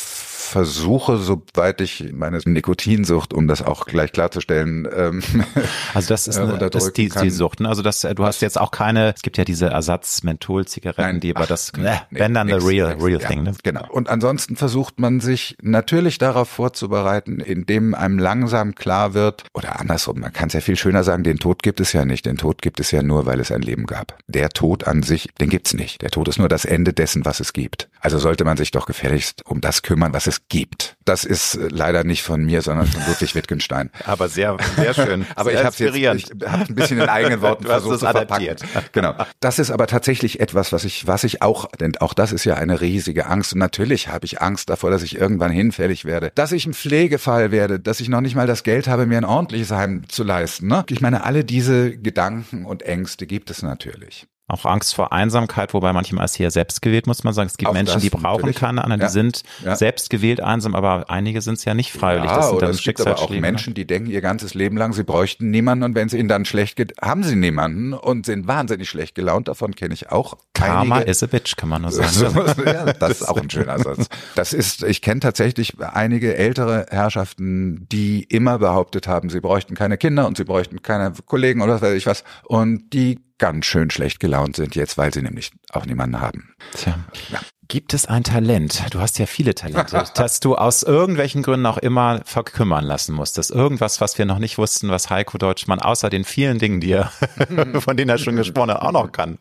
versuche, 0.53 1.17
soweit 1.17 1.81
ich 1.81 2.13
meine 2.13 2.39
Nikotinsucht, 2.45 3.33
um 3.33 3.49
das 3.49 3.63
auch 3.63 3.87
gleich 3.87 4.13
klarzustellen, 4.13 4.87
ähm, 4.95 5.23
also 5.95 6.09
das 6.09 6.29
ist, 6.29 6.39
eine, 6.39 6.59
das 6.59 6.85
ist 6.89 6.97
die, 6.99 7.09
die 7.09 7.31
Sucht. 7.31 7.61
Ne? 7.61 7.69
Also 7.69 7.83
das, 7.83 8.03
du 8.03 8.25
hast 8.25 8.43
jetzt 8.43 8.61
auch 8.61 8.71
keine, 8.71 9.15
es 9.15 9.23
gibt 9.23 9.39
ja 9.39 9.45
diese 9.45 9.69
Ersatz-Menthol-Zigaretten, 9.69 11.21
die 11.21 11.35
aber 11.35 11.47
das, 11.47 11.73
nee, 11.77 11.89
wenn 12.11 12.35
dann 12.35 12.49
the 12.49 12.55
real, 12.55 12.93
real 13.01 13.21
ja, 13.21 13.29
thing. 13.29 13.45
Ne? 13.45 13.55
Genau. 13.63 13.87
Und 13.91 14.11
ansonsten 14.11 14.57
versucht 14.57 15.01
man 15.01 15.21
sich 15.21 15.57
natürlich 15.63 16.19
darauf 16.19 16.51
vorzubereiten, 16.51 17.41
indem 17.41 17.95
einem 17.95 18.19
langsam 18.19 18.75
klar 18.75 19.15
wird, 19.15 19.45
oder 19.55 19.81
andersrum, 19.81 20.21
man 20.21 20.35
kann 20.35 20.49
es 20.49 20.53
ja 20.53 20.61
viel 20.61 20.77
schöner 20.77 21.03
sagen, 21.03 21.25
den 21.25 21.39
Tod 21.39 21.63
gibt 21.63 21.81
es 21.81 21.95
ja 21.95 22.05
nicht. 22.05 22.27
Den 22.27 22.37
Tod 22.37 22.61
gibt 22.61 22.79
es 22.79 22.91
ja 22.91 23.03
nur, 23.03 23.25
weil 23.25 23.41
es 23.41 23.51
ein 23.51 23.63
Leben 23.63 23.87
gab. 23.87 24.19
Der 24.27 24.51
Tod 24.51 24.87
an 24.87 25.03
sich, 25.03 25.31
den 25.41 25.49
gibt's 25.49 25.73
nicht. 25.73 26.03
Der 26.03 26.11
Tod 26.11 26.29
ist 26.29 26.39
nur 26.39 26.49
das 26.49 26.67
Ende 26.67 26.93
dessen, 26.93 27.25
was 27.25 27.41
es 27.41 27.55
gibt. 27.55 27.89
Also 28.01 28.19
sollte 28.19 28.45
man 28.45 28.59
sich 28.59 28.71
doch 28.71 28.85
gefälligst 28.85 29.47
um 29.47 29.63
das 29.63 29.83
kümmern, 29.83 30.13
was 30.13 30.27
es 30.27 30.42
gibt. 30.49 30.97
Das 31.05 31.25
ist 31.25 31.55
äh, 31.55 31.69
leider 31.69 32.05
nicht 32.05 32.23
von 32.23 32.45
mir, 32.45 32.63
sondern 32.63 32.87
von 32.87 33.03
Ludwig 33.07 33.35
Wittgenstein. 33.35 33.91
Aber 34.05 34.29
sehr, 34.29 34.57
sehr 34.77 34.95
schön. 34.95 35.27
aber 35.35 35.51
sehr 35.51 35.61
ich 35.61 35.67
habe 35.67 36.01
jetzt 36.01 36.33
ich 36.33 36.49
hab 36.49 36.69
ein 36.69 36.75
bisschen 36.75 36.99
in 36.99 37.09
eigenen 37.09 37.41
Worten 37.43 37.65
versucht 37.65 38.01
zu 38.01 38.07
verpacken. 38.07 38.57
Genau. 38.93 39.15
Das 39.41 39.59
ist 39.59 39.71
aber 39.71 39.87
tatsächlich 39.87 40.41
etwas, 40.41 40.73
was 40.73 40.85
ich, 40.85 41.07
was 41.07 41.25
ich 41.25 41.43
auch, 41.43 41.67
denn 41.67 41.97
auch 41.99 42.15
das 42.15 42.33
ist 42.33 42.45
ja 42.45 42.55
eine 42.55 42.81
riesige 42.81 43.27
Angst. 43.27 43.53
Und 43.53 43.59
natürlich 43.59 44.09
habe 44.09 44.27
ich 44.27 44.41
Angst 44.41 44.71
davor, 44.71 44.91
dass 44.91 45.03
ich 45.03 45.17
irgendwann 45.17 45.51
hinfällig 45.51 46.05
werde, 46.05 46.33
dass 46.35 46.53
ich 46.53 46.67
ein 46.67 46.75
Pflegefall 46.75 47.51
werde, 47.51 47.81
dass 47.81 48.01
ich 48.01 48.09
noch 48.09 48.21
nicht 48.21 48.35
mal 48.35 48.47
das 48.47 48.63
Geld 48.63 48.89
habe, 48.89 49.07
mir 49.07 49.19
ein 49.19 49.25
ordentliches 49.25 49.71
Heim 49.71 50.09
zu 50.09 50.25
leisten. 50.25 50.69
Ne? 50.69 50.85
Ich 50.89 51.01
meine, 51.01 51.25
alle 51.25 51.45
diese 51.45 51.97
Gedanken 51.97 52.65
und 52.65 52.83
Ängste 52.83 53.27
gibt 53.27 53.51
es 53.51 53.63
natürlich. 53.63 54.27
Auch 54.53 54.67
Angst 54.67 54.95
vor 54.95 55.15
Einsamkeit, 55.15 55.73
wobei 55.73 55.95
manchmal 55.95 56.27
ist 56.27 56.37
hier 56.37 56.51
selbst 56.51 56.83
gewählt, 56.83 57.07
muss 57.07 57.25
man 57.25 57.33
sagen. 57.33 57.47
Es 57.47 57.57
gibt 57.57 57.71
auch 57.71 57.73
Menschen, 57.73 58.03
die 58.03 58.11
brauchen 58.11 58.41
natürlich. 58.41 58.57
keine 58.57 58.85
anderen, 58.85 59.01
die 59.01 59.07
ja. 59.07 59.09
sind 59.09 59.45
ja. 59.65 59.77
selbst 59.77 60.11
gewählt 60.11 60.43
einsam, 60.43 60.75
aber 60.75 61.09
einige 61.09 61.41
sind 61.41 61.55
es 61.55 61.65
ja 61.65 61.73
nicht 61.73 61.91
freiwillig. 61.91 62.29
Ja, 62.31 62.37
das 62.37 62.51
sind 62.51 62.61
dann 62.61 62.71
es 62.71 62.83
gibt 62.83 63.01
aber 63.01 63.19
auch 63.19 63.31
ne? 63.31 63.41
Menschen, 63.41 63.73
die 63.73 63.87
denken 63.87 64.11
ihr 64.11 64.21
ganzes 64.21 64.53
Leben 64.53 64.77
lang, 64.77 64.93
sie 64.93 65.05
bräuchten 65.05 65.49
niemanden 65.49 65.85
und 65.85 65.95
wenn 65.95 66.07
es 66.07 66.13
ihnen 66.13 66.29
dann 66.29 66.45
schlecht 66.45 66.77
geht, 66.77 66.93
haben 67.01 67.23
sie 67.23 67.35
niemanden 67.35 67.95
und 67.95 68.27
sind 68.27 68.47
wahnsinnig 68.47 68.91
schlecht 68.91 69.15
gelaunt. 69.15 69.49
Davon 69.49 69.75
kenne 69.75 69.95
ich 69.95 70.13
auch. 70.13 70.37
Karma 70.53 70.97
einige. 70.97 71.11
is 71.11 71.23
a 71.23 71.27
bitch, 71.29 71.57
kann 71.57 71.71
man 71.71 71.81
nur 71.81 71.93
sagen. 71.93 72.55
ja, 72.67 72.93
das 72.93 73.23
ist 73.23 73.29
auch 73.31 73.39
ein 73.39 73.49
schöner 73.49 73.79
Satz. 73.83 74.09
Das 74.35 74.53
ist, 74.53 74.83
ich 74.83 75.01
kenne 75.01 75.21
tatsächlich 75.21 75.81
einige 75.81 76.37
ältere 76.37 76.89
Herrschaften, 76.91 77.87
die 77.91 78.23
immer 78.25 78.59
behauptet 78.59 79.09
haben, 79.09 79.31
sie 79.31 79.41
bräuchten 79.41 79.75
keine 79.75 79.97
Kinder 79.97 80.27
und 80.27 80.37
sie 80.37 80.45
bräuchten 80.45 80.83
keine 80.83 81.15
Kollegen 81.25 81.63
oder 81.63 81.77
was 81.77 81.81
weiß 81.81 81.95
ich 81.95 82.05
was 82.05 82.23
und 82.45 82.93
die 82.93 83.19
ganz 83.43 83.67
schön 83.67 83.91
schlecht 83.91 84.21
gelaunt 84.21 84.55
sind 84.55 84.77
jetzt, 84.77 84.97
weil 84.97 85.13
sie 85.13 85.21
nämlich 85.21 85.51
auch 85.73 85.85
niemanden 85.85 86.21
haben. 86.21 86.55
Tja. 86.75 86.97
Ja. 87.29 87.41
Gibt 87.67 87.93
es 87.93 88.07
ein 88.07 88.23
Talent, 88.23 88.85
du 88.93 89.01
hast 89.01 89.19
ja 89.19 89.27
viele 89.27 89.57
Talente, 89.57 90.05
dass 90.15 90.39
du 90.39 90.55
aus 90.55 90.85
irgendwelchen 90.85 91.43
Gründen 91.43 91.67
auch 91.67 91.79
immer 91.79 92.21
verkümmern 92.25 92.85
lassen 92.85 93.15
musstest? 93.15 93.51
Irgendwas, 93.51 94.01
was 94.01 94.17
wir 94.17 94.27
noch 94.27 94.39
nicht 94.39 94.59
wussten, 94.59 94.91
was 94.91 95.11
Heiko 95.11 95.39
Deutschmann 95.39 95.81
außer 95.81 96.09
den 96.09 96.23
vielen 96.23 96.61
Dingen, 96.61 96.81
die 96.81 96.93
er, 96.93 97.11
von 97.81 97.97
denen 97.97 98.11
er 98.11 98.19
schon 98.19 98.37
gesprochen 98.37 98.71
hat, 98.71 98.83
auch 98.83 98.93
noch 98.93 99.11
kann? 99.11 99.39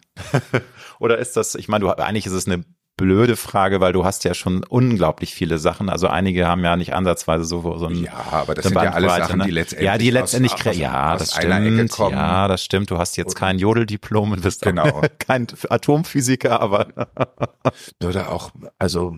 Oder 1.00 1.20
ist 1.20 1.38
das, 1.38 1.54
ich 1.54 1.68
meine, 1.68 1.86
du, 1.86 1.92
eigentlich 1.92 2.26
ist 2.26 2.32
es 2.32 2.48
eine 2.48 2.64
blöde 3.02 3.36
Frage, 3.36 3.82
weil 3.82 3.94
du 3.94 4.06
hast 4.06 4.24
ja 4.26 4.36
schon 4.36 4.64
unglaublich 4.64 5.34
viele 5.34 5.58
Sachen. 5.58 5.90
Also 5.90 6.08
einige 6.08 6.48
haben 6.48 6.64
ja 6.64 6.76
nicht 6.76 6.94
ansatzweise 6.94 7.46
so, 7.46 7.78
so 7.78 7.88
ein 7.88 8.04
Ja, 8.04 8.14
aber 8.32 8.54
das 8.54 8.66
sind 8.66 8.76
ja 8.76 8.92
alles 8.92 9.16
Sachen, 9.16 9.40
ne? 9.40 9.46
die 9.46 9.52
letztendlich 9.52 9.88
Ja, 9.88 9.98
die 9.98 10.10
letztendlich 10.12 10.54
aus, 10.54 10.68
aus, 10.68 10.78
ja, 10.78 11.18
das 11.18 11.34
stimmt. 11.34 11.98
Ja, 11.98 12.48
das 12.48 12.64
stimmt. 12.64 12.92
Du 12.92 13.00
hast 13.00 13.18
jetzt 13.18 13.36
kein 13.36 13.58
Jodeldiplom 13.58 14.34
und 14.34 14.44
bist 14.44 14.62
genau. 14.62 15.02
kein 15.20 15.48
Atomphysiker, 15.70 16.62
aber 16.62 16.88
würde 18.00 18.30
auch 18.30 18.52
also 18.78 19.16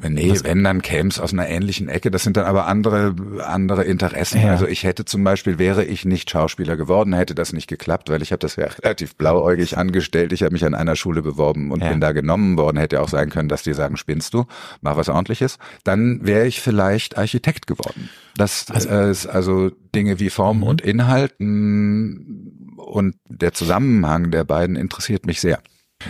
Nee, 0.00 0.30
Was? 0.30 0.44
wenn, 0.44 0.62
dann 0.62 0.80
käme 0.80 1.08
aus 1.08 1.32
einer 1.32 1.48
ähnlichen 1.48 1.88
Ecke. 1.88 2.10
Das 2.10 2.22
sind 2.22 2.36
dann 2.36 2.44
aber 2.44 2.66
andere, 2.66 3.16
andere 3.44 3.82
Interessen. 3.82 4.40
Ja. 4.40 4.50
Also 4.50 4.66
ich 4.66 4.84
hätte 4.84 5.04
zum 5.04 5.24
Beispiel, 5.24 5.58
wäre 5.58 5.84
ich 5.84 6.04
nicht 6.04 6.30
Schauspieler 6.30 6.76
geworden, 6.76 7.12
hätte 7.12 7.34
das 7.34 7.52
nicht 7.52 7.66
geklappt, 7.66 8.08
weil 8.08 8.22
ich 8.22 8.30
habe 8.30 8.38
das 8.38 8.54
ja 8.56 8.66
relativ 8.82 9.16
blauäugig 9.16 9.76
angestellt. 9.76 10.32
Ich 10.32 10.42
habe 10.42 10.52
mich 10.52 10.64
an 10.64 10.74
einer 10.74 10.94
Schule 10.94 11.22
beworben 11.22 11.72
und 11.72 11.82
ja. 11.82 11.90
bin 11.90 12.00
da 12.00 12.12
genommen 12.12 12.56
worden. 12.56 12.76
Hätte 12.76 13.00
auch 13.00 13.08
sein 13.08 13.30
können, 13.30 13.48
dass 13.48 13.64
die 13.64 13.74
sagen, 13.74 13.96
spinnst 13.96 14.34
du, 14.34 14.44
mach 14.80 14.96
was 14.96 15.08
ordentliches. 15.08 15.58
Dann 15.82 16.20
wäre 16.24 16.46
ich 16.46 16.60
vielleicht 16.60 17.18
Architekt 17.18 17.66
geworden. 17.66 18.08
Das 18.36 18.70
also, 18.70 18.88
äh, 18.88 19.10
ist 19.10 19.26
also 19.26 19.70
Dinge 19.94 20.20
wie 20.20 20.30
Form 20.30 20.58
mhm. 20.58 20.62
und 20.62 20.80
Inhalt 20.80 21.34
und 21.40 23.14
der 23.28 23.52
Zusammenhang 23.52 24.30
der 24.30 24.44
beiden 24.44 24.76
interessiert 24.76 25.26
mich 25.26 25.40
sehr. 25.40 25.60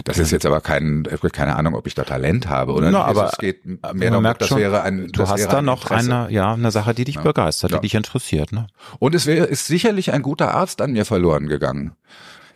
Das 0.04 0.18
ist 0.18 0.30
jetzt 0.32 0.44
aber 0.44 0.60
kein, 0.60 1.04
keine 1.32 1.56
Ahnung, 1.56 1.74
ob 1.74 1.86
ich 1.86 1.94
da 1.94 2.04
Talent 2.04 2.48
habe 2.48 2.72
oder 2.72 2.90
no, 2.90 2.98
aber 2.98 3.30
es 3.32 3.38
geht 3.38 3.64
mehr 3.64 4.10
darum, 4.10 4.24
das 4.38 4.48
schon, 4.48 4.58
wäre 4.58 4.82
ein, 4.82 5.08
du 5.08 5.26
hast 5.26 5.46
da 5.46 5.62
noch 5.62 5.84
Interesse. 5.84 6.14
eine, 6.14 6.32
ja, 6.32 6.52
eine 6.52 6.70
Sache, 6.70 6.92
die 6.92 7.04
dich 7.04 7.14
ja. 7.14 7.22
begeistert, 7.22 7.70
ja. 7.70 7.78
die 7.78 7.82
dich 7.82 7.94
interessiert, 7.94 8.52
ne? 8.52 8.66
Und 8.98 9.14
es 9.14 9.24
wäre, 9.24 9.46
ist 9.46 9.66
sicherlich 9.66 10.12
ein 10.12 10.20
guter 10.20 10.54
Arzt 10.54 10.82
an 10.82 10.92
mir 10.92 11.06
verloren 11.06 11.46
gegangen. 11.46 11.92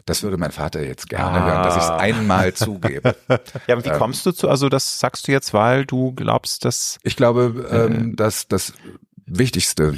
Das 0.05 0.23
würde 0.23 0.37
mein 0.37 0.53
Vater 0.53 0.83
jetzt 0.83 1.09
gerne 1.09 1.41
ah. 1.41 1.47
hören, 1.47 1.63
dass 1.63 1.77
ich 1.77 1.83
es 1.83 1.91
einmal 1.91 2.53
zugebe. 2.53 3.17
ja, 3.29 3.77
aber 3.77 3.85
wie 3.85 3.89
ähm, 3.89 3.99
kommst 3.99 4.27
du 4.27 4.33
zu, 4.33 4.51
also 4.51 4.69
das 4.69 4.99
sagst 4.99 5.27
du 5.27 5.33
jetzt, 5.33 5.55
weil 5.55 5.87
du 5.87 6.13
glaubst, 6.13 6.67
dass... 6.67 6.99
Ich 7.03 7.17
glaube, 7.17 7.67
ähm, 7.71 8.15
dass 8.15 8.47
das 8.47 8.75
Wichtigste 9.25 9.97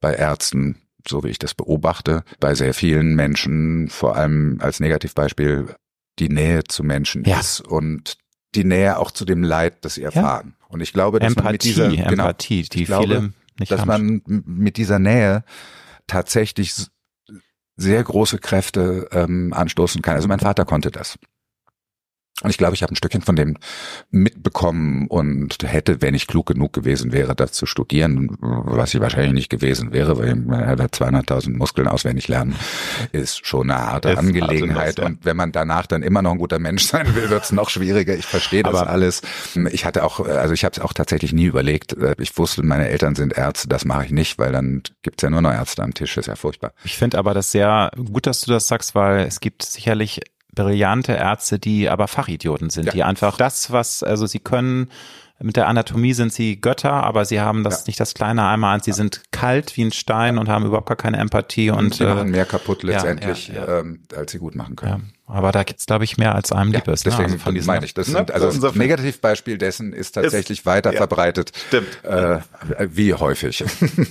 bei 0.00 0.14
Ärzten 0.14 0.76
so 1.08 1.22
wie 1.22 1.28
ich 1.28 1.38
das 1.38 1.54
beobachte, 1.54 2.24
bei 2.40 2.54
sehr 2.56 2.74
vielen 2.74 3.14
Menschen, 3.14 3.88
vor 3.88 4.16
allem 4.16 4.58
als 4.60 4.80
Negativbeispiel 4.80 5.76
die 6.18 6.28
Nähe 6.28 6.64
zu 6.64 6.82
Menschen 6.82 7.24
ja. 7.24 7.40
ist 7.40 7.60
und 7.60 8.18
die 8.54 8.64
Nähe 8.64 8.98
auch 8.98 9.10
zu 9.10 9.24
dem 9.24 9.42
Leid, 9.42 9.84
das 9.84 9.94
sie 9.94 10.02
erfahren. 10.02 10.56
Ja. 10.58 10.66
Und 10.68 10.80
ich 10.80 10.92
glaube, 10.92 11.18
dass 11.18 11.28
Empathie, 11.28 11.44
man 11.44 11.52
mit 11.52 11.64
dieser 11.64 11.88
genau, 11.88 12.10
Empathie, 12.10 12.62
die 12.62 12.84
glaube, 12.84 13.06
viele 13.06 13.32
nicht 13.58 13.72
dass 13.72 13.80
haben. 13.82 14.22
man 14.26 14.42
mit 14.44 14.76
dieser 14.76 14.98
Nähe 14.98 15.44
tatsächlich 16.06 16.74
sehr 17.76 18.02
große 18.02 18.38
Kräfte 18.38 19.08
ähm, 19.12 19.52
anstoßen 19.52 20.02
kann. 20.02 20.16
Also 20.16 20.28
mein 20.28 20.40
Vater 20.40 20.64
konnte 20.64 20.90
das. 20.90 21.18
Und 22.42 22.50
ich 22.50 22.58
glaube, 22.58 22.74
ich 22.74 22.82
habe 22.82 22.92
ein 22.92 22.96
Stückchen 22.96 23.22
von 23.22 23.34
dem 23.34 23.56
mitbekommen 24.10 25.06
und 25.06 25.56
hätte, 25.62 26.02
wenn 26.02 26.12
ich 26.12 26.26
klug 26.26 26.46
genug 26.46 26.74
gewesen 26.74 27.12
wäre, 27.12 27.34
das 27.34 27.52
zu 27.52 27.64
studieren, 27.64 28.36
was 28.40 28.92
ich 28.92 29.00
wahrscheinlich 29.00 29.32
nicht 29.32 29.48
gewesen 29.48 29.92
wäre, 29.92 30.18
weil 30.18 30.36
man 30.36 30.62
200.000 30.62 31.56
Muskeln 31.56 31.88
auswendig 31.88 32.28
lernen, 32.28 32.54
ist 33.12 33.46
schon 33.46 33.70
eine 33.70 33.80
harte 33.80 34.10
ist 34.10 34.18
Angelegenheit. 34.18 35.00
Und 35.00 35.24
wenn 35.24 35.36
man 35.36 35.50
danach 35.52 35.86
dann 35.86 36.02
immer 36.02 36.20
noch 36.20 36.32
ein 36.32 36.38
guter 36.38 36.58
Mensch 36.58 36.84
sein 36.86 37.14
will, 37.14 37.30
wird 37.30 37.44
es 37.44 37.52
noch 37.52 37.70
schwieriger. 37.70 38.14
Ich 38.14 38.26
verstehe 38.26 38.62
das 38.62 38.74
Aber 38.74 38.90
alles. 38.90 39.22
Ich 39.70 39.86
hatte 39.86 40.04
auch, 40.04 40.20
also 40.20 40.52
ich 40.52 40.64
habe 40.66 40.74
es 40.74 40.80
auch 40.80 40.92
tatsächlich 40.92 41.32
nie 41.32 41.46
überlegt. 41.46 41.96
Ich 42.18 42.36
wusste, 42.36 42.62
meine 42.62 42.88
Eltern 42.88 43.14
sind 43.14 43.32
Ärzte, 43.32 43.66
das 43.68 43.86
mache 43.86 44.04
ich 44.04 44.10
nicht, 44.10 44.38
weil 44.38 44.52
dann 44.52 44.82
gibt's 45.00 45.22
ja 45.22 45.30
nur 45.30 45.40
noch 45.40 45.52
Ärzte 45.52 45.82
am 45.82 45.94
Tisch, 45.94 46.14
ist 46.18 46.26
ja 46.26 46.36
furchtbar. 46.36 46.72
Ich 46.84 46.98
finde 46.98 47.16
aber 47.16 47.32
das 47.32 47.50
sehr 47.50 47.90
gut, 47.96 48.26
dass 48.26 48.42
du 48.42 48.50
das 48.50 48.68
sagst, 48.68 48.94
weil 48.94 49.20
es 49.20 49.40
gibt 49.40 49.62
sicherlich 49.62 50.20
brillante 50.56 51.12
Ärzte, 51.12 51.60
die 51.60 51.88
aber 51.88 52.08
Fachidioten 52.08 52.70
sind, 52.70 52.86
ja. 52.86 52.92
die 52.92 53.04
einfach 53.04 53.36
das, 53.36 53.70
was, 53.70 54.02
also 54.02 54.26
sie 54.26 54.40
können 54.40 54.88
mit 55.38 55.56
der 55.56 55.68
Anatomie 55.68 56.14
sind 56.14 56.32
sie 56.32 56.60
Götter, 56.60 56.92
aber 56.92 57.26
sie 57.26 57.40
haben 57.40 57.62
das 57.62 57.80
ja. 57.80 57.84
nicht 57.88 58.00
das 58.00 58.14
kleine 58.14 58.46
einmal 58.46 58.74
an. 58.74 58.80
Sie 58.80 58.90
ja. 58.90 58.96
sind 58.96 59.22
kalt 59.32 59.76
wie 59.76 59.84
ein 59.84 59.92
Stein 59.92 60.38
und 60.38 60.48
haben 60.48 60.64
überhaupt 60.64 60.88
gar 60.88 60.96
keine 60.96 61.18
Empathie 61.18 61.70
und, 61.70 61.78
und 61.78 61.94
sie 61.94 62.04
machen 62.04 62.28
äh, 62.28 62.30
mehr 62.30 62.46
kaputt 62.46 62.82
letztendlich, 62.82 63.48
ja, 63.48 63.80
ähm, 63.80 64.00
als 64.16 64.32
sie 64.32 64.38
gut 64.38 64.54
machen 64.54 64.76
können. 64.76 65.12
Aber 65.26 65.50
da 65.52 65.64
gibt's 65.64 65.86
glaube 65.86 66.04
ich 66.04 66.16
mehr 66.16 66.34
als 66.34 66.52
einem 66.52 66.72
ja, 66.72 66.78
Liebes. 66.78 67.04
Ne? 67.04 67.10
Deswegen 67.10 67.30
ne? 67.30 67.34
also 67.34 67.44
von 67.44 67.66
meine 67.66 67.84
ich, 67.84 67.94
das 67.94 68.06
sind, 68.06 68.30
also 68.30 68.60
das 68.60 68.74
Negativbeispiel 68.74 69.58
dessen 69.58 69.92
ist 69.92 70.12
tatsächlich 70.12 70.60
ist, 70.60 70.66
weiter 70.66 70.92
verbreitet. 70.92 71.52
Stimmt. 71.68 72.04
Äh, 72.04 72.38
wie 72.90 73.12
häufig. 73.14 73.64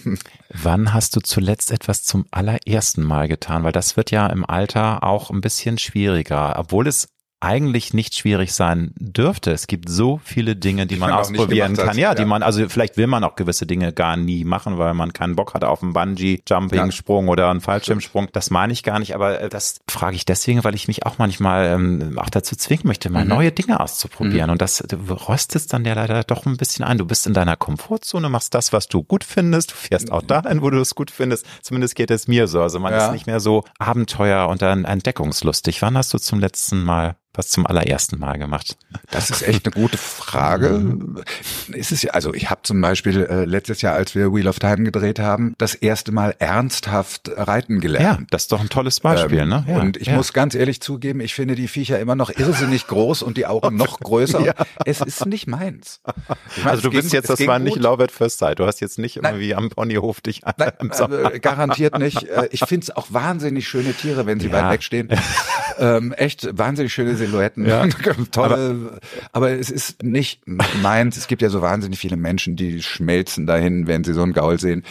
Wann 0.49 0.93
hast 0.93 1.15
du 1.15 1.21
zuletzt 1.21 1.71
etwas 1.71 2.03
zum 2.03 2.25
allerersten 2.31 3.03
Mal 3.03 3.27
getan? 3.27 3.63
Weil 3.63 3.71
das 3.71 3.95
wird 3.95 4.11
ja 4.11 4.27
im 4.27 4.45
Alter 4.45 5.03
auch 5.03 5.31
ein 5.31 5.41
bisschen 5.41 5.77
schwieriger, 5.77 6.55
obwohl 6.57 6.87
es 6.87 7.07
eigentlich 7.41 7.93
nicht 7.93 8.15
schwierig 8.15 8.53
sein 8.53 8.93
dürfte. 8.97 9.51
Es 9.51 9.67
gibt 9.67 9.89
so 9.89 10.19
viele 10.23 10.55
Dinge, 10.55 10.87
die 10.87 10.95
man 10.95 11.11
ausprobieren 11.11 11.75
kann. 11.75 11.89
Hat, 11.89 11.97
ja, 11.97 12.15
die 12.15 12.25
man, 12.25 12.41
also 12.41 12.67
vielleicht 12.69 12.97
will 12.97 13.07
man 13.07 13.23
auch 13.23 13.35
gewisse 13.35 13.67
Dinge 13.67 13.93
gar 13.93 14.17
nie 14.17 14.45
machen, 14.45 14.77
weil 14.77 14.93
man 14.93 15.13
keinen 15.13 15.35
Bock 15.35 15.53
hat 15.53 15.63
auf 15.63 15.83
einen 15.83 15.93
Bungee-Jumping-Sprung 15.93 17.25
ja. 17.25 17.31
oder 17.31 17.49
einen 17.49 17.61
Fallschirmsprung. 17.61 18.29
Das 18.31 18.49
meine 18.49 18.73
ich 18.73 18.83
gar 18.83 18.99
nicht, 18.99 19.13
aber 19.13 19.41
äh, 19.41 19.49
das 19.49 19.79
frage 19.89 20.15
ich 20.15 20.25
deswegen, 20.25 20.63
weil 20.63 20.75
ich 20.75 20.87
mich 20.87 21.05
auch 21.05 21.17
manchmal 21.17 21.65
ähm, 21.67 22.17
auch 22.17 22.29
dazu 22.29 22.55
zwingen 22.55 22.87
möchte, 22.87 23.09
mal 23.09 23.23
mhm. 23.23 23.29
neue 23.29 23.51
Dinge 23.51 23.79
auszuprobieren. 23.79 24.47
Mhm. 24.47 24.53
Und 24.53 24.61
das 24.61 24.83
du 24.87 25.13
rostest 25.13 25.73
dann 25.73 25.85
ja 25.85 25.93
leider 25.93 26.23
doch 26.23 26.45
ein 26.45 26.57
bisschen 26.57 26.85
ein. 26.85 26.97
Du 26.97 27.05
bist 27.05 27.27
in 27.27 27.33
deiner 27.33 27.57
Komfortzone, 27.57 28.29
machst 28.29 28.53
das, 28.53 28.73
was 28.73 28.87
du 28.87 29.03
gut 29.03 29.23
findest, 29.23 29.71
du 29.71 29.75
fährst 29.75 30.11
auch 30.11 30.21
dahin, 30.21 30.61
wo 30.61 30.69
du 30.69 30.79
es 30.79 30.95
gut 30.95 31.11
findest. 31.11 31.45
Zumindest 31.61 31.95
geht 31.95 32.11
es 32.11 32.27
mir 32.27 32.47
so. 32.47 32.61
Also 32.61 32.79
man 32.79 32.93
ja. 32.93 33.05
ist 33.05 33.11
nicht 33.11 33.27
mehr 33.27 33.39
so 33.39 33.63
Abenteuer 33.77 34.47
und 34.47 34.61
dann 34.61 34.85
entdeckungslustig. 34.85 35.81
Wann 35.81 35.97
hast 35.97 36.13
du 36.13 36.17
zum 36.17 36.39
letzten 36.39 36.83
Mal 36.83 37.17
was 37.37 37.49
zum 37.49 37.65
allerersten 37.65 38.19
Mal 38.19 38.37
gemacht? 38.37 38.77
Das 39.11 39.29
ist 39.29 39.41
echt 39.41 39.65
eine 39.65 39.73
gute 39.73 39.97
Frage. 39.97 40.97
ist 41.73 41.91
es 41.91 42.01
ja, 42.01 42.11
also 42.11 42.33
ich 42.33 42.49
habe 42.49 42.61
zum 42.63 42.81
Beispiel 42.81 43.23
äh, 43.23 43.45
letztes 43.45 43.81
Jahr, 43.81 43.95
als 43.95 44.15
wir 44.15 44.33
Wheel 44.33 44.47
of 44.47 44.59
Time 44.59 44.83
gedreht 44.83 45.19
haben, 45.19 45.55
das 45.57 45.75
erste 45.75 46.11
Mal 46.11 46.35
ernsthaft 46.39 47.31
reiten 47.35 47.79
gelernt. 47.79 48.19
Ja, 48.21 48.27
das 48.29 48.43
ist 48.43 48.51
doch 48.51 48.61
ein 48.61 48.69
tolles 48.69 48.99
Beispiel, 48.99 49.39
ähm, 49.39 49.49
ne? 49.49 49.65
Ja, 49.67 49.79
und 49.79 49.97
ich 49.97 50.07
ja. 50.07 50.15
muss 50.15 50.33
ganz 50.33 50.55
ehrlich 50.55 50.81
zugeben, 50.81 51.19
ich 51.19 51.33
finde 51.33 51.55
die 51.55 51.67
Viecher 51.67 51.99
immer 51.99 52.15
noch 52.15 52.29
irrsinnig 52.29 52.87
groß 52.87 53.23
und 53.23 53.37
die 53.37 53.45
Augen 53.45 53.75
noch 53.75 53.99
größer. 53.99 54.39
ja. 54.45 54.53
Es 54.85 55.01
ist 55.01 55.25
nicht 55.25 55.47
meins. 55.47 56.01
Meine, 56.57 56.69
also 56.69 56.83
du 56.83 56.91
bist 56.91 57.13
jetzt, 57.13 57.29
das 57.29 57.45
war 57.47 57.59
nicht 57.59 57.77
Love 57.77 58.03
at 58.03 58.11
First 58.11 58.39
Sight. 58.39 58.59
Du 58.59 58.65
hast 58.65 58.79
jetzt 58.81 58.99
nicht 58.99 59.17
irgendwie 59.17 59.49
Nein. 59.49 59.65
am 59.65 59.69
Ponyhof 59.69 60.21
dich 60.21 60.41
Nein, 60.57 60.71
äh, 61.11 61.39
garantiert 61.39 61.97
nicht. 61.99 62.23
Äh, 62.23 62.49
ich 62.51 62.61
finde 62.61 62.85
es 62.85 62.95
auch 62.95 63.07
wahnsinnig 63.09 63.67
schöne 63.67 63.93
Tiere, 63.93 64.25
wenn 64.25 64.39
sie 64.39 64.51
weit 64.51 64.71
wegstehen. 64.71 65.09
ähm, 65.79 66.13
echt 66.13 66.57
wahnsinnig 66.57 66.93
schöne 66.93 67.15
Silhouetten. 67.25 67.65
Ja. 67.65 67.87
Tolle, 68.31 68.55
aber, 68.55 68.99
aber, 69.31 69.51
es 69.51 69.69
ist 69.69 70.03
nicht 70.03 70.41
meins. 70.45 71.17
Es 71.17 71.27
gibt 71.27 71.41
ja 71.41 71.49
so 71.49 71.61
wahnsinnig 71.61 71.99
viele 71.99 72.17
Menschen, 72.17 72.55
die 72.55 72.81
schmelzen 72.81 73.45
dahin, 73.45 73.87
wenn 73.87 74.03
sie 74.03 74.13
so 74.13 74.21
einen 74.21 74.33
Gaul 74.33 74.59
sehen. 74.59 74.83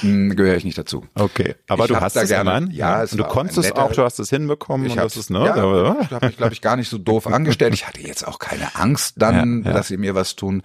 Hm, 0.00 0.34
gehöre 0.36 0.56
ich 0.56 0.64
nicht 0.64 0.78
dazu. 0.78 1.06
Okay, 1.14 1.54
aber 1.68 1.84
ich 1.84 1.90
du 1.90 2.00
hast 2.00 2.16
es 2.16 2.28
gerne. 2.28 2.68
Ja, 2.72 3.02
es 3.02 3.12
und 3.12 3.18
du 3.18 3.24
konntest 3.24 3.58
es 3.58 3.72
auch, 3.72 3.92
du 3.92 4.02
hast 4.02 4.18
es 4.18 4.30
hinbekommen. 4.30 4.86
Ich 4.86 4.94
das 4.94 5.16
ist, 5.16 5.30
ne? 5.30 5.40
Ja, 5.40 5.96
ich 6.00 6.10
habe 6.10 6.26
mich, 6.26 6.36
glaube 6.36 6.52
ich, 6.52 6.60
gar 6.60 6.76
nicht 6.76 6.88
so 6.88 6.98
doof 6.98 7.26
angestellt. 7.32 7.74
Ich 7.74 7.86
hatte 7.86 8.00
jetzt 8.00 8.26
auch 8.26 8.38
keine 8.38 8.74
Angst 8.74 9.14
dann, 9.18 9.62
ja, 9.62 9.70
ja. 9.70 9.76
dass 9.76 9.88
sie 9.88 9.96
mir 9.96 10.14
was 10.14 10.36
tun. 10.36 10.62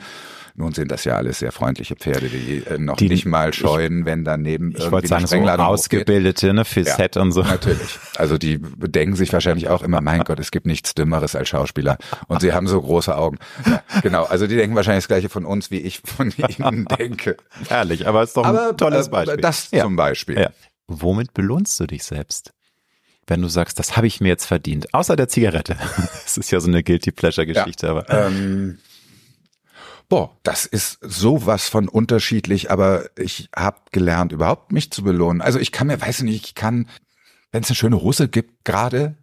Nun 0.60 0.74
sind 0.74 0.92
das 0.92 1.06
ja 1.06 1.16
alles 1.16 1.40
sehr 1.40 1.54
freundliche 1.54 1.96
Pferde, 1.96 2.28
die 2.28 2.66
äh, 2.68 2.78
noch 2.78 2.98
die, 2.98 3.08
nicht 3.08 3.26
mal 3.26 3.54
scheuen, 3.54 4.00
ich, 4.00 4.06
wenn 4.06 4.26
daneben 4.26 4.74
ich 4.78 4.92
wollte 4.92 5.08
sagen, 5.08 5.26
so 5.26 5.38
ausgebildete 5.38 6.54
ne, 6.54 6.66
für 6.66 6.82
ja, 6.82 6.98
Set 6.98 7.16
und 7.16 7.32
so. 7.32 7.44
Natürlich. 7.44 7.98
Also 8.18 8.38
die 8.38 8.60
denken 8.60 9.16
sich 9.16 9.32
wahrscheinlich 9.32 9.70
auch 9.70 9.84
immer, 9.84 10.02
mein 10.02 10.26
Gott, 10.26 10.38
es 10.38 10.52
gibt 10.52 10.66
nichts 10.66 10.94
Dümmeres 10.94 11.34
als 11.34 11.48
Schauspieler. 11.48 11.98
Und 12.28 12.42
sie 12.42 12.52
haben 12.52 12.68
so 12.68 12.82
große 12.82 13.18
Augen. 13.18 13.38
Ja, 13.66 13.82
genau. 14.02 14.26
Also 14.26 14.48
die 14.48 14.58
denken 14.58 14.76
wahrscheinlich 14.76 15.06
das 15.06 15.08
Gleiche 15.08 15.30
von 15.30 15.46
uns, 15.46 15.72
wie 15.72 15.80
ich 15.80 16.02
von 16.04 16.30
ihnen 16.38 16.84
denke. 16.88 17.38
Herrlich, 17.70 18.06
aber 18.06 18.24
es 18.24 18.32
ist 18.32 18.36
doch 18.36 18.44
ein 18.44 18.58
aber, 18.58 18.76
tolles 18.76 19.08
äh, 19.08 19.12
Beispiel. 19.12 19.38
Das 19.38 19.72
ja. 19.72 19.84
zum 19.84 19.96
Beispiel. 19.96 20.42
Ja. 20.42 20.50
Womit 20.88 21.34
belohnst 21.34 21.80
du 21.80 21.88
dich 21.88 22.04
selbst? 22.04 22.52
wenn 23.28 23.44
du 23.44 23.48
sagst, 23.48 23.78
das 23.78 23.96
habe 23.96 24.08
ich 24.08 24.22
mir 24.22 24.30
jetzt 24.30 24.46
verdient, 24.46 24.92
außer 24.92 25.16
der 25.16 25.28
Zigarette. 25.28 25.78
Das 26.24 26.38
ist 26.38 26.52
ja 26.52 26.60
so 26.60 26.68
eine 26.68 26.84
guilty 26.84 27.12
pleasure 27.12 27.46
Geschichte, 27.46 27.86
ja, 27.86 27.92
aber 27.92 28.10
ähm, 28.10 28.80
Boah, 30.10 30.36
das 30.42 30.66
ist 30.66 30.98
sowas 31.02 31.70
von 31.70 31.88
unterschiedlich, 31.88 32.72
aber 32.72 33.10
ich 33.16 33.50
habe 33.56 33.78
gelernt, 33.92 34.32
überhaupt 34.32 34.72
mich 34.72 34.92
zu 34.92 35.04
belohnen. 35.04 35.42
Also 35.42 35.60
ich 35.60 35.72
kann 35.72 35.86
mir, 35.88 36.02
weiß 36.02 36.24
nicht, 36.24 36.44
ich 36.44 36.56
kann, 36.56 36.90
wenn 37.52 37.62
es 37.62 37.70
eine 37.70 37.76
schöne 37.76 38.02
Hose 38.02 38.28
gibt, 38.28 38.66
gerade 38.66 39.16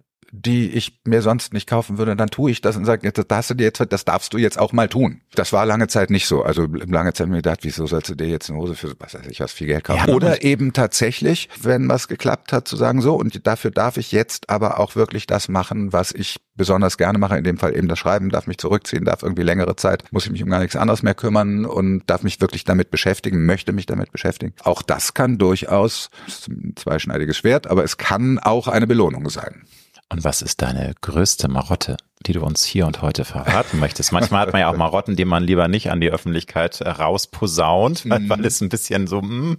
die 0.44 0.70
ich 0.70 1.00
mir 1.04 1.22
sonst 1.22 1.52
nicht 1.52 1.68
kaufen 1.68 1.98
würde, 1.98 2.14
dann 2.14 2.28
tue 2.28 2.50
ich 2.50 2.60
das 2.60 2.76
und 2.76 2.84
sage, 2.84 3.10
das, 3.10 3.26
das, 3.26 3.48
du 3.48 3.54
jetzt, 3.62 3.82
das 3.88 4.04
darfst 4.04 4.32
du 4.32 4.38
jetzt 4.38 4.58
auch 4.58 4.72
mal 4.72 4.88
tun. 4.88 5.22
Das 5.34 5.52
war 5.52 5.64
lange 5.64 5.88
Zeit 5.88 6.10
nicht 6.10 6.26
so. 6.26 6.42
Also 6.42 6.66
lange 6.66 7.12
Zeit 7.12 7.28
mir 7.28 7.36
gedacht, 7.36 7.60
wieso 7.62 7.86
sollst 7.86 8.10
du 8.10 8.14
dir 8.14 8.28
jetzt 8.28 8.50
eine 8.50 8.58
Hose 8.58 8.74
für 8.74 8.94
was 8.98 9.14
weiß 9.14 9.26
ich 9.28 9.40
was 9.40 9.52
viel 9.52 9.66
Geld 9.66 9.84
kaufen? 9.84 10.08
Ja, 10.08 10.14
Oder 10.14 10.42
eben 10.42 10.72
tatsächlich, 10.72 11.48
wenn 11.60 11.88
was 11.88 12.08
geklappt 12.08 12.52
hat, 12.52 12.68
zu 12.68 12.76
sagen, 12.76 13.00
so 13.00 13.14
und 13.14 13.46
dafür 13.46 13.70
darf 13.70 13.96
ich 13.96 14.12
jetzt 14.12 14.50
aber 14.50 14.78
auch 14.78 14.96
wirklich 14.96 15.26
das 15.26 15.48
machen, 15.48 15.92
was 15.92 16.12
ich 16.12 16.36
besonders 16.54 16.98
gerne 16.98 17.18
mache, 17.18 17.36
in 17.36 17.44
dem 17.44 17.58
Fall 17.58 17.76
eben 17.76 17.88
das 17.88 17.98
Schreiben, 17.98 18.30
darf 18.30 18.46
mich 18.46 18.58
zurückziehen, 18.58 19.04
darf 19.04 19.22
irgendwie 19.22 19.42
längere 19.42 19.76
Zeit, 19.76 20.04
muss 20.10 20.24
ich 20.24 20.32
mich 20.32 20.42
um 20.42 20.50
gar 20.50 20.60
nichts 20.60 20.76
anderes 20.76 21.02
mehr 21.02 21.14
kümmern 21.14 21.66
und 21.66 22.02
darf 22.06 22.22
mich 22.22 22.40
wirklich 22.40 22.64
damit 22.64 22.90
beschäftigen, 22.90 23.44
möchte 23.46 23.72
mich 23.72 23.86
damit 23.86 24.12
beschäftigen. 24.12 24.54
Auch 24.62 24.82
das 24.82 25.14
kann 25.14 25.38
durchaus, 25.38 26.10
ein 26.48 26.74
zweischneidiges 26.76 27.36
Schwert, 27.36 27.66
aber 27.66 27.84
es 27.84 27.96
kann 27.96 28.38
auch 28.38 28.68
eine 28.68 28.86
Belohnung 28.86 29.28
sein. 29.28 29.64
Und 30.08 30.22
was 30.22 30.40
ist 30.40 30.62
deine 30.62 30.94
größte 31.00 31.48
Marotte, 31.48 31.96
die 32.26 32.32
du 32.32 32.40
uns 32.42 32.64
hier 32.64 32.86
und 32.86 33.02
heute 33.02 33.24
verraten 33.24 33.80
möchtest? 33.80 34.12
Manchmal 34.12 34.42
hat 34.42 34.52
man 34.52 34.60
ja 34.60 34.70
auch 34.70 34.76
Marotten, 34.76 35.16
die 35.16 35.24
man 35.24 35.42
lieber 35.42 35.66
nicht 35.66 35.90
an 35.90 36.00
die 36.00 36.10
Öffentlichkeit 36.10 36.80
rausposaunt, 36.80 38.04
mhm. 38.04 38.28
weil 38.28 38.44
es 38.46 38.60
ein 38.60 38.68
bisschen 38.68 39.06
so. 39.08 39.20
Mm. 39.20 39.58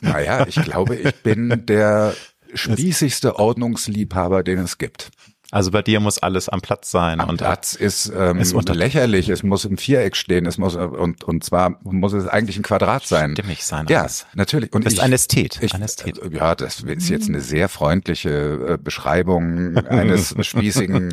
Naja, 0.00 0.46
ich 0.46 0.56
glaube, 0.56 0.96
ich 0.96 1.14
bin 1.22 1.66
der 1.66 2.14
spießigste 2.54 3.36
Ordnungsliebhaber, 3.36 4.42
den 4.42 4.58
es 4.58 4.78
gibt. 4.78 5.10
Also 5.50 5.70
bei 5.70 5.80
dir 5.80 5.98
muss 6.00 6.18
alles 6.18 6.50
am 6.50 6.60
Platz 6.60 6.90
sein. 6.90 7.20
Am 7.20 7.30
und 7.30 7.38
Platz 7.38 7.74
ist, 7.74 8.12
ähm, 8.14 8.38
ist 8.38 8.52
lächerlich. 8.68 9.30
Es 9.30 9.42
muss 9.42 9.64
im 9.64 9.78
Viereck 9.78 10.14
stehen. 10.14 10.44
Es 10.44 10.58
muss 10.58 10.76
und 10.76 11.24
und 11.24 11.42
zwar 11.42 11.78
muss 11.84 12.12
es 12.12 12.26
eigentlich 12.26 12.58
ein 12.58 12.62
Quadrat 12.62 13.06
sein. 13.06 13.32
Stimmig 13.32 13.64
sein. 13.64 13.86
Ja, 13.88 14.02
alles. 14.02 14.26
natürlich. 14.34 14.74
Und 14.74 14.82
du 14.82 14.84
bist 14.84 14.98
ich, 14.98 15.02
ein 15.02 15.12
Ästhet. 15.12 15.58
Ich, 15.62 15.74
ein 15.74 15.80
Ästhet. 15.80 16.18
Äh, 16.18 16.36
ja, 16.36 16.54
das 16.54 16.80
ist 16.80 17.08
jetzt 17.08 17.28
eine 17.28 17.40
sehr 17.40 17.70
freundliche 17.70 18.74
äh, 18.74 18.76
Beschreibung 18.76 19.78
eines 19.88 20.34
spießigen. 20.38 21.12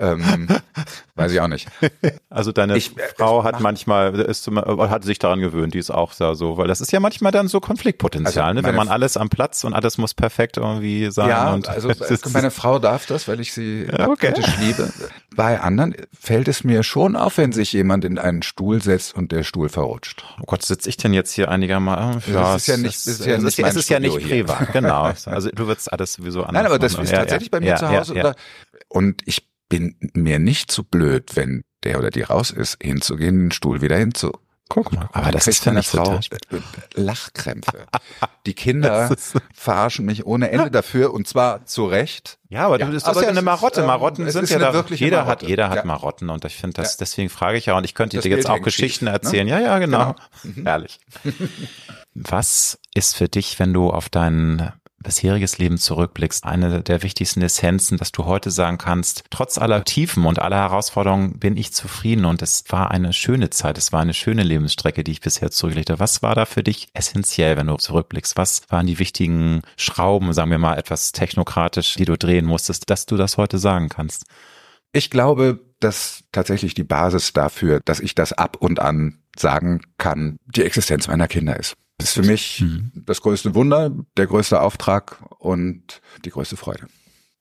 ähm, 0.00 0.48
weiß 1.14 1.32
ich 1.32 1.40
auch 1.40 1.48
nicht. 1.48 1.66
Also 2.28 2.52
deine 2.52 2.76
ich, 2.76 2.94
äh, 2.98 3.02
Frau 3.16 3.42
hat 3.42 3.60
manchmal 3.60 4.14
ist 4.20 4.46
hat 4.48 5.04
sich 5.04 5.18
daran 5.18 5.40
gewöhnt. 5.40 5.72
Die 5.72 5.78
ist 5.78 5.90
auch 5.90 6.12
so, 6.12 6.58
weil 6.58 6.68
das 6.68 6.82
ist 6.82 6.92
ja 6.92 7.00
manchmal 7.00 7.32
dann 7.32 7.48
so 7.48 7.60
Konfliktpotenzial, 7.60 8.48
also 8.48 8.60
ne? 8.60 8.66
wenn 8.66 8.74
man 8.74 8.88
alles 8.88 9.16
am 9.16 9.30
Platz 9.30 9.64
und 9.64 9.72
alles 9.72 9.96
muss 9.96 10.12
perfekt 10.12 10.58
irgendwie 10.58 11.10
sein. 11.10 11.30
Ja, 11.30 11.54
und 11.54 11.68
also 11.68 11.90
meine 12.34 12.50
Frau 12.50 12.78
darf 12.78 13.06
das, 13.06 13.26
weil 13.28 13.40
ich 13.40 13.45
ich 13.46 13.54
sie 13.54 13.86
okay. 13.90 14.34
liebe. 14.60 14.92
Bei 15.34 15.60
anderen 15.60 15.94
fällt 16.18 16.48
es 16.48 16.64
mir 16.64 16.82
schon 16.82 17.16
auf, 17.16 17.38
wenn 17.38 17.52
sich 17.52 17.72
jemand 17.72 18.04
in 18.04 18.18
einen 18.18 18.42
Stuhl 18.42 18.82
setzt 18.82 19.14
und 19.14 19.32
der 19.32 19.42
Stuhl 19.42 19.68
verrutscht. 19.68 20.24
Oh 20.40 20.44
Gott, 20.46 20.62
sitze 20.62 20.88
ich 20.88 20.96
denn 20.96 21.12
jetzt 21.12 21.32
hier 21.32 21.50
einigermaßen? 21.50 22.32
Ja, 22.32 22.56
es 22.56 22.62
ist 22.62 22.68
ja 22.68 22.76
nicht, 22.76 23.06
ist, 23.06 23.26
ja 23.26 23.38
nicht, 23.38 23.58
es 23.58 23.76
ist 23.76 23.88
ja 23.88 24.00
nicht 24.00 24.20
privat, 24.20 24.72
genau. 24.72 25.12
Also 25.24 25.50
du 25.50 25.66
würdest 25.66 25.92
alles 25.92 26.14
sowieso 26.14 26.42
anders 26.42 26.54
Nein, 26.54 26.66
aber 26.66 26.78
das 26.78 26.94
ist 26.94 27.10
tatsächlich 27.10 27.50
bei 27.50 27.60
mir 27.60 27.76
zu 27.76 27.88
Hause. 27.88 28.34
Und 28.88 29.22
ich 29.26 29.48
bin 29.68 29.96
mir 30.14 30.38
nicht 30.38 30.70
zu 30.70 30.82
so 30.82 30.88
blöd, 30.88 31.34
wenn 31.34 31.64
der 31.84 31.98
oder 31.98 32.10
die 32.10 32.22
raus 32.22 32.50
ist, 32.50 32.78
hinzugehen, 32.80 33.38
den 33.38 33.50
Stuhl 33.50 33.80
wieder 33.80 33.96
hinzu 33.96 34.32
Guck 34.68 34.92
mal. 34.92 35.08
Aber 35.12 35.30
das 35.32 35.46
ist 35.46 35.66
eine 35.68 35.82
Frau. 35.82 36.18
Lachkrämpfe. 36.94 37.86
Die 38.46 38.54
Kinder 38.54 39.14
verarschen 39.54 40.04
mich 40.04 40.26
ohne 40.26 40.50
Ende 40.50 40.70
dafür 40.70 41.14
und 41.14 41.26
zwar 41.28 41.64
zu 41.66 41.86
Recht. 41.86 42.38
Ja, 42.48 42.66
aber 42.66 42.78
ja, 42.78 42.86
das 42.86 43.06
ist 43.06 43.22
ja 43.22 43.28
eine 43.28 43.42
Marotte. 43.42 43.80
Ähm, 43.80 43.86
Marotten 43.86 44.30
sind 44.30 44.48
ja 44.48 44.58
da, 44.58 44.84
jeder 44.90 45.18
Marotte. 45.18 45.30
hat, 45.30 45.42
jeder 45.42 45.68
hat 45.68 45.76
ja. 45.76 45.84
Marotten 45.84 46.30
und 46.30 46.44
ich 46.44 46.56
finde 46.56 46.82
das, 46.82 46.92
ja. 46.92 46.96
deswegen 47.00 47.28
frage 47.28 47.58
ich 47.58 47.66
ja 47.66 47.76
und 47.76 47.84
ich 47.84 47.94
könnte 47.94 48.16
das 48.16 48.24
dir 48.24 48.30
jetzt 48.30 48.48
auch 48.48 48.60
Geschichten 48.60 49.06
ne? 49.06 49.12
erzählen. 49.12 49.46
Ne? 49.46 49.52
Ja, 49.52 49.60
ja, 49.60 49.78
genau. 49.78 50.14
genau. 50.44 50.54
Mhm. 50.56 50.66
Herrlich. 50.66 51.00
Was 52.14 52.78
ist 52.94 53.16
für 53.16 53.28
dich, 53.28 53.58
wenn 53.58 53.72
du 53.72 53.90
auf 53.90 54.08
deinen 54.08 54.72
bisheriges 55.02 55.58
Leben 55.58 55.78
zurückblickst, 55.78 56.44
eine 56.44 56.82
der 56.82 57.02
wichtigsten 57.02 57.42
Essenzen, 57.42 57.98
dass 57.98 58.12
du 58.12 58.24
heute 58.24 58.50
sagen 58.50 58.78
kannst, 58.78 59.24
trotz 59.30 59.58
aller 59.58 59.84
Tiefen 59.84 60.24
und 60.24 60.40
aller 60.40 60.56
Herausforderungen 60.56 61.38
bin 61.38 61.56
ich 61.56 61.72
zufrieden 61.72 62.24
und 62.24 62.42
es 62.42 62.64
war 62.68 62.90
eine 62.90 63.12
schöne 63.12 63.50
Zeit, 63.50 63.78
es 63.78 63.92
war 63.92 64.00
eine 64.00 64.14
schöne 64.14 64.42
Lebensstrecke, 64.42 65.04
die 65.04 65.12
ich 65.12 65.20
bisher 65.20 65.50
zurückgelegt 65.50 65.90
habe. 65.90 66.00
Was 66.00 66.22
war 66.22 66.34
da 66.34 66.44
für 66.44 66.62
dich 66.62 66.88
essentiell, 66.94 67.56
wenn 67.56 67.66
du 67.66 67.76
zurückblickst? 67.76 68.36
Was 68.36 68.62
waren 68.68 68.86
die 68.86 68.98
wichtigen 68.98 69.62
Schrauben, 69.76 70.32
sagen 70.32 70.50
wir 70.50 70.58
mal 70.58 70.78
etwas 70.78 71.12
technokratisch, 71.12 71.94
die 71.94 72.04
du 72.04 72.16
drehen 72.16 72.46
musstest, 72.46 72.90
dass 72.90 73.06
du 73.06 73.16
das 73.16 73.36
heute 73.36 73.58
sagen 73.58 73.88
kannst? 73.88 74.24
Ich 74.92 75.10
glaube, 75.10 75.60
dass 75.80 76.24
tatsächlich 76.32 76.74
die 76.74 76.84
Basis 76.84 77.32
dafür, 77.32 77.80
dass 77.84 78.00
ich 78.00 78.14
das 78.14 78.32
ab 78.32 78.56
und 78.60 78.80
an 78.80 79.18
sagen 79.36 79.82
kann, 79.98 80.38
die 80.46 80.62
Existenz 80.62 81.06
meiner 81.08 81.28
Kinder 81.28 81.58
ist. 81.58 81.76
Das 81.98 82.08
ist 82.08 82.14
für 82.14 82.22
mich 82.22 82.60
mhm. 82.60 82.92
das 82.94 83.22
größte 83.22 83.54
Wunder, 83.54 83.90
der 84.16 84.26
größte 84.26 84.60
Auftrag 84.60 85.18
und 85.38 86.00
die 86.24 86.30
größte 86.30 86.56
Freude. 86.56 86.88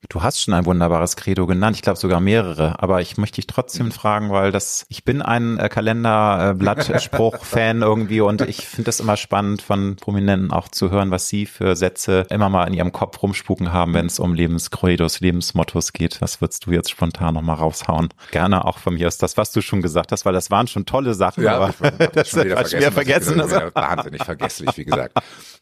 Du 0.10 0.24
hast 0.24 0.42
schon 0.42 0.54
ein 0.54 0.66
wunderbares 0.66 1.16
Credo 1.16 1.48
genannt, 1.48 1.76
ich 1.76 1.82
glaube 1.82 2.00
sogar 2.00 2.20
mehrere, 2.20 2.82
aber 2.82 3.02
ich 3.02 3.18
möchte 3.18 3.36
dich 3.36 3.48
trotzdem 3.48 3.92
fragen, 3.92 4.30
weil 4.30 4.52
das, 4.52 4.86
ich 4.90 5.04
bin 5.04 5.22
ein 5.22 5.58
äh, 5.58 5.70
Kalenderblattspruch-Fan 5.70 7.82
irgendwie 7.82 8.22
und 8.22 8.42
ich 8.42 8.68
finde 8.68 8.90
es 8.90 9.00
immer 9.00 9.18
spannend, 9.18 9.62
von 9.62 9.96
Prominenten 9.96 10.52
auch 10.52 10.68
zu 10.68 10.92
hören, 10.92 11.12
was 11.12 11.30
sie 11.30 11.46
für 11.46 11.76
Sätze 11.76 12.26
immer 12.30 12.50
mal 12.50 12.68
in 12.68 12.74
ihrem 12.74 12.92
Kopf 12.92 13.22
rumspuken 13.22 13.74
haben, 13.74 13.94
wenn 13.94 14.08
es 14.08 14.20
um 14.20 14.34
Lebenscredos, 14.34 15.20
Lebensmottos 15.20 15.94
geht. 15.94 16.22
Was 16.22 16.42
würdest 16.42 16.66
du 16.66 16.72
jetzt 16.72 16.92
spontan 16.92 17.34
nochmal 17.34 17.58
raushauen? 17.58 18.10
Gerne 18.32 18.66
auch 18.66 18.78
von 18.78 18.96
mir 18.96 19.08
aus 19.08 19.18
das, 19.18 19.38
was 19.38 19.52
du 19.52 19.62
schon 19.62 19.82
gesagt 19.82 20.12
hast, 20.12 20.26
weil 20.26 20.34
das 20.34 20.52
waren 20.52 20.68
schon 20.68 20.86
tolle 20.86 21.14
Sachen, 21.14 21.44
ja, 21.44 21.58
aber 21.58 21.74
das 22.14 22.36
war 22.36 22.68
schwer 22.68 22.92
vergessen. 22.92 23.38
Das 23.38 23.52
ist 23.52 23.76
wahnsinnig 23.76 24.24
vergesslich, 24.24 24.78
wie 24.78 24.86
gesagt. 24.86 25.18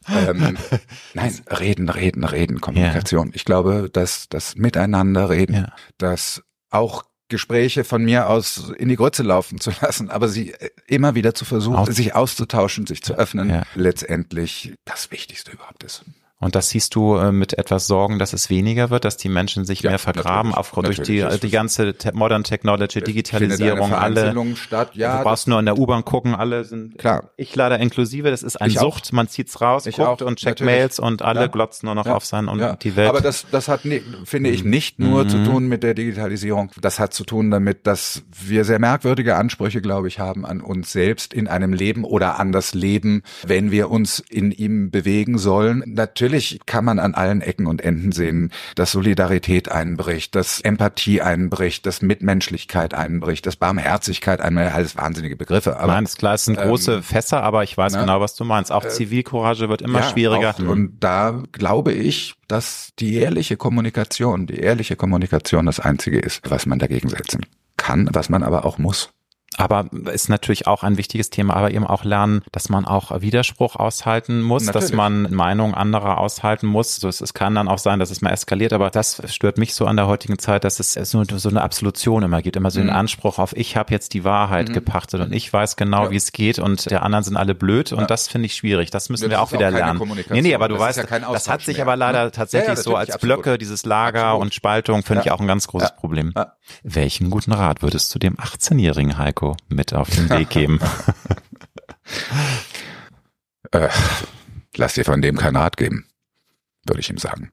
Ähm, 0.08 0.56
nein, 1.14 1.40
reden, 1.48 1.88
reden, 1.88 2.24
reden, 2.24 2.60
Kommunikation. 2.60 3.28
Ja. 3.28 3.34
Ich 3.34 3.44
glaube, 3.44 3.88
dass 3.92 4.28
das 4.28 4.56
Miteinander 4.56 5.30
reden, 5.30 5.54
ja. 5.54 5.72
das 5.98 6.42
auch 6.70 7.04
Gespräche 7.28 7.84
von 7.84 8.04
mir 8.04 8.28
aus 8.28 8.70
in 8.76 8.88
die 8.88 8.96
Grütze 8.96 9.22
laufen 9.22 9.58
zu 9.58 9.72
lassen, 9.80 10.10
aber 10.10 10.28
sie 10.28 10.52
äh, 10.52 10.70
immer 10.86 11.14
wieder 11.14 11.34
zu 11.34 11.44
versuchen, 11.44 11.76
Aus 11.76 11.88
sich 11.88 12.14
auszutauschen, 12.14 12.86
sich 12.86 13.02
zu 13.02 13.14
öffnen, 13.14 13.50
ja. 13.50 13.62
letztendlich 13.74 14.74
das 14.84 15.10
Wichtigste 15.10 15.52
überhaupt 15.52 15.84
ist. 15.84 16.04
Und 16.44 16.54
das 16.54 16.68
siehst 16.68 16.94
du 16.94 17.16
äh, 17.16 17.32
mit 17.32 17.56
etwas 17.56 17.86
Sorgen, 17.86 18.18
dass 18.18 18.34
es 18.34 18.50
weniger 18.50 18.90
wird, 18.90 19.06
dass 19.06 19.16
die 19.16 19.30
Menschen 19.30 19.64
sich 19.64 19.80
ja, 19.80 19.88
mehr 19.88 19.98
vergraben 19.98 20.54
aufgrund 20.54 20.88
durch 20.88 21.00
die, 21.00 21.24
die 21.42 21.50
ganze 21.50 21.94
te 21.96 22.12
Modern 22.12 22.44
Technology, 22.44 23.00
Digitalisierung, 23.00 23.94
alle. 23.94 24.34
Statt. 24.54 24.90
Ja, 24.92 25.16
du 25.16 25.24
brauchst 25.24 25.48
nur 25.48 25.58
in 25.58 25.64
der 25.64 25.78
U-Bahn 25.78 26.04
gucken, 26.04 26.34
alle 26.34 26.64
sind 26.64 26.98
klar. 26.98 27.30
Ich 27.38 27.56
leider 27.56 27.80
inklusive, 27.80 28.30
das 28.30 28.42
ist 28.42 28.60
eine 28.60 28.74
Sucht, 28.74 29.06
auch. 29.06 29.12
man 29.12 29.26
zieht's 29.26 29.62
raus, 29.62 29.86
ich 29.86 29.96
guckt 29.96 30.22
auch, 30.22 30.26
und 30.26 30.38
checkt 30.38 30.60
natürlich. 30.60 30.80
Mails 30.80 30.98
und 31.00 31.22
alle 31.22 31.40
ja. 31.40 31.46
glotzen 31.46 31.86
nur 31.86 31.94
noch 31.94 32.04
ja. 32.04 32.14
auf 32.14 32.26
sein 32.26 32.48
und 32.48 32.58
ja. 32.58 32.76
die 32.76 32.94
Welt. 32.94 33.08
Aber 33.08 33.22
das, 33.22 33.46
das 33.50 33.68
hat, 33.68 33.80
finde 34.24 34.50
ich, 34.50 34.64
nicht 34.64 34.98
nur 34.98 35.24
mhm. 35.24 35.28
zu 35.30 35.44
tun 35.44 35.66
mit 35.66 35.82
der 35.82 35.94
Digitalisierung. 35.94 36.70
Das 36.78 36.98
hat 36.98 37.14
zu 37.14 37.24
tun 37.24 37.50
damit, 37.50 37.86
dass 37.86 38.22
wir 38.38 38.66
sehr 38.66 38.78
merkwürdige 38.78 39.36
Ansprüche, 39.36 39.80
glaube 39.80 40.08
ich, 40.08 40.18
haben 40.18 40.44
an 40.44 40.60
uns 40.60 40.92
selbst 40.92 41.32
in 41.32 41.48
einem 41.48 41.72
Leben 41.72 42.04
oder 42.04 42.38
an 42.38 42.52
das 42.52 42.74
Leben, 42.74 43.22
wenn 43.46 43.70
wir 43.70 43.90
uns 43.90 44.18
in 44.18 44.52
ihm 44.52 44.90
bewegen 44.90 45.38
sollen. 45.38 45.82
Natürlich 45.86 46.33
natürlich 46.34 46.60
kann 46.66 46.84
man 46.84 46.98
an 46.98 47.14
allen 47.14 47.40
Ecken 47.40 47.66
und 47.66 47.80
Enden 47.80 48.12
sehen, 48.12 48.50
dass 48.74 48.92
Solidarität 48.92 49.70
einbricht, 49.70 50.34
dass 50.34 50.60
Empathie 50.60 51.22
einbricht, 51.22 51.86
dass 51.86 52.02
Mitmenschlichkeit 52.02 52.92
einbricht, 52.92 53.46
dass 53.46 53.56
Barmherzigkeit 53.56 54.40
einbricht, 54.40 54.74
alles 54.74 54.96
wahnsinnige 54.96 55.36
Begriffe. 55.36 55.78
Aber, 55.78 55.92
Nein, 55.92 56.04
ist 56.04 56.18
klar, 56.18 56.34
es 56.34 56.44
sind 56.44 56.58
ähm, 56.58 56.68
große 56.68 57.02
Fässer, 57.02 57.42
aber 57.42 57.62
ich 57.62 57.76
weiß 57.76 57.94
ne? 57.94 58.00
genau, 58.00 58.20
was 58.20 58.34
du 58.34 58.44
meinst. 58.44 58.72
Auch 58.72 58.84
äh, 58.84 58.88
Zivilcourage 58.88 59.68
wird 59.68 59.82
immer 59.82 60.00
ja, 60.00 60.10
schwieriger. 60.10 60.54
Auch, 60.54 60.58
und 60.58 60.98
da 61.00 61.42
glaube 61.52 61.92
ich, 61.92 62.34
dass 62.48 62.90
die 62.98 63.14
ehrliche 63.14 63.56
Kommunikation, 63.56 64.46
die 64.46 64.58
ehrliche 64.58 64.96
Kommunikation 64.96 65.66
das 65.66 65.78
Einzige 65.78 66.18
ist, 66.18 66.50
was 66.50 66.66
man 66.66 66.80
dagegen 66.80 67.08
setzen 67.08 67.46
kann, 67.76 68.08
was 68.12 68.28
man 68.28 68.42
aber 68.42 68.64
auch 68.64 68.78
muss. 68.78 69.13
Aber 69.56 69.86
ist 70.12 70.28
natürlich 70.28 70.66
auch 70.66 70.82
ein 70.82 70.96
wichtiges 70.96 71.30
Thema, 71.30 71.54
aber 71.54 71.70
eben 71.70 71.86
auch 71.86 72.04
lernen, 72.04 72.42
dass 72.52 72.68
man 72.68 72.84
auch 72.84 73.20
Widerspruch 73.20 73.76
aushalten 73.76 74.42
muss, 74.42 74.64
natürlich. 74.64 74.90
dass 74.90 74.96
man 74.96 75.32
Meinungen 75.32 75.74
anderer 75.74 76.18
aushalten 76.18 76.66
muss. 76.66 76.96
So, 76.96 77.08
es, 77.08 77.20
es, 77.20 77.34
kann 77.34 77.54
dann 77.54 77.68
auch 77.68 77.78
sein, 77.78 77.98
dass 77.98 78.10
es 78.10 78.20
mal 78.20 78.30
eskaliert, 78.30 78.72
aber 78.72 78.90
das 78.90 79.22
stört 79.26 79.58
mich 79.58 79.74
so 79.74 79.86
an 79.86 79.96
der 79.96 80.06
heutigen 80.06 80.38
Zeit, 80.38 80.64
dass 80.64 80.80
es 80.80 80.92
so, 80.92 81.24
so 81.24 81.48
eine 81.48 81.62
Absolution 81.62 82.22
immer 82.22 82.42
gibt, 82.42 82.56
immer 82.56 82.70
so 82.70 82.80
mhm. 82.80 82.88
einen 82.88 82.96
Anspruch 82.96 83.38
auf, 83.38 83.56
ich 83.56 83.76
habe 83.76 83.92
jetzt 83.92 84.14
die 84.14 84.24
Wahrheit 84.24 84.68
mhm. 84.68 84.74
gepachtet 84.74 85.20
und 85.20 85.32
ich 85.32 85.52
weiß 85.52 85.76
genau, 85.76 86.04
ja. 86.04 86.10
wie 86.10 86.16
es 86.16 86.32
geht 86.32 86.58
und 86.58 86.90
der 86.90 87.02
anderen 87.02 87.24
sind 87.24 87.36
alle 87.36 87.54
blöd 87.54 87.92
und 87.92 88.00
ja. 88.00 88.06
das 88.06 88.28
finde 88.28 88.46
ich 88.46 88.54
schwierig. 88.54 88.90
Das 88.90 89.08
müssen 89.08 89.24
das 89.24 89.30
wir 89.30 89.42
auch 89.42 89.52
wieder 89.52 89.68
auch 89.68 89.72
lernen. 89.72 90.24
Nee, 90.30 90.42
nee, 90.42 90.54
aber 90.54 90.68
du 90.68 90.74
das 90.74 90.98
weißt, 90.98 91.10
ja 91.10 91.32
das 91.32 91.48
hat 91.48 91.62
sich 91.62 91.76
mehr. 91.76 91.86
aber 91.86 91.96
leider 91.96 92.24
ne? 92.24 92.30
tatsächlich 92.32 92.78
so 92.78 92.96
als 92.96 93.10
absolut. 93.10 93.42
Blöcke, 93.42 93.58
dieses 93.58 93.84
Lager 93.84 94.24
absolut. 94.24 94.42
und 94.42 94.54
Spaltung 94.54 95.02
finde 95.02 95.22
ich 95.24 95.30
auch 95.30 95.40
ein 95.40 95.46
ganz 95.46 95.66
großes 95.66 95.96
Problem. 95.96 96.34
Welchen 96.82 97.30
guten 97.30 97.52
Rat 97.52 97.82
würdest 97.82 98.14
du 98.14 98.18
dem 98.18 98.36
18-jährigen 98.36 99.18
Heiko 99.18 99.43
mit 99.68 99.92
auf 99.92 100.10
den 100.10 100.30
Weg 100.30 100.50
geben? 100.50 100.80
äh, 103.72 103.88
lass 104.76 104.94
dir 104.94 105.04
von 105.04 105.22
dem 105.22 105.36
keinen 105.36 105.56
Rat 105.56 105.76
geben, 105.76 106.06
würde 106.86 107.00
ich 107.00 107.10
ihm 107.10 107.18
sagen. 107.18 107.50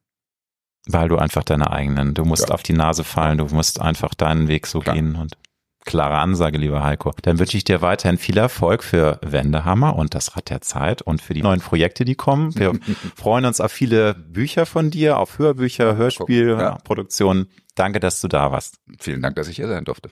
Weil 0.88 1.10
du 1.10 1.18
einfach 1.18 1.44
deine 1.44 1.72
eigenen, 1.72 2.14
du 2.14 2.26
musst 2.26 2.50
ja. 2.50 2.56
auf 2.56 2.64
die 2.64 2.74
Nase 2.74 3.04
fallen, 3.04 3.38
du 3.38 3.46
musst 3.46 3.80
einfach 3.80 4.16
deinen 4.16 4.48
Weg 4.48 4.66
so 4.66 4.80
Klar. 4.80 4.96
gehen 4.96 5.16
und 5.16 5.38
klare 5.86 6.18
Ansage, 6.18 6.58
lieber 6.58 6.84
Heiko. 6.84 7.14
Dann 7.22 7.40
wünsche 7.40 7.58
ich 7.58 7.64
dir 7.64 7.82
weiterhin 7.82 8.18
viel 8.18 8.38
Erfolg 8.38 8.84
für 8.84 9.20
Wendehammer 9.24 9.96
und 9.96 10.16
das 10.16 10.36
Rad 10.36 10.50
der 10.50 10.62
Zeit 10.62 11.02
und 11.02 11.22
für 11.22 11.34
die 11.34 11.42
neuen 11.42 11.60
Projekte, 11.60 12.06
die 12.06 12.16
kommen. 12.16 12.56
Wir 12.56 12.74
freuen 13.16 13.46
uns 13.46 13.62
auf 13.62 13.72
viele 13.72 14.14
Bücher 14.14 14.66
von 14.66 14.92
dir, 14.92 15.18
auf 15.18 15.40
Hörbücher, 15.40 15.96
Hörspielproduktionen. 15.96 17.48
Ja. 17.50 17.56
Danke, 17.76 18.00
dass 18.00 18.22
du 18.22 18.28
da 18.28 18.52
warst. 18.52 18.76
Vielen 19.00 19.22
Dank, 19.22 19.36
dass 19.36 19.48
ich 19.48 19.56
hier 19.56 19.68
sein 19.68 19.86
durfte. 19.86 20.12